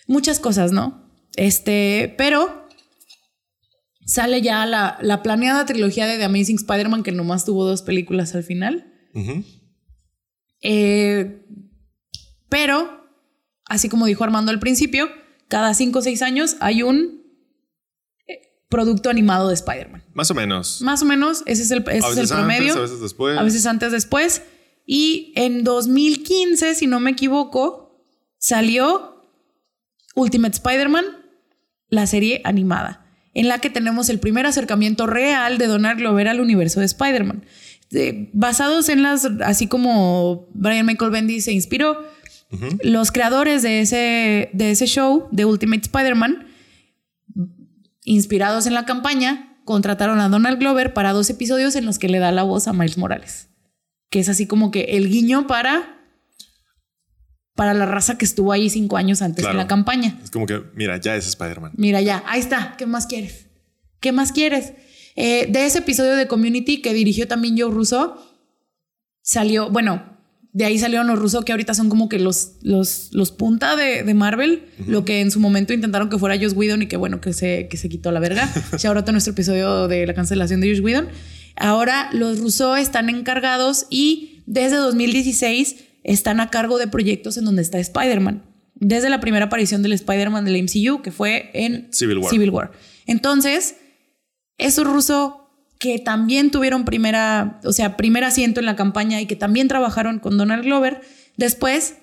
muchas 0.07 0.39
cosas, 0.39 0.71
¿no? 0.71 1.09
Este, 1.35 2.15
pero 2.17 2.67
sale 4.05 4.41
ya 4.41 4.65
la, 4.65 4.97
la 5.01 5.21
planeada 5.21 5.65
trilogía 5.65 6.07
de 6.07 6.17
The 6.17 6.25
Amazing 6.25 6.57
Spider-Man 6.57 7.03
que 7.03 7.11
nomás 7.11 7.45
tuvo 7.45 7.63
dos 7.63 7.83
películas 7.83 8.33
al 8.33 8.43
final. 8.43 8.91
Eh, 10.63 11.45
pero, 12.49 13.07
así 13.65 13.89
como 13.89 14.07
dijo 14.07 14.23
Armando 14.23 14.51
al 14.51 14.59
principio, 14.59 15.07
cada 15.47 15.73
cinco 15.73 15.99
o 15.99 16.01
seis 16.01 16.21
años 16.21 16.57
hay 16.59 16.83
un 16.83 17.20
producto 18.71 19.11
animado 19.11 19.49
de 19.49 19.53
Spider-Man. 19.53 20.01
Más 20.15 20.31
o 20.31 20.33
menos. 20.33 20.81
Más 20.81 21.03
o 21.03 21.05
menos, 21.05 21.43
ese 21.45 21.61
es 21.61 21.69
el, 21.69 21.83
ese 21.91 22.09
es 22.09 22.17
el 22.17 22.27
promedio. 22.27 22.73
antes, 22.73 22.77
a 22.77 22.81
veces 22.81 23.01
después. 23.01 23.37
A 23.37 23.43
veces 23.43 23.65
antes, 23.67 23.91
después. 23.91 24.41
Y 24.87 25.33
en 25.35 25.63
2015, 25.63 26.73
si 26.73 26.87
no 26.87 26.99
me 26.99 27.11
equivoco, 27.11 28.01
salió 28.39 29.23
Ultimate 30.15 30.55
Spider-Man, 30.55 31.05
la 31.89 32.07
serie 32.07 32.41
animada, 32.45 33.05
en 33.33 33.47
la 33.47 33.59
que 33.59 33.69
tenemos 33.69 34.09
el 34.09 34.19
primer 34.19 34.45
acercamiento 34.45 35.05
real 35.05 35.57
de 35.57 35.67
Donald 35.67 35.99
Glover 35.99 36.29
al 36.29 36.39
universo 36.39 36.79
de 36.79 36.87
Spider-Man. 36.87 37.45
Eh, 37.91 38.29
basados 38.31 38.87
en 38.87 39.03
las, 39.03 39.27
así 39.43 39.67
como 39.67 40.47
Brian 40.53 40.85
Michael 40.85 41.11
Bendis 41.11 41.43
se 41.43 41.51
inspiró, 41.51 42.03
los 42.83 43.13
creadores 43.13 43.61
de 43.61 43.79
ese, 43.79 44.49
de 44.51 44.71
ese 44.71 44.85
show, 44.85 45.29
de 45.31 45.45
Ultimate 45.45 45.83
Spider-Man, 45.83 46.50
inspirados 48.03 48.65
en 48.67 48.73
la 48.73 48.85
campaña, 48.85 49.57
contrataron 49.65 50.19
a 50.19 50.29
Donald 50.29 50.59
Glover 50.59 50.93
para 50.93 51.13
dos 51.13 51.29
episodios 51.29 51.75
en 51.75 51.85
los 51.85 51.99
que 51.99 52.09
le 52.09 52.19
da 52.19 52.31
la 52.31 52.43
voz 52.43 52.67
a 52.67 52.73
Miles 52.73 52.97
Morales. 52.97 53.49
Que 54.09 54.19
es 54.19 54.29
así 54.29 54.47
como 54.47 54.71
que 54.71 54.81
el 54.97 55.09
guiño 55.09 55.47
para, 55.47 55.99
para 57.55 57.73
la 57.73 57.85
raza 57.85 58.17
que 58.17 58.25
estuvo 58.25 58.51
ahí 58.51 58.69
cinco 58.69 58.97
años 58.97 59.21
antes 59.21 59.43
Claro. 59.43 59.51
en 59.53 59.57
la 59.57 59.67
campaña. 59.67 60.19
Es 60.23 60.31
como 60.31 60.45
que, 60.45 60.61
mira, 60.75 60.97
ya 60.97 61.15
es 61.15 61.27
Spider-Man. 61.27 61.73
Mira 61.77 62.01
ya, 62.01 62.23
ahí 62.27 62.39
está. 62.39 62.75
¿Qué 62.77 62.85
más 62.85 63.05
quieres? 63.07 63.47
¿Qué 63.99 64.11
más 64.11 64.31
quieres? 64.31 64.73
Eh, 65.15 65.47
de 65.49 65.65
ese 65.65 65.79
episodio 65.79 66.15
de 66.15 66.27
Community 66.27 66.81
que 66.81 66.93
dirigió 66.93 67.27
también 67.27 67.57
Joe 67.57 67.71
Russo, 67.71 68.17
salió, 69.21 69.69
bueno, 69.69 70.17
de 70.53 70.65
ahí 70.65 70.77
salieron 70.77 71.07
los 71.07 71.17
rusos 71.17 71.45
que 71.45 71.53
ahorita 71.53 71.73
son 71.73 71.89
como 71.89 72.09
que 72.09 72.19
los, 72.19 72.53
los, 72.61 73.09
los 73.13 73.31
punta 73.31 73.75
de, 73.75 74.03
de 74.03 74.13
Marvel, 74.13 74.65
lo 74.85 75.05
que 75.05 75.21
en 75.21 75.31
su 75.31 75.39
momento 75.39 75.73
intentaron 75.73 76.09
que 76.09 76.17
fuera 76.17 76.37
Joss 76.37 76.53
Whedon 76.53 76.81
y 76.81 76.87
que 76.87 76.97
bueno, 76.97 77.21
que 77.21 77.31
se, 77.31 77.67
que 77.69 77.77
se 77.77 77.87
quitó 77.87 78.11
la 78.11 78.19
verga. 78.19 78.51
Shout 78.77 78.97
out 78.97 79.07
a 79.07 79.11
nuestro 79.13 79.31
episodio 79.31 79.87
de 79.87 80.05
la 80.05 80.13
cancelación 80.13 80.59
de 80.59 80.69
Joss 80.69 80.81
Whedon. 80.81 81.07
Ahora 81.55 82.09
los 82.11 82.39
rusos 82.39 82.79
están 82.79 83.09
encargados 83.09 83.85
y 83.89 84.43
desde 84.45 84.75
2016 84.75 85.77
están 86.03 86.39
a 86.39 86.49
cargo 86.49 86.77
de 86.77 86.87
proyectos 86.87 87.37
en 87.37 87.45
donde 87.45 87.61
está 87.61 87.79
Spider-Man. 87.79 88.43
Desde 88.75 89.09
la 89.09 89.19
primera 89.21 89.45
aparición 89.45 89.83
del 89.83 89.93
Spider-Man 89.93 90.43
del 90.43 90.63
MCU, 90.63 91.01
que 91.01 91.11
fue 91.11 91.51
en 91.53 91.87
Civil 91.93 92.17
War. 92.17 92.29
Civil 92.29 92.49
War. 92.49 92.71
Entonces, 93.05 93.75
esos 94.57 94.85
rusos 94.85 95.33
que 95.81 95.97
también 95.97 96.51
tuvieron 96.51 96.85
primera, 96.85 97.59
o 97.65 97.73
sea, 97.73 97.97
primer 97.97 98.23
asiento 98.23 98.59
en 98.59 98.67
la 98.67 98.75
campaña 98.75 99.19
y 99.19 99.25
que 99.25 99.35
también 99.35 99.67
trabajaron 99.67 100.19
con 100.19 100.37
Donald 100.37 100.63
Glover, 100.63 101.01
después 101.37 101.97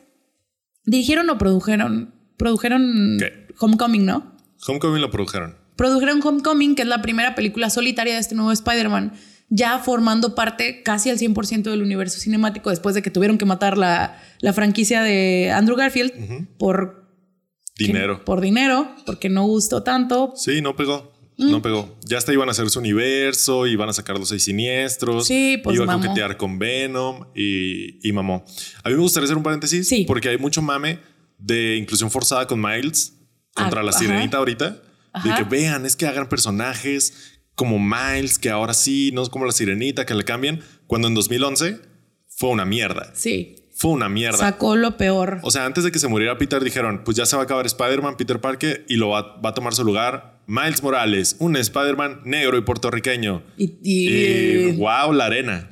dirigieron 0.85 1.31
o 1.31 1.39
produjeron, 1.39 2.13
produjeron 2.37 3.19
¿Qué? 3.21 3.47
Homecoming, 3.61 4.05
¿no? 4.05 4.35
Homecoming 4.67 5.01
lo 5.01 5.13
produjeron. 5.13 5.57
Produjeron 5.77 6.21
Homecoming, 6.21 6.75
que 6.75 6.83
es 6.83 6.89
la 6.89 7.03
primera 7.03 7.37
película 7.37 7.71
solitaria 7.71 8.15
de 8.15 8.21
este 8.21 8.35
nuevo 8.35 8.51
Spider-Man, 8.51 9.13
ya 9.49 9.79
formando 9.79 10.35
parte 10.35 10.83
casi 10.83 11.11
al 11.11 11.19
100% 11.19 11.71
del 11.71 11.81
universo 11.81 12.19
cinemático 12.19 12.71
después 12.71 12.97
de 12.97 13.03
que 13.03 13.13
tuvieron 13.13 13.39
que 13.39 13.45
matar 13.45 13.79
la, 13.79 14.21
la 14.41 14.53
franquicia 14.53 15.03
de 15.03 15.53
Andrew 15.55 15.77
Garfield 15.77 16.49
por 16.59 17.09
Dinero. 17.79 18.25
por 18.25 18.41
dinero, 18.41 18.93
porque 19.07 19.29
no 19.29 19.45
gustó 19.45 19.85
tanto. 19.85 20.33
Sí, 20.35 20.61
no 20.63 20.75
pegó. 20.75 21.13
Mm. 21.39 21.51
No 21.53 21.63
pegó. 21.63 21.97
Ya 22.05 22.19
hasta 22.19 22.33
iban 22.33 22.49
a 22.49 22.51
hacer 22.53 22.69
su 22.69 22.81
universo, 22.81 23.67
iban 23.69 23.89
a 23.89 23.93
sacar 23.93 24.19
los 24.19 24.29
seis 24.29 24.45
siniestros. 24.45 25.27
Sí, 25.27 25.59
pues 25.63 25.77
Iba 25.77 25.85
a 25.85 25.87
mamó. 25.87 26.03
coquetear 26.03 26.37
con 26.37 26.59
Venom 26.59 27.29
y, 27.35 28.07
y 28.07 28.13
mamó. 28.13 28.45
A 28.83 28.89
mí 28.89 28.95
me 28.97 29.01
gustaría 29.01 29.25
hacer 29.27 29.37
un 29.37 29.43
paréntesis 29.45 29.87
Sí. 29.89 30.05
porque 30.07 30.29
hay 30.31 30.39
mucho 30.39 30.63
mame 30.63 30.99
de 31.39 31.77
inclusión 31.77 32.11
forzada 32.11 32.47
con 32.49 32.61
Miles 32.61 33.15
contra 33.55 33.81
Ah, 33.81 33.85
la 33.85 33.91
ajá. 33.91 34.01
sirenita 34.01 34.39
ahorita. 34.39 34.71
De 34.71 35.31
Ajá. 35.31 35.37
que 35.39 35.45
vean, 35.45 35.87
es 35.87 35.95
que 35.97 36.07
hagan 36.07 36.29
personajes 36.29 37.41
como 37.55 37.79
Miles, 37.79 38.39
que 38.39 38.51
ahora 38.51 38.75
sí, 38.75 39.11
no 39.15 39.23
es 39.23 39.29
como 39.31 39.45
la 39.47 39.53
sirenita, 39.53 40.05
que 40.07 40.15
le 40.15 40.25
cambien. 40.25 40.61
Cuando 40.87 41.09
en 41.09 41.15
2011 41.15 41.81
fue 42.29 42.51
una 42.51 42.65
mierda. 42.65 43.11
Sí, 43.15 43.57
Fue 43.75 43.93
una 43.93 44.09
mierda. 44.09 44.39
sacó 44.39 44.75
lo 44.77 44.97
peor. 44.97 45.39
O 45.43 45.51
sea, 45.53 45.65
antes 45.67 45.85
de 45.85 45.93
que 45.93 45.99
se 46.01 46.09
muriera 46.09 46.37
Peter, 46.39 46.63
dijeron: 46.65 47.03
Pues 47.05 47.17
ya 47.17 47.27
se 47.27 47.37
va 47.37 47.43
a 47.43 47.45
acabar 47.45 47.65
Spider-Man, 47.67 48.17
Peter 48.17 48.41
Parker, 48.41 48.85
y 48.89 48.97
lo 48.97 49.11
va, 49.11 49.37
va 49.41 49.51
a 49.51 49.55
tomar 49.55 49.73
su 49.75 49.85
lugar 49.85 50.38
Miles 50.49 50.83
Morales, 50.83 51.37
un 51.39 51.57
Spider-Man 51.57 52.23
negro 52.25 52.57
y 52.59 52.63
puertorriqueño. 52.63 53.43
Y, 53.57 53.75
Y 53.85 54.09
y- 54.71 54.73
wow, 54.77 55.13
la 55.13 55.27
arena. 55.27 55.71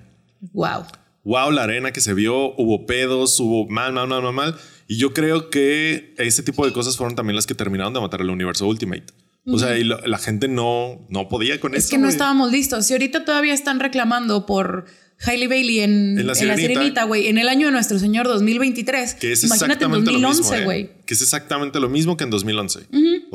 wow. 0.52 0.84
wow, 1.24 1.50
la 1.50 1.64
arena 1.64 1.90
que 1.92 2.00
se 2.00 2.14
vio, 2.14 2.54
hubo 2.56 2.86
pedos, 2.86 3.40
hubo 3.40 3.66
mal, 3.68 3.92
mal, 3.92 4.06
mal, 4.06 4.22
mal, 4.22 4.32
mal. 4.32 4.54
Y 4.86 4.98
yo 4.98 5.12
creo 5.12 5.50
que 5.50 6.14
ese 6.18 6.42
tipo 6.44 6.64
de 6.64 6.72
cosas 6.72 6.96
fueron 6.96 7.16
también 7.16 7.34
las 7.34 7.46
que 7.46 7.54
terminaron 7.54 7.92
de 7.94 8.00
matar 8.00 8.20
el 8.20 8.30
universo 8.30 8.66
Ultimate. 8.68 9.04
O 9.48 9.58
sea, 9.58 9.78
y 9.78 9.84
la 9.84 10.18
gente 10.18 10.48
no, 10.48 11.06
no 11.08 11.28
podía 11.28 11.60
con 11.60 11.74
Es 11.74 11.84
eso. 11.84 11.90
que 11.90 11.98
no 11.98 12.08
estábamos 12.08 12.50
listos. 12.50 12.84
Si 12.86 12.92
ahorita 12.94 13.24
todavía 13.24 13.54
están 13.54 13.78
reclamando 13.80 14.44
por 14.44 14.86
Hailey 15.24 15.46
Bailey 15.46 15.80
en, 15.80 16.18
En 16.18 16.26
La 16.26 16.32
en 16.32 16.56
Sirenita. 16.56 17.04
Güey, 17.04 17.28
en 17.28 17.38
el 17.38 17.48
año 17.48 17.66
de 17.66 17.72
nuestro 17.72 17.98
Señor 18.00 18.26
2023. 18.26 19.14
Que 19.14 19.30
es 19.32 19.44
Imagínate 19.44 19.84
en 19.84 19.90
exactamente 19.92 20.10
lo 20.12 20.18
2011, 20.20 20.40
mismo, 20.42 20.56
¿eh? 20.56 20.64
güey. 20.64 20.90
Que 21.06 21.14
es 21.14 21.22
exactamente 21.22 21.78
lo 21.78 21.88
mismo 21.88 22.16
que 22.16 22.24
en 22.24 22.30
2011. 22.30 22.80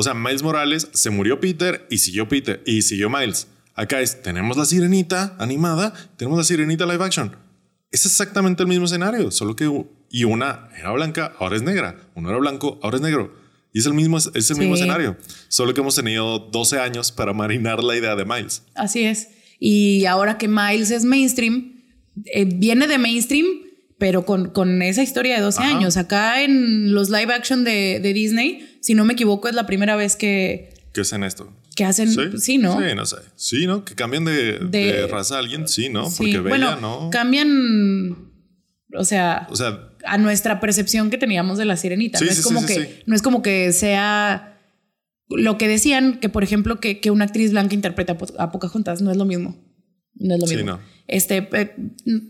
O 0.01 0.03
sea, 0.03 0.15
Miles 0.15 0.41
Morales 0.41 0.87
se 0.93 1.11
murió 1.11 1.39
Peter 1.39 1.85
y 1.91 1.99
siguió 1.99 2.27
Peter 2.27 2.63
y 2.65 2.81
siguió 2.81 3.07
Miles. 3.07 3.45
Acá 3.75 4.01
es, 4.01 4.23
tenemos 4.23 4.57
la 4.57 4.65
sirenita 4.65 5.35
animada, 5.37 5.93
tenemos 6.17 6.39
la 6.39 6.43
sirenita 6.43 6.87
live 6.87 7.05
action. 7.05 7.35
Es 7.91 8.07
exactamente 8.07 8.63
el 8.63 8.67
mismo 8.67 8.85
escenario, 8.85 9.29
solo 9.29 9.55
que 9.55 9.69
y 10.09 10.23
una 10.23 10.69
era 10.75 10.91
blanca, 10.91 11.33
ahora 11.37 11.55
es 11.55 11.61
negra. 11.61 11.97
Uno 12.15 12.29
era 12.29 12.39
blanco, 12.39 12.79
ahora 12.81 12.95
es 12.95 13.03
negro. 13.03 13.35
Y 13.73 13.77
es 13.77 13.85
el 13.85 13.93
mismo, 13.93 14.17
es 14.17 14.49
el 14.49 14.57
mismo 14.57 14.73
escenario. 14.73 15.17
Solo 15.49 15.71
que 15.75 15.81
hemos 15.81 15.93
tenido 15.93 16.39
12 16.39 16.79
años 16.79 17.11
para 17.11 17.31
marinar 17.31 17.83
la 17.83 17.95
idea 17.95 18.15
de 18.15 18.25
Miles. 18.25 18.63
Así 18.73 19.03
es. 19.03 19.27
Y 19.59 20.05
ahora 20.05 20.39
que 20.39 20.47
Miles 20.47 20.89
es 20.89 21.05
mainstream, 21.05 21.83
eh, 22.25 22.45
viene 22.45 22.87
de 22.87 22.97
mainstream, 22.97 23.45
pero 23.99 24.25
con, 24.25 24.49
con 24.49 24.81
esa 24.81 25.03
historia 25.03 25.35
de 25.35 25.41
12 25.41 25.59
Ajá. 25.61 25.77
años. 25.77 25.95
Acá 25.95 26.41
en 26.41 26.91
los 26.91 27.11
live 27.11 27.31
action 27.31 27.63
de, 27.63 27.99
de 27.99 28.13
Disney, 28.13 28.67
si 28.81 28.93
no 28.95 29.05
me 29.05 29.13
equivoco, 29.13 29.47
es 29.47 29.55
la 29.55 29.65
primera 29.65 29.95
vez 29.95 30.15
que, 30.15 30.73
¿Qué 30.93 31.01
es 31.01 31.13
en 31.13 31.23
esto? 31.23 31.53
que 31.75 31.85
hacen. 31.85 32.09
Sí, 32.39 32.57
¿no? 32.57 32.77
Sí, 32.79 32.95
no 32.95 33.05
sé. 33.05 33.15
Sí, 33.35 33.65
¿no? 33.67 33.85
Que 33.85 33.95
cambian 33.95 34.25
de, 34.25 34.59
De- 34.59 34.91
de 34.93 35.07
raza 35.07 35.35
a 35.35 35.39
alguien. 35.39 35.67
Sí, 35.67 35.87
¿no? 35.89 36.09
Sí. 36.09 36.17
Porque 36.17 36.39
Bella, 36.39 36.49
bueno, 36.75 36.75
¿no? 36.81 37.09
cambian. 37.11 38.29
O 38.93 39.05
sea, 39.05 39.47
O 39.49 39.55
sea, 39.55 39.89
a 40.05 40.17
nuestra 40.17 40.59
percepción 40.59 41.09
que 41.09 41.17
teníamos 41.17 41.57
de 41.57 41.63
la 41.65 41.77
sirenita. 41.77 42.19
Sí, 42.19 42.25
no, 42.25 42.31
sí, 42.31 42.37
es 42.37 42.43
sí, 42.45 42.53
como 42.53 42.59
sí, 42.61 42.67
que, 42.67 42.73
sí. 42.73 42.89
no 43.05 43.15
es 43.15 43.21
como 43.21 43.41
que 43.41 43.71
sea 43.71 44.59
lo 45.29 45.57
que 45.57 45.69
decían 45.69 46.19
que, 46.19 46.27
por 46.27 46.43
ejemplo, 46.43 46.81
que, 46.81 46.99
que 46.99 47.09
una 47.09 47.23
actriz 47.23 47.51
blanca 47.51 47.73
interpreta 47.73 48.13
a 48.13 48.17
Po- 48.17 48.33
a 48.37 48.51
Pocahontas. 48.51 49.01
No 49.01 49.09
es 49.11 49.15
lo 49.17 49.23
mismo. 49.23 49.55
No 50.15 50.35
es 50.35 50.41
lo 50.41 50.47
Sí, 50.47 50.55
mismo. 50.57 50.71
no. 50.71 50.79
Este, 51.07 51.47
eh, 51.53 51.73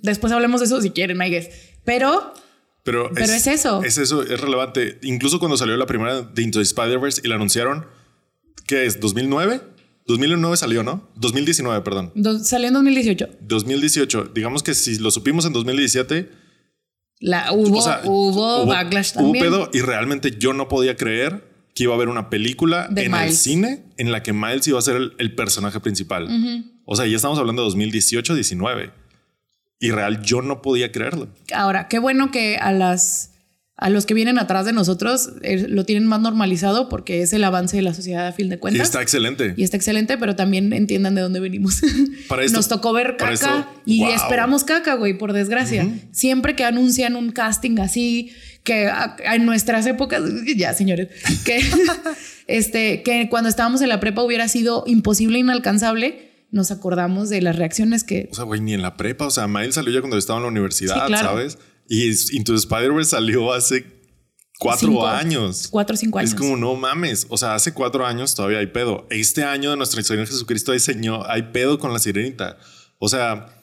después 0.04 0.32
hablemos 0.34 0.62
de 0.62 0.68
eso 0.68 0.80
si 0.82 0.92
quieren, 0.92 1.20
I 1.20 1.30
guess. 1.32 1.50
Pero 1.84 2.32
Pero, 2.84 3.12
Pero 3.14 3.26
es 3.32 3.46
eso. 3.48 3.84
Es 3.84 3.98
eso, 3.98 4.24
es 4.24 4.40
relevante. 4.42 5.00
Incluso 5.04 5.38
cuando 5.40 5.56
salió 5.58 5.78
la 5.78 5.86
primera 5.86 6.22
de 6.22 6.42
Into 6.42 6.60
the 6.60 6.64
Spider-Verse 6.64 7.22
y 7.24 7.28
la 7.28 7.36
anunciaron, 7.36 7.86
¿qué 8.66 8.86
es? 8.86 9.00
¿2009? 9.00 9.62
2009 10.08 10.58
salió, 10.58 10.82
¿no? 10.84 11.08
2019, 11.16 11.82
perdón. 11.84 12.12
do- 12.16 12.40
salió 12.40 12.68
en 12.70 12.74
2018. 12.74 13.30
2018. 13.42 14.32
Digamos 14.34 14.64
que 14.64 14.74
si 14.74 14.98
lo 14.98 15.12
supimos 15.12 15.46
en 15.46 15.54
2017, 15.54 16.32
La, 17.20 17.52
hubo, 17.54 17.78
o 17.78 17.82
sea, 17.82 18.02
hubo, 18.06 18.66
backlash 18.66 19.12
hubo 19.16 19.26
también. 19.26 19.46
pedo 19.46 19.70
y 19.74 19.82
realmente 19.82 20.32
yo 20.40 20.54
no 20.54 20.68
podía 20.68 20.96
creer 20.98 21.48
que 21.76 21.84
iba 21.84 21.94
a 21.94 21.96
haber 21.96 22.10
una 22.10 22.30
película 22.32 22.88
De 22.90 23.04
en 23.06 23.14
el 23.14 23.22
Miles. 23.22 23.38
cine 23.38 23.86
en 23.98 24.12
la 24.12 24.24
que 24.24 24.34
Miles 24.34 24.68
iba 24.68 24.80
a 24.80 24.82
ser 24.82 24.96
el, 24.98 25.14
el 25.20 25.36
personaje 25.36 25.80
principal. 25.80 26.28
O 26.86 26.96
sea, 26.96 27.06
ya 27.06 27.16
estamos 27.16 27.38
hablando 27.38 27.62
de 27.62 27.68
2018, 27.68 28.34
19. 28.34 28.92
Y 29.82 29.92
real, 29.92 30.22
yo 30.22 30.42
no 30.42 30.62
podía 30.62 30.92
creerlo. 30.94 31.28
Ahora, 31.54 31.90
qué 31.90 32.00
bueno 32.00 32.32
que 32.32 32.56
a 32.58 32.72
las 32.72 33.28
a 33.78 33.90
los 33.90 34.06
que 34.06 34.14
vienen 34.14 34.38
atrás 34.38 34.64
de 34.66 34.74
nosotros 34.74 35.32
eh, 35.42 35.66
lo 35.68 35.86
tienen 35.86 36.06
más 36.06 36.22
normalizado 36.22 36.88
porque 36.88 37.24
es 37.24 37.34
el 37.34 37.44
avance 37.44 37.76
de 37.78 37.82
la 37.82 37.96
sociedad 37.96 38.28
a 38.28 38.32
fin 38.32 38.48
de 38.48 38.58
Y 38.58 38.60
cuentas. 38.60 38.84
está 38.84 39.02
excelente. 39.02 39.56
Y 39.58 39.64
está 39.64 39.76
excelente, 39.76 40.20
pero 40.20 40.36
también 40.36 40.72
entiendan 40.72 41.16
de 41.16 41.22
dónde 41.22 41.40
venimos. 41.40 41.82
Para 42.28 42.44
esto- 42.44 42.58
Nos 42.58 42.68
tocó 42.68 42.94
ver 42.94 43.18
caca 43.18 43.34
esto- 43.34 43.66
y 43.88 44.02
wow. 44.04 44.12
esperamos 44.14 44.64
caca, 44.66 44.94
güey, 44.94 45.18
por 45.18 45.34
desgracia. 45.34 45.88
Siempre 46.12 46.56
que 46.56 46.64
anuncian 46.64 47.16
un 47.16 47.32
casting 47.32 47.80
así, 47.80 48.32
que 48.64 48.86
a- 48.86 49.16
en 49.34 49.48
nuestras 49.48 49.88
épocas, 49.88 50.22
ya 50.56 50.76
señores, 50.76 51.08
que, 51.44 51.60
este, 52.48 53.02
que 53.04 53.30
cuando 53.30 53.50
estábamos 53.50 53.82
en 53.82 53.90
la 53.90 54.00
prepa 54.00 54.22
hubiera 54.22 54.48
sido 54.48 54.84
imposible, 54.86 55.40
inalcanzable, 55.40 56.31
nos 56.52 56.72
acordamos 56.72 57.30
de 57.30 57.42
las 57.42 57.56
reacciones 57.56 58.04
que... 58.04 58.30
O 58.32 58.36
sea, 58.36 58.44
güey, 58.44 58.62
ni 58.62 58.74
en 58.74 58.82
la 58.82 58.98
prepa. 58.98 59.26
O 59.26 59.32
sea, 59.32 59.48
Miles 59.48 59.76
salió 59.76 59.94
ya 59.94 60.02
cuando 60.02 60.18
estaba 60.18 60.38
en 60.38 60.44
la 60.44 60.50
universidad, 60.50 60.96
Sí, 60.96 61.02
claro. 61.08 61.28
¿sabes? 61.30 61.58
Y 61.88 62.08
Into 62.38 62.54
Spider-Verse 62.56 63.12
salió 63.12 63.52
hace 63.54 63.86
cuatro 64.60 64.90
Cinco. 64.90 65.08
años. 65.08 65.68
Cuatro 65.72 65.96
o 65.96 65.98
cinco 65.98 66.20
años. 66.20 66.32
Es 66.32 66.36
como, 66.40 66.56
no 66.58 66.76
mames. 66.76 67.26
O 67.30 67.38
sea, 67.38 67.56
hace 67.56 67.74
cuatro 67.74 68.06
años 68.06 68.36
todavía 68.36 68.60
hay 68.60 68.68
pedo. 68.68 69.08
Este 69.10 69.44
año 69.44 69.72
de 69.72 69.78
nuestro 69.78 70.02
Señor 70.04 70.28
Jesucristo 70.28 70.72
hay, 70.72 70.80
señor, 70.80 71.26
hay 71.30 71.44
pedo 71.52 71.80
con 71.80 71.92
la 71.94 72.00
sirenita. 72.00 72.58
O 73.00 73.10
sea, 73.10 73.61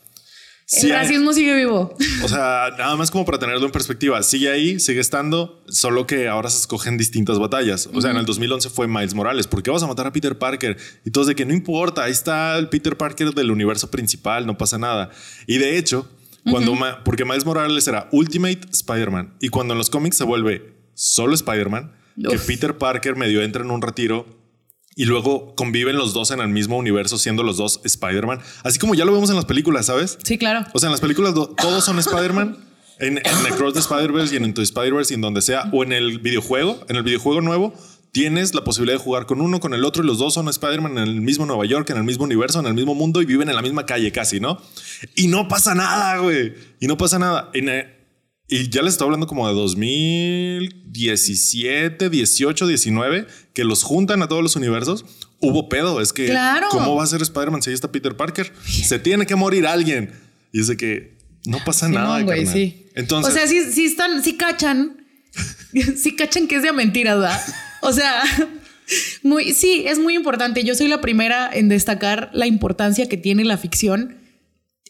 El 0.70 0.80
sí 0.80 0.86
hay- 0.90 0.92
racismo 1.06 1.32
sigue 1.32 1.54
vivo. 1.56 1.96
o 2.22 2.28
sea, 2.28 2.68
nada 2.76 2.94
más 2.96 3.10
como 3.10 3.24
para 3.24 3.38
tenerlo 3.38 3.64
en 3.64 3.72
perspectiva. 3.72 4.22
Sigue 4.22 4.50
ahí, 4.50 4.78
sigue 4.78 5.00
estando, 5.00 5.62
solo 5.68 6.06
que 6.06 6.28
ahora 6.28 6.50
se 6.50 6.58
escogen 6.58 6.98
distintas 6.98 7.38
batallas. 7.38 7.88
O 7.94 8.00
sea, 8.02 8.10
en 8.10 8.18
el 8.18 8.26
2011 8.26 8.68
fue 8.68 8.86
Miles 8.86 9.14
Morales. 9.14 9.46
¿Por 9.46 9.62
qué 9.62 9.70
vas 9.70 9.82
a 9.82 9.86
matar 9.86 10.06
a 10.06 10.12
Peter 10.12 10.36
Parker? 10.36 10.76
Y 11.06 11.10
todos 11.10 11.26
de 11.26 11.34
que 11.34 11.46
no 11.46 11.54
importa, 11.54 12.04
ahí 12.04 12.12
está 12.12 12.58
el 12.58 12.68
Peter 12.68 12.96
Parker 12.98 13.32
del 13.32 13.50
universo 13.50 13.90
principal, 13.90 14.46
no 14.46 14.58
pasa 14.58 14.76
nada. 14.78 15.10
Y 15.46 15.56
de 15.58 15.78
hecho, 15.78 16.06
cuando 16.50 16.74
Ma- 16.74 17.02
porque 17.04 17.24
Miles 17.24 17.44
Morales 17.46 17.88
era 17.88 18.08
Ultimate 18.12 18.60
Spider-Man 18.70 19.34
y 19.40 19.48
cuando 19.48 19.72
en 19.74 19.78
los 19.78 19.88
cómics 19.90 20.16
se 20.18 20.24
vuelve 20.24 20.74
solo 20.94 21.34
Spider-Man, 21.34 21.92
que. 22.28 22.38
Peter 22.38 22.76
Parker 22.76 23.16
medio 23.16 23.42
entra 23.42 23.62
en 23.62 23.70
un 23.70 23.80
retiro 23.80 24.26
y 24.98 25.04
luego 25.06 25.54
conviven 25.54 25.96
los 25.96 26.12
dos 26.12 26.30
en 26.32 26.40
el 26.40 26.48
mismo 26.48 26.76
universo 26.76 27.16
siendo 27.16 27.42
los 27.42 27.56
dos 27.56 27.80
Spider-Man, 27.84 28.40
así 28.64 28.78
como 28.78 28.94
ya 28.94 29.04
lo 29.06 29.12
vemos 29.14 29.30
en 29.30 29.36
las 29.36 29.44
películas, 29.46 29.86
¿sabes? 29.86 30.18
Sí, 30.22 30.36
claro. 30.36 30.66
O 30.74 30.78
sea, 30.78 30.88
en 30.88 30.92
las 30.92 31.00
películas 31.00 31.34
do- 31.34 31.54
todos 31.56 31.84
son 31.84 31.98
Spider-Man. 31.98 32.58
En, 33.00 33.18
en 33.18 33.52
Across 33.52 33.74
the 33.74 33.78
Spider-Verse 33.78 34.34
y 34.34 34.38
en 34.38 34.44
Into 34.44 34.60
Spider-Verse 34.60 35.14
y 35.14 35.14
en 35.14 35.20
donde 35.20 35.40
sea. 35.40 35.70
O 35.72 35.84
en 35.84 35.92
el 35.92 36.18
videojuego. 36.18 36.84
En 36.88 36.96
el 36.96 37.04
videojuego 37.04 37.40
nuevo 37.40 37.72
tienes 38.10 38.54
la 38.56 38.64
posibilidad 38.64 38.98
de 38.98 39.04
jugar 39.04 39.26
con 39.26 39.40
uno, 39.40 39.60
con 39.60 39.72
el 39.72 39.84
otro 39.84 40.02
y 40.02 40.06
los 40.06 40.18
dos 40.18 40.34
son 40.34 40.48
Spider-Man 40.48 40.98
en 40.98 41.04
el 41.04 41.20
mismo 41.20 41.46
Nueva 41.46 41.64
York, 41.64 41.88
en 41.90 41.98
el 41.98 42.02
mismo 42.02 42.24
universo, 42.24 42.58
en 42.58 42.66
el 42.66 42.74
mismo 42.74 42.96
mundo 42.96 43.22
y 43.22 43.24
viven 43.24 43.48
en 43.50 43.54
la 43.54 43.62
misma 43.62 43.86
calle 43.86 44.10
casi, 44.10 44.40
¿no? 44.40 44.60
Y 45.14 45.28
no 45.28 45.46
pasa 45.46 45.76
nada, 45.76 46.18
güey. 46.18 46.54
Y 46.80 46.88
no 46.88 46.96
pasa 46.98 47.20
nada. 47.20 47.50
En, 47.54 47.68
eh, 47.68 47.97
y 48.48 48.68
ya 48.70 48.82
les 48.82 48.94
estoy 48.94 49.06
hablando 49.06 49.26
como 49.26 49.48
de 49.48 49.54
2017, 49.54 52.10
18, 52.10 52.66
19, 52.66 53.26
que 53.52 53.64
los 53.64 53.82
juntan 53.82 54.22
a 54.22 54.28
todos 54.28 54.42
los 54.42 54.56
universos. 54.56 55.04
Hubo 55.40 55.68
pedo. 55.68 56.00
Es 56.00 56.12
que, 56.12 56.26
Claro. 56.26 56.66
¿cómo 56.70 56.96
va 56.96 57.04
a 57.04 57.06
ser 57.06 57.22
Spider-Man 57.22 57.62
si 57.62 57.70
ahí 57.70 57.74
está 57.74 57.92
Peter 57.92 58.16
Parker? 58.16 58.52
Se 58.66 58.98
tiene 58.98 59.26
que 59.26 59.36
morir 59.36 59.66
alguien. 59.66 60.12
Y 60.52 60.60
es 60.60 60.66
de 60.66 60.76
que 60.76 61.16
no 61.44 61.58
pasa 61.64 61.88
nada. 61.88 62.20
Güey, 62.22 62.46
sí. 62.46 62.86
Entonces, 62.94 63.32
o 63.32 63.36
sea, 63.36 63.46
sí, 63.46 63.62
sí 63.70 63.84
están, 63.84 64.24
sí 64.24 64.36
cachan, 64.36 65.06
sí 65.96 66.16
cachan 66.16 66.48
que 66.48 66.56
es 66.56 66.62
de 66.62 66.72
mentira, 66.72 67.14
¿verdad? 67.14 67.40
O 67.82 67.92
sea, 67.92 68.22
muy, 69.22 69.52
sí, 69.52 69.84
es 69.86 69.98
muy 69.98 70.14
importante. 70.14 70.64
Yo 70.64 70.74
soy 70.74 70.88
la 70.88 71.00
primera 71.00 71.50
en 71.52 71.68
destacar 71.68 72.30
la 72.32 72.46
importancia 72.46 73.08
que 73.08 73.16
tiene 73.16 73.44
la 73.44 73.58
ficción 73.58 74.17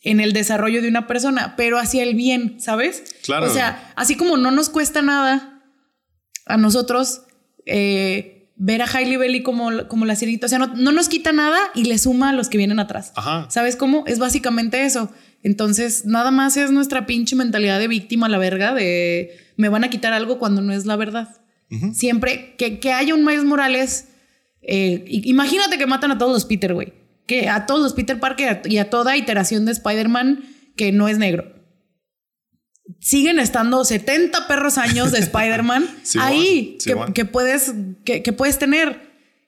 en 0.02 0.20
el 0.20 0.32
desarrollo 0.32 0.82
de 0.82 0.88
una 0.88 1.06
persona, 1.06 1.54
pero 1.56 1.78
hacia 1.78 2.02
el 2.02 2.14
bien, 2.14 2.60
¿sabes? 2.60 3.02
Claro. 3.24 3.46
O 3.46 3.52
sea, 3.52 3.92
así 3.96 4.16
como 4.16 4.36
no 4.36 4.50
nos 4.50 4.68
cuesta 4.68 5.02
nada 5.02 5.62
a 6.46 6.56
nosotros 6.56 7.22
eh, 7.66 8.50
ver 8.56 8.82
a 8.82 8.86
Hailey 8.86 9.16
Bailey 9.16 9.42
como, 9.42 9.86
como 9.88 10.06
la 10.06 10.16
sirenita, 10.16 10.46
o 10.46 10.48
sea, 10.48 10.58
no, 10.58 10.68
no 10.68 10.92
nos 10.92 11.08
quita 11.08 11.32
nada 11.32 11.58
y 11.74 11.84
le 11.84 11.98
suma 11.98 12.30
a 12.30 12.32
los 12.32 12.48
que 12.48 12.58
vienen 12.58 12.80
atrás. 12.80 13.12
Ajá. 13.16 13.46
¿Sabes 13.50 13.76
cómo? 13.76 14.04
Es 14.06 14.18
básicamente 14.18 14.84
eso. 14.84 15.12
Entonces, 15.42 16.04
nada 16.04 16.30
más 16.30 16.56
es 16.56 16.70
nuestra 16.70 17.06
pinche 17.06 17.36
mentalidad 17.36 17.78
de 17.78 17.88
víctima, 17.88 18.28
la 18.28 18.38
verga, 18.38 18.74
de 18.74 19.36
me 19.56 19.68
van 19.68 19.84
a 19.84 19.90
quitar 19.90 20.12
algo 20.12 20.38
cuando 20.38 20.60
no 20.62 20.72
es 20.72 20.86
la 20.86 20.96
verdad. 20.96 21.28
Siempre 21.92 22.54
que, 22.56 22.80
que 22.80 22.92
haya 22.94 23.14
un 23.14 23.26
Miles 23.26 23.44
Morales, 23.44 24.08
eh, 24.62 25.04
imagínate 25.06 25.76
que 25.76 25.86
matan 25.86 26.10
a 26.12 26.16
todos 26.16 26.32
los 26.32 26.46
Peter, 26.46 26.72
güey. 26.72 26.94
Que 27.28 27.48
a 27.48 27.66
todos 27.66 27.80
los 27.82 27.92
Peter 27.92 28.18
Parker 28.18 28.62
y 28.64 28.78
a 28.78 28.90
toda 28.90 29.16
iteración 29.16 29.64
de 29.66 29.70
Spider-Man 29.72 30.42
que 30.76 30.90
no 30.90 31.06
es 31.08 31.18
negro. 31.18 31.54
Siguen 33.00 33.38
estando 33.38 33.84
70 33.84 34.48
perros 34.48 34.78
años 34.78 35.12
de 35.12 35.18
Spider-Man 35.20 35.88
ahí 36.20 36.78
que, 37.14 37.24
puedes, 37.26 37.72
que, 38.04 38.22
que 38.22 38.32
puedes 38.32 38.58
tener. 38.58 39.00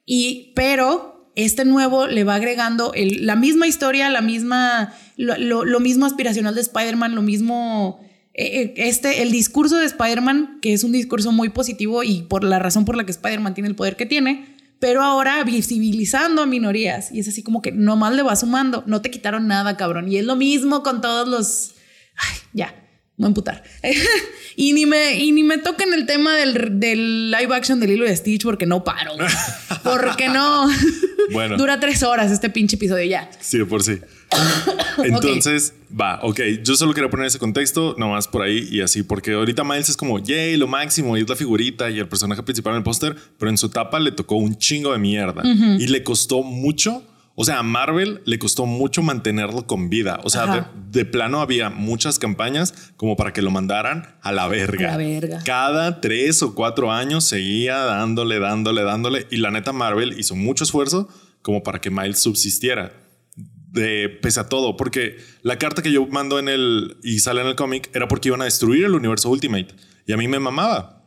Y, 0.05 0.53
pero 0.55 1.33
este 1.37 1.65
nuevo 1.65 2.07
le 2.07 2.25
va 2.25 2.35
agregando 2.35 2.93
el- 2.95 3.25
la 3.27 3.37
misma 3.37 3.67
historia, 3.67 4.11
la 4.11 4.21
misma, 4.21 4.93
lo, 5.17 5.37
lo- 5.39 5.65
lo 5.65 5.81
mismo 5.81 6.05
aspiracional 6.05 6.55
de 6.55 6.61
Spider-Man, 6.61 7.15
lo 7.15 7.23
mismo, 7.23 8.01
eh, 8.35 8.63
eh, 8.63 8.75
este, 8.77 9.23
el 9.23 9.33
discurso 9.33 9.79
de 9.79 9.87
Spider-Man, 9.87 10.59
que 10.61 10.75
es 10.75 10.85
un 10.85 10.93
discurso 10.93 11.33
muy 11.33 11.49
positivo 11.49 12.03
y 12.03 12.23
por 12.23 12.45
la 12.45 12.59
razón 12.59 12.85
por 12.85 12.97
la 12.97 13.05
que 13.05 13.13
Spider-Man 13.13 13.55
tiene 13.55 13.69
el 13.71 13.77
poder 13.77 13.97
que 13.97 14.05
tiene, 14.07 14.57
pero 14.81 15.03
ahora 15.03 15.45
visibilizando 15.45 16.43
a 16.43 16.47
minorías. 16.47 17.13
Y 17.13 17.21
es 17.21 17.29
así 17.29 17.43
como 17.43 17.63
que 17.63 17.71
nomás 17.71 18.15
le 18.15 18.23
va 18.23 18.35
sumando, 18.35 18.83
no 18.87 19.01
te 19.03 19.11
quitaron 19.11 19.47
nada, 19.47 19.77
cabrón. 19.77 20.11
Y 20.11 20.17
es 20.17 20.25
lo 20.25 20.35
mismo 20.35 20.83
con 20.83 21.01
todos 21.01 21.29
los... 21.29 21.75
Ya. 22.53 22.75
Voy 23.21 23.27
a 23.27 23.29
emputar. 23.29 23.63
y, 24.57 24.73
ni 24.73 24.87
me, 24.87 25.15
y 25.15 25.33
ni 25.33 25.43
me 25.43 25.59
toquen 25.59 25.93
el 25.93 26.07
tema 26.07 26.35
del, 26.37 26.81
del 26.81 27.31
live 27.31 27.55
action 27.55 27.79
de 27.79 27.87
Lilo 27.87 28.11
y 28.11 28.17
Stitch 28.17 28.43
porque 28.43 28.67
no 28.67 28.83
paro. 28.83 29.13
porque 29.85 30.29
no. 30.29 30.69
Bueno. 31.33 31.57
Dura 31.57 31.79
tres 31.79 32.03
horas 32.03 32.33
este 32.33 32.51
pinche 32.51 32.75
episodio 32.75 33.05
ya. 33.05 33.31
Sí, 33.39 33.59
de 33.59 33.65
por 33.65 33.85
sí. 33.85 34.01
Entonces, 35.05 35.75
va, 35.89 36.19
ok. 36.23 36.41
Yo 36.65 36.75
solo 36.75 36.93
quería 36.93 37.09
poner 37.09 37.27
ese 37.27 37.39
contexto, 37.39 37.95
nomás 37.99 38.27
por 38.27 38.43
ahí 38.43 38.67
y 38.69 38.81
así, 38.81 39.05
porque 39.05 39.35
ahorita 39.35 39.63
Miles 39.63 39.91
es 39.91 39.97
como, 39.97 40.19
yay, 40.19 40.57
lo 40.57 40.67
máximo, 40.67 41.17
y 41.17 41.21
es 41.21 41.29
la 41.29 41.37
figurita 41.37 41.89
y 41.89 42.01
el 42.01 42.09
personaje 42.09 42.43
principal 42.43 42.73
en 42.73 42.79
el 42.79 42.83
póster, 42.83 43.15
pero 43.39 43.49
en 43.49 43.59
su 43.59 43.67
etapa 43.67 44.01
le 44.01 44.11
tocó 44.11 44.37
un 44.37 44.57
chingo 44.57 44.93
de 44.93 44.99
mierda 44.99 45.43
y 45.45 45.87
le 45.87 46.03
costó 46.03 46.43
mucho. 46.43 47.05
O 47.41 47.45
sea, 47.47 47.61
a 47.61 47.63
Marvel 47.63 48.21
le 48.27 48.39
costó 48.39 48.67
mucho 48.67 49.01
mantenerlo 49.01 49.67
con 49.67 49.89
vida. 49.89 50.21
O 50.25 50.29
sea, 50.29 50.71
de, 50.91 51.05
plano 51.07 51.41
había 51.41 51.71
muchas 51.71 52.19
campañas 52.19 52.93
como 52.99 53.17
para 53.17 53.33
que 53.33 53.41
lo 53.41 53.51
mandaran 53.51 54.15
a 54.21 54.31
la 54.31 54.47
verga. 54.47 54.89
A 54.89 54.91
la 54.91 54.97
verga. 54.99 55.43
Cada 55.43 56.03
tres 56.03 56.43
o 56.43 56.55
cuatro 56.55 56.93
años 56.93 57.25
seguía 57.25 57.79
dándole, 57.79 58.41
dándole, 58.41 58.83
dándole. 58.83 59.27
Y 59.31 59.39
la 59.39 59.51
neta, 59.51 59.73
Marvel 59.73 60.21
hizo 60.21 60.37
mucho 60.37 60.65
esfuerzo 60.65 61.09
como 61.41 61.63
para 61.63 61.81
que 61.81 61.89
Miles 61.89 62.19
subsistiera 62.19 62.93
de 63.73 64.11
pese 64.11 64.41
a 64.41 64.51
todo, 64.51 64.77
porque 64.77 65.17
la 65.41 65.57
carta 65.57 65.81
que 65.81 65.93
yo 65.93 66.07
mando 66.09 66.39
en 66.39 66.51
el 66.51 66.99
y 67.03 67.21
sale 67.21 67.41
en 67.41 67.47
el 67.47 67.55
cómic 67.55 67.89
era 67.95 68.07
porque 68.07 68.29
iban 68.29 68.43
a 68.43 68.45
destruir 68.45 68.85
el 68.85 68.95
universo 68.95 69.31
Ultimate 69.31 69.69
y 70.07 70.13
a 70.13 70.19
mí 70.19 70.29
me 70.29 70.41
mamaba 70.41 71.05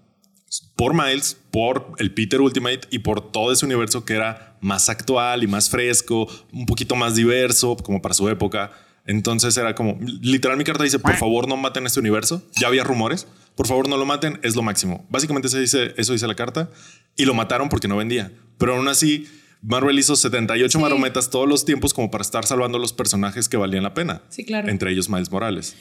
por 0.75 0.93
Miles, 0.93 1.37
por 1.51 1.91
el 1.99 2.11
Peter 2.13 2.41
Ultimate 2.41 2.81
y 2.89 2.99
por 2.99 3.31
todo 3.31 3.51
ese 3.51 3.65
universo 3.65 4.05
que 4.05 4.13
era 4.13 4.52
más 4.63 4.89
actual 4.89 5.43
y 5.43 5.47
más 5.47 5.69
fresco, 5.69 6.27
un 6.51 6.65
poquito 6.65 6.95
más 6.95 7.15
diverso 7.15 7.75
como 7.77 8.01
para 8.01 8.15
su 8.15 8.27
época. 8.29 8.71
Entonces 9.05 9.55
era 9.57 9.75
como 9.75 9.97
literal 10.01 10.57
mi 10.57 10.63
carta 10.63 10.83
dice, 10.83 10.97
"Por 10.97 11.15
favor, 11.17 11.47
no 11.47 11.57
maten 11.57 11.85
este 11.85 11.99
universo." 11.99 12.41
Ya 12.55 12.67
había 12.67 12.83
rumores, 12.85 13.27
"Por 13.55 13.67
favor, 13.67 13.87
no 13.89 13.97
lo 13.97 14.05
maten, 14.05 14.39
es 14.43 14.55
lo 14.55 14.61
máximo." 14.63 15.05
Básicamente 15.09 15.49
se 15.49 15.59
dice 15.59 15.93
eso 15.97 16.13
dice 16.13 16.25
la 16.25 16.35
carta 16.35 16.69
y 17.17 17.25
lo 17.25 17.33
mataron 17.33 17.67
porque 17.69 17.87
no 17.89 17.97
vendía. 17.97 18.31
Pero 18.57 18.75
aún 18.75 18.87
así 18.87 19.27
Marvel 19.61 19.99
hizo 19.99 20.15
78 20.15 20.77
Sí. 20.77 20.81
marometas 20.81 21.29
todos 21.29 21.47
los 21.47 21.65
tiempos 21.65 21.93
como 21.93 22.09
para 22.11 22.21
estar 22.21 22.45
salvando 22.45 22.79
los 22.79 22.93
personajes 22.93 23.47
que 23.49 23.57
valían 23.57 23.83
la 23.83 23.93
pena. 23.93 24.21
Sí, 24.29 24.45
claro. 24.45 24.69
Entre 24.69 24.91
ellos 24.91 25.09
Miles 25.09 25.29
Morales. 25.31 25.75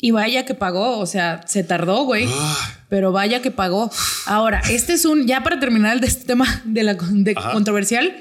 Y 0.00 0.12
vaya 0.12 0.44
que 0.44 0.54
pagó, 0.54 0.98
o 0.98 1.06
sea, 1.06 1.40
se 1.46 1.64
tardó, 1.64 2.04
güey. 2.04 2.26
Pero 2.88 3.10
vaya 3.12 3.42
que 3.42 3.50
pagó. 3.50 3.90
Ahora, 4.26 4.60
este 4.70 4.92
es 4.92 5.04
un, 5.04 5.26
ya 5.26 5.42
para 5.42 5.58
terminar 5.58 5.94
el 5.94 6.00
de 6.00 6.06
este 6.06 6.24
tema 6.24 6.62
de 6.64 6.84
la 6.84 6.94
de 6.94 7.34
controversial, 7.52 8.16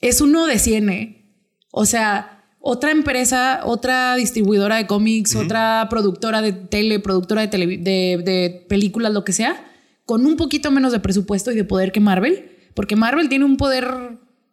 es 0.00 0.20
uno 0.20 0.46
de 0.46 0.58
100, 0.58 0.88
¿eh? 0.90 1.24
O 1.72 1.84
sea, 1.84 2.44
otra 2.60 2.92
empresa, 2.92 3.60
otra 3.64 4.14
distribuidora 4.14 4.76
de 4.76 4.86
cómics, 4.86 5.34
otra 5.34 5.86
productora 5.90 6.40
de 6.42 6.52
tele, 6.52 7.00
productora 7.00 7.42
de, 7.46 7.50
televi- 7.50 7.82
de, 7.82 8.22
de 8.24 8.64
películas, 8.68 9.12
lo 9.12 9.24
que 9.24 9.32
sea, 9.32 9.64
con 10.06 10.24
un 10.26 10.36
poquito 10.36 10.70
menos 10.70 10.92
de 10.92 11.00
presupuesto 11.00 11.50
y 11.50 11.56
de 11.56 11.64
poder 11.64 11.90
que 11.90 12.00
Marvel, 12.00 12.52
porque 12.74 12.94
Marvel 12.96 13.28
tiene 13.28 13.44
un 13.44 13.56
poder 13.56 13.88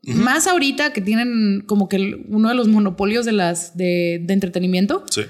más 0.04 0.48
ahorita 0.48 0.94
que 0.94 1.02
tienen 1.02 1.62
como 1.68 1.88
que 1.88 2.26
uno 2.28 2.50
de 2.50 2.56
los 2.56 2.68
monopolios 2.68 3.24
de 3.26 3.34
las 3.34 3.78
de, 3.78 4.20
de 4.24 4.34
entretenimiento 4.34 5.06
Sí. 5.12 5.22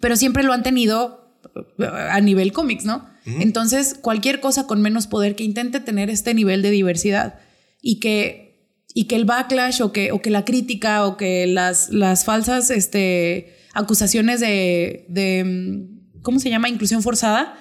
Pero 0.00 0.16
siempre 0.16 0.42
lo 0.42 0.52
han 0.52 0.62
tenido 0.62 1.36
eh, 1.78 1.86
a 1.86 2.20
nivel 2.20 2.52
cómics, 2.52 2.84
¿no? 2.84 3.08
Entonces, 3.26 3.94
cualquier 4.00 4.40
cosa 4.40 4.66
con 4.66 4.80
menos 4.82 5.06
poder 5.06 5.36
que 5.36 5.44
intente 5.44 5.78
tener 5.78 6.10
este 6.10 6.34
nivel 6.34 6.62
de 6.62 6.70
diversidad 6.70 7.38
y 7.80 8.00
que, 8.00 8.74
y 8.92 9.04
que 9.04 9.14
el 9.14 9.24
backlash 9.24 9.82
o 9.82 9.92
que, 9.92 10.10
o 10.10 10.20
que 10.20 10.30
la 10.30 10.44
crítica 10.44 11.06
o 11.06 11.16
que 11.16 11.46
las, 11.46 11.90
las 11.90 12.24
falsas 12.24 12.70
este, 12.70 13.54
acusaciones 13.72 14.40
de, 14.40 15.04
de, 15.08 15.44
mm, 15.44 16.22
¿cómo 16.22 16.40
se 16.40 16.50
llama? 16.50 16.68
Inclusión 16.68 17.02
forzada, 17.02 17.56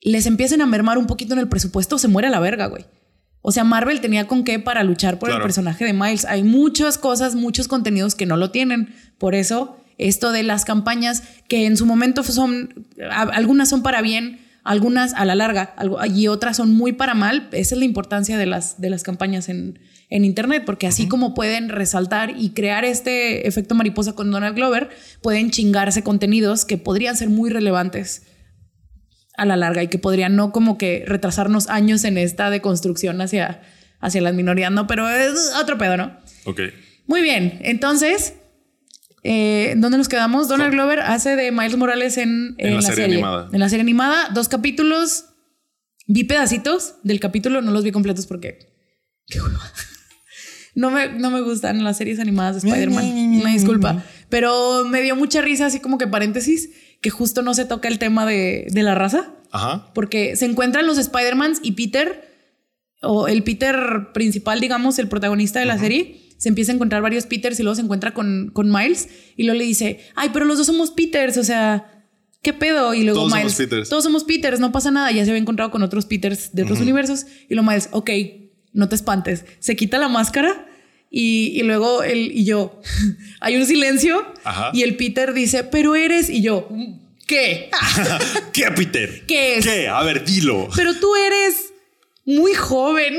les 0.00 0.26
empiecen 0.26 0.60
a 0.60 0.66
mermar 0.66 0.98
un 0.98 1.06
poquito 1.06 1.32
en 1.32 1.40
el 1.40 1.48
presupuesto, 1.48 1.98
se 1.98 2.08
muere 2.08 2.28
a 2.28 2.30
la 2.30 2.40
verga, 2.40 2.66
güey. 2.66 2.84
O 3.40 3.50
sea, 3.50 3.64
Marvel 3.64 4.00
tenía 4.00 4.28
con 4.28 4.44
qué 4.44 4.60
para 4.60 4.84
luchar 4.84 5.18
por 5.18 5.30
el 5.30 5.42
personaje 5.42 5.84
de 5.84 5.92
Miles. 5.92 6.24
Hay 6.26 6.44
muchas 6.44 6.96
cosas, 6.96 7.34
muchos 7.34 7.66
contenidos 7.66 8.14
que 8.14 8.24
no 8.24 8.36
lo 8.36 8.52
tienen. 8.52 8.94
Por 9.18 9.34
eso, 9.34 9.81
esto 10.08 10.32
de 10.32 10.42
las 10.42 10.64
campañas, 10.64 11.22
que 11.48 11.66
en 11.66 11.76
su 11.76 11.86
momento 11.86 12.22
son, 12.22 12.86
algunas 13.10 13.68
son 13.68 13.82
para 13.82 14.02
bien, 14.02 14.40
algunas 14.64 15.12
a 15.14 15.24
la 15.24 15.34
larga, 15.34 15.74
y 16.14 16.28
otras 16.28 16.56
son 16.56 16.72
muy 16.72 16.92
para 16.92 17.14
mal. 17.14 17.48
Esa 17.52 17.74
es 17.74 17.78
la 17.78 17.84
importancia 17.84 18.38
de 18.38 18.46
las, 18.46 18.80
de 18.80 18.90
las 18.90 19.02
campañas 19.02 19.48
en, 19.48 19.78
en 20.08 20.24
Internet, 20.24 20.64
porque 20.66 20.86
así 20.86 21.08
como 21.08 21.34
pueden 21.34 21.68
resaltar 21.68 22.34
y 22.36 22.50
crear 22.50 22.84
este 22.84 23.48
efecto 23.48 23.74
mariposa 23.74 24.12
con 24.12 24.30
Donald 24.30 24.54
Glover, 24.54 24.90
pueden 25.22 25.50
chingarse 25.50 26.02
contenidos 26.02 26.64
que 26.64 26.78
podrían 26.78 27.16
ser 27.16 27.30
muy 27.30 27.50
relevantes 27.50 28.22
a 29.36 29.46
la 29.46 29.56
larga 29.56 29.82
y 29.82 29.88
que 29.88 29.98
podrían 29.98 30.36
no 30.36 30.52
como 30.52 30.78
que 30.78 31.04
retrasarnos 31.06 31.68
años 31.68 32.04
en 32.04 32.18
esta 32.18 32.50
deconstrucción 32.50 33.20
hacia, 33.20 33.62
hacia 34.00 34.20
las 34.20 34.34
minorías, 34.34 34.70
¿no? 34.70 34.86
Pero 34.86 35.08
es 35.08 35.52
otro 35.58 35.78
pedo, 35.78 35.96
¿no? 35.96 36.16
Ok. 36.44 36.60
Muy 37.06 37.22
bien, 37.22 37.58
entonces, 37.62 38.34
eh, 39.22 39.74
¿dónde 39.76 39.98
nos 39.98 40.08
quedamos? 40.08 40.48
Donald 40.48 40.72
Glover 40.72 41.00
hace 41.00 41.36
de 41.36 41.52
Miles 41.52 41.76
Morales 41.76 42.18
en, 42.18 42.54
En 42.58 42.74
la 42.74 42.82
serie 42.82 43.04
animada. 43.04 43.48
En 43.52 43.60
la 43.60 43.68
serie 43.68 43.82
animada, 43.82 44.30
dos 44.34 44.48
capítulos. 44.48 45.26
Vi 46.08 46.24
pedacitos 46.24 46.96
del 47.04 47.20
capítulo, 47.20 47.62
no 47.62 47.70
los 47.70 47.84
vi 47.84 47.92
completos 47.92 48.26
porque... 48.26 48.58
qué 49.26 49.40
hueva. 49.40 49.60
No 50.74 50.90
me, 50.90 51.08
no 51.08 51.30
me 51.30 51.42
gustan 51.42 51.84
las 51.84 51.98
series 51.98 52.18
animadas 52.18 52.62
de 52.62 52.66
Spider-Man. 52.66 53.04
Una 53.04 53.52
disculpa. 53.52 54.02
Pero 54.30 54.86
me 54.86 55.02
dio 55.02 55.14
mucha 55.14 55.42
risa, 55.42 55.66
así 55.66 55.80
como 55.80 55.98
que 55.98 56.06
paréntesis, 56.06 56.70
que 57.02 57.10
justo 57.10 57.42
no 57.42 57.52
se 57.52 57.66
toca 57.66 57.88
el 57.88 57.98
tema 57.98 58.24
de, 58.24 58.68
de 58.70 58.82
la 58.82 58.94
raza. 58.94 59.34
Ajá. 59.50 59.92
Porque 59.92 60.34
se 60.34 60.46
encuentran 60.46 60.86
los 60.86 60.96
Spider-Mans 60.96 61.60
y 61.62 61.72
Peter, 61.72 62.26
o 63.02 63.28
el 63.28 63.42
Peter 63.42 64.12
principal, 64.14 64.60
digamos, 64.60 64.98
el 64.98 65.08
protagonista 65.08 65.60
de 65.60 65.66
la 65.66 65.78
serie, 65.78 66.21
se 66.42 66.48
empieza 66.48 66.72
a 66.72 66.74
encontrar 66.74 67.02
varios 67.02 67.26
Peters 67.26 67.60
y 67.60 67.62
luego 67.62 67.76
se 67.76 67.82
encuentra 67.82 68.12
con, 68.14 68.50
con 68.52 68.68
Miles 68.68 69.08
y 69.36 69.44
luego 69.44 69.58
le 69.60 69.64
dice, 69.64 70.00
ay, 70.16 70.30
pero 70.32 70.44
los 70.44 70.58
dos 70.58 70.66
somos 70.66 70.90
Peters, 70.90 71.36
o 71.36 71.44
sea, 71.44 72.02
¿qué 72.42 72.52
pedo? 72.52 72.94
Y 72.94 73.04
luego 73.04 73.20
Todos 73.20 73.30
somos 73.30 73.44
Miles, 73.44 73.56
Peters. 73.56 73.88
todos 73.88 74.02
somos 74.02 74.24
Peters, 74.24 74.58
no 74.58 74.72
pasa 74.72 74.90
nada, 74.90 75.12
ya 75.12 75.24
se 75.24 75.30
había 75.30 75.40
encontrado 75.40 75.70
con 75.70 75.84
otros 75.84 76.04
Peters 76.04 76.52
de 76.52 76.64
otros 76.64 76.80
universos 76.80 77.26
y 77.48 77.54
luego 77.54 77.70
Miles, 77.70 77.90
ok, 77.92 78.10
no 78.72 78.88
te 78.88 78.96
espantes, 78.96 79.44
se 79.60 79.76
quita 79.76 79.98
la 79.98 80.08
máscara. 80.08 80.66
Y, 81.14 81.52
y 81.54 81.62
luego 81.62 82.02
él 82.02 82.32
y 82.34 82.44
yo, 82.44 82.80
hay 83.40 83.54
un 83.56 83.64
silencio 83.66 84.26
Ajá. 84.42 84.70
y 84.74 84.82
el 84.82 84.96
Peter 84.96 85.32
dice, 85.34 85.62
pero 85.62 85.94
eres, 85.94 86.28
y 86.28 86.42
yo, 86.42 86.68
¿qué? 87.28 87.70
¿Qué, 88.52 88.64
Peter? 88.74 89.22
¿Qué 89.28 89.58
es? 89.58 89.64
¿Qué? 89.64 89.86
A 89.88 90.02
ver, 90.02 90.24
dilo. 90.24 90.68
pero 90.74 90.92
tú 90.98 91.14
eres 91.14 91.72
muy 92.24 92.54
joven. 92.54 93.14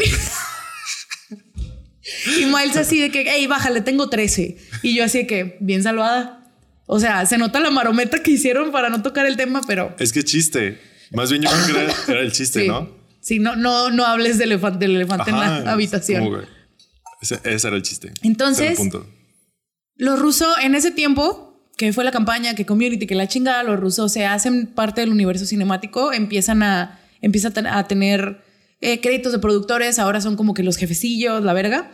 Y 2.39 2.45
Miles 2.45 2.75
así 2.77 2.99
de 2.99 3.09
que, 3.11 3.25
hey, 3.27 3.47
bájale, 3.47 3.81
tengo 3.81 4.09
13. 4.09 4.57
Y 4.81 4.95
yo 4.95 5.03
así 5.03 5.19
de 5.19 5.27
que, 5.27 5.57
bien 5.59 5.83
salvada. 5.83 6.39
O 6.85 6.99
sea, 6.99 7.25
se 7.25 7.37
nota 7.37 7.59
la 7.59 7.69
marometa 7.71 8.21
que 8.21 8.31
hicieron 8.31 8.71
para 8.71 8.89
no 8.89 9.01
tocar 9.01 9.25
el 9.25 9.37
tema, 9.37 9.61
pero 9.65 9.95
Es 9.99 10.11
que 10.11 10.23
chiste. 10.23 10.79
Más 11.11 11.29
bien 11.31 11.43
yo 11.43 11.49
creo 11.49 11.65
que 11.65 11.83
era, 11.83 11.93
era 12.09 12.19
el 12.21 12.31
chiste, 12.31 12.61
sí. 12.61 12.67
¿no? 12.67 12.89
Sí, 13.21 13.39
no, 13.39 13.55
no, 13.55 13.89
no 13.89 14.05
hables 14.05 14.37
del 14.37 14.51
elefante, 14.51 14.79
del 14.85 14.95
elefante 14.97 15.29
en 15.29 15.37
Ajá, 15.37 15.59
la 15.61 15.71
habitación. 15.71 16.23
como 16.25 16.39
Ese, 17.21 17.39
ese 17.45 17.67
era 17.67 17.77
el 17.77 17.83
chiste. 17.83 18.11
Entonces- 18.21 18.71
el 18.71 18.75
punto. 18.75 19.07
Los 19.95 20.19
rusos 20.19 20.53
en 20.61 20.75
ese 20.75 20.91
tiempo, 20.91 21.69
que 21.77 21.93
fue 21.93 22.03
la 22.03 22.11
campaña, 22.11 22.55
que 22.55 22.65
Community, 22.65 23.05
que 23.07 23.15
la 23.15 23.27
chingada, 23.27 23.63
los 23.63 23.79
rusos 23.79 24.11
se 24.11 24.25
hacen 24.25 24.67
parte 24.67 25.01
del 25.01 25.11
universo 25.11 25.45
cinemático, 25.45 26.11
empiezan 26.11 26.63
a, 26.63 26.99
empiezan 27.21 27.67
a 27.67 27.87
tener 27.87 28.43
eh, 28.83 28.99
créditos 29.01 29.31
de 29.31 29.39
productores, 29.39 29.97
ahora 29.99 30.21
son 30.21 30.35
como 30.35 30.53
que 30.53 30.63
los 30.63 30.77
jefecillos, 30.77 31.43
la 31.43 31.53
verga. 31.53 31.91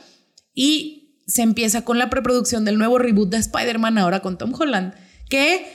Y 0.54 1.16
se 1.28 1.42
empieza 1.44 1.86
con 1.86 1.98
la 2.00 2.10
preproducción 2.10 2.66
del 2.66 2.78
nuevo 2.78 2.98
reboot 2.98 3.30
de 3.30 3.38
Spider-Man, 3.38 3.98
ahora 3.98 4.22
con 4.22 4.38
Tom 4.38 4.54
Holland, 4.58 4.94
que 5.30 5.66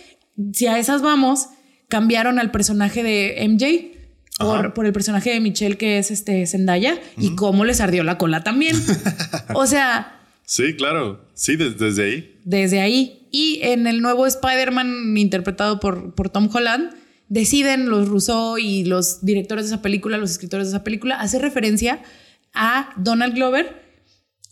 si 0.53 0.67
a 0.67 0.79
esas 0.79 1.01
vamos, 1.01 1.47
cambiaron 1.89 2.39
al 2.39 2.51
personaje 2.51 3.03
de 3.03 3.47
MJ. 3.49 3.95
Por, 4.37 4.75
por 4.75 4.85
el 4.85 4.93
personaje 4.93 5.31
de 5.31 5.39
Michelle 5.39 5.77
que 5.77 5.99
es 5.99 6.11
este 6.11 6.45
Zendaya 6.49 6.99
y 7.17 7.37
cómo 7.37 7.65
les 7.65 7.81
ardió 7.81 8.03
la 8.03 8.19
cola 8.19 8.43
también. 8.43 8.75
o 9.55 9.65
sea, 9.67 10.21
Sí, 10.45 10.75
claro. 10.75 11.25
Sí, 11.35 11.55
des- 11.57 11.79
desde 11.79 12.05
ahí. 12.05 12.41
desde 12.45 12.81
ahí. 12.81 13.29
Y 13.31 13.61
en 13.63 13.87
el 13.87 14.01
nuevo 14.03 14.27
Spider-Man 14.27 15.17
interpretado 15.17 15.79
por, 15.79 16.15
por 16.17 16.31
Tom 16.31 16.49
Holland, 16.53 16.91
deciden 17.29 17.89
los 17.89 18.09
Rousseau 18.09 18.59
y 18.59 18.85
los 18.85 19.25
directores 19.25 19.65
de 19.67 19.75
esa 19.75 19.83
película, 19.83 20.19
los 20.19 20.31
escritores 20.31 20.67
de 20.69 20.77
esa 20.77 20.85
película, 20.85 21.21
hacer 21.21 21.43
referencia 21.43 22.01
a 22.53 22.91
Donald 22.97 23.35
Glover 23.35 23.83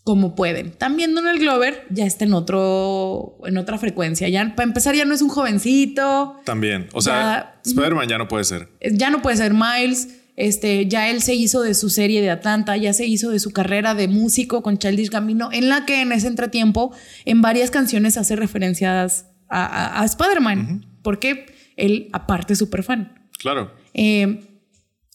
como 0.03 0.35
pueden. 0.35 0.71
También 0.71 1.15
Donald 1.15 1.39
Glover 1.39 1.85
ya 1.89 2.05
está 2.05 2.25
en 2.25 2.33
otro 2.33 3.37
en 3.45 3.57
otra 3.57 3.77
frecuencia. 3.77 4.27
Ya 4.27 4.53
para 4.55 4.67
empezar 4.67 4.95
ya 4.95 5.05
no 5.05 5.13
es 5.13 5.21
un 5.21 5.29
jovencito, 5.29 6.39
También. 6.43 6.87
O 6.93 7.01
sea, 7.01 7.13
Ya- 7.13 7.61
Spider-Man 7.71 8.09
ya 8.09 8.17
no 8.17 8.27
puede 8.27 8.43
ser. 8.43 8.67
ya 8.91 9.09
no 9.09 9.21
puede 9.21 9.37
ser 9.37 9.53
Miles. 9.53 10.19
Este, 10.35 10.87
ya 10.87 11.09
él 11.11 11.21
se 11.21 11.35
hizo 11.35 11.61
de 11.61 11.75
su 11.75 11.89
serie 11.91 12.19
de 12.21 12.31
Atlanta, 12.31 12.75
ya 12.75 12.91
se 12.91 13.05
hizo 13.05 13.29
de 13.29 13.39
su 13.39 13.51
carrera 13.51 13.93
de 13.93 14.07
músico 14.07 14.63
con 14.63 14.79
Childish 14.79 15.11
Gambino, 15.11 15.49
en 15.53 15.69
la 15.69 15.85
que 15.85 16.01
en 16.01 16.11
ese 16.11 16.25
entretiempo, 16.27 16.91
en 17.25 17.41
varias 17.43 17.69
canciones 17.69 18.17
hace 18.17 18.35
referencias 18.35 19.27
a, 19.47 19.63
a- 19.63 20.01
a 20.01 20.05
Spider-Man. 20.05 20.87
Porque 21.03 21.45
él 21.77 22.09
aparte 22.13 22.55
súper 22.55 22.83
fan. 22.83 23.29
Claro. 23.39 23.73
Eh, 23.93 24.47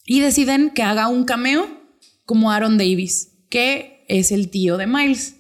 y 0.05 0.21
deciden 0.21 0.71
que 0.75 0.83
haga 0.83 1.09
un 1.09 1.25
cameo 1.25 1.69
como 2.25 2.51
Aaron 2.51 2.79
Davis, 2.79 3.31
que 3.51 4.05
es 4.09 4.33
el 4.33 4.51
tío 4.51 4.77
de 4.77 4.87
Miles. 4.87 5.37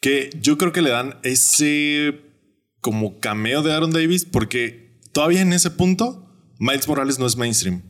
Que 0.00 0.30
yo 0.40 0.58
creo 0.58 0.72
que 0.72 0.82
le 0.82 0.90
dan 0.90 1.18
ese 1.22 2.20
como 2.80 3.18
cameo 3.20 3.62
de 3.62 3.72
Aaron 3.72 3.90
Davis 3.90 4.24
porque 4.24 4.98
todavía 5.12 5.40
en 5.40 5.52
ese 5.52 5.70
punto 5.70 6.28
Miles 6.58 6.86
Morales 6.88 7.18
no 7.18 7.26
es 7.26 7.36
mainstream. 7.36 7.82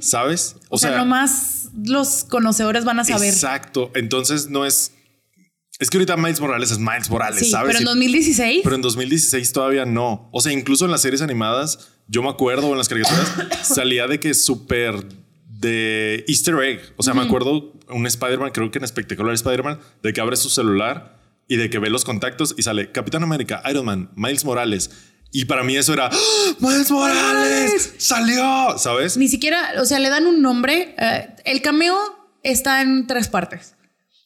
¿Sabes? 0.00 0.56
O, 0.70 0.78
sea, 0.78 0.96
nomás 0.96 1.70
los 1.84 2.24
conocedores 2.24 2.84
van 2.84 2.98
a 2.98 3.04
saber. 3.04 3.32
Exacto. 3.32 3.92
Entonces 3.94 4.48
no 4.48 4.66
es. 4.66 4.92
Es 5.82 5.90
que 5.90 5.96
ahorita 5.98 6.16
Miles 6.16 6.40
Morales 6.40 6.70
es 6.70 6.78
Miles 6.78 7.10
Morales, 7.10 7.40
Sí, 7.40 7.50
¿sabes? 7.50 7.66
pero 7.76 7.78
en 7.78 7.82
Y- 7.82 7.86
2016. 7.86 8.60
pero 8.62 8.76
en 8.76 8.82
2016 8.82 9.52
todavía 9.52 9.84
no. 9.84 10.28
O 10.32 10.40
sea, 10.40 10.52
incluso 10.52 10.84
en 10.84 10.90
las 10.92 11.02
series 11.02 11.22
animadas, 11.22 11.88
yo 12.06 12.22
me 12.22 12.28
acuerdo, 12.28 12.70
en 12.70 12.78
las 12.78 12.88
caricaturas, 12.88 13.28
salía 13.62 14.06
de 14.06 14.20
que 14.20 14.32
súper 14.34 15.04
de 15.48 16.24
Easter 16.28 16.54
egg. 16.62 16.80
O 16.96 17.02
sea, 17.02 17.14
me 17.14 17.22
acuerdo 17.22 17.72
un 17.88 18.06
Spider-Man, 18.06 18.50
creo 18.52 18.70
que 18.70 18.78
en 18.78 18.84
espectacular 18.84 19.34
Spider-Man, 19.34 19.80
de 20.02 20.12
que 20.12 20.20
abre 20.20 20.36
su 20.36 20.50
celular 20.50 21.18
y 21.48 21.56
de 21.56 21.68
que 21.68 21.78
ve 21.80 21.90
los 21.90 22.04
contactos 22.04 22.54
y 22.56 22.62
sale 22.62 22.92
Capitán 22.92 23.22
América, 23.24 23.60
Iron 23.70 23.84
Man, 23.84 24.10
Miles 24.14 24.44
Morales. 24.44 24.90
Y 25.32 25.46
para 25.46 25.62
mí 25.64 25.76
eso 25.76 25.92
era 25.94 26.10
¡Ah! 26.12 26.56
Miles 26.60 26.90
Morales 26.90 27.94
salió, 27.98 28.76
¿sabes? 28.78 29.16
Ni 29.16 29.28
siquiera, 29.28 29.72
o 29.80 29.84
sea, 29.84 29.98
le 29.98 30.10
dan 30.10 30.26
un 30.26 30.42
nombre. 30.42 30.94
eh, 30.98 31.28
el 31.44 31.60
cameo 31.62 31.96
está 32.42 32.82
en 32.82 33.06
tres 33.06 33.28
partes. 33.28 33.74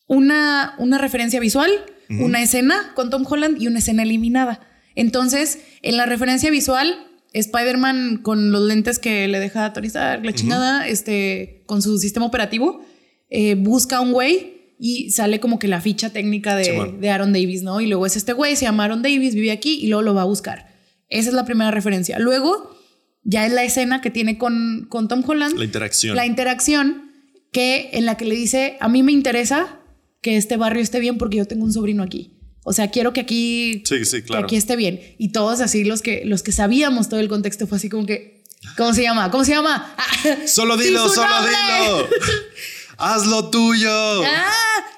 Una, 0.06 0.74
una 0.78 0.98
referencia 0.98 1.40
visual, 1.40 1.70
una 2.08 2.40
escena 2.40 2.92
con 2.94 3.10
Tom 3.10 3.24
Holland 3.28 3.60
y 3.60 3.66
una 3.66 3.80
escena 3.80 4.04
eliminada. 4.04 4.60
Entonces, 4.94 5.58
en 5.82 5.96
la 5.96 6.06
referencia 6.06 6.50
visual, 6.50 6.96
Spider-Man 7.32 8.18
con 8.22 8.52
los 8.52 8.62
lentes 8.62 8.98
que 8.98 9.28
le 9.28 9.40
deja 9.40 9.66
a 9.66 9.72
Tony 9.72 9.88
Stark, 9.88 10.24
la 10.24 10.32
chingada, 10.32 10.88
este, 10.88 11.64
con 11.66 11.82
su 11.82 11.98
sistema 11.98 12.26
operativo, 12.26 12.80
eh, 13.28 13.56
busca 13.56 14.00
un 14.00 14.12
güey 14.12 14.74
y 14.78 15.10
sale 15.10 15.40
como 15.40 15.58
que 15.58 15.68
la 15.68 15.80
ficha 15.80 16.10
técnica 16.10 16.54
de, 16.54 16.96
de 16.98 17.10
Aaron 17.10 17.32
Davis, 17.32 17.62
¿no? 17.62 17.80
Y 17.80 17.86
luego 17.86 18.06
es 18.06 18.16
este 18.16 18.32
güey, 18.32 18.56
se 18.56 18.64
llama 18.64 18.84
Aaron 18.84 19.02
Davis, 19.02 19.34
vive 19.34 19.50
aquí 19.50 19.78
y 19.80 19.88
luego 19.88 20.02
lo 20.02 20.14
va 20.14 20.22
a 20.22 20.26
buscar. 20.26 20.74
Esa 21.08 21.28
es 21.28 21.34
la 21.34 21.44
primera 21.44 21.70
referencia. 21.70 22.18
Luego, 22.18 22.76
ya 23.22 23.46
es 23.46 23.52
la 23.52 23.64
escena 23.64 24.00
que 24.00 24.10
tiene 24.10 24.38
con, 24.38 24.86
con 24.88 25.08
Tom 25.08 25.22
Holland. 25.26 25.56
La 25.58 25.64
interacción. 25.64 26.16
La 26.16 26.26
interacción 26.26 27.10
que 27.52 27.90
en 27.92 28.06
la 28.06 28.16
que 28.16 28.24
le 28.24 28.34
dice, 28.34 28.76
a 28.80 28.88
mí 28.88 29.02
me 29.02 29.12
interesa 29.12 29.80
que 30.20 30.36
este 30.36 30.56
barrio 30.56 30.82
esté 30.82 31.00
bien 31.00 31.18
porque 31.18 31.36
yo 31.38 31.46
tengo 31.46 31.64
un 31.64 31.72
sobrino 31.72 32.02
aquí. 32.02 32.32
O 32.64 32.72
sea, 32.72 32.90
quiero 32.90 33.12
que 33.12 33.20
aquí, 33.20 33.82
Sí, 33.86 34.04
sí, 34.04 34.16
que 34.22 34.24
claro. 34.24 34.44
aquí 34.46 34.56
esté 34.56 34.74
bien. 34.74 35.00
Y 35.18 35.28
todos 35.30 35.60
así, 35.60 35.84
los 35.84 36.02
que, 36.02 36.22
los 36.24 36.42
que 36.42 36.50
sabíamos 36.52 37.08
todo 37.08 37.20
el 37.20 37.28
contexto, 37.28 37.66
fue 37.68 37.78
así 37.78 37.88
como 37.88 38.06
que, 38.06 38.42
¿cómo 38.76 38.92
se 38.92 39.02
llama? 39.02 39.30
¿Cómo 39.30 39.44
se 39.44 39.52
llama? 39.52 39.94
Ah, 39.96 40.36
Solo 40.46 40.76
¡di 40.76 40.86
dilo, 40.86 41.08
solo 41.08 41.28
dilo. 41.42 42.08
Haz 42.98 43.26
lo 43.26 43.50
tuyo. 43.50 44.24
Ah, 44.24 44.50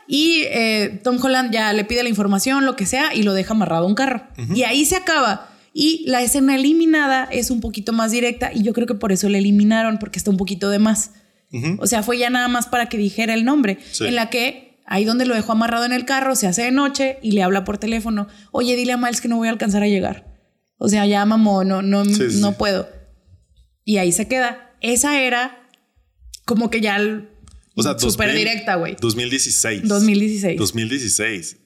y 0.06 0.42
eh, 0.46 1.00
Tom 1.04 1.18
Holland 1.22 1.52
ya 1.52 1.72
le 1.74 1.84
pide 1.84 2.02
la 2.02 2.08
información, 2.08 2.64
lo 2.64 2.74
que 2.76 2.86
sea, 2.86 3.14
y 3.14 3.22
lo 3.22 3.34
deja 3.34 3.52
amarrado 3.52 3.84
a 3.84 3.88
un 3.88 3.94
carro. 3.94 4.22
Y 4.54 4.62
ahí 4.62 4.84
se 4.86 4.96
acaba. 4.96 5.50
Y 5.74 6.04
la 6.06 6.22
escena 6.22 6.56
eliminada 6.56 7.28
es 7.30 7.50
un 7.50 7.60
poquito 7.60 7.92
más 7.92 8.10
directa 8.10 8.50
y 8.54 8.62
yo 8.62 8.72
creo 8.72 8.86
que 8.86 8.94
por 8.94 9.12
eso 9.12 9.28
la 9.28 9.38
eliminaron, 9.38 9.98
porque 9.98 10.18
está 10.18 10.30
un 10.30 10.36
poquito 10.38 10.70
de 10.70 10.78
más. 10.78 11.10
O 11.78 11.86
sea, 11.86 12.02
fue 12.02 12.18
ya 12.18 12.30
nada 12.30 12.48
más 12.48 12.66
para 12.66 12.88
que 12.88 12.96
dijera 12.98 13.34
el 13.34 13.44
nombre. 13.44 13.78
Sí. 13.92 14.06
En 14.06 14.14
la 14.14 14.30
que 14.30 14.67
ahí 14.90 15.04
donde 15.04 15.26
lo 15.26 15.34
dejó 15.34 15.52
amarrado 15.52 15.84
en 15.84 15.92
el 15.92 16.04
carro, 16.04 16.34
se 16.34 16.46
hace 16.48 16.62
de 16.62 16.72
noche 16.72 17.18
y 17.22 17.32
le 17.32 17.42
habla 17.42 17.62
por 17.64 17.78
teléfono. 17.78 18.26
Oye, 18.50 18.74
dile 18.74 18.92
a 18.92 18.96
Miles 18.96 19.20
que 19.20 19.28
no 19.28 19.36
voy 19.36 19.46
a 19.48 19.50
alcanzar 19.52 19.82
a 19.82 19.88
llegar. 19.88 20.34
O 20.78 20.88
sea, 20.88 21.06
ya 21.06 21.24
mamó, 21.26 21.62
no, 21.64 21.82
no, 21.82 22.04
Sí, 22.04 22.30
sí, 22.30 22.40
no 22.40 22.52
puedo. 22.58 22.88
Y 23.84 23.98
ahí 23.98 24.12
se 24.12 24.26
queda. 24.28 24.72
Esa 24.80 25.20
era 25.20 25.68
como 26.46 26.70
que 26.70 26.80
ya 26.80 26.96
el- 26.96 27.28
O 27.74 27.82
sea, 27.82 27.92
súper 27.98 28.28
2000, 28.28 28.36
directa, 28.36 28.74
güey. 28.76 28.96
2016. 29.00 29.82
2016. 29.86 30.58
2016. 30.58 31.56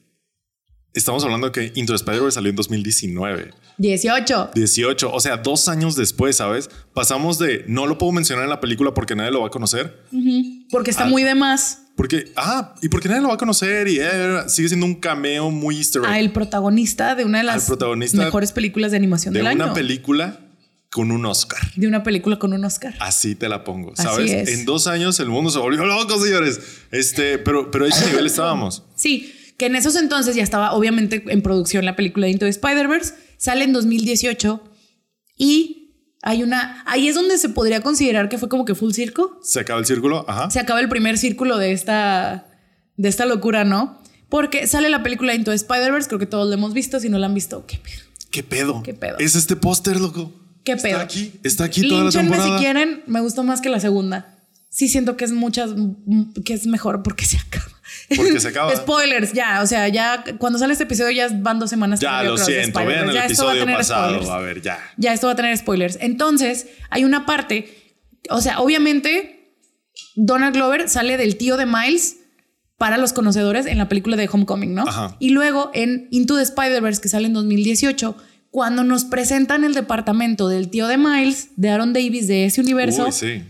Estamos 0.94 1.24
hablando 1.24 1.51
que 1.52 1.73
Into 1.74 1.93
the 1.93 1.97
Spider-Verse 1.97 2.35
salió 2.35 2.51
en 2.51 2.56
2019. 2.56 3.51
18. 3.78 4.51
18, 4.55 5.10
o 5.12 5.20
sea, 5.20 5.39
dos 5.39 5.69
años 5.69 5.97
después, 5.97 6.36
¿sabes? 6.36 6.69
Pasamos 6.93 7.39
de 7.39 7.64
no 7.66 7.86
lo 7.86 7.97
puedo 7.97 8.12
mencionar 8.12 8.44
en 8.44 8.51
la 8.51 8.60
película 8.60 8.93
porque 8.93 9.14
nadie 9.16 9.31
lo 9.31 9.40
va 9.40 9.47
a 9.47 9.51
conocer. 9.51 10.02
Porque 10.70 10.90
está 10.90 11.05
Ah. 11.05 11.09
muy 11.09 11.23
de 11.23 11.35
más 11.35 11.78
Porque, 11.97 12.32
ah, 12.36 12.74
y 12.82 12.89
porque 12.89 13.09
nadie 13.09 13.20
lo 13.23 13.28
va 13.28 13.35
a 13.35 13.39
conocer 13.39 13.86
y 13.89 13.98
eh, 14.01 14.39
sigue 14.48 14.69
siendo 14.69 14.86
un 14.86 14.94
cameo 14.94 15.51
muy 15.51 15.77
easter 15.77 16.02
egg 16.02 16.09
a 16.10 16.19
el 16.19 16.31
protagonista 16.32 17.14
de 17.14 17.24
una 17.27 17.39
de 17.39 17.44
las 17.44 17.69
mejores 18.14 18.52
películas 18.52 18.90
de 18.93 18.97
animación 18.97 19.35
de 19.35 19.43
del 19.43 19.55
una 19.55 19.64
año. 19.66 19.74
película 19.74 20.40
con 20.90 21.10
un 21.10 21.24
Oscar. 21.27 21.60
de 21.77 21.86
una 21.86 22.02
película 22.02 22.39
con 22.39 22.52
un 22.55 22.64
Oscar. 22.64 22.94
Así 23.01 23.35
te 23.35 23.48
la 23.48 23.62
pongo, 23.64 23.93
Así 23.93 24.02
¿sabes? 24.02 24.31
es. 24.31 24.48
En 24.51 24.64
dos 24.66 24.86
años 24.86 25.20
el 25.20 25.28
mundo 25.28 25.51
se 25.51 25.59
volvió 25.59 25.85
loco, 25.85 26.19
señores. 26.23 26.60
Este, 26.90 27.39
pero, 27.39 27.70
pero 27.70 27.85
a 27.86 27.89
ese 27.89 28.06
nivel 28.06 28.27
estábamos. 28.27 28.85
Sí, 28.97 29.35
que 29.57 29.66
en 29.66 29.77
esos 29.77 29.97
entonces 29.97 30.35
ya 30.37 30.43
estaba 30.43 30.73
obviamente 30.73 31.23
en 31.27 31.43
producción 31.43 31.85
la 31.85 31.97
película 31.97 32.27
de 32.27 32.33
Into 32.33 32.47
the 32.47 32.51
Spider-Verse. 32.51 33.15
Sale 33.39 33.65
en 33.65 33.73
2018 33.73 34.62
y 35.37 35.97
hay 36.23 36.43
una... 36.43 36.83
Ahí 36.87 37.09
es 37.09 37.15
donde 37.15 37.39
se 37.39 37.49
podría 37.49 37.81
considerar 37.81 38.29
que 38.29 38.39
fue 38.39 38.49
como 38.49 38.65
que 38.65 38.74
full 38.74 38.93
circo. 38.93 39.39
Se 39.43 39.61
acaba 39.61 39.81
el 39.81 39.87
círculo, 39.87 40.24
ajá. 40.29 40.51
Se 40.51 40.61
acaba 40.61 40.81
el 40.81 40.89
primer 40.89 41.19
círculo 41.19 41.59
de 41.59 41.73
esta, 41.73 42.47
de 42.97 43.09
esta 43.09 43.27
locura, 43.27 43.65
¿no? 43.65 44.01
Porque 44.29 44.66
sale 44.66 44.89
la 44.89 45.03
película 45.03 45.33
de 45.33 45.39
Into 45.39 45.51
the 45.51 45.57
Spider-Verse, 45.57 46.09
creo 46.09 46.19
que 46.19 46.27
todos 46.27 46.49
la 46.49 46.55
hemos 46.55 46.73
visto, 46.73 47.01
si 47.01 47.09
no 47.09 47.19
la 47.19 47.27
han 47.27 47.35
visto, 47.35 47.66
qué 47.66 47.79
pedo. 47.79 48.03
¿Qué 48.31 48.43
pedo? 48.43 48.83
¿Qué 48.83 48.95
pedo? 48.95 49.19
Es 49.19 49.35
este 49.35 49.57
póster, 49.57 50.01
loco. 50.01 50.33
¿Qué 50.65 50.73
está 50.73 50.89
pedo? 50.89 50.99
aquí, 51.01 51.33
está 51.43 51.65
aquí 51.65 51.87
toda 51.87 52.01
la 52.01 52.05
Línchenme 52.05 52.31
temporada. 52.31 52.59
si 52.59 52.65
quieren, 52.65 53.03
me 53.07 53.20
gustó 53.20 53.43
más 53.43 53.61
que 53.61 53.69
la 53.69 53.81
segunda. 53.81 54.39
Sí 54.70 54.89
siento 54.89 55.16
que 55.19 55.24
es 55.27 55.33
muchas, 55.33 55.73
que 56.45 56.55
es 56.55 56.66
mejor 56.66 57.03
porque 57.03 57.27
se 57.27 57.37
acaba. 57.37 57.72
Porque 58.17 58.41
se 58.41 58.49
acaba. 58.49 58.75
Spoilers, 58.77 59.33
ya, 59.33 59.61
o 59.63 59.67
sea, 59.67 59.89
ya 59.89 60.25
cuando 60.39 60.59
sale 60.59 60.73
este 60.73 60.85
episodio 60.85 61.11
ya 61.13 61.29
van 61.33 61.59
dos 61.59 61.71
semanas. 61.71 62.01
Ya, 62.01 62.23
lo 62.23 62.37
siento. 62.39 62.79
Spider-Verse. 62.81 62.95
Vean 63.05 63.09
el 63.09 63.15
Ya 63.15 63.25
esto 63.27 63.45
va 63.45 63.51
a 63.51 63.55
episodio 63.55 63.61
tener 63.65 63.77
pasado. 63.77 64.09
spoilers. 64.09 64.31
A 64.31 64.39
ver, 64.39 64.63
ya. 64.63 64.79
Ya 64.97 65.13
esto 65.13 65.27
va 65.27 65.33
a 65.33 65.37
tener 65.37 65.57
spoilers. 65.57 65.99
Entonces, 66.01 66.67
hay 66.91 67.05
una 67.05 67.27
parte, 67.27 67.95
o 68.31 68.41
sea, 68.41 68.61
obviamente 68.61 69.57
Donald 70.17 70.55
Glover 70.55 70.89
sale 70.89 71.17
del 71.17 71.37
tío 71.37 71.57
de 71.57 71.67
Miles 71.67 72.17
para 72.79 72.99
los 72.99 73.13
conocedores 73.13 73.67
en 73.67 73.79
la 73.79 73.89
película 73.89 74.17
de 74.17 74.29
Homecoming, 74.31 74.75
¿no? 74.75 74.83
Ajá. 74.89 75.17
Y 75.21 75.31
luego 75.31 75.71
en 75.75 76.09
Into 76.11 76.37
the 76.37 76.43
Spider-Verse, 76.43 77.01
que 77.01 77.09
sale 77.09 77.27
en 77.27 77.33
2018, 77.35 78.17
cuando 78.51 78.83
nos 78.85 79.05
presentan 79.05 79.65
el 79.65 79.73
departamento 79.73 80.49
del 80.49 80.69
tío 80.69 80.87
de 80.89 80.99
Miles, 80.99 81.51
de 81.57 81.71
Aaron 81.71 81.93
Davis, 81.93 82.27
de 82.27 82.45
ese 82.47 82.61
universo, 82.61 83.07
Uy, 83.07 83.13
sí. 83.13 83.45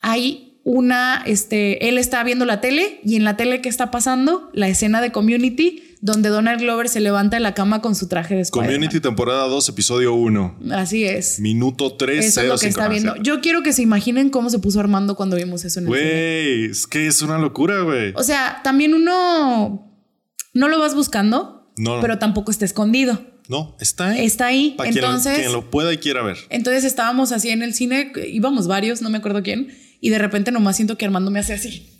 hay 0.00 0.45
una, 0.68 1.22
este, 1.26 1.88
él 1.88 1.96
está 1.96 2.24
viendo 2.24 2.44
la 2.44 2.60
tele 2.60 2.98
y 3.04 3.14
en 3.14 3.22
la 3.22 3.36
tele 3.36 3.60
que 3.60 3.68
está 3.68 3.92
pasando, 3.92 4.50
la 4.52 4.66
escena 4.66 5.00
de 5.00 5.12
Community, 5.12 5.84
donde 6.00 6.28
Donald 6.28 6.60
Glover 6.60 6.88
se 6.88 6.98
levanta 6.98 7.36
de 7.36 7.40
la 7.40 7.54
cama 7.54 7.80
con 7.80 7.94
su 7.94 8.08
traje 8.08 8.34
de 8.34 8.40
Spider-Man. 8.40 8.74
Community 8.74 8.98
temporada 8.98 9.46
2, 9.46 9.68
episodio 9.68 10.14
1. 10.14 10.58
Así 10.72 11.04
es. 11.04 11.38
Minuto 11.38 11.94
3, 11.94 12.24
Eso 12.24 12.40
es 12.40 12.48
lo 12.48 12.58
que 12.58 12.66
está 12.66 12.88
viendo. 12.88 13.14
Yo 13.22 13.40
quiero 13.40 13.62
que 13.62 13.72
se 13.72 13.82
imaginen 13.82 14.28
cómo 14.28 14.50
se 14.50 14.58
puso 14.58 14.80
Armando 14.80 15.14
cuando 15.14 15.36
vimos 15.36 15.64
eso 15.64 15.78
en 15.78 15.84
el. 15.84 15.88
Güey, 15.88 16.64
es 16.64 16.88
que 16.88 17.06
es 17.06 17.22
una 17.22 17.38
locura, 17.38 17.82
güey. 17.82 18.12
O 18.16 18.24
sea, 18.24 18.60
también 18.64 18.92
uno 18.92 19.88
no 20.52 20.68
lo 20.68 20.80
vas 20.80 20.96
buscando, 20.96 21.70
No, 21.76 21.94
no. 21.94 22.00
pero 22.00 22.18
tampoco 22.18 22.50
está 22.50 22.64
escondido. 22.64 23.20
No, 23.48 23.76
está 23.78 24.08
ahí. 24.08 24.26
Está 24.26 24.46
ahí. 24.46 24.74
Para 24.76 24.90
quien, 24.90 25.04
Entonces, 25.04 25.38
quien 25.38 25.52
lo 25.52 25.70
pueda 25.70 25.92
y 25.92 25.98
quiera 25.98 26.24
ver. 26.24 26.38
entonces 26.50 26.82
estábamos 26.82 27.30
así 27.30 27.50
en 27.50 27.62
el 27.62 27.72
cine, 27.72 28.10
íbamos 28.26 28.66
varios, 28.66 29.00
no 29.00 29.10
me 29.10 29.18
acuerdo 29.18 29.44
quién, 29.44 29.68
y 30.06 30.10
de 30.10 30.18
repente 30.18 30.52
nomás 30.52 30.76
siento 30.76 30.96
que 30.96 31.04
Armando 31.04 31.32
me 31.32 31.40
hace 31.40 31.54
así. 31.54 31.98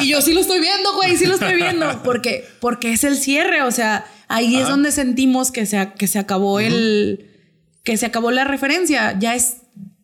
y 0.00 0.10
yo 0.10 0.22
sí 0.22 0.32
lo 0.32 0.40
estoy 0.42 0.60
viendo, 0.60 0.94
güey, 0.94 1.16
sí 1.16 1.26
lo 1.26 1.34
estoy 1.34 1.56
viendo, 1.56 2.04
porque 2.04 2.44
porque 2.60 2.92
es 2.92 3.02
el 3.02 3.16
cierre, 3.16 3.62
o 3.62 3.72
sea, 3.72 4.04
ahí 4.28 4.54
es 4.54 4.68
donde 4.68 4.92
sentimos 4.92 5.50
que 5.50 5.66
se 5.66 5.90
que 5.98 6.06
se 6.06 6.20
acabó 6.20 6.60
el 6.60 7.28
que 7.82 7.96
se 7.96 8.06
acabó 8.06 8.30
la 8.30 8.44
referencia, 8.44 9.18
ya 9.18 9.34
es 9.34 9.56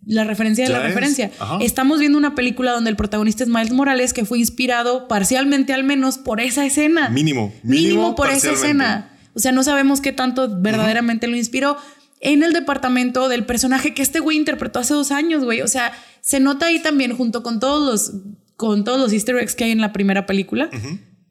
la 0.05 0.25
referencia 0.25 0.65
de 0.65 0.73
la 0.73 0.79
es. 0.79 0.85
referencia. 0.87 1.31
Ajá. 1.39 1.59
Estamos 1.61 2.01
viendo 2.01 2.19
una 2.19 2.35
película 2.35 2.73
donde 2.73 2.91
el 2.91 2.97
protagonista 2.97 3.45
es 3.45 3.49
Miles 3.49 3.71
Morales 3.71 4.13
que 4.13 4.25
fue 4.25 4.41
inspirado 4.41 5.07
parcialmente 5.07 5.73
al 5.73 5.85
menos 5.85 6.19
por 6.19 6.41
esa 6.41 6.67
escena. 6.67 7.09
Mínimo, 7.09 7.55
Mínimo, 7.63 7.89
mínimo 7.89 8.15
por 8.17 8.31
esa 8.31 8.51
escena. 8.51 9.13
O 9.35 9.39
sea, 9.39 9.53
no 9.53 9.63
sabemos 9.63 10.01
qué 10.01 10.11
tanto 10.11 10.61
verdaderamente 10.61 11.29
lo 11.29 11.37
inspiró 11.37 11.77
en 12.21 12.45
el 12.45 12.53
departamento 12.53 13.29
del 13.29 13.45
personaje 13.45 13.95
que 13.95 14.03
este 14.03 14.21
güey 14.21 14.37
interpretó 14.37 14.79
hace 14.79 14.95
dos 14.95 15.11
años, 15.11 15.45
güey. 15.45 15.61
O 15.61 15.69
sea, 15.69 15.93
se 16.23 16.41
nota 16.41 16.67
ahí 16.67 16.81
también 16.81 17.15
junto 17.15 17.43
con 17.43 17.61
todos 17.61 17.91
los 17.91 18.23
con 18.57 18.85
todos 18.85 19.01
los 19.01 19.13
Easter 19.13 19.37
eggs 19.37 19.57
que 19.57 19.65
hay 19.65 19.73
en 19.73 19.81
la 19.81 19.93
primera 19.93 20.25
película. 20.25 20.71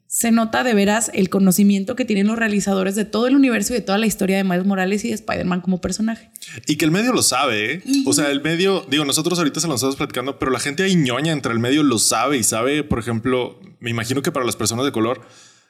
Se 0.06 0.30
nota 0.30 0.62
de 0.62 0.74
veras 0.74 1.10
el 1.14 1.30
conocimiento 1.30 1.96
que 1.96 2.04
tienen 2.04 2.26
los 2.26 2.36
realizadores 2.36 2.94
de 2.94 3.06
todo 3.06 3.26
el 3.26 3.34
universo 3.34 3.72
y 3.72 3.76
de 3.76 3.80
toda 3.80 3.96
la 3.96 4.04
historia 4.04 4.36
de 4.36 4.44
Miles 4.44 4.66
Morales 4.66 5.02
y 5.06 5.08
de 5.08 5.14
Spider-Man 5.14 5.62
como 5.62 5.80
personaje. 5.80 6.30
Y 6.66 6.76
que 6.76 6.84
el 6.84 6.90
medio 6.90 7.14
lo 7.14 7.22
sabe, 7.22 7.72
¿eh? 7.72 7.82
O 8.04 8.12
sea, 8.12 8.30
el 8.30 8.42
medio, 8.42 8.84
digo, 8.90 9.06
nosotros 9.06 9.38
ahorita 9.38 9.60
se 9.60 9.66
lo 9.68 9.76
estamos 9.76 9.96
platicando, 9.96 10.38
pero 10.38 10.50
la 10.52 10.60
gente 10.60 10.82
ahí 10.82 10.94
ñoña 10.94 11.32
entre 11.32 11.54
el 11.54 11.58
medio 11.58 11.82
lo 11.82 11.98
sabe 11.98 12.36
y 12.36 12.42
sabe, 12.42 12.84
por 12.84 12.98
ejemplo, 12.98 13.58
me 13.80 13.88
imagino 13.88 14.20
que 14.20 14.30
para 14.30 14.44
las 14.44 14.56
personas 14.56 14.84
de 14.84 14.92
color, 14.92 15.22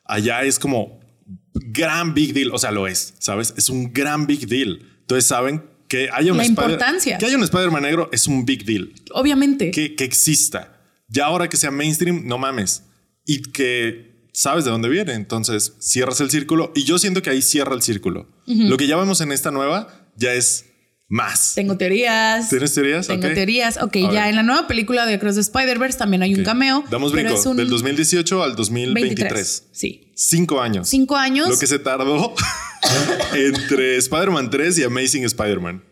allá 0.05 0.43
es 0.43 0.59
como 0.59 0.99
gran 1.55 2.13
big 2.13 2.35
deal, 2.35 2.51
o 2.53 2.59
sea, 2.59 2.73
lo 2.73 2.89
es, 2.89 3.15
¿sabes? 3.21 3.55
Es 3.57 3.69
un 3.69 3.93
gran 3.93 4.27
big 4.27 4.49
deal. 4.49 4.81
Entonces 5.03 5.27
saben 5.27 5.63
que 5.93 6.09
haya 6.11 6.33
un 6.33 6.39
La 6.39 6.47
importancia. 6.47 7.19
Que 7.19 7.27
haya 7.27 7.37
un 7.37 7.43
Spider-Man 7.43 7.83
negro 7.83 8.09
es 8.13 8.27
un 8.27 8.47
big 8.47 8.65
deal. 8.65 8.95
Obviamente. 9.11 9.71
Que, 9.73 9.95
que 9.95 10.05
exista. 10.05 10.81
Ya 11.09 11.27
ahora 11.27 11.51
que 11.51 11.59
sea 11.59 11.71
mainstream, 11.71 12.23
no 12.25 12.39
mames. 12.39 12.85
Y 13.27 13.43
que 13.43 14.31
sabes 14.33 14.65
de 14.65 14.71
dónde 14.71 14.89
viene. 14.89 15.13
Entonces 15.13 15.75
cierras 15.81 16.19
el 16.23 16.31
círculo. 16.31 16.73
Y 16.75 16.85
yo 16.85 16.99
siento 16.99 17.21
que 17.21 17.29
ahí 17.29 17.43
cierra 17.43 17.75
el 17.75 17.83
círculo. 17.83 18.27
Lo 18.47 18.79
que 18.79 18.87
ya 18.87 18.97
vemos 18.97 19.21
en 19.21 19.33
esta 19.33 19.51
nueva 19.51 20.09
ya 20.17 20.33
es 20.33 20.65
más. 21.13 21.53
Tengo 21.55 21.77
teorías. 21.77 22.49
¿Tienes 22.49 22.73
teorías? 22.73 23.07
Tengo 23.07 23.29
teorías. 23.35 23.77
Ok, 23.83 23.97
A 23.97 24.01
ya 24.01 24.09
ver. 24.23 24.31
en 24.31 24.37
la 24.37 24.43
nueva 24.43 24.67
película 24.67 25.05
de 25.05 25.15
Across 25.15 25.35
the 25.35 25.41
Spider-Verse 25.43 25.99
también 25.99 26.23
hay 26.23 26.35
un 26.35 26.43
cameo. 26.43 26.85
Damos 26.91 27.13
brinco. 27.13 27.35
un 27.51 27.57
Del 27.59 27.69
2018 27.69 28.43
al 28.43 28.57
2023. 28.57 29.19
23. 29.19 29.65
Sí. 29.73 30.13
Cinco 30.17 30.61
años. 30.63 30.89
Cinco 30.89 31.15
años. 31.17 31.51
Lo 31.51 31.59
que 31.59 31.67
se 31.67 31.79
tardó 31.79 32.35
entre 33.35 33.97
Spider-Man 33.99 34.49
3 34.51 34.79
y 34.79 34.85
Amazing 34.85 35.25
Spider-Man. 35.25 35.85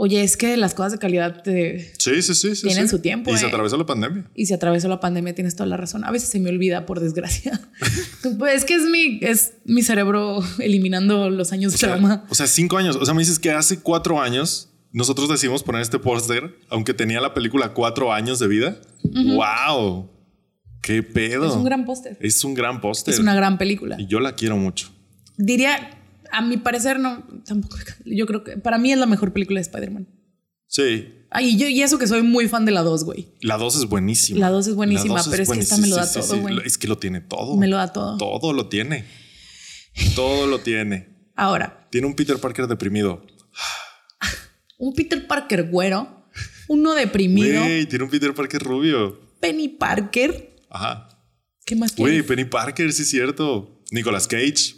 Oye, 0.00 0.22
es 0.22 0.36
que 0.36 0.56
las 0.56 0.74
cosas 0.74 0.92
de 0.92 0.98
calidad 0.98 1.42
te- 1.42 1.92
Sí, 1.98 2.22
sí, 2.22 2.32
sí. 2.36 2.54
sí 2.54 2.62
Tienen 2.62 2.88
su 2.88 3.00
tiempo, 3.00 3.34
Y 3.34 3.36
se 3.36 3.46
eh. 3.46 3.48
atravesó 3.48 3.76
la 3.76 3.84
pandemia. 3.84 4.30
y 4.32 4.46
se 4.46 4.54
atravesó 4.54 4.86
la 4.86 5.00
pandemia, 5.00 5.34
tienes 5.34 5.56
toda 5.56 5.66
la 5.66 5.76
razón. 5.76 6.04
A 6.04 6.12
veces 6.12 6.28
se 6.28 6.38
me 6.38 6.50
olvida, 6.50 6.86
por 6.86 7.00
desgracia. 7.00 7.60
pues 8.38 8.58
es 8.58 8.64
que 8.64 8.74
es 8.74 8.82
mi, 8.82 9.18
es 9.22 9.54
mi 9.64 9.82
cerebro 9.82 10.38
eliminando 10.60 11.30
los 11.30 11.50
años 11.50 11.72
de 11.72 11.78
sea, 11.78 11.88
trauma. 11.88 12.24
o 12.28 12.34
sea, 12.36 12.46
cinco 12.46 12.78
años. 12.78 12.94
O 12.94 13.04
sea, 13.04 13.12
me 13.12 13.22
dices 13.22 13.40
que 13.40 13.50
hace 13.50 13.80
cuatro 13.80 14.20
años 14.22 14.67
nosotros 14.92 15.28
decidimos 15.28 15.62
poner 15.62 15.82
este 15.82 15.98
póster, 15.98 16.58
aunque 16.70 16.94
tenía 16.94 17.20
la 17.20 17.34
película 17.34 17.74
cuatro 17.74 18.12
años 18.12 18.38
de 18.38 18.48
vida. 18.48 18.80
¡Wow! 19.04 20.10
¡Qué 20.82 21.02
pedo! 21.02 21.48
Es 21.48 21.54
un 21.54 21.64
gran 21.64 21.84
póster. 21.84 22.16
Es 22.20 22.44
un 22.44 22.54
gran 22.54 22.80
póster. 22.80 23.12
Es 23.14 23.20
una 23.20 23.34
gran 23.34 23.58
película. 23.58 23.96
Y 23.98 24.06
yo 24.06 24.20
la 24.20 24.34
quiero 24.34 24.56
mucho. 24.56 24.90
Diría, 25.36 25.90
a 26.32 26.42
mi 26.42 26.56
parecer, 26.56 26.98
no, 26.98 27.24
tampoco. 27.46 27.76
Yo 28.04 28.26
creo 28.26 28.44
que 28.44 28.56
para 28.56 28.78
mí 28.78 28.92
es 28.92 28.98
la 28.98 29.06
mejor 29.06 29.32
película 29.32 29.58
de 29.58 29.62
Spider-Man. 29.62 30.08
Sí. 30.66 31.14
Ay, 31.30 31.50
y 31.50 31.58
yo, 31.58 31.68
y 31.68 31.82
eso 31.82 31.98
que 31.98 32.06
soy 32.06 32.22
muy 32.22 32.48
fan 32.48 32.64
de 32.64 32.72
la 32.72 32.82
2, 32.82 33.04
güey. 33.04 33.28
La 33.42 33.58
dos 33.58 33.76
es 33.76 33.84
buenísima. 33.86 34.40
La 34.40 34.50
dos 34.50 34.66
es 34.66 34.74
buenísima, 34.74 35.16
dos 35.16 35.28
pero 35.28 35.42
es 35.42 35.50
que 35.50 35.60
esta 35.60 35.76
me 35.78 35.86
lo 35.88 35.96
da 35.96 36.06
Sí, 36.06 36.20
todo, 36.20 36.34
sí. 36.34 36.40
güey. 36.40 36.58
Es 36.64 36.78
que 36.78 36.88
lo 36.88 36.96
tiene 36.98 37.20
todo. 37.20 37.56
Me 37.56 37.66
lo 37.68 37.76
da 37.76 37.92
todo. 37.92 38.16
Todo 38.16 38.52
lo 38.52 38.68
tiene. 38.68 39.04
Todo 40.14 40.46
lo 40.46 40.60
tiene. 40.60 41.08
Ahora, 41.34 41.86
Tiene 41.90 42.06
un 42.06 42.14
Peter 42.14 42.38
Parker 42.38 42.66
deprimido. 42.66 43.22
Un 44.78 44.94
Peter 44.94 45.26
Parker 45.26 45.64
güero, 45.68 46.24
uno 46.68 46.94
deprimido, 46.94 47.62
Güey, 47.62 47.86
tiene 47.86 48.04
un 48.04 48.10
Peter 48.10 48.32
Parker 48.34 48.62
rubio. 48.62 49.20
Penny 49.40 49.68
Parker. 49.68 50.56
Ajá. 50.70 51.08
¿Qué 51.66 51.76
más 51.76 51.94
Güey? 51.94 52.22
Penny 52.22 52.44
Parker, 52.46 52.92
sí 52.92 53.02
es 53.02 53.10
cierto. 53.10 53.82
Nicolas 53.90 54.26
Cage. 54.26 54.74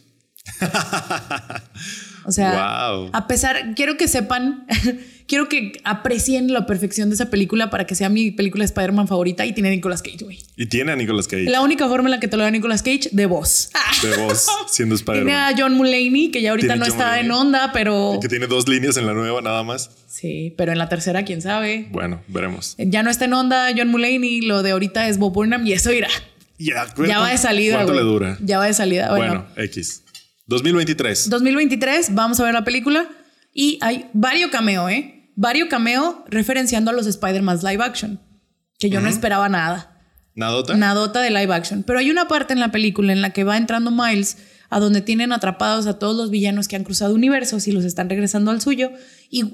O 2.26 2.32
sea, 2.32 2.90
Wow. 2.92 3.10
a 3.12 3.26
pesar, 3.26 3.74
quiero 3.74 3.96
que 3.96 4.08
sepan, 4.08 4.66
quiero 5.30 5.48
que 5.48 5.80
aprecien 5.84 6.52
la 6.52 6.66
perfección 6.66 7.08
de 7.08 7.14
esa 7.14 7.30
película 7.30 7.70
para 7.70 7.86
que 7.86 7.94
sea 7.94 8.08
mi 8.08 8.32
película 8.32 8.62
de 8.62 8.66
Spider-Man 8.66 9.06
favorita 9.06 9.46
y 9.46 9.52
tiene 9.52 9.68
a 9.68 9.72
Nicolas 9.72 10.02
Cage, 10.02 10.24
güey. 10.24 10.40
Y 10.56 10.66
tiene 10.66 10.90
a 10.90 10.96
Nicolas 10.96 11.28
Cage. 11.28 11.44
La 11.44 11.60
única 11.60 11.86
forma 11.86 12.08
en 12.08 12.10
la 12.10 12.18
que 12.20 12.26
te 12.26 12.36
lo 12.36 12.42
da 12.42 12.50
Nicolas 12.50 12.82
Cage, 12.82 13.08
de 13.12 13.26
voz. 13.26 13.70
De 14.02 14.16
voz, 14.16 14.46
siendo 14.68 14.96
tiene 14.96 15.32
a 15.32 15.50
Spider-Man. 15.50 15.54
John 15.56 15.74
Mulaney, 15.74 16.32
que 16.32 16.42
ya 16.42 16.50
ahorita 16.50 16.74
Tiene 16.74 16.80
no 16.80 16.84
John 16.84 16.92
está 16.92 17.04
Mulaney. 17.10 17.24
en 17.26 17.30
onda, 17.30 17.70
pero... 17.72 18.18
Que 18.20 18.28
tiene 18.28 18.48
dos 18.48 18.68
líneas 18.68 18.96
en 18.96 19.06
la 19.06 19.14
nueva 19.14 19.40
nada 19.40 19.62
más. 19.62 19.90
Sí, 20.08 20.52
pero 20.58 20.72
en 20.72 20.78
la 20.78 20.88
tercera, 20.88 21.24
quién 21.24 21.40
sabe. 21.40 21.86
Bueno, 21.92 22.20
veremos. 22.26 22.74
Ya 22.76 23.04
no 23.04 23.10
está 23.10 23.26
en 23.26 23.32
onda 23.34 23.68
John 23.76 23.86
Mulaney, 23.88 24.40
lo 24.40 24.64
de 24.64 24.72
ahorita 24.72 25.08
es 25.08 25.18
Bob 25.18 25.32
Burnham 25.32 25.64
y 25.64 25.74
eso 25.74 25.92
irá. 25.92 26.08
Ya, 26.58 26.92
Ya 27.06 27.20
va 27.20 27.30
de 27.30 27.38
salida, 27.38 27.76
¿Cuánto 27.76 27.94
le 27.94 28.02
dura? 28.02 28.36
Ya 28.42 28.58
va 28.58 28.66
de 28.66 28.74
salida. 28.74 29.10
Bueno, 29.14 29.46
Bueno, 29.54 29.64
X. 29.64 30.02
2023. 30.48 31.30
2023, 31.30 32.14
vamos 32.16 32.40
a 32.40 32.44
ver 32.44 32.54
la 32.54 32.64
película 32.64 33.08
y 33.54 33.78
hay 33.80 34.06
varios 34.12 34.50
cameo, 34.50 34.88
¿eh? 34.88 35.19
Varios 35.40 35.68
cameo 35.68 36.22
referenciando 36.28 36.90
a 36.90 36.92
los 36.92 37.06
Spider-Man 37.06 37.60
live 37.62 37.82
action, 37.82 38.20
que 38.78 38.90
yo 38.90 39.00
no 39.00 39.08
esperaba 39.08 39.48
nada. 39.48 39.98
¿Nadota? 40.34 40.76
Nadota 40.76 41.22
de 41.22 41.30
live 41.30 41.54
action. 41.54 41.82
Pero 41.82 41.98
hay 41.98 42.10
una 42.10 42.28
parte 42.28 42.52
en 42.52 42.60
la 42.60 42.70
película 42.70 43.14
en 43.14 43.22
la 43.22 43.30
que 43.30 43.42
va 43.42 43.56
entrando 43.56 43.90
Miles 43.90 44.36
a 44.68 44.78
donde 44.80 45.00
tienen 45.00 45.32
atrapados 45.32 45.86
a 45.86 45.98
todos 45.98 46.14
los 46.14 46.28
villanos 46.28 46.68
que 46.68 46.76
han 46.76 46.84
cruzado 46.84 47.14
universos 47.14 47.66
y 47.68 47.72
los 47.72 47.86
están 47.86 48.10
regresando 48.10 48.50
al 48.50 48.60
suyo. 48.60 48.90
Y 49.30 49.44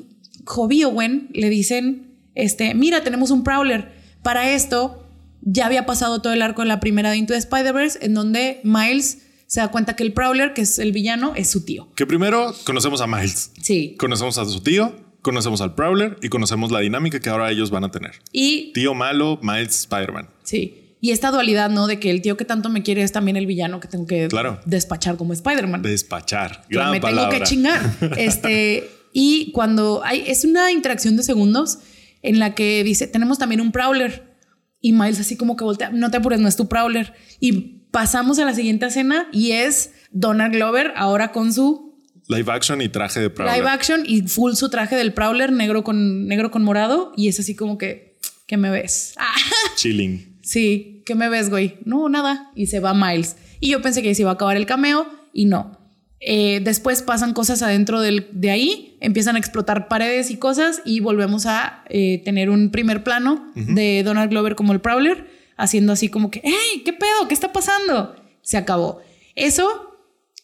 Hobie 0.44 0.80
y 0.80 0.84
Owen 0.84 1.28
le 1.32 1.48
dicen, 1.50 2.18
este, 2.34 2.74
mira, 2.74 3.04
tenemos 3.04 3.30
un 3.30 3.44
Prowler. 3.44 3.92
Para 4.24 4.50
esto 4.50 5.08
ya 5.40 5.66
había 5.66 5.86
pasado 5.86 6.20
todo 6.20 6.32
el 6.32 6.42
arco 6.42 6.62
de 6.62 6.68
la 6.68 6.80
primera 6.80 7.10
de 7.10 7.18
Into 7.18 7.32
the 7.32 7.38
Spider-Verse 7.38 8.00
en 8.04 8.12
donde 8.12 8.60
Miles 8.64 9.18
se 9.46 9.60
da 9.60 9.68
cuenta 9.68 9.94
que 9.94 10.02
el 10.02 10.12
Prowler, 10.12 10.52
que 10.52 10.62
es 10.62 10.80
el 10.80 10.90
villano, 10.90 11.34
es 11.36 11.48
su 11.48 11.64
tío. 11.64 11.92
que 11.94 12.06
primero 12.06 12.52
conocemos 12.64 13.00
a 13.00 13.06
Miles. 13.06 13.52
Sí. 13.62 13.94
Conocemos 14.00 14.36
a 14.38 14.44
su 14.46 14.60
tío, 14.60 15.05
conocemos 15.26 15.60
al 15.60 15.74
Prowler 15.74 16.16
y 16.22 16.28
conocemos 16.30 16.70
la 16.70 16.78
dinámica 16.80 17.18
que 17.20 17.28
ahora 17.28 17.50
ellos 17.50 17.70
van 17.70 17.82
a 17.84 17.90
tener. 17.90 18.12
Y 18.32 18.72
Tío 18.72 18.94
malo, 18.94 19.38
Miles, 19.42 19.80
Spider-Man. 19.80 20.30
Sí. 20.44 20.96
Y 21.00 21.10
esta 21.10 21.30
dualidad, 21.30 21.68
¿no? 21.68 21.86
De 21.88 21.98
que 22.00 22.10
el 22.10 22.22
tío 22.22 22.36
que 22.36 22.44
tanto 22.46 22.68
me 22.70 22.82
quiere 22.82 23.02
es 23.02 23.12
también 23.12 23.36
el 23.36 23.44
villano 23.46 23.80
que 23.80 23.88
tengo 23.88 24.06
que 24.06 24.28
Claro. 24.28 24.60
despachar 24.64 25.16
como 25.16 25.32
Spider-Man. 25.32 25.82
Despachar. 25.82 26.64
Gran 26.70 26.92
me 26.92 27.00
palabra. 27.00 27.28
tengo 27.30 27.42
que 27.44 27.48
chingar. 27.50 27.80
Este, 28.16 28.88
y 29.12 29.50
cuando 29.52 30.02
hay, 30.04 30.22
es 30.26 30.44
una 30.44 30.70
interacción 30.72 31.16
de 31.16 31.22
segundos 31.24 31.78
en 32.22 32.38
la 32.38 32.54
que 32.54 32.82
dice, 32.84 33.06
tenemos 33.08 33.38
también 33.38 33.60
un 33.60 33.72
Prowler. 33.72 34.36
Y 34.80 34.92
Miles 34.92 35.20
así 35.20 35.36
como 35.36 35.56
que 35.56 35.64
voltea, 35.64 35.90
no 35.90 36.10
te 36.10 36.18
apures, 36.18 36.40
no 36.40 36.48
es 36.48 36.56
tu 36.56 36.68
Prowler. 36.68 37.12
Y 37.40 37.82
pasamos 37.90 38.38
a 38.38 38.44
la 38.44 38.54
siguiente 38.54 38.86
escena 38.86 39.26
y 39.32 39.52
es 39.52 39.92
Donald 40.12 40.54
Glover 40.54 40.92
ahora 40.96 41.32
con 41.32 41.52
su 41.52 41.85
Live 42.28 42.50
action 42.52 42.80
y 42.82 42.88
traje 42.88 43.20
de 43.20 43.30
Prowler. 43.30 43.56
live 43.56 43.68
action 43.68 44.02
y 44.06 44.22
full 44.22 44.54
su 44.54 44.68
traje 44.68 44.96
del 44.96 45.12
Prowler 45.12 45.52
negro 45.52 45.84
con, 45.84 46.26
negro 46.26 46.50
con 46.50 46.62
morado. 46.64 47.12
Y 47.16 47.28
es 47.28 47.38
así 47.40 47.54
como 47.54 47.78
que, 47.78 48.18
¿qué 48.46 48.56
me 48.56 48.70
ves? 48.70 49.14
Ah, 49.18 49.34
Chilling. 49.76 50.38
sí, 50.42 51.02
¿qué 51.06 51.14
me 51.14 51.28
ves, 51.28 51.50
güey? 51.50 51.76
No, 51.84 52.08
nada. 52.08 52.50
Y 52.54 52.66
se 52.66 52.80
va 52.80 52.94
Miles. 52.94 53.36
Y 53.60 53.70
yo 53.70 53.80
pensé 53.82 54.02
que 54.02 54.14
se 54.14 54.22
iba 54.22 54.30
a 54.30 54.34
acabar 54.34 54.56
el 54.56 54.66
cameo 54.66 55.06
y 55.32 55.44
no. 55.46 55.78
Eh, 56.18 56.60
después 56.64 57.02
pasan 57.02 57.34
cosas 57.34 57.62
adentro 57.62 58.00
del- 58.00 58.26
de 58.32 58.50
ahí, 58.50 58.96
empiezan 59.00 59.36
a 59.36 59.38
explotar 59.38 59.86
paredes 59.86 60.30
y 60.30 60.38
cosas 60.38 60.80
y 60.84 61.00
volvemos 61.00 61.44
a 61.46 61.84
eh, 61.90 62.22
tener 62.24 62.48
un 62.50 62.70
primer 62.70 63.04
plano 63.04 63.52
de 63.54 64.02
Donald 64.02 64.30
Glover 64.30 64.56
como 64.56 64.72
el 64.72 64.80
Prowler, 64.80 65.26
haciendo 65.58 65.92
así 65.92 66.08
como 66.08 66.30
que, 66.30 66.40
¡hey! 66.42 66.82
¿Qué 66.84 66.92
pedo? 66.94 67.28
¿Qué 67.28 67.34
está 67.34 67.52
pasando? 67.52 68.16
Se 68.42 68.56
acabó. 68.56 69.00
Eso 69.34 69.95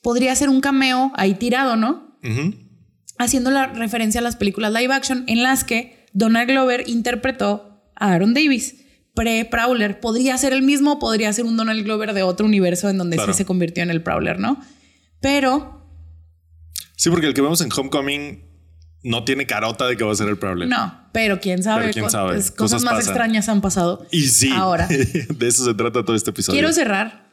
podría 0.02 0.34
ser 0.34 0.48
un 0.48 0.60
cameo 0.60 1.12
ahí 1.14 1.34
tirado, 1.34 1.76
¿no? 1.76 2.16
Haciendo 3.18 3.50
la 3.50 3.66
referencia 3.68 4.20
a 4.20 4.24
las 4.24 4.36
películas 4.36 4.72
live 4.72 4.92
action 4.92 5.24
en 5.28 5.42
las 5.42 5.64
que 5.64 6.06
Donald 6.12 6.48
Glover 6.50 6.84
interpretó 6.88 7.82
a 7.96 8.12
Aaron 8.12 8.34
Davis. 8.34 8.76
Pre-Prowler. 9.14 10.00
Podría 10.00 10.38
ser 10.38 10.52
el 10.54 10.62
mismo, 10.62 10.98
podría 10.98 11.32
ser 11.32 11.44
un 11.44 11.56
Donald 11.56 11.84
Glover 11.84 12.14
de 12.14 12.22
otro 12.22 12.46
universo 12.46 12.88
en 12.88 12.96
donde 12.98 13.16
Claro. 13.16 13.32
sí 13.32 13.36
se 13.36 13.44
convirtió 13.44 13.82
en 13.82 13.90
el 13.90 14.02
Prowler, 14.02 14.38
¿no? 14.38 14.58
Pero 15.20 15.80
Sí, 16.96 17.10
porque 17.10 17.26
el 17.26 17.34
que 17.34 17.42
vemos 17.42 17.60
en 17.60 17.68
Homecoming 17.76 18.42
no 19.02 19.24
tiene 19.24 19.46
carota 19.46 19.86
de 19.86 19.96
que 19.96 20.04
va 20.04 20.12
a 20.12 20.14
ser 20.14 20.28
el 20.28 20.38
Prowler. 20.38 20.68
no, 20.68 21.08
pero 21.12 21.40
quién 21.40 21.62
sabe. 21.62 21.82
Pero 21.82 21.92
quién 21.92 22.10
sabe, 22.10 22.32
pues, 22.34 22.50
cosas 22.52 22.56
cosas 22.56 22.82
más 22.84 22.94
pasan. 22.94 23.10
extrañas 23.10 23.48
han 23.48 23.60
pasado. 23.60 24.06
Y 24.10 24.22
sí. 24.28 24.50
Ahora. 24.54 24.86
de 24.88 25.48
eso 25.48 25.64
se 25.64 25.74
trata 25.74 26.04
todo 26.04 26.16
este 26.16 26.30
episodio. 26.30 26.56
Quiero 26.58 26.72
cerrar 26.72 27.31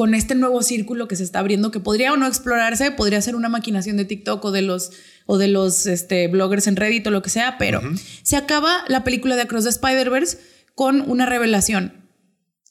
con 0.00 0.14
este 0.14 0.34
nuevo 0.34 0.62
círculo 0.62 1.08
que 1.08 1.16
se 1.16 1.24
está 1.24 1.40
abriendo, 1.40 1.70
que 1.70 1.78
podría 1.78 2.10
o 2.14 2.16
no 2.16 2.26
explorarse, 2.26 2.90
podría 2.90 3.20
ser 3.20 3.34
una 3.36 3.50
maquinación 3.50 3.98
de 3.98 4.06
TikTok 4.06 4.42
o 4.46 4.50
de 4.50 4.62
los, 4.62 4.92
o 5.26 5.36
de 5.36 5.48
los 5.48 5.84
este, 5.84 6.26
bloggers 6.28 6.66
en 6.68 6.76
Reddit 6.76 7.06
o 7.06 7.10
lo 7.10 7.20
que 7.20 7.28
sea, 7.28 7.58
pero 7.58 7.82
se 8.22 8.36
acaba 8.38 8.78
la 8.88 9.04
película 9.04 9.36
de 9.36 9.42
Across 9.42 9.64
the 9.64 9.68
Spider-Verse 9.68 10.38
con 10.74 11.02
una 11.02 11.26
revelación, 11.26 11.92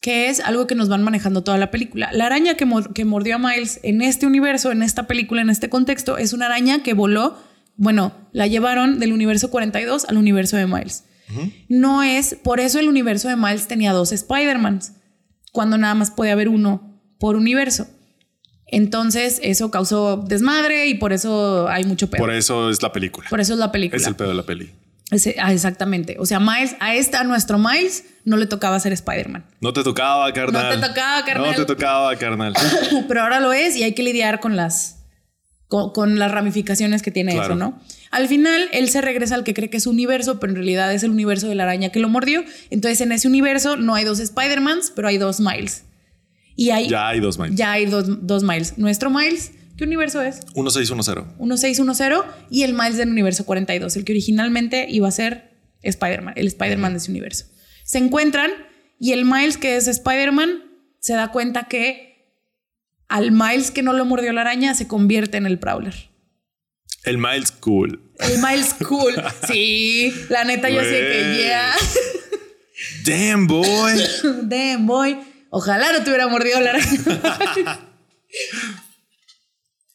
que 0.01 0.29
es 0.29 0.39
algo 0.39 0.65
que 0.65 0.73
nos 0.73 0.89
van 0.89 1.03
manejando 1.03 1.43
toda 1.43 1.59
la 1.59 1.69
película. 1.69 2.09
La 2.13 2.25
araña 2.25 2.55
que, 2.55 2.65
mor- 2.65 2.93
que 2.93 3.05
mordió 3.05 3.35
a 3.35 3.37
Miles 3.37 3.79
en 3.83 4.01
este 4.01 4.25
universo, 4.25 4.71
en 4.71 4.81
esta 4.81 5.05
película, 5.05 5.41
en 5.43 5.51
este 5.51 5.69
contexto, 5.69 6.17
es 6.17 6.33
una 6.33 6.47
araña 6.47 6.81
que 6.81 6.95
voló, 6.95 7.37
bueno, 7.75 8.11
la 8.31 8.47
llevaron 8.47 8.97
del 8.97 9.13
universo 9.13 9.51
42 9.51 10.05
al 10.05 10.17
universo 10.17 10.57
de 10.57 10.65
Miles. 10.65 11.03
No 11.67 12.01
es, 12.01 12.33
por 12.43 12.59
eso 12.59 12.79
el 12.79 12.87
universo 12.89 13.27
de 13.29 13.35
Miles 13.35 13.67
tenía 13.67 13.93
dos 13.93 14.11
Spider-Mans, 14.13 14.93
cuando 15.51 15.77
nada 15.77 15.93
más 15.93 16.09
puede 16.09 16.31
haber 16.31 16.49
uno 16.49 16.88
por 17.19 17.35
universo. 17.35 17.87
Entonces 18.67 19.39
eso 19.43 19.71
causó 19.71 20.17
desmadre 20.17 20.87
y 20.87 20.95
por 20.95 21.11
eso 21.13 21.67
hay 21.69 21.85
mucho 21.85 22.09
pedo. 22.09 22.19
Por 22.19 22.31
eso 22.33 22.69
es 22.69 22.81
la 22.81 22.91
película. 22.91 23.27
Por 23.29 23.39
eso 23.39 23.53
es 23.53 23.59
la 23.59 23.71
película. 23.71 23.99
Es 23.99 24.07
el 24.07 24.15
pedo 24.15 24.29
de 24.29 24.35
la 24.35 24.43
peli. 24.45 24.71
Ese- 25.11 25.35
ah, 25.39 25.51
exactamente. 25.51 26.17
O 26.19 26.25
sea, 26.27 26.39
Miles, 26.39 26.75
a 26.79 26.93
esta, 26.93 27.21
a 27.21 27.23
nuestro 27.23 27.57
Miles, 27.57 28.05
no 28.25 28.37
le 28.37 28.45
tocaba 28.45 28.79
ser 28.79 28.93
Spider-Man. 28.93 29.43
No 29.59 29.73
te 29.73 29.83
tocaba, 29.83 30.31
carnal. 30.33 30.69
No 30.79 30.81
te 30.81 30.87
tocaba, 30.87 31.25
carnal. 31.25 31.49
No 31.51 31.55
te 31.55 31.65
tocaba, 31.65 32.15
carnal. 32.15 32.53
Pero 33.07 33.21
ahora 33.21 33.39
lo 33.39 33.51
es 33.53 33.75
y 33.75 33.81
hay 33.83 33.93
que 33.95 34.03
lidiar 34.03 34.39
con 34.39 34.55
las, 34.55 34.99
con, 35.67 35.91
con 35.93 36.19
las 36.19 36.29
ramificaciones 36.31 37.01
que 37.01 37.09
tiene 37.09 37.31
Claro. 37.33 37.47
eso, 37.47 37.55
¿no? 37.55 37.79
Al 38.11 38.27
final, 38.27 38.69
él 38.71 38.87
se 38.89 39.01
regresa 39.01 39.33
al 39.33 39.43
que 39.43 39.55
cree 39.55 39.71
que 39.71 39.77
es 39.77 39.83
su 39.83 39.89
universo, 39.89 40.39
pero 40.39 40.51
en 40.51 40.57
realidad 40.57 40.93
es 40.93 41.01
el 41.01 41.09
universo 41.09 41.47
de 41.47 41.55
la 41.55 41.63
araña 41.63 41.89
que 41.89 41.99
lo 41.99 42.07
mordió. 42.09 42.43
Entonces, 42.69 43.01
en 43.01 43.11
ese 43.11 43.27
universo 43.27 43.77
no 43.77 43.95
hay 43.95 44.03
dos 44.05 44.19
Spider-Mans, 44.19 44.91
pero 44.95 45.07
hay 45.07 45.17
dos 45.17 45.39
Miles. 45.39 45.85
Y 46.59 46.71
hay, 46.71 46.89
Ya 46.89 47.07
hay 47.07 47.21
dos 47.21 47.39
Miles. 47.39 47.55
ya 47.55 47.71
hay 47.71 47.85
dos, 47.85 48.27
dos 48.27 48.43
Miles. 48.43 48.77
Nuestro 48.77 49.09
Miles, 49.09 49.53
¿Qué 49.77 49.85
universo 49.85 50.21
es? 50.21 50.41
1610. 50.55 51.39
1610 51.39 52.19
y 52.51 52.63
el 52.63 52.73
Miles 52.73 52.97
del 52.97 53.09
universo 53.09 53.45
42, 53.45 53.95
el 53.95 54.03
que 54.03 54.11
originalmente 54.11 54.85
iba 54.89 55.07
a 55.07 55.11
ser 55.11 55.57
Spider-Man, 55.83 56.33
el 56.35 56.47
Spider-Man 56.47 56.91
de 56.91 56.97
ese 56.97 57.11
universo. 57.11 57.45
Se 57.85 57.97
encuentran 57.97 58.51
y 58.99 59.13
el 59.13 59.23
Miles 59.23 59.55
que 59.55 59.77
es 59.77 59.87
Spider-Man 59.87 60.65
se 60.99 61.13
da 61.13 61.31
cuenta 61.31 61.69
que 61.69 62.35
al 63.07 63.31
Miles 63.31 63.71
que 63.71 63.81
no 63.81 63.93
lo 63.93 64.03
mordió 64.03 64.33
la 64.33 64.41
araña 64.41 64.73
se 64.73 64.85
convierte 64.85 65.37
en 65.37 65.45
el 65.45 65.59
Prowler. 65.59 65.95
El 67.05 67.19
Miles 67.19 67.53
cool. 67.53 68.01
El 68.19 68.37
Miles 68.41 68.73
cool. 68.85 69.13
Sí, 69.47 70.13
la 70.27 70.43
neta 70.43 70.69
yo 70.69 70.81
sé 70.81 70.89
que 70.89 71.37
yeah. 71.41 71.73
Damn 73.05 73.47
boy. 73.47 73.93
Damn 74.43 74.85
boy. 74.85 75.17
Ojalá 75.49 75.91
no 75.93 76.03
te 76.03 76.09
hubiera 76.09 76.27
mordido 76.27 76.59
la 76.61 76.71
araña. 76.71 77.79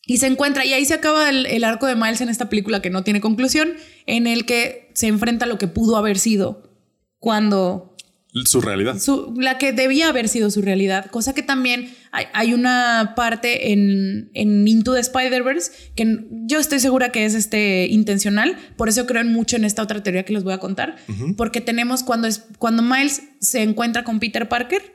y 0.07 0.19
se 0.19 0.27
encuentra, 0.27 0.65
y 0.67 0.73
ahí 0.73 0.85
se 0.85 0.95
acaba 0.95 1.31
el, 1.31 1.47
el 1.47 1.65
arco 1.65 1.87
de 1.87 1.95
Miles 1.97 2.21
en 2.21 2.29
esta 2.29 2.49
película 2.51 2.83
que 2.83 2.91
no 2.91 3.05
tiene 3.05 3.21
conclusión, 3.21 3.75
en 4.07 4.27
el 4.27 4.45
que 4.45 4.91
se 4.95 5.07
enfrenta 5.07 5.47
a 5.47 5.49
lo 5.49 5.57
que 5.59 5.67
pudo 5.69 5.97
haber 5.97 6.19
sido 6.19 6.71
cuando 7.19 7.97
Su 8.45 8.61
realidad. 8.61 8.99
su- 8.99 9.33
la 9.39 9.57
que 9.57 9.73
debía 9.73 10.09
haber 10.09 10.29
sido 10.29 10.51
su 10.51 10.61
realidad, 10.61 11.07
cosa 11.11 11.33
que 11.35 11.43
también 11.43 11.95
hay, 12.13 12.27
hay 12.35 12.53
una 12.53 13.15
parte 13.17 13.73
en, 13.73 14.31
en 14.35 14.69
Into 14.69 14.93
the 14.93 15.01
Spider-Verse 15.01 15.73
que 15.97 16.19
yo 16.47 16.59
estoy 16.59 16.81
segura 16.81 17.11
que 17.11 17.25
es 17.25 17.33
este, 17.35 17.87
intencional, 17.89 18.59
por 18.77 18.91
eso 18.91 19.07
creo 19.07 19.25
mucho 19.25 19.57
en 19.57 19.65
esta 19.65 19.83
otra 19.83 20.03
teoría 20.03 20.25
que 20.27 20.35
les 20.35 20.45
voy 20.45 20.53
a 20.53 20.59
contar, 20.59 20.97
porque 21.39 21.63
tenemos 21.63 22.03
cuando, 22.03 22.27
es, 22.29 22.45
cuando 22.59 22.83
Miles 22.83 23.23
se 23.41 23.63
encuentra 23.63 24.05
con 24.05 24.21
Peter 24.21 24.49
Parker, 24.51 24.93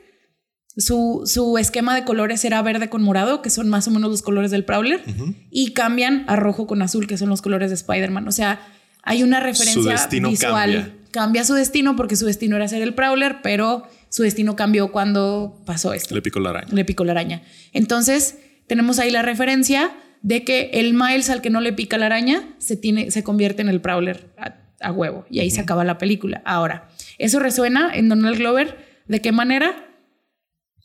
su, 0.80 1.22
su 1.26 1.58
esquema 1.58 1.94
de 1.94 2.04
colores 2.04 2.44
era 2.44 2.60
verde 2.62 2.88
con 2.88 3.02
morado, 3.02 3.42
que 3.42 3.50
son 3.50 3.68
más 3.68 3.86
o 3.88 3.90
menos 3.90 4.10
los 4.10 4.22
colores 4.22 4.50
del 4.50 4.64
Prowler, 4.64 5.02
y 5.50 5.72
cambian 5.72 6.24
a 6.26 6.36
rojo 6.36 6.66
con 6.66 6.82
azul, 6.82 7.06
que 7.06 7.16
son 7.16 7.28
los 7.28 7.42
colores 7.42 7.70
de 7.70 7.74
Spider-Man. 7.74 8.26
O 8.26 8.32
sea, 8.32 8.60
hay 9.02 9.22
una 9.22 9.40
referencia 9.40 10.06
visual. 10.08 10.38
cambia. 10.38 10.94
Cambia 11.10 11.44
su 11.44 11.54
destino 11.54 11.96
porque 11.96 12.14
su 12.14 12.24
destino 12.24 12.56
era 12.56 12.68
ser 12.68 12.82
el 12.82 12.94
Prowler, 12.94 13.38
pero 13.42 13.82
su 14.08 14.22
destino 14.22 14.54
cambió 14.54 14.92
cuando 14.92 15.60
pasó 15.64 15.92
esto. 15.92 16.14
Le 16.14 16.22
picó 16.22 16.38
la 16.38 16.50
araña. 16.50 16.68
Le 16.70 16.84
picó 16.84 17.04
la 17.04 17.12
araña. 17.12 17.42
Entonces, 17.72 18.38
tenemos 18.68 18.98
ahí 19.00 19.10
la 19.10 19.22
referencia 19.22 19.90
de 20.22 20.44
que 20.44 20.70
el 20.74 20.94
Miles 20.94 21.30
al 21.30 21.40
que 21.40 21.50
no 21.50 21.60
le 21.60 21.72
pica 21.72 21.98
la 21.98 22.06
araña 22.06 22.48
se, 22.58 22.76
tiene, 22.76 23.10
se 23.10 23.24
convierte 23.24 23.62
en 23.62 23.68
el 23.68 23.80
Prowler 23.80 24.28
a, 24.38 24.54
a 24.80 24.92
huevo. 24.92 25.26
Y 25.30 25.40
ahí 25.40 25.50
se 25.50 25.60
acaba 25.60 25.84
la 25.84 25.98
película. 25.98 26.42
Ahora, 26.44 26.88
eso 27.18 27.40
resuena 27.40 27.90
en 27.92 28.08
Donald 28.08 28.36
Glover. 28.36 28.78
¿De 29.08 29.20
qué 29.20 29.32
manera? 29.32 29.89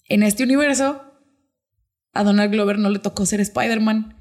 En 0.08 0.24
este 0.24 0.44
universo, 0.44 1.02
a 2.14 2.24
Donald 2.24 2.52
Glover 2.52 2.80
no 2.80 2.90
le 2.90 3.00
tocó 3.00 3.26
ser 3.26 3.42
Spider-Man. 3.42 4.16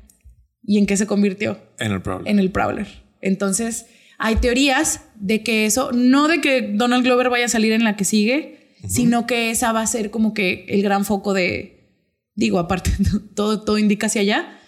¿Y 0.62 0.78
en 0.78 0.86
qué 0.86 0.96
se 0.96 1.06
convirtió? 1.06 1.60
En 1.78 1.92
el 1.92 2.00
problema. 2.02 2.30
en 2.30 2.38
el 2.38 2.50
Prowler. 2.50 2.86
Entonces, 3.20 3.86
hay 4.18 4.36
teorías 4.36 5.02
de 5.16 5.42
que 5.42 5.66
eso, 5.66 5.92
no 5.92 6.26
de 6.28 6.40
que 6.40 6.62
Donald 6.74 7.04
Glover 7.04 7.28
vaya 7.30 7.44
a 7.46 7.48
salir 7.48 7.72
en 7.72 7.84
la 7.84 7.96
que 7.96 8.04
sigue, 8.04 8.74
sino 8.88 9.26
que 9.26 9.50
esa 9.50 9.72
va 9.72 9.82
a 9.82 9.86
ser 9.86 10.10
como 10.10 10.34
que 10.34 10.66
el 10.68 10.82
gran 10.82 11.04
foco 11.04 11.32
de, 11.34 11.90
digo, 12.34 12.58
aparte, 12.58 12.90
todo, 13.34 13.62
todo 13.62 13.78
indica 13.78 14.06
hacia 14.06 14.22
allá, 14.22 14.58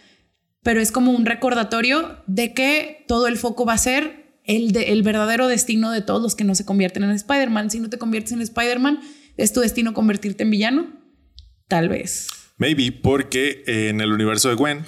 pero 0.62 0.80
es 0.80 0.90
como 0.92 1.12
un 1.12 1.24
recordatorio 1.26 2.18
de 2.26 2.52
que 2.52 3.04
todo 3.08 3.26
el 3.26 3.36
foco 3.36 3.64
va 3.64 3.74
a 3.74 3.78
ser 3.78 4.38
el, 4.44 4.72
de- 4.72 4.92
el 4.92 5.02
verdadero 5.02 5.48
destino 5.48 5.90
de 5.90 6.02
todos 6.02 6.22
los 6.22 6.34
que 6.34 6.44
no 6.44 6.54
se 6.54 6.64
convierten 6.64 7.04
en 7.04 7.10
Spider-Man. 7.10 7.70
Si 7.70 7.78
no 7.80 7.88
te 7.88 7.98
conviertes 7.98 8.32
en 8.32 8.40
Spider-Man, 8.42 9.00
¿es 9.36 9.52
tu 9.52 9.60
destino 9.60 9.94
convertirte 9.94 10.42
en 10.44 10.50
villano? 10.50 10.86
Tal 11.68 11.88
vez. 11.88 12.28
Maybe 12.58 12.92
porque 12.92 13.62
en 13.66 14.00
el 14.00 14.12
universo 14.12 14.48
de 14.48 14.54
Gwen, 14.54 14.84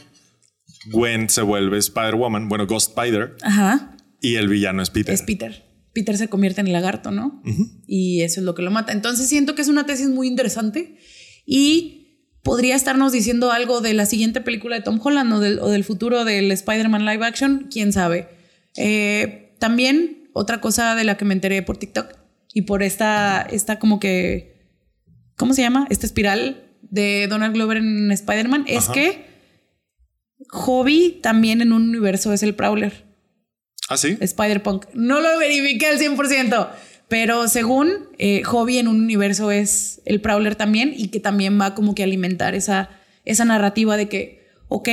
Gwen 0.91 1.29
se 1.29 1.43
vuelve 1.43 1.79
Spider-Woman, 1.79 2.49
bueno, 2.49 2.67
Ghost 2.67 2.97
Spider, 2.97 3.37
Ajá. 3.43 3.97
y 4.21 4.37
el 4.37 4.49
villano 4.49 4.83
es 4.83 4.91
Peter. 4.91 5.15
Es 5.15 5.23
Peter. 5.23 5.65
Peter 5.93 6.17
se 6.17 6.29
convierte 6.29 6.61
en 6.61 6.69
el 6.69 6.73
lagarto, 6.73 7.11
¿no? 7.11 7.43
Y 7.87 8.23
eso 8.23 8.41
es 8.41 8.45
lo 8.45 8.55
que 8.55 8.63
lo 8.63 8.71
mata. 8.71 8.93
Entonces 8.93 9.29
siento 9.29 9.55
que 9.55 9.63
es 9.63 9.69
una 9.69 9.85
tesis 9.85 10.09
muy 10.09 10.29
interesante 10.29 10.97
y 11.45 11.99
podría 12.43 12.77
estarnos 12.77 13.11
diciendo 13.13 13.51
algo 13.51 13.81
de 13.81 13.95
la 13.95 14.07
siguiente 14.07 14.41
película 14.41 14.77
de 14.77 14.83
Tom 14.83 15.01
Holland 15.03 15.33
o 15.33 15.41
del, 15.41 15.59
o 15.59 15.69
del 15.71 15.83
futuro 15.85 16.25
del 16.25 16.53
Spider-Man 16.53 17.05
live 17.05 17.27
action, 17.27 17.69
quién 17.71 17.93
sabe. 17.93 18.29
Eh, 18.77 19.57
también 19.59 20.31
otra 20.35 20.61
cosa 20.61 20.95
de 20.95 21.05
la 21.05 21.17
que 21.17 21.25
me 21.25 21.35
enteré 21.35 21.63
por 21.63 21.79
TikTok 21.79 22.15
y 22.55 22.63
por 22.63 22.83
esta, 22.85 23.43
esta 23.43 23.79
como 23.81 23.99
que, 23.99 24.69
¿cómo 25.37 25.53
se 25.53 25.63
llama? 25.63 25.87
Esta 25.91 26.07
espiral 26.07 26.68
de 26.83 27.27
Donald 27.29 27.55
Glover 27.55 27.79
en 27.79 28.11
Spider-Man 28.11 28.65
es 28.67 28.85
Ajá. 28.85 28.93
que 28.93 29.27
Hobby 30.51 31.19
también 31.23 31.61
en 31.61 31.73
un 31.73 31.89
universo 31.89 32.33
es 32.33 32.43
el 32.43 32.55
Prowler. 32.55 33.05
¿Ah, 33.89 33.97
sí? 33.97 34.17
Spider-Punk. 34.21 34.87
No 34.95 35.21
lo 35.21 35.39
verifiqué 35.39 35.87
al 35.87 35.99
100%, 35.99 36.69
pero 37.09 37.49
según 37.49 38.09
eh, 38.19 38.43
Hobby 38.45 38.79
en 38.79 38.89
un 38.89 39.01
universo 39.03 39.51
es 39.51 40.03
el 40.05 40.21
Prowler 40.21 40.57
también 40.57 40.93
y 40.97 41.09
que 41.09 41.21
también 41.21 41.59
va 41.61 41.75
como 41.75 41.95
que 41.95 42.03
a 42.03 42.07
alimentar 42.07 42.55
esa, 42.55 42.91
esa 43.25 43.45
narrativa 43.45 43.97
de 43.97 44.09
que, 44.09 44.47
ok, 44.69 44.89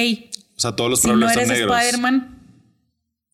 O 0.55 0.59
sea, 0.59 0.71
todos 0.73 0.89
los 0.89 1.01
si 1.01 1.07
no 1.07 1.13
Prowlers 1.13 1.35
eres 1.35 1.47
son 1.47 1.57
negros. 1.57 1.77
Spider-Man, 1.77 2.41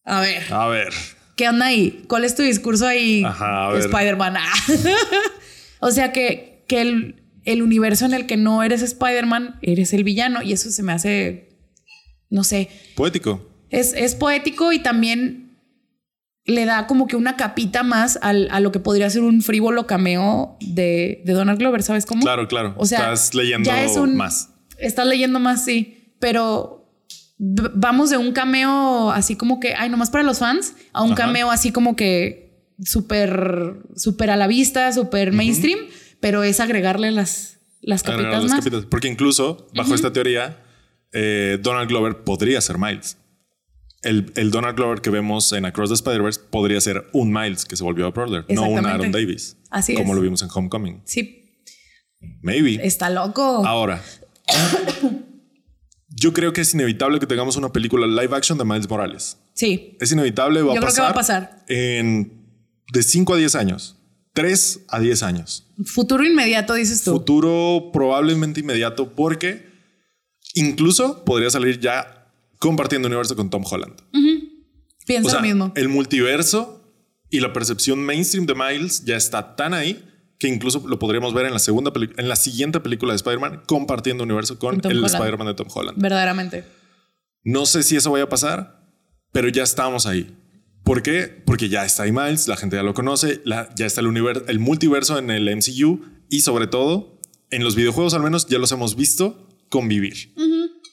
a 0.03 0.19
ver, 0.21 0.43
A 0.51 0.67
ver. 0.67 0.93
¿qué 1.35 1.47
onda 1.47 1.67
ahí? 1.67 2.03
¿Cuál 2.07 2.25
es 2.25 2.35
tu 2.35 2.41
discurso 2.41 2.87
ahí. 2.87 3.23
Spider-Man? 3.23 4.35
Ah. 4.37 4.53
o 5.79 5.91
sea 5.91 6.11
que, 6.11 6.63
que 6.67 6.81
el, 6.81 7.20
el 7.45 7.61
universo 7.61 8.05
en 8.05 8.13
el 8.13 8.25
que 8.27 8.37
no 8.37 8.63
eres 8.63 8.81
Spider-Man, 8.81 9.59
eres 9.61 9.93
el 9.93 10.03
villano 10.03 10.41
y 10.41 10.53
eso 10.53 10.69
se 10.71 10.83
me 10.83 10.91
hace, 10.93 11.49
no 12.29 12.43
sé, 12.43 12.69
Poético. 12.95 13.47
es, 13.69 13.93
es 13.93 14.15
poético 14.15 14.71
y 14.71 14.79
también 14.79 15.57
le 16.45 16.65
da 16.65 16.87
como 16.87 17.07
que 17.07 17.15
una 17.15 17.37
capita 17.37 17.83
más 17.83 18.17
al- 18.21 18.47
a 18.51 18.59
lo 18.59 18.71
que 18.71 18.79
podría 18.79 19.09
ser 19.09 19.21
un 19.21 19.41
frívolo 19.41 19.85
cameo 19.87 20.57
de, 20.59 21.21
de 21.25 21.33
Donald 21.33 21.59
Glover, 21.59 21.83
¿sabes 21.83 22.05
cómo? 22.05 22.21
Claro, 22.23 22.47
claro. 22.47 22.73
O 22.77 22.85
sea, 22.85 22.99
Estás 22.99 23.33
leyendo 23.35 23.67
ya 23.69 23.83
es 23.83 23.95
un- 23.97 24.15
más. 24.15 24.49
Estás 24.79 25.05
leyendo 25.05 25.39
más, 25.39 25.63
sí, 25.65 26.15
pero 26.19 26.91
vamos 27.37 28.09
de 28.09 28.17
un 28.17 28.31
cameo 28.33 29.11
así 29.11 29.35
como 29.35 29.59
que, 29.59 29.73
ay, 29.75 29.89
nomás 29.89 30.09
para 30.09 30.23
los 30.23 30.39
fans, 30.39 30.73
a 30.93 31.01
un 31.03 31.13
Ajá. 31.13 31.25
cameo 31.25 31.51
así 31.51 31.71
como 31.71 31.95
que 31.95 32.65
súper, 32.83 33.77
súper 33.95 34.29
a 34.31 34.35
la 34.35 34.47
vista, 34.47 34.91
súper 34.91 35.31
mainstream, 35.33 35.79
pero 36.21 36.43
es 36.43 36.59
agregarle 36.61 37.11
las, 37.11 37.57
las 37.81 38.03
capitas 38.03 38.19
Agregar 38.25 38.41
las 38.43 38.51
más. 38.51 38.59
capitas. 38.63 38.85
Porque 38.85 39.07
incluso, 39.09 39.67
bajo 39.75 39.93
esta 39.93 40.13
teoría, 40.13 40.63
eh, 41.11 41.57
Donald 41.61 41.89
Glover 41.89 42.23
podría 42.23 42.61
ser 42.61 42.77
Miles. 42.77 43.17
El, 44.03 44.31
el 44.35 44.49
Donald 44.49 44.75
Glover 44.77 45.01
que 45.01 45.09
vemos 45.11 45.51
en 45.53 45.65
Across 45.65 45.89
the 45.89 45.93
Spider-Verse 45.95 46.39
podría 46.49 46.79
ser 46.81 47.05
un 47.13 47.31
Miles 47.31 47.65
que 47.65 47.75
se 47.75 47.83
volvió 47.83 48.07
a 48.07 48.13
Prowler, 48.13 48.45
no 48.49 48.63
un. 48.69 48.85
Aaron 48.85 49.11
Davis. 49.11 49.57
Así 49.69 49.93
Como 49.93 50.13
es. 50.13 50.15
lo 50.15 50.21
vimos 50.21 50.41
en 50.41 50.49
Homecoming. 50.53 51.01
Sí, 51.05 51.51
Maybe. 52.41 52.79
está 52.85 53.09
loco. 53.11 53.63
Ahora, 53.65 54.01
yo 56.09 56.33
creo 56.33 56.51
que 56.53 56.61
es 56.61 56.73
inevitable 56.73 57.19
que 57.19 57.27
tengamos 57.27 57.55
una 57.57 57.71
película 57.71 58.05
live 58.07 58.35
action 58.35 58.57
de 58.57 58.65
Miles 58.65 58.89
Morales. 58.89 59.37
Sí, 59.53 59.97
Es 59.99 60.11
inevitable, 60.11 60.61
va 60.61 60.73
Yo 60.73 60.79
a 60.79 60.81
creo 60.81 60.87
pasar. 60.87 60.95
que 60.97 61.01
va 61.05 61.09
a 61.09 61.13
pasar. 61.13 61.65
En 61.67 62.41
de 62.91 63.03
5 63.03 63.33
a 63.33 63.37
10 63.37 63.55
años. 63.55 63.97
3 64.33 64.85
a 64.87 64.99
10 64.99 65.23
años. 65.23 65.67
futuro 65.85 66.23
inmediato, 66.23 66.73
dices 66.73 67.03
tú. 67.03 67.11
Futuro 67.11 67.91
probablemente 67.91 68.59
inmediato 68.61 69.11
porque 69.13 69.69
incluso 70.53 71.23
podría 71.25 71.49
salir 71.49 71.79
ya 71.79 72.31
compartiendo 72.59 73.07
universo 73.07 73.35
con 73.35 73.49
Tom 73.49 73.63
Holland. 73.69 73.93
Pienso 75.05 75.27
O 75.27 75.31
sea, 75.31 75.39
lo 75.41 75.45
mismo. 75.45 75.71
el 75.75 75.89
multiverso 75.89 76.81
y 77.29 77.39
la 77.39 77.53
percepción 77.53 77.99
mainstream 77.99 78.45
de 78.45 78.55
Miles 78.55 79.03
ya 79.03 79.15
está 79.15 79.55
tan 79.55 79.73
ahí 79.73 80.07
que 80.37 80.47
incluso 80.47 80.83
lo 80.87 80.97
podríamos 80.99 81.33
ver 81.33 81.45
en 81.45 81.53
la 81.53 81.59
segunda 81.59 81.91
en 81.95 82.27
la 82.27 82.35
siguiente 82.35 82.79
película 82.79 83.13
de 83.13 83.17
Spider-Man 83.17 83.63
compartiendo 83.67 84.23
universo 84.23 84.57
con 84.57 84.81
Tom 84.81 84.91
el. 84.91 85.05
Spider-Man 85.05 85.47
de 85.47 85.53
Tom 85.53 85.67
Holland. 85.73 86.01
Verdaderamente. 86.01 86.63
No 87.43 87.65
sé 87.65 87.83
si 87.83 87.95
eso 87.95 88.11
vaya 88.11 88.25
a 88.25 88.29
pasar, 88.29 88.83
pero 89.31 89.49
ya 89.49 89.63
estamos 89.63 90.05
ahí. 90.05 90.35
¿Por 90.83 91.01
qué? 91.03 91.41
Porque 91.45 91.69
ya 91.69 91.85
está 91.85 92.03
ahí 92.03 92.11
Miles, 92.11 92.47
la 92.47 92.57
gente 92.57 92.75
ya 92.75 92.83
lo 92.83 92.93
conoce, 92.93 93.41
la- 93.45 93.69
ya 93.75 93.85
está 93.85 94.01
el, 94.01 94.07
universo, 94.07 94.43
el 94.47 94.59
multiverso 94.59 95.17
en 95.17 95.29
el 95.29 95.47
MCU 95.55 96.01
y 96.29 96.41
sobre 96.41 96.67
todo 96.67 97.19
en 97.49 97.63
los 97.63 97.75
videojuegos 97.75 98.13
al 98.13 98.23
menos 98.23 98.47
ya 98.47 98.57
los 98.57 98.71
hemos 98.71 98.95
visto 98.95 99.47
convivir. 99.69 100.33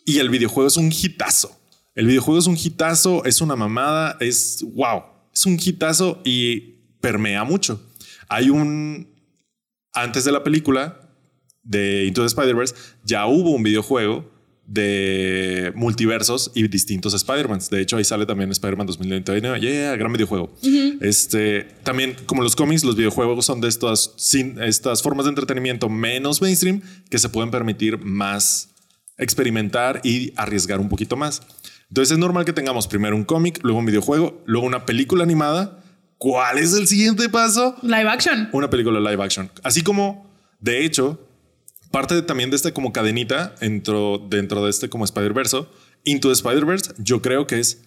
Y 0.04 0.18
el 0.18 0.30
videojuego 0.30 0.68
es 0.68 0.76
un 0.76 0.90
hitazo. 0.92 1.58
El 1.94 2.06
videojuego 2.06 2.38
es 2.38 2.46
un 2.46 2.56
hitazo, 2.56 3.24
es 3.24 3.40
una 3.40 3.56
mamada, 3.56 4.16
es 4.20 4.64
wow, 4.74 5.02
es 5.34 5.44
un 5.46 5.58
hitazo 5.62 6.20
y 6.24 6.60
permea 7.00 7.44
mucho. 7.44 7.80
Hay 8.28 8.50
un 8.50 9.08
antes 9.92 10.24
de 10.24 10.32
la 10.32 10.44
película 10.44 11.10
de 11.62 12.04
Into 12.06 12.20
the 12.22 12.26
Spider-Verse 12.28 12.74
ya 13.04 13.26
hubo 13.26 13.50
un 13.50 13.62
videojuego 13.62 14.30
de 14.68 15.72
multiversos 15.74 16.52
y 16.54 16.68
distintos 16.68 17.14
Spider-Mans. 17.14 17.70
De 17.70 17.80
hecho, 17.80 17.96
ahí 17.96 18.04
sale 18.04 18.26
también 18.26 18.50
Spider-Man 18.50 18.86
2099. 18.86 19.60
Yeah, 19.60 19.96
gran 19.96 20.12
videojuego. 20.12 20.54
Este 21.00 21.62
también, 21.82 22.14
como 22.26 22.42
los 22.42 22.54
cómics, 22.54 22.84
los 22.84 22.94
videojuegos 22.94 23.46
son 23.46 23.62
de 23.62 23.68
estas, 23.68 24.12
sin, 24.16 24.60
estas 24.62 25.02
formas 25.02 25.24
de 25.24 25.30
entretenimiento 25.30 25.88
menos 25.88 26.42
mainstream 26.42 26.82
que 27.08 27.18
se 27.18 27.30
pueden 27.30 27.50
permitir 27.50 27.98
más 27.98 28.68
experimentar 29.16 30.02
y 30.04 30.34
arriesgar 30.36 30.80
un 30.80 30.90
poquito 30.90 31.16
más. 31.16 31.42
Entonces 31.88 32.12
es 32.12 32.18
normal 32.18 32.44
que 32.44 32.52
tengamos 32.52 32.86
primero 32.86 33.16
un 33.16 33.24
cómic, 33.24 33.60
luego 33.62 33.78
un 33.78 33.86
videojuego, 33.86 34.42
luego 34.44 34.66
una 34.66 34.84
película 34.84 35.24
animada. 35.24 35.82
¿Cuál 36.18 36.58
es 36.58 36.74
el 36.74 36.86
siguiente 36.86 37.30
paso? 37.30 37.74
Live 37.82 38.08
action. 38.08 38.50
Una 38.52 38.68
película 38.68 39.00
live 39.00 39.24
action. 39.24 39.50
Así 39.62 39.82
como, 39.82 40.30
de 40.60 40.84
hecho, 40.84 41.27
parte 41.90 42.14
de- 42.14 42.22
también 42.22 42.50
de 42.50 42.56
este 42.56 42.72
como 42.72 42.92
cadenita 42.92 43.54
dentro, 43.60 44.18
dentro 44.28 44.64
de 44.64 44.70
este 44.70 44.88
como 44.88 45.04
Spider-Verse, 45.04 45.66
Into 46.04 46.28
the 46.28 46.34
Spider-Verse, 46.34 46.94
yo 46.98 47.20
creo 47.22 47.46
que 47.46 47.58
es 47.60 47.82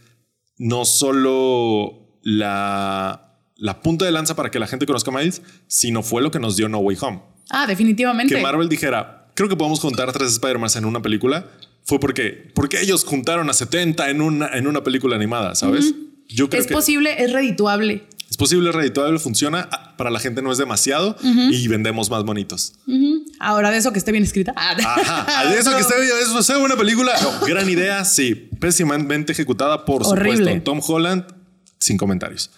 no 0.58 0.86
solo 0.86 2.18
la, 2.22 3.38
la 3.56 3.82
punta 3.82 4.06
de 4.06 4.12
lanza 4.12 4.36
para 4.36 4.52
que 4.52 4.60
la 4.60 4.68
gente 4.68 4.86
conozca 4.86 5.12
a 5.12 5.18
Miles, 5.18 5.42
sino 5.68 6.04
fue 6.04 6.22
lo 6.22 6.32
que 6.32 6.40
nos 6.40 6.56
dio 6.58 6.70
No 6.70 6.80
Way 6.80 6.98
Home. 7.02 7.22
Ah, 7.50 7.66
definitivamente. 7.68 8.34
Que 8.36 8.42
Marvel 8.42 8.70
dijera, 8.70 9.32
creo 9.36 9.50
que 9.50 9.56
podemos 9.56 9.80
juntar 9.80 10.12
tres 10.12 10.32
Spider-Man 10.34 10.70
en 10.76 10.86
una 10.86 11.02
película, 11.02 11.48
fue 11.84 12.00
porque, 12.00 12.52
porque 12.54 12.80
ellos 12.82 13.04
juntaron 13.04 13.50
a 13.50 13.54
70 13.54 14.10
en 14.10 14.22
una, 14.22 14.48
en 14.56 14.68
una 14.68 14.84
película 14.84 15.16
animada, 15.16 15.56
¿sabes? 15.56 15.94
Yo 16.28 16.50
creo 16.50 16.62
es 16.62 16.68
que 16.68 16.74
posible, 16.74 17.24
es 17.24 17.34
redituable. 17.34 18.04
Es 18.32 18.38
posible, 18.38 18.70
es 18.70 18.76
redituable, 18.76 19.20
funciona, 19.20 19.68
ah, 19.72 19.94
para 19.98 20.10
la 20.10 20.18
gente 20.20 20.42
no 20.42 20.54
es 20.54 20.58
demasiado 20.58 21.18
y 21.22 21.68
vendemos 21.68 22.10
más 22.10 22.24
bonitos. 22.24 22.74
Ahora 23.40 23.70
de 23.72 23.78
eso 23.78 23.92
que 23.92 24.00
esté 24.00 24.14
bien 24.14 24.24
escrita. 24.24 24.54
Ah, 24.56 24.76
Ajá, 24.80 25.50
de 25.50 25.60
eso 25.60 25.72
que 25.72 25.80
esté 25.82 25.96
eso 26.24 26.42
sea 26.42 26.58
una 26.58 26.78
película, 26.78 27.12
no, 27.22 27.46
gran 27.46 27.70
idea, 27.70 28.06
sí, 28.06 28.34
pésimamente 28.34 29.34
ejecutada, 29.34 29.84
por 29.84 30.08
Horrible. 30.08 30.38
supuesto. 30.38 30.64
Tom 30.64 30.80
Holland, 30.88 31.26
sin 31.78 31.98
comentarios. 31.98 32.50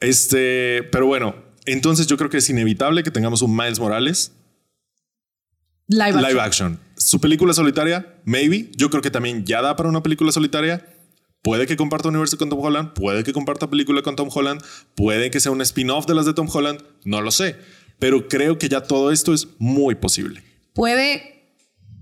Este, 0.00 0.82
pero 0.92 1.06
bueno, 1.06 1.34
entonces 1.64 2.06
yo 2.06 2.18
creo 2.18 2.28
que 2.28 2.36
es 2.36 2.50
inevitable 2.50 3.02
que 3.02 3.10
tengamos 3.10 3.40
un 3.40 3.56
Miles 3.56 3.80
Morales 3.80 4.32
Live 5.86 6.04
action. 6.10 6.22
live 6.28 6.40
action. 6.40 6.80
Su 6.96 7.20
película 7.20 7.52
solitaria, 7.54 8.16
maybe. 8.24 8.70
Yo 8.76 8.88
creo 8.90 9.02
que 9.02 9.10
también 9.10 9.44
ya 9.44 9.60
da 9.62 9.76
para 9.76 9.88
una 9.88 10.02
película 10.02 10.30
solitaria. 10.32 10.93
Puede 11.44 11.66
que 11.66 11.76
comparta 11.76 12.08
universo 12.08 12.38
con 12.38 12.48
Tom 12.48 12.58
Holland, 12.58 12.94
puede 12.94 13.22
que 13.22 13.34
comparta 13.34 13.68
película 13.68 14.00
con 14.00 14.16
Tom 14.16 14.30
Holland, 14.32 14.62
puede 14.94 15.30
que 15.30 15.40
sea 15.40 15.52
un 15.52 15.60
spin-off 15.60 16.06
de 16.06 16.14
las 16.14 16.24
de 16.24 16.32
Tom 16.32 16.48
Holland, 16.50 16.80
no 17.04 17.20
lo 17.20 17.30
sé. 17.30 17.56
Pero 17.98 18.28
creo 18.28 18.56
que 18.58 18.70
ya 18.70 18.80
todo 18.80 19.12
esto 19.12 19.34
es 19.34 19.48
muy 19.58 19.94
posible. 19.94 20.42
Puede 20.72 21.50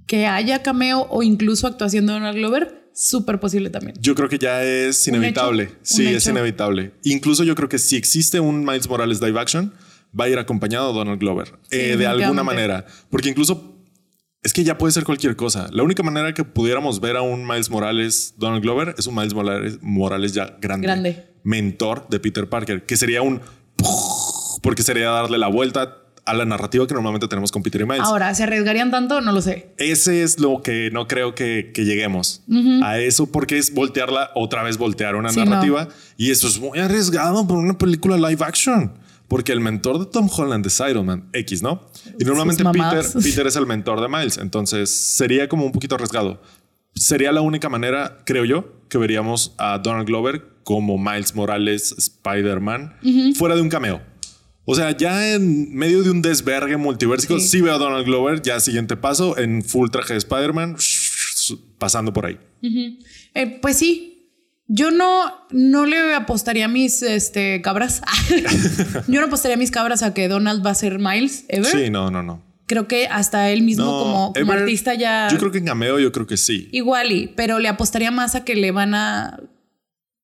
que 0.07 0.27
haya 0.27 0.63
cameo 0.63 1.09
o 1.11 1.25
incluso 1.25 1.67
actuación 1.67 2.07
de 2.07 2.13
Donald 2.13 2.37
Glover. 2.37 2.89
Súper 2.95 3.41
posible 3.41 3.69
también. 3.69 3.97
Yo 4.01 4.15
creo 4.15 4.29
que 4.29 4.39
ya 4.39 4.63
es 4.63 5.09
¿Un 5.09 5.17
inevitable. 5.17 5.65
hecho? 5.65 5.75
Sí, 5.83 6.07
¿Un 6.07 6.15
es 6.15 6.27
inevitable. 6.29 6.93
Incluso 7.03 7.43
yo 7.43 7.57
creo 7.57 7.69
que 7.69 7.81
si 7.81 7.97
existe 7.97 8.39
un 8.39 8.65
Miles 8.65 8.89
Morales 8.89 9.21
live 9.21 9.41
action, 9.41 9.73
va 10.19 10.27
a 10.27 10.29
ir 10.29 10.39
acompañado 10.39 10.93
de 10.93 10.99
Donald 11.01 11.19
Glover. 11.19 11.49
Sí, 11.69 11.79
eh, 11.81 11.97
de 11.97 12.07
alguna 12.07 12.45
manera. 12.45 12.87
Porque 13.11 13.29
incluso 13.29 13.72
es 14.43 14.53
que 14.53 14.65
ya 14.65 14.77
puede 14.77 14.93
ser 14.93 15.05
cualquier 15.05 15.37
cosa. 15.37 15.69
La 15.71 15.83
única 15.83 16.03
manera 16.03 16.35
que 16.35 16.43
pudiéramos 16.45 17.01
ver 17.01 17.17
a 17.17 17.23
un 17.23 17.47
Miles 17.47 17.71
Morales 17.71 18.35
Donald 18.37 18.63
Glover 18.63 18.95
es 18.99 19.07
un 19.07 19.15
Miles 19.15 19.35
Morales, 19.35 19.79
Morales 19.83 20.33
ya 20.35 20.57
grande. 20.61 20.87
Grande. 20.87 21.27
Mentor 21.45 22.09
de 22.09 22.19
Peter 22.21 22.49
Parker, 22.49 22.85
que 22.85 22.97
sería 22.97 23.23
un... 23.23 23.41
Porque 24.63 24.83
sería 24.83 25.11
darle 25.11 25.39
la 25.39 25.49
vuelta 25.49 25.99
a 26.25 26.35
la 26.35 26.45
narrativa 26.45 26.87
que 26.87 26.95
normalmente 26.95 27.27
tenemos 27.27 27.51
con 27.51 27.63
Peter 27.63 27.81
y 27.81 27.85
Miles. 27.85 28.03
Ahora, 28.05 28.33
¿se 28.35 28.45
arriesgarían 28.45 28.91
tanto? 28.93 29.21
No 29.21 29.33
lo 29.33 29.43
sé. 29.43 29.73
Ese 29.77 30.23
es 30.23 30.39
lo 30.39 30.63
que 30.63 30.91
no 30.93 31.09
creo 31.09 31.35
que, 31.35 31.73
que 31.75 31.85
lleguemos 31.85 32.43
a 32.83 32.99
eso, 32.99 33.27
porque 33.31 33.59
es 33.59 33.75
voltearla, 33.75 34.31
otra 34.35 34.63
vez 34.63 34.77
voltear 34.79 35.17
una 35.17 35.31
Sí, 35.31 35.41
narrativa. 35.45 35.89
Y 36.17 36.31
eso 36.31 36.47
es 36.47 36.61
muy 36.61 36.79
arriesgado 36.79 37.47
por 37.47 37.59
una 37.59 37.77
película 37.77 38.17
live 38.17 38.45
action. 38.45 38.93
Porque 39.33 39.53
el 39.53 39.61
mentor 39.61 39.99
de 39.99 40.05
Tom 40.05 40.29
Holland 40.31 40.67
es 40.67 40.79
Iron 40.91 41.07
Man 41.07 41.31
X, 41.33 41.63
¿no? 41.63 41.87
Y 42.21 42.25
normalmente 42.27 42.63
Peter, 43.23 43.47
es 43.47 43.57
el 43.57 43.65
mentor 43.65 44.03
de 44.03 44.07
Miles. 44.07 44.37
Entonces 44.37 44.91
sería 44.91 45.49
como 45.49 45.65
un 45.65 45.73
poquito 45.73 45.95
arriesgado. 45.95 46.43
Sería 46.95 47.33
la 47.33 47.41
única 47.41 47.71
manera, 47.71 48.19
creo 48.27 48.45
yo, 48.45 48.83
que 48.91 48.99
veríamos 48.99 49.55
a 49.57 49.79
Donald 49.79 50.07
Glover 50.07 50.43
como 50.65 50.99
Miles 50.99 51.35
Morales 51.35 51.95
Spider-Man 51.97 52.97
fuera 53.35 53.55
de 53.55 53.63
un 53.63 53.71
cameo. 53.71 54.03
O 54.67 54.75
sea, 54.75 54.95
ya 54.95 55.33
en 55.35 55.75
medio 55.75 56.03
de 56.03 56.11
un 56.11 56.21
desvergue 56.21 56.77
multiversico, 56.77 57.41
Sí. 57.41 57.49
sí. 57.49 57.61
veo 57.63 57.77
a 57.77 57.79
Donald 57.79 58.05
Glover, 58.05 58.43
ya 58.43 58.61
siguiente 58.61 58.99
paso, 58.99 59.39
en 59.39 59.65
full 59.65 59.89
traje 59.89 60.13
de 60.13 60.19
Spider-Man, 60.19 60.77
pasando 61.79 62.13
por 62.13 62.27
ahí. 62.27 62.39
Eh, 63.33 63.59
pues 63.63 63.79
sí. 63.79 64.12
Yo 64.69 64.91
no, 64.91 65.47
no 65.51 65.87
le 65.87 66.15
apostaría 66.15 66.67
a 66.67 66.69
mis 66.69 67.03
este, 67.03 67.61
cabras. 67.63 68.03
Yo 69.09 69.21
no 69.21 69.27
apostaría 69.27 69.57
a 69.57 69.59
mis 69.59 69.71
cabras 69.71 70.03
a 70.03 70.15
que 70.15 70.29
Donald 70.29 70.65
va 70.65 70.71
a 70.71 70.75
ser 70.75 70.99
Miles 70.99 71.45
ever. 71.49 71.71
Sí, 71.71 71.91
no, 71.91 72.11
no, 72.11 72.23
no. 72.23 72.43
Creo 72.67 72.89
que 72.89 73.07
hasta 73.07 73.51
él 73.51 73.63
mismo 73.63 73.85
No, 73.85 73.91
como, 73.91 74.33
como 74.33 74.53
Ever, 74.53 74.63
artista 74.63 74.95
ya... 74.95 75.29
Yo 75.31 75.37
creo 75.39 75.51
que 75.51 75.59
en 75.59 75.67
cameo, 75.67 75.99
yo 75.99 76.13
creo 76.13 76.27
que 76.27 76.37
sí. 76.37 76.69
Igual 76.73 77.13
y, 77.13 77.27
pero 77.27 77.59
le 77.59 77.69
apostaría 77.69 78.11
más 78.11 78.35
a 78.35 78.45
que 78.45 78.55
le 78.57 78.71
van 78.71 78.95
a... 78.95 79.41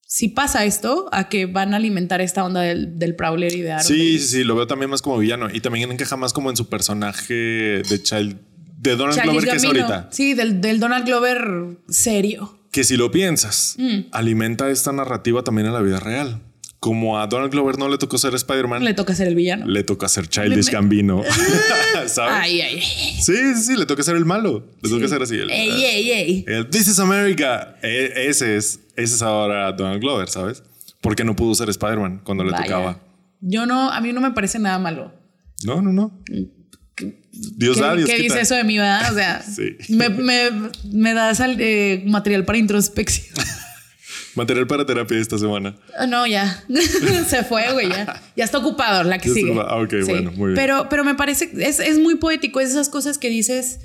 Si 0.06 0.28
pasa 0.28 0.64
esto, 0.64 1.10
a 1.12 1.28
que 1.28 1.44
van 1.44 1.74
a 1.74 1.76
alimentar 1.76 2.22
esta 2.22 2.42
onda 2.42 2.62
del, 2.62 2.98
del 2.98 3.14
Prowler 3.16 3.54
y 3.54 3.60
de 3.60 3.72
Aaron. 3.72 3.86
Sí, 3.86 4.18
sí, 4.18 4.28
sí, 4.28 4.44
lo 4.44 4.56
veo 4.56 4.66
también 4.66 4.90
más 4.90 5.02
como 5.02 5.18
villano 5.18 5.48
y 5.52 5.60
también 5.60 5.92
encaja 5.92 6.16
más 6.16 6.32
como 6.32 6.48
en 6.48 6.56
su 6.56 6.70
personaje 6.70 7.34
de 7.34 8.02
Child, 8.02 8.38
de 8.78 8.96
Donald 8.96 9.20
Glover 9.20 9.44
que 9.44 9.56
es 9.56 9.64
ahorita. 9.64 10.08
Sí, 10.10 10.32
del, 10.32 10.62
del 10.62 10.80
Donald 10.80 11.04
Glover 11.04 11.76
serio. 11.90 12.57
Que 12.78 12.84
si 12.84 12.96
lo 12.96 13.10
piensas, 13.10 13.74
Mm. 13.76 14.02
alimenta 14.12 14.70
esta 14.70 14.92
narrativa 14.92 15.42
también 15.42 15.66
en 15.66 15.72
la 15.72 15.80
vida 15.80 15.98
real. 15.98 16.38
Como 16.78 17.18
a 17.18 17.26
Donald 17.26 17.50
Glover 17.50 17.76
no 17.76 17.88
le 17.88 17.98
tocó 17.98 18.18
ser 18.18 18.36
Spider-Man, 18.36 18.84
Le 18.84 18.90
le, 18.90 18.94
toca 18.94 19.16
ser 19.16 19.26
el 19.26 19.34
villano. 19.34 19.66
toca 19.82 20.06
ser 20.08 20.28
Childish 20.28 20.70
Gambino. 20.70 21.24
¿Sabes? 22.06 22.18
Ay, 22.18 22.60
ay, 22.60 22.74
ay. 22.76 22.80
Sí, 23.20 23.34
sí, 23.56 23.62
sí, 23.64 23.76
le 23.76 23.84
toca 23.84 24.04
ser 24.04 24.14
el 24.14 24.24
malo. 24.24 24.64
Le 24.80 24.88
toca 24.90 25.02
Sí. 25.02 25.08
ser 25.08 25.22
así. 25.22 25.34
El, 25.34 25.50
Ey, 25.50 25.70
ey, 25.84 26.10
ey. 26.12 26.44
el 26.46 26.70
This 26.70 26.86
is 26.86 27.00
America. 27.00 27.74
E- 27.82 28.12
ese 28.28 28.56
es, 28.56 28.78
ese 28.94 29.14
es 29.16 29.22
ahora 29.22 29.72
Donald 29.72 30.00
Glover, 30.00 30.28
¿sabes? 30.28 30.62
Porque 31.00 31.24
no 31.24 31.34
pudo 31.34 31.56
ser 31.56 31.68
Spider-Man 31.70 32.20
cuando 32.22 32.44
le 32.44 32.52
Vaya. 32.52 32.64
tocaba. 32.64 33.00
Yo 33.40 33.66
no, 33.66 33.90
a 33.90 34.00
mí 34.00 34.12
no 34.12 34.20
me 34.20 34.30
parece 34.30 34.60
nada 34.60 34.78
malo. 34.78 35.12
No, 35.64 35.82
no, 35.82 35.92
no. 35.92 36.16
Dios 37.32 37.76
¿Qué, 37.76 37.82
da, 37.82 37.94
Dios 37.96 38.08
qué 38.08 38.16
quita. 38.16 38.34
dice 38.34 38.40
eso 38.42 38.54
de 38.54 38.64
mi 38.64 38.78
verdad? 38.78 39.12
O 39.12 39.14
sea, 39.14 39.42
Sí. 39.56 39.76
me, 39.90 40.08
me, 40.08 40.50
me 40.92 41.14
das 41.14 41.40
al- 41.40 41.60
eh, 41.60 42.02
material 42.06 42.44
para 42.44 42.58
introspección. 42.58 43.34
Material 44.34 44.66
para 44.68 44.86
terapia 44.86 45.18
esta 45.18 45.36
semana. 45.36 45.76
Ah, 45.98 46.06
No, 46.06 46.24
ya. 46.26 46.62
Se 47.28 47.42
fue, 47.44 47.72
güey, 47.72 47.88
ya. 47.88 48.22
Ya 48.36 48.44
está 48.44 48.58
ocupado 48.58 49.02
la 49.02 49.18
que 49.18 49.28
Ya 49.28 49.34
sigue. 49.34 49.52
Ah, 49.60 49.76
ok, 49.82 49.94
bueno, 50.06 50.30
muy 50.32 50.52
bien. 50.52 50.54
Pero, 50.54 50.88
pero 50.88 51.02
me 51.04 51.14
parece, 51.16 51.50
es, 51.58 51.80
es 51.80 51.98
muy 51.98 52.14
poético, 52.16 52.60
es 52.60 52.70
esas 52.70 52.88
cosas 52.88 53.18
que 53.18 53.30
dices 53.30 53.80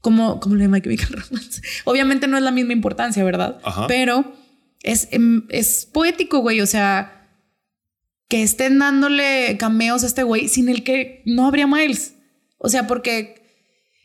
como, 0.00 0.40
como 0.40 0.54
lo 0.54 0.62
de 0.62 0.68
My 0.68 0.80
Romance. 0.80 1.60
Obviamente 1.84 2.26
no 2.26 2.38
es 2.38 2.42
la 2.42 2.52
misma 2.52 2.72
importancia, 2.72 3.22
¿verdad? 3.22 3.58
Ajá. 3.64 3.86
Pero 3.86 4.34
es, 4.82 5.08
em, 5.10 5.44
es 5.50 5.86
poético, 5.92 6.38
güey. 6.38 6.60
O 6.62 6.66
sea, 6.66 7.28
que 8.28 8.42
estén 8.42 8.78
dándole 8.78 9.56
cameos 9.58 10.04
a 10.04 10.06
este 10.06 10.22
güey 10.22 10.48
sin 10.48 10.70
el 10.70 10.84
que 10.84 11.22
no 11.26 11.46
habría 11.46 11.66
Miles. 11.66 12.11
O 12.62 12.68
sea, 12.68 12.86
porque 12.86 13.42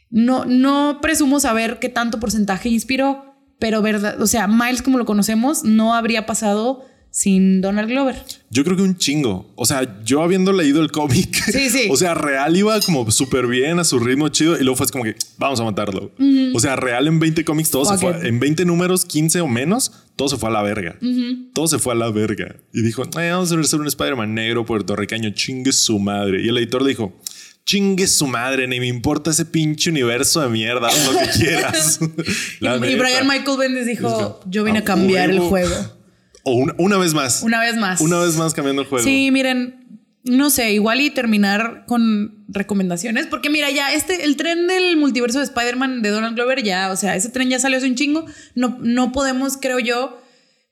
no, 0.09 0.45
no 0.45 0.99
presumo 1.01 1.39
saber 1.39 1.77
qué 1.79 1.89
tanto 1.89 2.19
porcentaje 2.19 2.69
inspiró, 2.69 3.35
pero 3.59 3.81
verdad, 3.81 4.21
o 4.21 4.27
sea, 4.27 4.47
Miles 4.47 4.81
como 4.81 4.97
lo 4.97 5.05
conocemos 5.05 5.63
no 5.63 5.93
habría 5.93 6.25
pasado 6.25 6.84
sin 7.11 7.61
Donald 7.61 7.89
Glover. 7.89 8.15
Yo 8.51 8.63
creo 8.63 8.77
que 8.77 8.84
un 8.84 8.97
chingo. 8.97 9.51
O 9.55 9.65
sea, 9.65 10.03
yo 10.03 10.21
habiendo 10.21 10.53
leído 10.53 10.81
el 10.81 10.91
cómic, 10.91 11.34
Sí, 11.51 11.69
sí. 11.69 11.88
o 11.89 11.97
sea, 11.97 12.13
real 12.13 12.55
iba 12.55 12.79
como 12.81 13.09
súper 13.09 13.47
bien 13.47 13.79
a 13.79 13.84
su 13.84 13.99
ritmo 13.99 14.29
chido 14.29 14.55
y 14.55 14.63
luego 14.63 14.75
fue 14.75 14.88
como 14.88 15.03
que 15.03 15.15
vamos 15.38 15.59
a 15.59 15.63
matarlo. 15.63 16.11
O 16.53 16.59
sea, 16.59 16.75
real 16.75 17.07
en 17.07 17.19
20 17.19 17.43
cómics 17.43 17.71
todo 17.71 17.85
se 17.85 17.97
fue, 17.97 18.27
en 18.27 18.39
20 18.39 18.65
números, 18.65 19.03
15 19.05 19.41
o 19.41 19.47
menos, 19.47 19.91
todo 20.15 20.29
se 20.29 20.38
fue 20.38 20.49
a 20.49 20.53
la 20.53 20.61
verga. 20.61 20.97
Todo 21.53 21.67
se 21.67 21.79
fue 21.79 21.93
a 21.93 21.95
la 21.95 22.11
verga. 22.11 22.55
Y 22.73 22.81
dijo, 22.81 23.03
"Eh, 23.03 23.31
vamos 23.31 23.51
a 23.51 23.59
hacer 23.59 23.79
un 23.79 23.88
Spider-Man 23.88 24.34
negro 24.35 24.65
puertorriqueño, 24.65 25.31
chingue 25.31 25.71
su 25.71 25.97
madre. 25.99 26.43
Y 26.43 26.49
el 26.49 26.57
editor 26.57 26.84
dijo, 26.84 27.19
chingue 27.68 28.07
su 28.07 28.26
madre, 28.27 28.65
ni 28.65 28.80
me 28.80 28.88
importa 28.88 29.31
ese 29.31 29.45
pinche 29.45 29.89
universo 29.89 30.39
de 30.39 30.48
mierda, 30.48 30.88
haz 30.88 31.06
lo 31.06 31.19
que 31.19 31.27
quieras. 31.38 31.99
Y. 32.61 32.95
Brian 32.95 33.27
Michael 33.27 33.57
Bendis 33.57 33.85
dijo, 33.85 34.39
yo 34.48 34.64
vine 34.64 34.80
a 34.80 34.81
"A 34.81 34.85
cambiar 34.85 35.30
el 35.30 35.39
huevo". 35.39 35.49
juego. 35.49 35.76
O 36.44 36.53
una, 36.53 36.73
una 36.77 36.98
vez 36.98 37.14
más. 37.14 37.44
Una 37.44 37.60
vez 37.60 37.76
más. 37.76 37.99
Una 37.99 38.19
vez 38.19 38.38
más 38.38 38.53
cambiando 38.53 38.81
el 38.84 38.88
juego. 38.88 39.03
Sí, 39.03 39.31
miren, 39.31 39.85
no 40.23 40.49
sé, 40.49 40.72
igual 40.72 41.02
y 41.02 41.10
terminar 41.10 41.84
con 41.85 42.45
recomendaciones, 42.48 43.27
porque 43.27 43.49
mira, 43.49 43.69
ya 43.69 43.94
este, 43.94 44.23
el 44.23 44.38
tren 44.38 44.68
del 44.68 44.95
multiverso 44.95 45.39
de 45.39 45.44
Spider-Man 45.44 46.02
de 46.02 46.10
Donald 46.10 46.35
Glover, 46.35 46.64
ya, 46.64 46.89
o 46.89 46.95
sea, 46.95 47.18
ese 47.18 47.27
tren 47.30 47.49
ya 47.49 47.60
salió 47.60 47.77
hace 47.77 47.88
un 47.88 47.95
chingo. 47.95 48.26
No, 48.56 48.77
no 48.81 49.11
podemos, 49.11 49.57
creo 49.57 49.80
yo, 49.80 50.22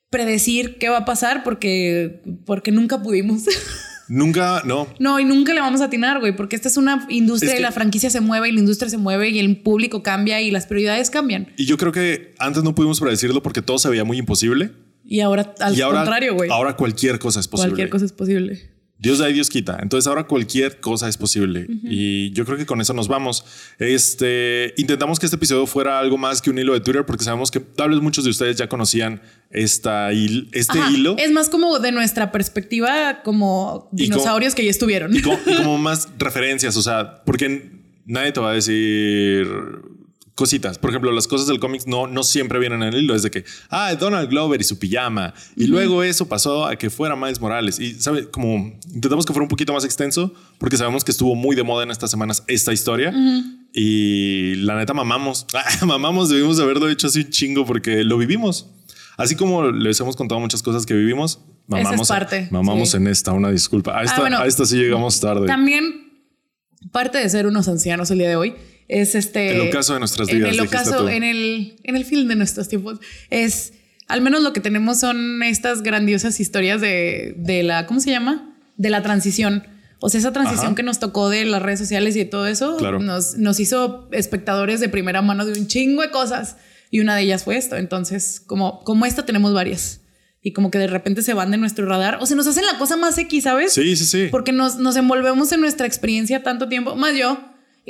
predecir 0.08 0.78
qué 0.78 0.88
va 0.88 0.98
a 0.98 1.04
pasar 1.04 1.42
porque, 1.44 2.22
porque 2.46 2.72
nunca 2.72 3.02
pudimos. 3.02 3.42
Nunca, 4.08 4.62
no. 4.64 4.86
no, 4.98 5.18
y 5.18 5.24
nunca 5.24 5.52
le 5.52 5.60
vamos 5.60 5.80
a 5.80 5.86
atinar, 5.86 6.20
güey, 6.20 6.34
porque 6.36 6.56
esta 6.56 6.68
es 6.68 6.76
una 6.76 7.06
industria 7.08 7.48
Es 7.50 7.54
que- 7.54 7.60
y 7.60 7.62
la 7.62 7.72
franquicia 7.72 8.10
se 8.10 8.20
mueve 8.20 8.48
y 8.48 8.52
la 8.52 8.60
industria 8.60 8.88
se 8.88 8.98
mueve 8.98 9.30
y 9.30 9.38
el 9.38 9.56
público 9.58 10.02
cambia 10.02 10.40
y 10.40 10.50
las 10.50 10.66
prioridades 10.66 11.10
cambian. 11.10 11.48
Y 11.56 11.66
yo 11.66 11.76
creo 11.76 11.92
que 11.92 12.34
antes 12.38 12.62
no 12.62 12.74
pudimos 12.74 13.00
predecirlo 13.00 13.42
porque 13.42 13.62
todo 13.62 13.78
se 13.78 13.88
veía 13.88 14.04
muy 14.04 14.18
imposible. 14.18 14.70
Y 15.04 15.20
ahora, 15.20 15.54
al 15.60 15.76
y 15.76 15.80
ahora, 15.80 15.98
contrario, 16.00 16.34
güey. 16.34 16.50
ahora 16.50 16.76
cualquier 16.76 17.18
cosa 17.18 17.40
es 17.40 17.48
posible. 17.48 17.70
Cualquier 17.70 17.90
cosa 17.90 18.04
es 18.04 18.12
posible. 18.12 18.70
Dios 18.98 19.18
da 19.18 19.28
y 19.28 19.34
Dios 19.34 19.50
quita. 19.50 19.78
Entonces 19.82 20.06
ahora 20.06 20.24
cualquier 20.24 20.80
cosa 20.80 21.08
es 21.08 21.16
posible. 21.16 21.66
Y 21.84 22.32
yo 22.32 22.46
creo 22.46 22.56
que 22.56 22.64
con 22.64 22.80
eso 22.80 22.94
nos 22.94 23.08
vamos. 23.08 23.44
Este, 23.78 24.72
intentamos 24.78 25.18
que 25.18 25.26
este 25.26 25.36
episodio 25.36 25.66
fuera 25.66 25.98
algo 25.98 26.16
más 26.16 26.40
que 26.40 26.48
un 26.48 26.58
hilo 26.58 26.72
de 26.72 26.80
Twitter 26.80 27.04
porque 27.04 27.24
sabemos 27.24 27.50
que 27.50 27.60
tal 27.60 27.90
vez 27.90 28.00
muchos 28.00 28.24
de 28.24 28.30
ustedes 28.30 28.56
ya 28.56 28.68
conocían 28.68 29.20
esta 29.50 30.10
este 30.12 30.78
Ajá, 30.78 30.90
hilo. 30.90 31.16
Es 31.18 31.30
más 31.30 31.50
como 31.50 31.78
de 31.78 31.92
nuestra 31.92 32.32
perspectiva 32.32 33.22
como 33.22 33.88
dinosaurios 33.92 34.54
que 34.54 34.64
ya 34.64 34.70
estuvieron. 34.70 35.14
Y 35.14 35.20
como, 35.20 35.38
y 35.46 35.54
como 35.56 35.78
más 35.78 36.08
referencias, 36.18 36.76
o 36.76 36.82
sea, 36.82 37.22
porque 37.24 37.70
nadie 38.06 38.32
te 38.32 38.40
va 38.40 38.52
a 38.52 38.54
decir 38.54 39.46
cositas. 40.36 40.78
Por 40.78 40.90
ejemplo, 40.90 41.10
las 41.10 41.26
cosas 41.26 41.48
del 41.48 41.58
cómics 41.58 41.86
no, 41.86 42.06
no 42.06 42.22
siempre 42.22 42.60
vienen 42.60 42.82
en 42.82 42.94
el 42.94 43.02
hilo. 43.02 43.14
Es 43.16 43.22
de 43.22 43.30
que, 43.30 43.44
ah, 43.70 43.94
Donald 43.94 44.28
Glover 44.28 44.60
y 44.60 44.64
su 44.64 44.78
pijama. 44.78 45.34
Y 45.56 45.66
luego 45.66 46.04
eso 46.04 46.28
pasó 46.28 46.66
a 46.66 46.76
que 46.76 46.90
fuera 46.90 47.16
Miles 47.16 47.40
Morales. 47.40 47.80
Y, 47.80 47.94
¿sabe? 47.94 48.30
Como 48.30 48.78
intentamos 48.94 49.26
que 49.26 49.32
fuera 49.32 49.42
un 49.42 49.48
poquito 49.48 49.72
más 49.72 49.84
extenso 49.84 50.32
porque 50.58 50.76
sabemos 50.76 51.02
que 51.02 51.10
estuvo 51.10 51.34
muy 51.34 51.56
de 51.56 51.64
moda 51.64 51.82
en 51.82 51.90
estas 51.90 52.10
semanas 52.10 52.44
esta 52.46 52.72
historia. 52.72 53.12
Y 53.72 54.56
la 54.56 54.76
neta 54.76 54.94
mamamos. 54.94 55.46
mamamos, 55.86 56.28
debimos 56.28 56.58
de 56.58 56.62
haberlo 56.62 56.88
hecho 56.88 57.08
así 57.08 57.20
un 57.20 57.30
chingo 57.30 57.64
porque 57.64 58.04
lo 58.04 58.18
vivimos. 58.18 58.70
Así 59.16 59.34
como 59.34 59.70
les 59.70 59.98
hemos 60.00 60.16
contado 60.16 60.38
muchas 60.40 60.62
cosas 60.62 60.84
que 60.84 60.92
vivimos, 60.92 61.40
mamamos, 61.66 62.08
parte, 62.08 62.48
mamamos 62.50 62.90
sí. 62.90 62.98
en 62.98 63.06
esta, 63.06 63.32
una 63.32 63.50
disculpa. 63.50 63.98
A 63.98 64.04
esta, 64.04 64.20
bueno. 64.20 64.38
a 64.38 64.46
esta 64.46 64.66
sí 64.66 64.76
llegamos 64.76 65.18
tarde. 65.18 65.46
También 65.46 66.26
parte 66.92 67.16
de 67.16 67.28
ser 67.30 67.46
unos 67.46 67.66
ancianos 67.68 68.10
el 68.10 68.18
día 68.18 68.28
de 68.28 68.36
hoy 68.36 68.54
es 68.88 69.14
este 69.14 69.56
El 69.56 69.68
ocaso 69.68 69.94
de 69.94 69.98
nuestras 70.00 70.28
en 70.28 70.36
vidas, 70.36 70.50
el 70.52 70.56
dijiste 70.60 70.76
ocaso 70.78 71.08
en 71.08 71.22
el 71.24 71.76
en 71.82 71.96
el 71.96 72.04
film 72.04 72.28
de 72.28 72.36
nuestros 72.36 72.68
tiempos 72.68 72.98
es 73.30 73.72
al 74.08 74.20
menos 74.20 74.42
lo 74.42 74.52
que 74.52 74.60
tenemos 74.60 75.00
son 75.00 75.42
estas 75.42 75.82
grandiosas 75.82 76.38
historias 76.40 76.80
de, 76.80 77.34
de 77.36 77.62
la 77.62 77.86
¿cómo 77.86 78.00
se 78.00 78.10
llama? 78.10 78.56
de 78.76 78.90
la 78.90 79.02
transición 79.02 79.64
o 80.00 80.08
sea 80.08 80.20
esa 80.20 80.32
transición 80.32 80.66
Ajá. 80.66 80.74
que 80.76 80.82
nos 80.82 80.98
tocó 81.00 81.28
de 81.30 81.44
las 81.46 81.62
redes 81.62 81.80
sociales 81.80 82.14
y 82.16 82.20
de 82.20 82.24
todo 82.26 82.46
eso 82.46 82.76
Claro. 82.76 83.00
nos, 83.00 83.36
nos 83.36 83.58
hizo 83.60 84.08
espectadores 84.12 84.78
de 84.80 84.88
primera 84.88 85.22
mano 85.22 85.44
de 85.46 85.58
un 85.58 85.66
chingo 85.66 86.02
de 86.02 86.10
cosas 86.10 86.56
y 86.90 87.00
una 87.00 87.16
de 87.16 87.22
ellas 87.22 87.42
fue 87.44 87.56
esto 87.56 87.76
entonces 87.76 88.40
como 88.46 88.84
como 88.84 89.06
esta 89.06 89.24
tenemos 89.26 89.52
varias 89.54 90.02
y 90.42 90.52
como 90.52 90.70
que 90.70 90.78
de 90.78 90.86
repente 90.86 91.22
se 91.22 91.34
van 91.34 91.50
de 91.50 91.56
nuestro 91.56 91.86
radar 91.86 92.18
o 92.20 92.26
se 92.26 92.36
nos 92.36 92.46
hacen 92.46 92.64
la 92.66 92.78
cosa 92.78 92.96
más 92.96 93.18
X, 93.18 93.42
¿sabes? 93.42 93.72
Sí, 93.72 93.96
sí, 93.96 94.04
sí. 94.04 94.28
Porque 94.30 94.52
nos, 94.52 94.76
nos 94.76 94.94
envolvemos 94.94 95.50
en 95.50 95.60
nuestra 95.60 95.88
experiencia 95.88 96.44
tanto 96.44 96.68
tiempo, 96.68 96.94
más 96.94 97.16
yo, 97.16 97.36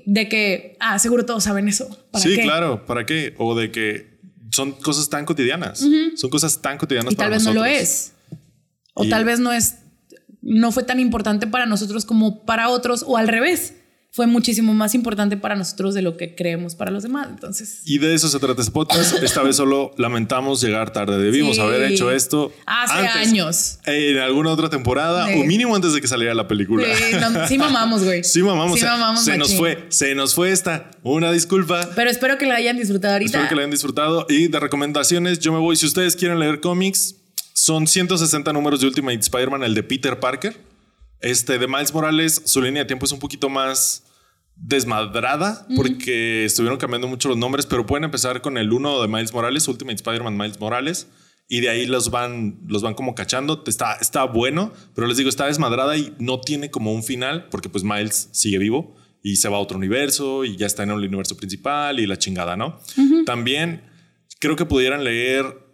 de 0.05 0.29
que, 0.29 0.77
ah, 0.81 0.99
seguro 0.99 1.25
todos 1.25 1.45
saben 1.45 1.69
eso. 1.69 1.89
¿Para 2.11 2.23
Sí, 2.23 2.35
qué? 2.37 2.43
claro. 2.43 2.85
¿Para 2.87 3.07
qué? 3.07 3.35
O 3.39 3.55
de 3.55 3.71
que 3.71 4.19
son 4.51 4.73
cosas 4.73 5.09
tan 5.09 5.25
cotidianas. 5.25 5.85
Son 6.17 6.31
cosas 6.31 6.61
tan 6.61 6.79
cotidianas 6.79 7.13
Y 7.13 7.17
tal 7.17 7.27
para 7.27 7.37
vez 7.37 7.45
no 7.45 7.53
lo 7.55 7.61
nosotros. 7.61 7.83
es. 7.83 8.13
O 8.95 9.05
Y- 9.05 9.09
tal 9.09 9.25
vez 9.25 9.39
no 9.41 9.53
es, 9.53 9.77
no 10.43 10.73
fue 10.73 10.83
tan 10.83 11.01
importante 11.01 11.47
para 11.47 11.67
nosotros 11.67 12.05
como 12.05 12.45
para 12.45 12.69
otros, 12.69 13.05
o 13.07 13.17
al 13.17 13.29
revés. 13.29 13.75
Fue 14.17 14.27
muchísimo 14.27 14.73
más 14.73 14.95
importante 14.95 15.37
para 15.37 15.57
nosotros 15.57 15.93
de 15.93 16.01
lo 16.01 16.17
que 16.17 16.35
creemos 16.35 16.75
para 16.75 16.91
los 16.91 17.03
demás. 17.03 17.29
Entonces, 17.29 17.83
Y 17.85 17.99
de 17.99 18.15
eso 18.15 18.31
se 18.31 18.39
trata 18.39 18.63
este 18.63 18.73
podcast. 18.73 19.23
Esta 19.23 19.43
vez 19.43 19.57
solo 19.57 19.93
lamentamos 19.99 20.63
llegar 20.63 20.91
tarde. 20.91 21.19
Debimos 21.23 21.57
Sí. 21.57 21.61
haber 21.61 21.83
hecho 21.93 22.11
esto 22.11 22.51
Hace 22.65 22.95
antes, 22.95 23.15
años. 23.29 23.79
En 23.85 24.17
alguna 24.17 24.53
otra 24.53 24.71
temporada 24.71 25.29
Sí. 25.29 25.39
o 25.39 25.45
mínimo 25.45 25.77
antes 25.77 25.93
de 25.93 26.01
que 26.01 26.09
saliera 26.09 26.33
la 26.33 26.49
película. 26.49 26.87
sí, 26.97 27.15
no, 27.21 27.47
sí 27.47 27.59
mamamos, 27.59 28.05
güey. 28.05 28.25
Sí, 28.25 28.43
mamamos. 28.43 28.77
Sí 28.77 28.81
se- 28.81 28.87
mamamos 28.87 29.23
se 29.23 29.37
nos 29.37 29.55
fue, 29.55 29.85
se 29.91 30.15
nos 30.15 30.35
fue 30.35 30.51
esta. 30.51 30.91
Una 31.03 31.31
disculpa. 31.31 31.91
Pero 31.95 32.09
espero 32.09 32.39
que 32.39 32.47
la 32.47 32.55
hayan 32.55 32.79
disfrutado 32.79 33.13
ahorita. 33.13 33.33
Espero 33.37 33.49
que 33.51 33.55
la 33.55 33.61
hayan 33.61 33.71
disfrutado. 33.71 34.27
Y 34.31 34.49
de 34.49 34.59
recomendaciones, 34.59 35.41
yo 35.41 35.53
me 35.53 35.59
voy. 35.59 35.77
Si 35.77 35.85
ustedes 35.85 36.17
quieren 36.17 36.39
leer 36.39 36.61
cómics, 36.61 37.17
son 37.53 37.87
160 37.87 38.53
números 38.55 38.81
de 38.81 38.87
Ultimate 38.87 39.19
Spider-Man, 39.19 39.63
el 39.63 39.75
de 39.75 39.83
Peter 39.83 40.19
Parker. 40.21 40.57
Este 41.21 41.59
de 41.59 41.67
Miles 41.67 41.93
Morales, 41.95 42.43
su 42.45 42.61
línea 42.61 42.83
de 42.83 42.87
tiempo 42.87 43.07
es 43.07 43.13
un 43.13 43.19
poquito 43.19 43.49
más 43.49 44.05
desmadrada 44.57 45.67
porque 45.77 46.45
estuvieron 46.45 46.79
cambiando 46.79 47.09
mucho 47.09 47.29
los 47.29 47.37
nombres, 47.37 47.67
pero 47.67 47.85
pueden 47.85 48.05
empezar 48.05 48.41
con 48.41 48.57
el 48.57 48.73
uno 48.73 49.01
de 49.03 49.09
Miles 49.09 49.33
Morales, 49.33 49.69
Ultimate 49.69 49.97
Spider-Man 49.97 50.37
Miles 50.37 50.61
Morales. 50.61 51.09
Y 51.49 51.61
de 51.61 51.69
ahí 51.69 51.87
los 51.87 52.11
van, 52.11 52.59
los 52.67 52.83
van 52.83 52.95
como 52.95 53.15
cachando. 53.15 53.63
Está, 53.67 53.95
está 54.01 54.25
bueno, 54.25 54.73
pero 54.95 55.07
les 55.07 55.17
digo, 55.17 55.29
está 55.29 55.47
desmadrada 55.47 55.97
y 55.97 56.13
no 56.19 56.41
tiene 56.41 56.71
como 56.71 56.93
un 56.93 57.05
final 57.05 57.49
porque 57.51 57.69
pues 57.69 57.85
Miles 57.85 58.31
sigue 58.33 58.59
vivo 58.59 58.97
y 59.23 59.37
se 59.37 59.49
va 59.49 59.57
a 59.57 59.61
otro 59.61 59.77
universo 59.77 60.45
y 60.45 60.57
ya 60.57 60.67
está 60.67 60.83
en 60.83 60.91
el 60.91 60.97
universo 60.97 61.37
principal 61.37 62.01
y 62.01 62.07
la 62.07 62.17
chingada, 62.17 62.57
¿no? 62.57 62.81
También 63.25 63.83
creo 64.41 64.57
que 64.57 64.65
pudieran 64.65 65.05
leer 65.05 65.66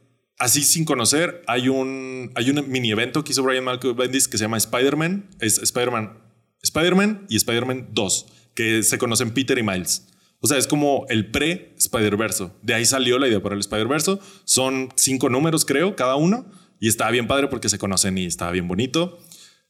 así 0.43 0.65
sin 0.65 0.85
conocer. 0.85 1.43
Hay 1.47 1.69
un, 1.69 2.33
hay 2.35 2.51
un 2.51 2.69
mini 2.69 2.91
evento 2.91 3.23
que 3.23 3.31
hizo 3.31 3.45
Brian 3.45 3.63
Malcolm 3.63 3.97
Bendis 3.97 4.27
que 4.27 4.37
se 4.37 4.45
llama 4.45 4.57
Spider-Man. 4.57 5.29
Es 5.39 5.59
Spider-Man, 5.59 6.19
Spider-Man 6.63 7.27
y 7.29 7.37
Spider-Man 7.37 7.91
2, 7.93 8.27
que 8.55 8.83
se 8.83 8.99
conocen 8.99 9.33
Peter 9.33 9.57
y 9.57 9.63
Miles. 9.63 10.09
O 10.41 10.49
sea, 10.49 10.59
es 10.59 10.67
como 10.67 11.07
el 11.09 11.31
pre-Spider-Verso. 11.31 12.59
De 12.61 12.75
ahí 12.75 12.85
salió 12.85 13.21
la 13.21 13.29
idea 13.29 13.41
para 13.41 13.55
el 13.55 13.61
Spider-Verso. 13.61 14.19
Son 14.45 14.89
cinco 14.97 15.29
números, 15.29 15.65
creo, 15.65 15.95
cada 15.95 16.17
uno. 16.17 16.51
Y 16.81 16.89
estaba 16.89 17.13
bien 17.13 17.29
padre 17.29 17.47
porque 17.47 17.69
se 17.69 17.79
conocen 17.79 18.19
y 18.19 18.27
estaba 18.27 18.51
bien 18.51 18.67
bonito. 18.67 19.21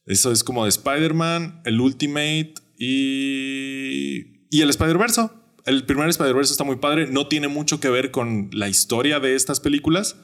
Eso 0.07 0.31
es 0.31 0.43
como 0.43 0.63
de 0.63 0.69
Spider-Man, 0.69 1.61
el 1.65 1.79
Ultimate 1.79 2.55
y, 2.79 4.47
y 4.49 4.61
el 4.61 4.71
Spider-Verso. 4.71 5.31
El 5.65 5.85
primer 5.85 6.09
Spider-Verse 6.09 6.51
está 6.51 6.63
muy 6.63 6.77
padre. 6.77 7.05
No 7.05 7.27
tiene 7.27 7.47
mucho 7.47 7.79
que 7.79 7.91
ver 7.91 8.09
con 8.09 8.49
la 8.51 8.67
historia 8.67 9.19
de 9.19 9.35
estas 9.35 9.59
películas, 9.59 10.15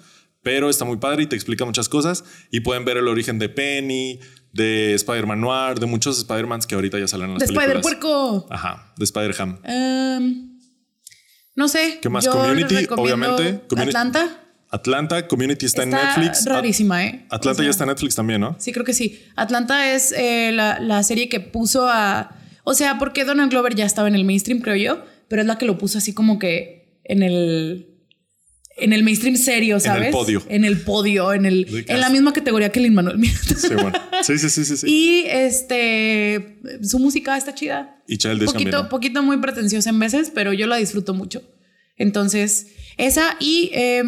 pero 0.43 0.69
está 0.69 0.85
muy 0.85 0.97
padre 0.97 1.23
y 1.23 1.27
te 1.27 1.35
explica 1.35 1.65
muchas 1.65 1.89
cosas. 1.89 2.23
Y 2.51 2.61
pueden 2.61 2.85
ver 2.85 2.97
el 2.97 3.07
origen 3.07 3.39
de 3.39 3.49
Penny, 3.49 4.19
de 4.53 4.93
Spider-Man 4.95 5.41
Noir, 5.41 5.79
de 5.79 5.85
muchos 5.85 6.17
Spider-Mans 6.19 6.65
que 6.65 6.75
ahorita 6.75 6.97
ya 6.99 7.07
salen 7.07 7.27
en 7.27 7.33
las 7.35 7.39
De 7.41 7.47
películas. 7.47 7.67
Spider-Puerco. 7.85 8.47
Ajá, 8.49 8.93
de 8.97 9.03
Spider-Ham. 9.05 9.59
Em, 9.63 10.59
no 11.55 11.67
sé. 11.67 11.99
¿Qué 12.01 12.09
más? 12.09 12.25
Yo 12.25 12.31
Community, 12.31 12.87
obviamente. 12.95 13.61
Community- 13.67 13.89
Atlanta. 13.89 14.45
Atlanta, 14.71 15.27
Community 15.27 15.65
está, 15.65 15.81
en 15.83 15.89
Netflix. 15.89 16.45
rarísima, 16.45 17.03
¿eh? 17.03 17.25
Atlanta 17.31 17.49
O 17.51 17.55
sea, 17.55 17.65
ya 17.65 17.71
está 17.71 17.83
en 17.85 17.89
Netflix 17.89 18.13
también, 18.15 18.39
¿no? 18.39 18.55
Sí, 18.59 18.71
creo 18.71 18.85
que 18.85 18.93
sí. 18.93 19.19
Atlanta 19.35 19.93
es 19.95 20.11
eh, 20.11 20.51
la, 20.53 20.79
la 20.79 21.01
serie 21.03 21.27
que 21.27 21.39
puso 21.39 21.87
a. 21.89 22.35
O 22.63 22.75
sea, 22.75 22.99
porque 22.99 23.25
Donald 23.25 23.49
Glover 23.49 23.73
ya 23.73 23.85
estaba 23.85 24.07
en 24.07 24.13
el 24.15 24.25
mainstream, 24.25 24.61
creo 24.61 24.75
yo, 24.75 25.03
pero 25.27 25.41
es 25.41 25.47
la 25.47 25.57
que 25.57 25.65
lo 25.65 25.79
puso 25.79 25.97
así 25.97 26.13
como 26.13 26.37
que 26.37 26.99
en 27.03 27.23
el. 27.23 27.88
En 28.81 28.93
el 28.93 29.03
mainstream 29.03 29.35
serio, 29.35 29.79
¿sabes? 29.79 30.11
podio. 30.11 30.43
En 30.49 30.65
el 30.65 30.81
podio, 30.81 31.33
en, 31.33 31.45
el, 31.45 31.65
De 31.65 31.79
en 31.79 31.85
la 31.87 32.01
cast. 32.01 32.11
misma 32.11 32.33
categoría 32.33 32.71
que 32.71 32.79
Lin 32.79 32.93
Manuel 32.93 33.17
Miranda. 33.17 33.55
Sí, 33.55 33.73
bueno. 33.73 33.91
Sí, 34.23 34.37
sí, 34.37 34.49
sí, 34.49 34.65
sí. 34.65 34.77
sí. 34.77 34.87
Y 34.89 35.23
este. 35.27 36.59
Su 36.83 36.99
música 36.99 37.37
está 37.37 37.53
chida. 37.53 38.01
Y, 38.07 38.17
Childish 38.17 38.51
poquito, 38.51 38.89
poquito 38.89 39.23
muy 39.23 39.37
pretenciosa 39.37 39.89
en 39.89 39.99
veces, 39.99 40.31
pero 40.33 40.53
yo 40.53 40.67
la 40.67 40.77
disfruto 40.77 41.13
mucho. 41.13 41.41
Entonces, 41.97 42.67
esa 42.97 43.35
y 43.39 43.71
eh, 43.73 44.03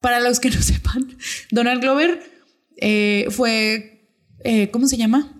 para 0.00 0.20
los 0.20 0.40
que 0.40 0.50
no 0.50 0.62
sepan, 0.62 1.16
Donald 1.50 1.82
Glover 1.82 2.22
eh, 2.76 3.26
fue, 3.30 4.08
eh, 4.44 4.70
¿cómo 4.70 4.86
se 4.88 4.96
llama? 4.96 5.32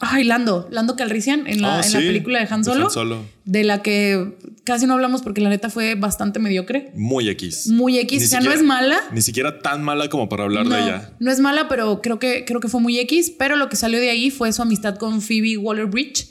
Ay, 0.00 0.24
Lando, 0.24 0.66
Lando 0.70 0.96
Calrissian 0.96 1.46
en 1.46 1.62
la, 1.62 1.68
Oh, 1.68 1.84
en 1.84 1.92
la 1.92 2.00
sí, 2.00 2.06
película 2.06 2.40
de 2.40 2.52
Han 2.52 2.62
de 2.62 2.64
Solo, 2.64 2.84
Han 2.86 2.90
Solo. 2.90 3.24
de 3.44 3.62
la 3.64 3.80
que 3.80 4.36
casi 4.64 4.86
no 4.86 4.94
hablamos 4.94 5.22
porque 5.22 5.40
la 5.40 5.48
neta 5.50 5.70
fue 5.70 5.94
bastante 5.94 6.40
mediocre. 6.40 6.90
Muy 6.96 7.28
X. 7.28 7.68
Muy 7.68 7.98
X, 8.00 8.18
Ni 8.20 8.24
o 8.24 8.28
sea, 8.28 8.40
no 8.40 8.50
es 8.52 8.62
mala. 8.62 8.98
Ni 9.12 9.22
siquiera 9.22 9.60
tan 9.60 9.82
mala 9.84 10.08
como 10.08 10.28
para 10.28 10.44
hablar 10.44 10.66
no, 10.66 10.74
de 10.74 10.82
ella. 10.82 11.12
no 11.20 11.30
es 11.30 11.38
mala, 11.38 11.68
pero 11.68 12.02
creo 12.02 12.18
que, 12.18 12.44
creo 12.44 12.60
que 12.60 12.68
fue 12.68 12.80
muy 12.80 12.98
X. 12.98 13.32
Pero 13.38 13.54
lo 13.56 13.68
que 13.68 13.76
salió 13.76 14.00
de 14.00 14.10
ahí 14.10 14.30
fue 14.30 14.52
su 14.52 14.62
amistad 14.62 14.96
con 14.96 15.22
Phoebe 15.22 15.56
Waller 15.58 15.86
Bridge, 15.86 16.26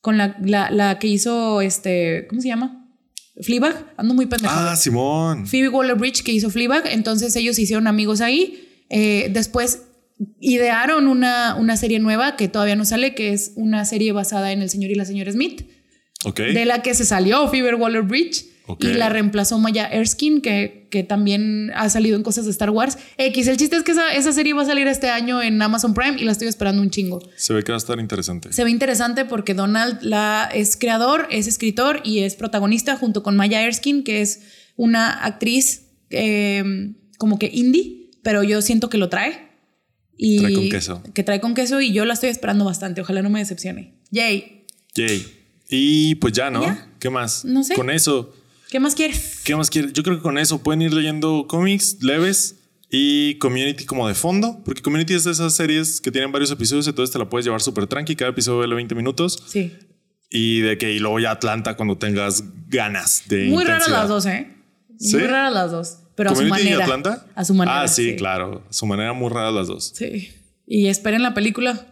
con 0.00 0.16
la, 0.16 0.36
la, 0.40 0.70
la 0.70 0.98
que 1.00 1.08
hizo 1.08 1.60
este. 1.60 2.26
¿Cómo 2.28 2.40
se 2.40 2.48
llama? 2.48 2.86
Fleabag. 3.42 3.94
Ando 3.96 4.14
muy 4.14 4.26
pendejada. 4.26 4.72
Ah, 4.72 4.76
Simón. 4.76 5.46
Phoebe 5.46 5.68
Waller 5.68 5.96
Bridge 5.96 6.22
que 6.22 6.32
hizo 6.32 6.50
Fleabag. 6.50 6.86
Entonces 6.86 7.34
ellos 7.36 7.56
se 7.56 7.62
hicieron 7.62 7.88
amigos 7.88 8.20
ahí. 8.20 8.64
Eh, 8.90 9.28
después 9.32 9.82
idearon 10.40 11.06
una, 11.06 11.54
una 11.54 11.76
serie 11.76 11.98
nueva 11.98 12.36
que 12.36 12.48
todavía 12.48 12.76
no 12.76 12.84
sale, 12.84 13.14
que 13.14 13.32
es 13.32 13.52
una 13.56 13.84
serie 13.84 14.12
basada 14.12 14.52
en 14.52 14.62
El 14.62 14.70
señor 14.70 14.90
y 14.90 14.94
la 14.94 15.04
señora 15.04 15.32
Smith, 15.32 15.68
de 16.36 16.64
la 16.64 16.82
que 16.82 16.94
se 16.94 17.04
salió 17.04 17.48
Phoebe 17.48 17.74
Waller 17.74 18.02
Bridge. 18.02 18.46
Y 18.80 18.88
la 18.88 19.08
reemplazó 19.08 19.58
Maya 19.58 19.86
Erskine, 19.86 20.42
que, 20.42 20.88
que 20.90 21.02
también 21.02 21.72
ha 21.74 21.88
salido 21.88 22.16
en 22.16 22.22
cosas 22.22 22.44
de 22.44 22.50
Star 22.50 22.68
Wars. 22.68 22.98
X, 23.16 23.46
el 23.46 23.56
chiste 23.56 23.76
es 23.76 23.82
que 23.82 23.92
esa, 23.92 24.12
esa 24.12 24.30
serie 24.30 24.52
va 24.52 24.60
a 24.60 24.66
salir 24.66 24.86
este 24.88 25.08
año 25.08 25.40
en 25.40 25.62
Amazon 25.62 25.94
Prime 25.94 26.20
y 26.20 26.24
la 26.24 26.32
estoy 26.32 26.48
esperando 26.48 26.82
un 26.82 26.90
chingo. 26.90 27.18
Se 27.36 27.54
ve 27.54 27.64
que 27.64 27.72
va 27.72 27.76
a 27.76 27.78
estar 27.78 27.98
interesante. 27.98 28.52
Se 28.52 28.64
ve 28.64 28.70
interesante 28.70 29.24
porque 29.24 29.54
Donald 29.54 30.02
la, 30.02 30.50
es 30.52 30.76
creador, 30.76 31.26
es 31.30 31.46
escritor 31.46 32.02
y 32.04 32.18
es 32.18 32.34
protagonista 32.34 32.98
junto 32.98 33.22
con 33.22 33.36
Maya 33.36 33.62
Erskine, 33.62 34.04
que 34.04 34.20
es 34.20 34.42
una 34.76 35.24
actriz 35.24 35.86
eh, 36.10 36.92
como 37.16 37.38
que 37.38 37.50
indie, 37.50 38.10
pero 38.22 38.42
yo 38.42 38.60
siento 38.60 38.90
que 38.90 38.98
lo 38.98 39.08
trae. 39.08 39.47
Y 40.18 40.40
Trae 40.40 40.52
con 40.52 40.68
queso. 40.68 41.02
Que 41.14 41.22
trae 41.22 41.40
con 41.40 41.54
queso 41.54 41.80
y 41.80 41.92
yo 41.92 42.04
la 42.04 42.12
estoy 42.14 42.28
esperando 42.28 42.64
bastante. 42.64 43.00
Ojalá 43.00 43.22
no 43.22 43.30
me 43.30 43.38
decepcione. 43.38 43.94
Yay. 44.10 44.64
Yay. 44.94 45.26
Y 45.70 46.16
pues 46.16 46.32
ya, 46.34 46.50
¿no? 46.50 46.62
Ya. 46.64 46.90
¿Qué 46.98 47.08
más? 47.08 47.44
No 47.44 47.62
sé. 47.62 47.74
Con 47.74 47.88
eso. 47.88 48.34
¿Qué 48.70 48.80
más 48.80 48.94
quieres? 48.94 49.40
¿Qué 49.44 49.54
más 49.56 49.70
quieres? 49.70 49.92
Yo 49.92 50.02
creo 50.02 50.16
que 50.16 50.22
con 50.22 50.36
eso 50.36 50.62
pueden 50.62 50.82
ir 50.82 50.92
leyendo 50.92 51.46
cómics 51.48 52.02
leves. 52.02 52.56
Y 52.90 53.34
Community 53.34 53.84
como 53.84 54.08
de 54.08 54.14
fondo, 54.14 54.62
porque 54.64 54.80
Community 54.80 55.12
es 55.12 55.24
de 55.24 55.32
esas 55.32 55.54
series 55.54 56.00
que 56.00 56.10
tienen 56.10 56.32
varios 56.32 56.50
episodios, 56.50 56.88
entonces 56.88 57.12
te 57.12 57.18
la 57.18 57.28
puedes 57.28 57.44
llevar 57.44 57.60
súper 57.60 57.86
tranqui, 57.86 58.16
cada 58.16 58.30
episodio 58.30 58.66
de 58.66 58.74
20 58.74 58.94
minutos. 58.94 59.42
Sí. 59.46 59.76
Y 60.30 60.60
de 60.60 60.78
que 60.78 60.94
y 60.94 60.98
luego 60.98 61.20
ya 61.20 61.32
Atlanta 61.32 61.76
cuando 61.76 61.98
tengas 61.98 62.44
ganas 62.68 63.24
de 63.28 63.48
Muy 63.48 63.64
raras 63.64 63.80
intensidad. 63.88 64.00
las 64.00 64.08
dos, 64.08 64.24
¿eh? 64.24 64.54
¿Sí? 64.98 65.16
Muy 65.16 65.26
raras 65.26 65.52
las 65.52 65.70
dos. 65.70 65.98
Pero 66.18 66.30
a 66.30 66.34
su 66.34 66.40
¿Community 66.40 66.66
y 66.66 66.70
manera. 66.72 66.84
Atlanta? 66.84 67.26
A 67.36 67.44
su 67.44 67.54
manera. 67.54 67.82
Ah, 67.82 67.86
sí, 67.86 68.16
claro. 68.16 68.64
A 68.68 68.72
su 68.72 68.86
manera 68.86 69.12
muy 69.12 69.30
rara 69.30 69.52
las 69.52 69.68
dos. 69.68 69.92
Sí. 69.94 70.32
Y 70.66 70.88
esperen 70.88 71.22
la 71.22 71.32
película. 71.32 71.86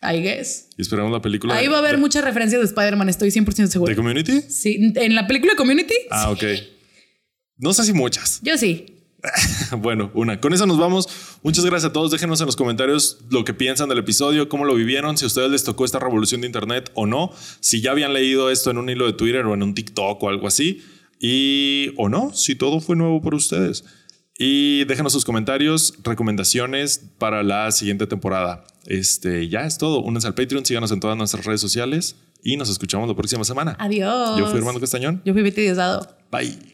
I 0.00 0.22
guess. 0.22 0.70
Y 0.78 0.80
esperamos 0.80 1.12
la 1.12 1.20
película. 1.20 1.54
Ahí 1.54 1.68
va 1.68 1.76
a 1.76 1.78
haber 1.80 1.96
de, 1.96 1.98
muchas 1.98 2.24
referencias 2.24 2.62
de 2.62 2.66
Spider-Man, 2.66 3.10
estoy 3.10 3.28
100% 3.28 3.66
seguro. 3.66 3.90
¿De 3.90 3.94
Community? 3.94 4.40
Sí, 4.48 4.94
en 4.94 5.14
la 5.14 5.26
película 5.26 5.54
Community. 5.54 5.94
Ah, 6.10 6.30
ok. 6.30 6.42
No 7.58 7.74
sé 7.74 7.84
si 7.84 7.92
muchas. 7.92 8.40
Yo 8.42 8.56
sí. 8.56 8.86
Bueno, 9.78 10.10
una. 10.14 10.40
Con 10.40 10.54
eso 10.54 10.64
nos 10.64 10.78
vamos. 10.78 11.06
Muchas 11.42 11.66
gracias 11.66 11.90
a 11.90 11.92
todos. 11.92 12.10
Déjenos 12.10 12.40
en 12.40 12.46
los 12.46 12.56
comentarios 12.56 13.18
lo 13.28 13.44
que 13.44 13.52
piensan 13.52 13.90
del 13.90 13.98
episodio, 13.98 14.48
cómo 14.48 14.64
lo 14.64 14.74
vivieron, 14.74 15.18
si 15.18 15.24
a 15.24 15.28
ustedes 15.28 15.50
les 15.50 15.62
tocó 15.62 15.84
esta 15.84 15.98
revolución 15.98 16.40
de 16.40 16.46
Internet 16.46 16.90
o 16.94 17.06
no, 17.06 17.32
si 17.60 17.82
ya 17.82 17.90
habían 17.90 18.14
leído 18.14 18.50
esto 18.50 18.70
en 18.70 18.78
un 18.78 18.88
hilo 18.88 19.04
de 19.04 19.12
Twitter 19.12 19.44
o 19.44 19.52
en 19.52 19.62
un 19.62 19.74
TikTok 19.74 20.22
o 20.22 20.28
algo 20.30 20.46
así, 20.46 20.82
y 21.24 21.94
o 21.96 22.08
no, 22.08 22.34
si 22.34 22.56
todo 22.56 22.80
fue 22.80 22.96
nuevo 22.96 23.22
para 23.22 23.36
ustedes. 23.36 23.84
Y 24.36 24.84
déjenos 24.86 25.12
sus 25.12 25.24
comentarios, 25.24 25.94
recomendaciones 26.02 27.00
para 27.18 27.44
la 27.44 27.70
siguiente 27.70 28.08
temporada. 28.08 28.64
Este 28.86 29.48
ya 29.48 29.64
es 29.64 29.78
todo. 29.78 30.02
Únanse 30.02 30.26
al 30.26 30.34
Patreon, 30.34 30.66
síganos 30.66 30.90
en 30.90 30.98
todas 30.98 31.16
nuestras 31.16 31.46
redes 31.46 31.60
sociales 31.60 32.16
y 32.42 32.56
nos 32.56 32.68
escuchamos 32.68 33.08
la 33.08 33.14
próxima 33.14 33.44
semana. 33.44 33.76
Adiós. 33.78 34.36
Yo 34.36 34.48
fui 34.48 34.58
Armando 34.58 34.80
Castañón. 34.80 35.22
Yo 35.24 35.32
fui 35.32 35.42
Betty 35.42 35.60
Diosdado. 35.60 36.08
Bye. 36.32 36.71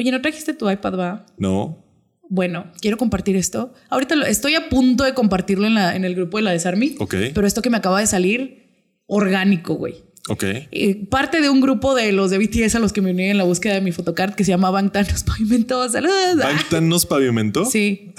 Oye, 0.00 0.10
¿no 0.10 0.20
trajiste 0.22 0.54
tu 0.54 0.70
iPad, 0.70 0.98
va? 0.98 1.26
No. 1.36 1.84
Bueno, 2.30 2.72
quiero 2.80 2.96
compartir 2.96 3.36
esto. 3.36 3.74
Ahorita 3.90 4.14
lo- 4.16 4.24
estoy 4.24 4.54
a 4.54 4.70
punto 4.70 5.04
de 5.04 5.12
compartirlo 5.12 5.66
en, 5.66 5.74
la, 5.74 5.94
en 5.94 6.06
el 6.06 6.14
grupo 6.14 6.38
de 6.38 6.44
la 6.44 6.52
Desarmy. 6.52 6.96
Ok. 6.98 7.14
Pero 7.34 7.46
esto 7.46 7.60
que 7.60 7.68
me 7.68 7.76
acaba 7.76 8.00
de 8.00 8.06
salir, 8.06 8.96
orgánico, 9.06 9.74
güey. 9.74 9.96
Ok. 10.28 10.44
Eh, 10.44 11.06
parte 11.10 11.40
de 11.42 11.50
un 11.50 11.60
grupo 11.60 11.94
de 11.94 12.12
los 12.12 12.30
de 12.30 12.38
BTS 12.38 12.76
a 12.76 12.78
los 12.78 12.92
que 12.94 13.02
me 13.02 13.10
uní 13.10 13.24
en 13.24 13.36
la 13.38 13.44
búsqueda 13.44 13.74
de 13.74 13.80
mi 13.82 13.90
photocard 13.92 14.34
que 14.34 14.44
se 14.44 14.50
llama 14.52 14.70
Bangtan 14.70 15.06
Nos 15.10 15.24
Pavimentó. 15.24 15.88
Saludos. 15.90 16.36
¿Bangtan 16.38 16.88
nos 16.88 17.04
pavimentó? 17.06 17.64
Sí. 17.66 18.12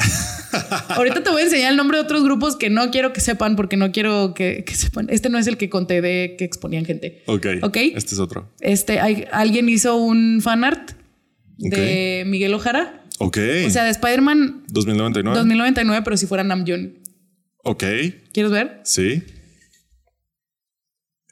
Ahorita 0.89 1.23
te 1.23 1.29
voy 1.29 1.41
a 1.41 1.45
enseñar 1.45 1.71
el 1.71 1.77
nombre 1.77 1.97
de 1.97 2.03
otros 2.03 2.23
grupos 2.23 2.55
que 2.57 2.69
no 2.69 2.91
quiero 2.91 3.13
que 3.13 3.21
sepan 3.21 3.55
porque 3.55 3.77
no 3.77 3.91
quiero 3.91 4.33
que, 4.33 4.63
que 4.65 4.75
sepan. 4.75 5.07
Este 5.09 5.29
no 5.29 5.37
es 5.37 5.47
el 5.47 5.57
que 5.57 5.69
conté 5.69 6.01
de 6.01 6.35
que 6.37 6.43
exponían 6.43 6.85
gente. 6.85 7.23
Ok. 7.27 7.47
Ok. 7.63 7.77
Este 7.95 8.13
es 8.15 8.19
otro. 8.19 8.51
Este, 8.59 8.99
hay, 8.99 9.25
alguien 9.31 9.69
hizo 9.69 9.95
un 9.95 10.41
fanart 10.43 10.91
de 11.57 12.23
Miguel 12.27 12.53
Ojara. 12.53 13.03
Ok. 13.19 13.37
O 13.67 13.69
sea, 13.69 13.83
de 13.83 13.91
Spider-Man 13.91 14.63
2099. 14.69 15.37
2099, 15.37 16.01
pero 16.03 16.17
si 16.17 16.25
fuera 16.25 16.43
Namjoon. 16.43 16.97
ok. 17.63 17.83
¿Quieres 18.33 18.51
ver? 18.51 18.81
Sí. 18.83 19.23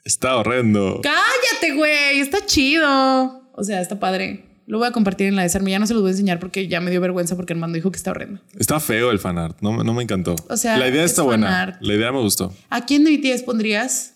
Está 0.04 0.36
horrendo. 0.36 1.00
Cállate, 1.02 1.74
güey. 1.74 2.20
Está 2.20 2.44
chido. 2.46 3.50
O 3.52 3.64
sea, 3.64 3.80
está 3.80 3.98
padre. 4.00 4.46
Lo 4.66 4.78
voy 4.78 4.86
a 4.86 4.92
compartir 4.92 5.26
en 5.26 5.36
la 5.36 5.42
Desarme. 5.42 5.72
Ya 5.72 5.78
no 5.78 5.86
se 5.86 5.94
los 5.94 6.02
voy 6.02 6.10
a 6.10 6.12
enseñar 6.12 6.38
porque 6.38 6.68
ya 6.68 6.80
me 6.80 6.90
dio 6.90 7.00
vergüenza 7.00 7.36
porque 7.36 7.52
Armando 7.52 7.74
dijo 7.74 7.90
que 7.90 7.96
está 7.96 8.12
horrendo. 8.12 8.40
Está 8.58 8.78
feo 8.78 9.10
el 9.10 9.18
fanart. 9.18 9.60
No, 9.60 9.82
no 9.82 9.92
me 9.94 10.02
encantó. 10.02 10.36
O 10.48 10.56
sea, 10.56 10.78
la 10.78 10.88
idea 10.88 11.04
es 11.04 11.10
está 11.10 11.22
buena. 11.22 11.48
fanart. 11.48 11.82
La 11.82 11.94
idea 11.94 12.12
me 12.12 12.20
gustó. 12.20 12.54
¿A 12.70 12.86
quién 12.86 13.04
de 13.04 13.16
BTS 13.16 13.42
pondrías? 13.42 14.14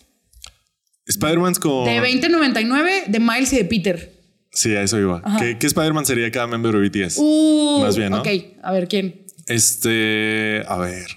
Spider-Man 1.07 1.55
con. 1.55 1.85
De 1.85 1.99
2099, 1.99 3.03
de 3.07 3.19
Miles 3.19 3.53
y 3.53 3.57
de 3.57 3.65
Peter. 3.65 4.14
Sí, 4.55 4.73
a 4.73 4.81
eso 4.81 4.97
iba. 4.99 5.21
¿Qué, 5.37 5.57
qué 5.59 5.67
Spider-Man 5.67 6.05
sería 6.05 6.31
cada 6.31 6.47
miembro 6.47 6.79
de 6.79 6.87
BTS? 6.87 7.17
Uh, 7.17 7.79
Más 7.81 7.97
bien, 7.97 8.09
¿no? 8.09 8.21
Ok, 8.21 8.27
a 8.63 8.71
ver 8.71 8.87
quién. 8.87 9.25
Este. 9.47 10.63
A 10.67 10.77
ver. 10.77 11.07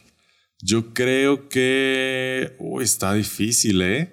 Yo 0.61 0.93
creo 0.93 1.49
que. 1.49 2.57
Uy, 2.59 2.83
está 2.83 3.15
difícil, 3.15 3.81
¿eh? 3.81 4.13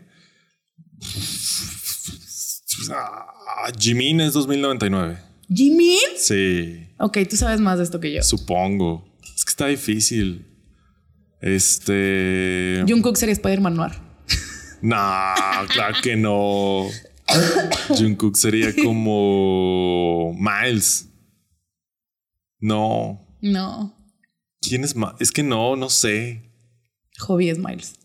Ah, 2.91 3.72
Jimin 3.77 4.22
es 4.22 4.34
2099. 4.34 5.18
¿Jimin? 5.53 5.97
Sí. 6.18 6.88
Ok, 6.99 7.18
tú 7.27 7.35
sabes 7.35 7.60
más 7.60 7.80
de 7.80 7.84
esto 7.84 7.99
que 7.99 8.14
yo. 8.14 8.22
Supongo. 8.22 9.11
Es 9.35 9.43
que 9.43 9.49
está 9.49 9.65
difícil. 9.65 10.45
Este. 11.41 12.84
Jungkook 12.88 13.18
sería 13.18 13.34
Spider-Man 13.34 13.76
Noir. 13.76 13.91
No, 14.81 14.95
claro 15.69 15.95
que 16.03 16.15
no. 16.15 16.88
Jungkook 17.97 18.35
sería 18.35 18.73
como 18.76 20.35
Miles. 20.38 21.10
No. 22.60 23.38
No. 23.41 23.95
¿Quién 24.61 24.84
es 24.84 24.95
Miles? 24.95 25.15
Es 25.19 25.31
que 25.31 25.43
no, 25.43 25.76
no 25.76 25.89
sé. 25.89 26.52
Hobby 27.19 27.49
es 27.49 27.60
Miles. 27.60 27.95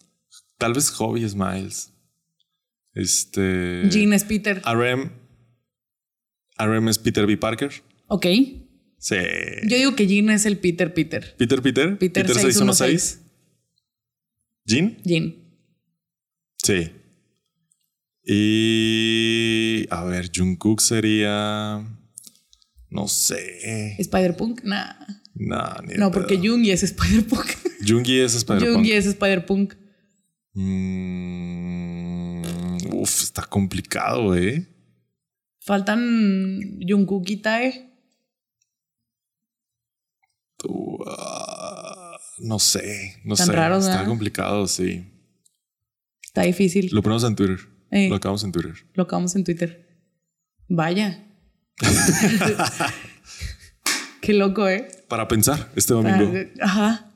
Tal 0.59 0.75
vez 0.75 0.91
Hobby 0.91 1.25
es 1.25 1.35
Miles. 1.35 1.93
Este. 2.95 3.89
Jean 3.89 4.13
es 4.13 4.25
Peter. 4.25 4.63
RM. 4.65 5.11
RM 6.59 6.89
es 6.89 6.99
Peter 6.99 7.27
B. 7.27 7.37
Parker. 7.37 7.71
Ok. 8.09 8.27
Sí. 8.99 9.17
Yo 9.67 9.77
digo 9.77 9.97
que 9.97 10.07
Jean 10.07 10.31
es 10.31 10.45
el 10.45 10.59
Peter 10.59 10.93
Peter. 10.93 11.35
Peter 11.37 11.63
Peter. 11.63 11.99
Peter 11.99 12.27
616. 12.27 13.21
Jean. 14.67 14.99
Jean. 15.05 15.35
Sí. 16.63 16.91
Y 18.33 19.87
a 19.91 20.05
ver, 20.05 20.31
Jungkook 20.33 20.81
sería 20.81 21.85
no 22.89 23.09
sé. 23.09 23.97
Spider-Punk. 23.99 24.63
Nah. 24.63 24.95
Nah, 25.35 25.81
ni 25.85 25.95
No, 25.95 26.13
porque. 26.13 26.37
Jungi 26.37 26.71
es 26.71 26.85
Spider-Punk. 26.85 27.47
Jungi 27.85 28.21
es 28.21 28.37
Spider-Punk. 28.37 28.75
Jungi 28.77 28.93
es 28.93 29.07
Spider-Punk. 29.07 29.75
Mm, 30.55 32.43
uf, 32.93 33.23
está 33.23 33.43
complicado, 33.43 34.37
eh. 34.37 34.65
Faltan 35.59 36.79
Jungkook 36.87 37.29
y 37.31 37.37
Tae. 37.39 37.91
Ah, 41.07 42.17
no 42.39 42.59
sé, 42.61 43.17
no 43.25 43.35
Tan 43.35 43.47
sé. 43.47 43.53
está 43.89 44.05
complicado, 44.05 44.69
sí. 44.69 45.05
Está 46.23 46.43
difícil. 46.43 46.91
Lo 46.93 47.03
ponemos 47.03 47.25
en 47.25 47.35
Twitter. 47.35 47.59
Eh. 47.91 48.09
Lo 48.09 48.17
acabamos 48.17 48.45
en 48.45 48.53
Twitter. 48.53 48.75
Lo 48.95 49.03
acabamos 49.05 49.35
en 49.37 49.45
Twitter. 49.45 49.87
Vaya. 50.69 51.27
Qué 54.21 54.35
loco, 54.35 54.69
¿eh? 54.69 54.87
Para 55.09 55.29
pensar 55.29 55.71
este 55.75 55.95
domingo. 55.95 56.31
Ajá. 56.61 57.10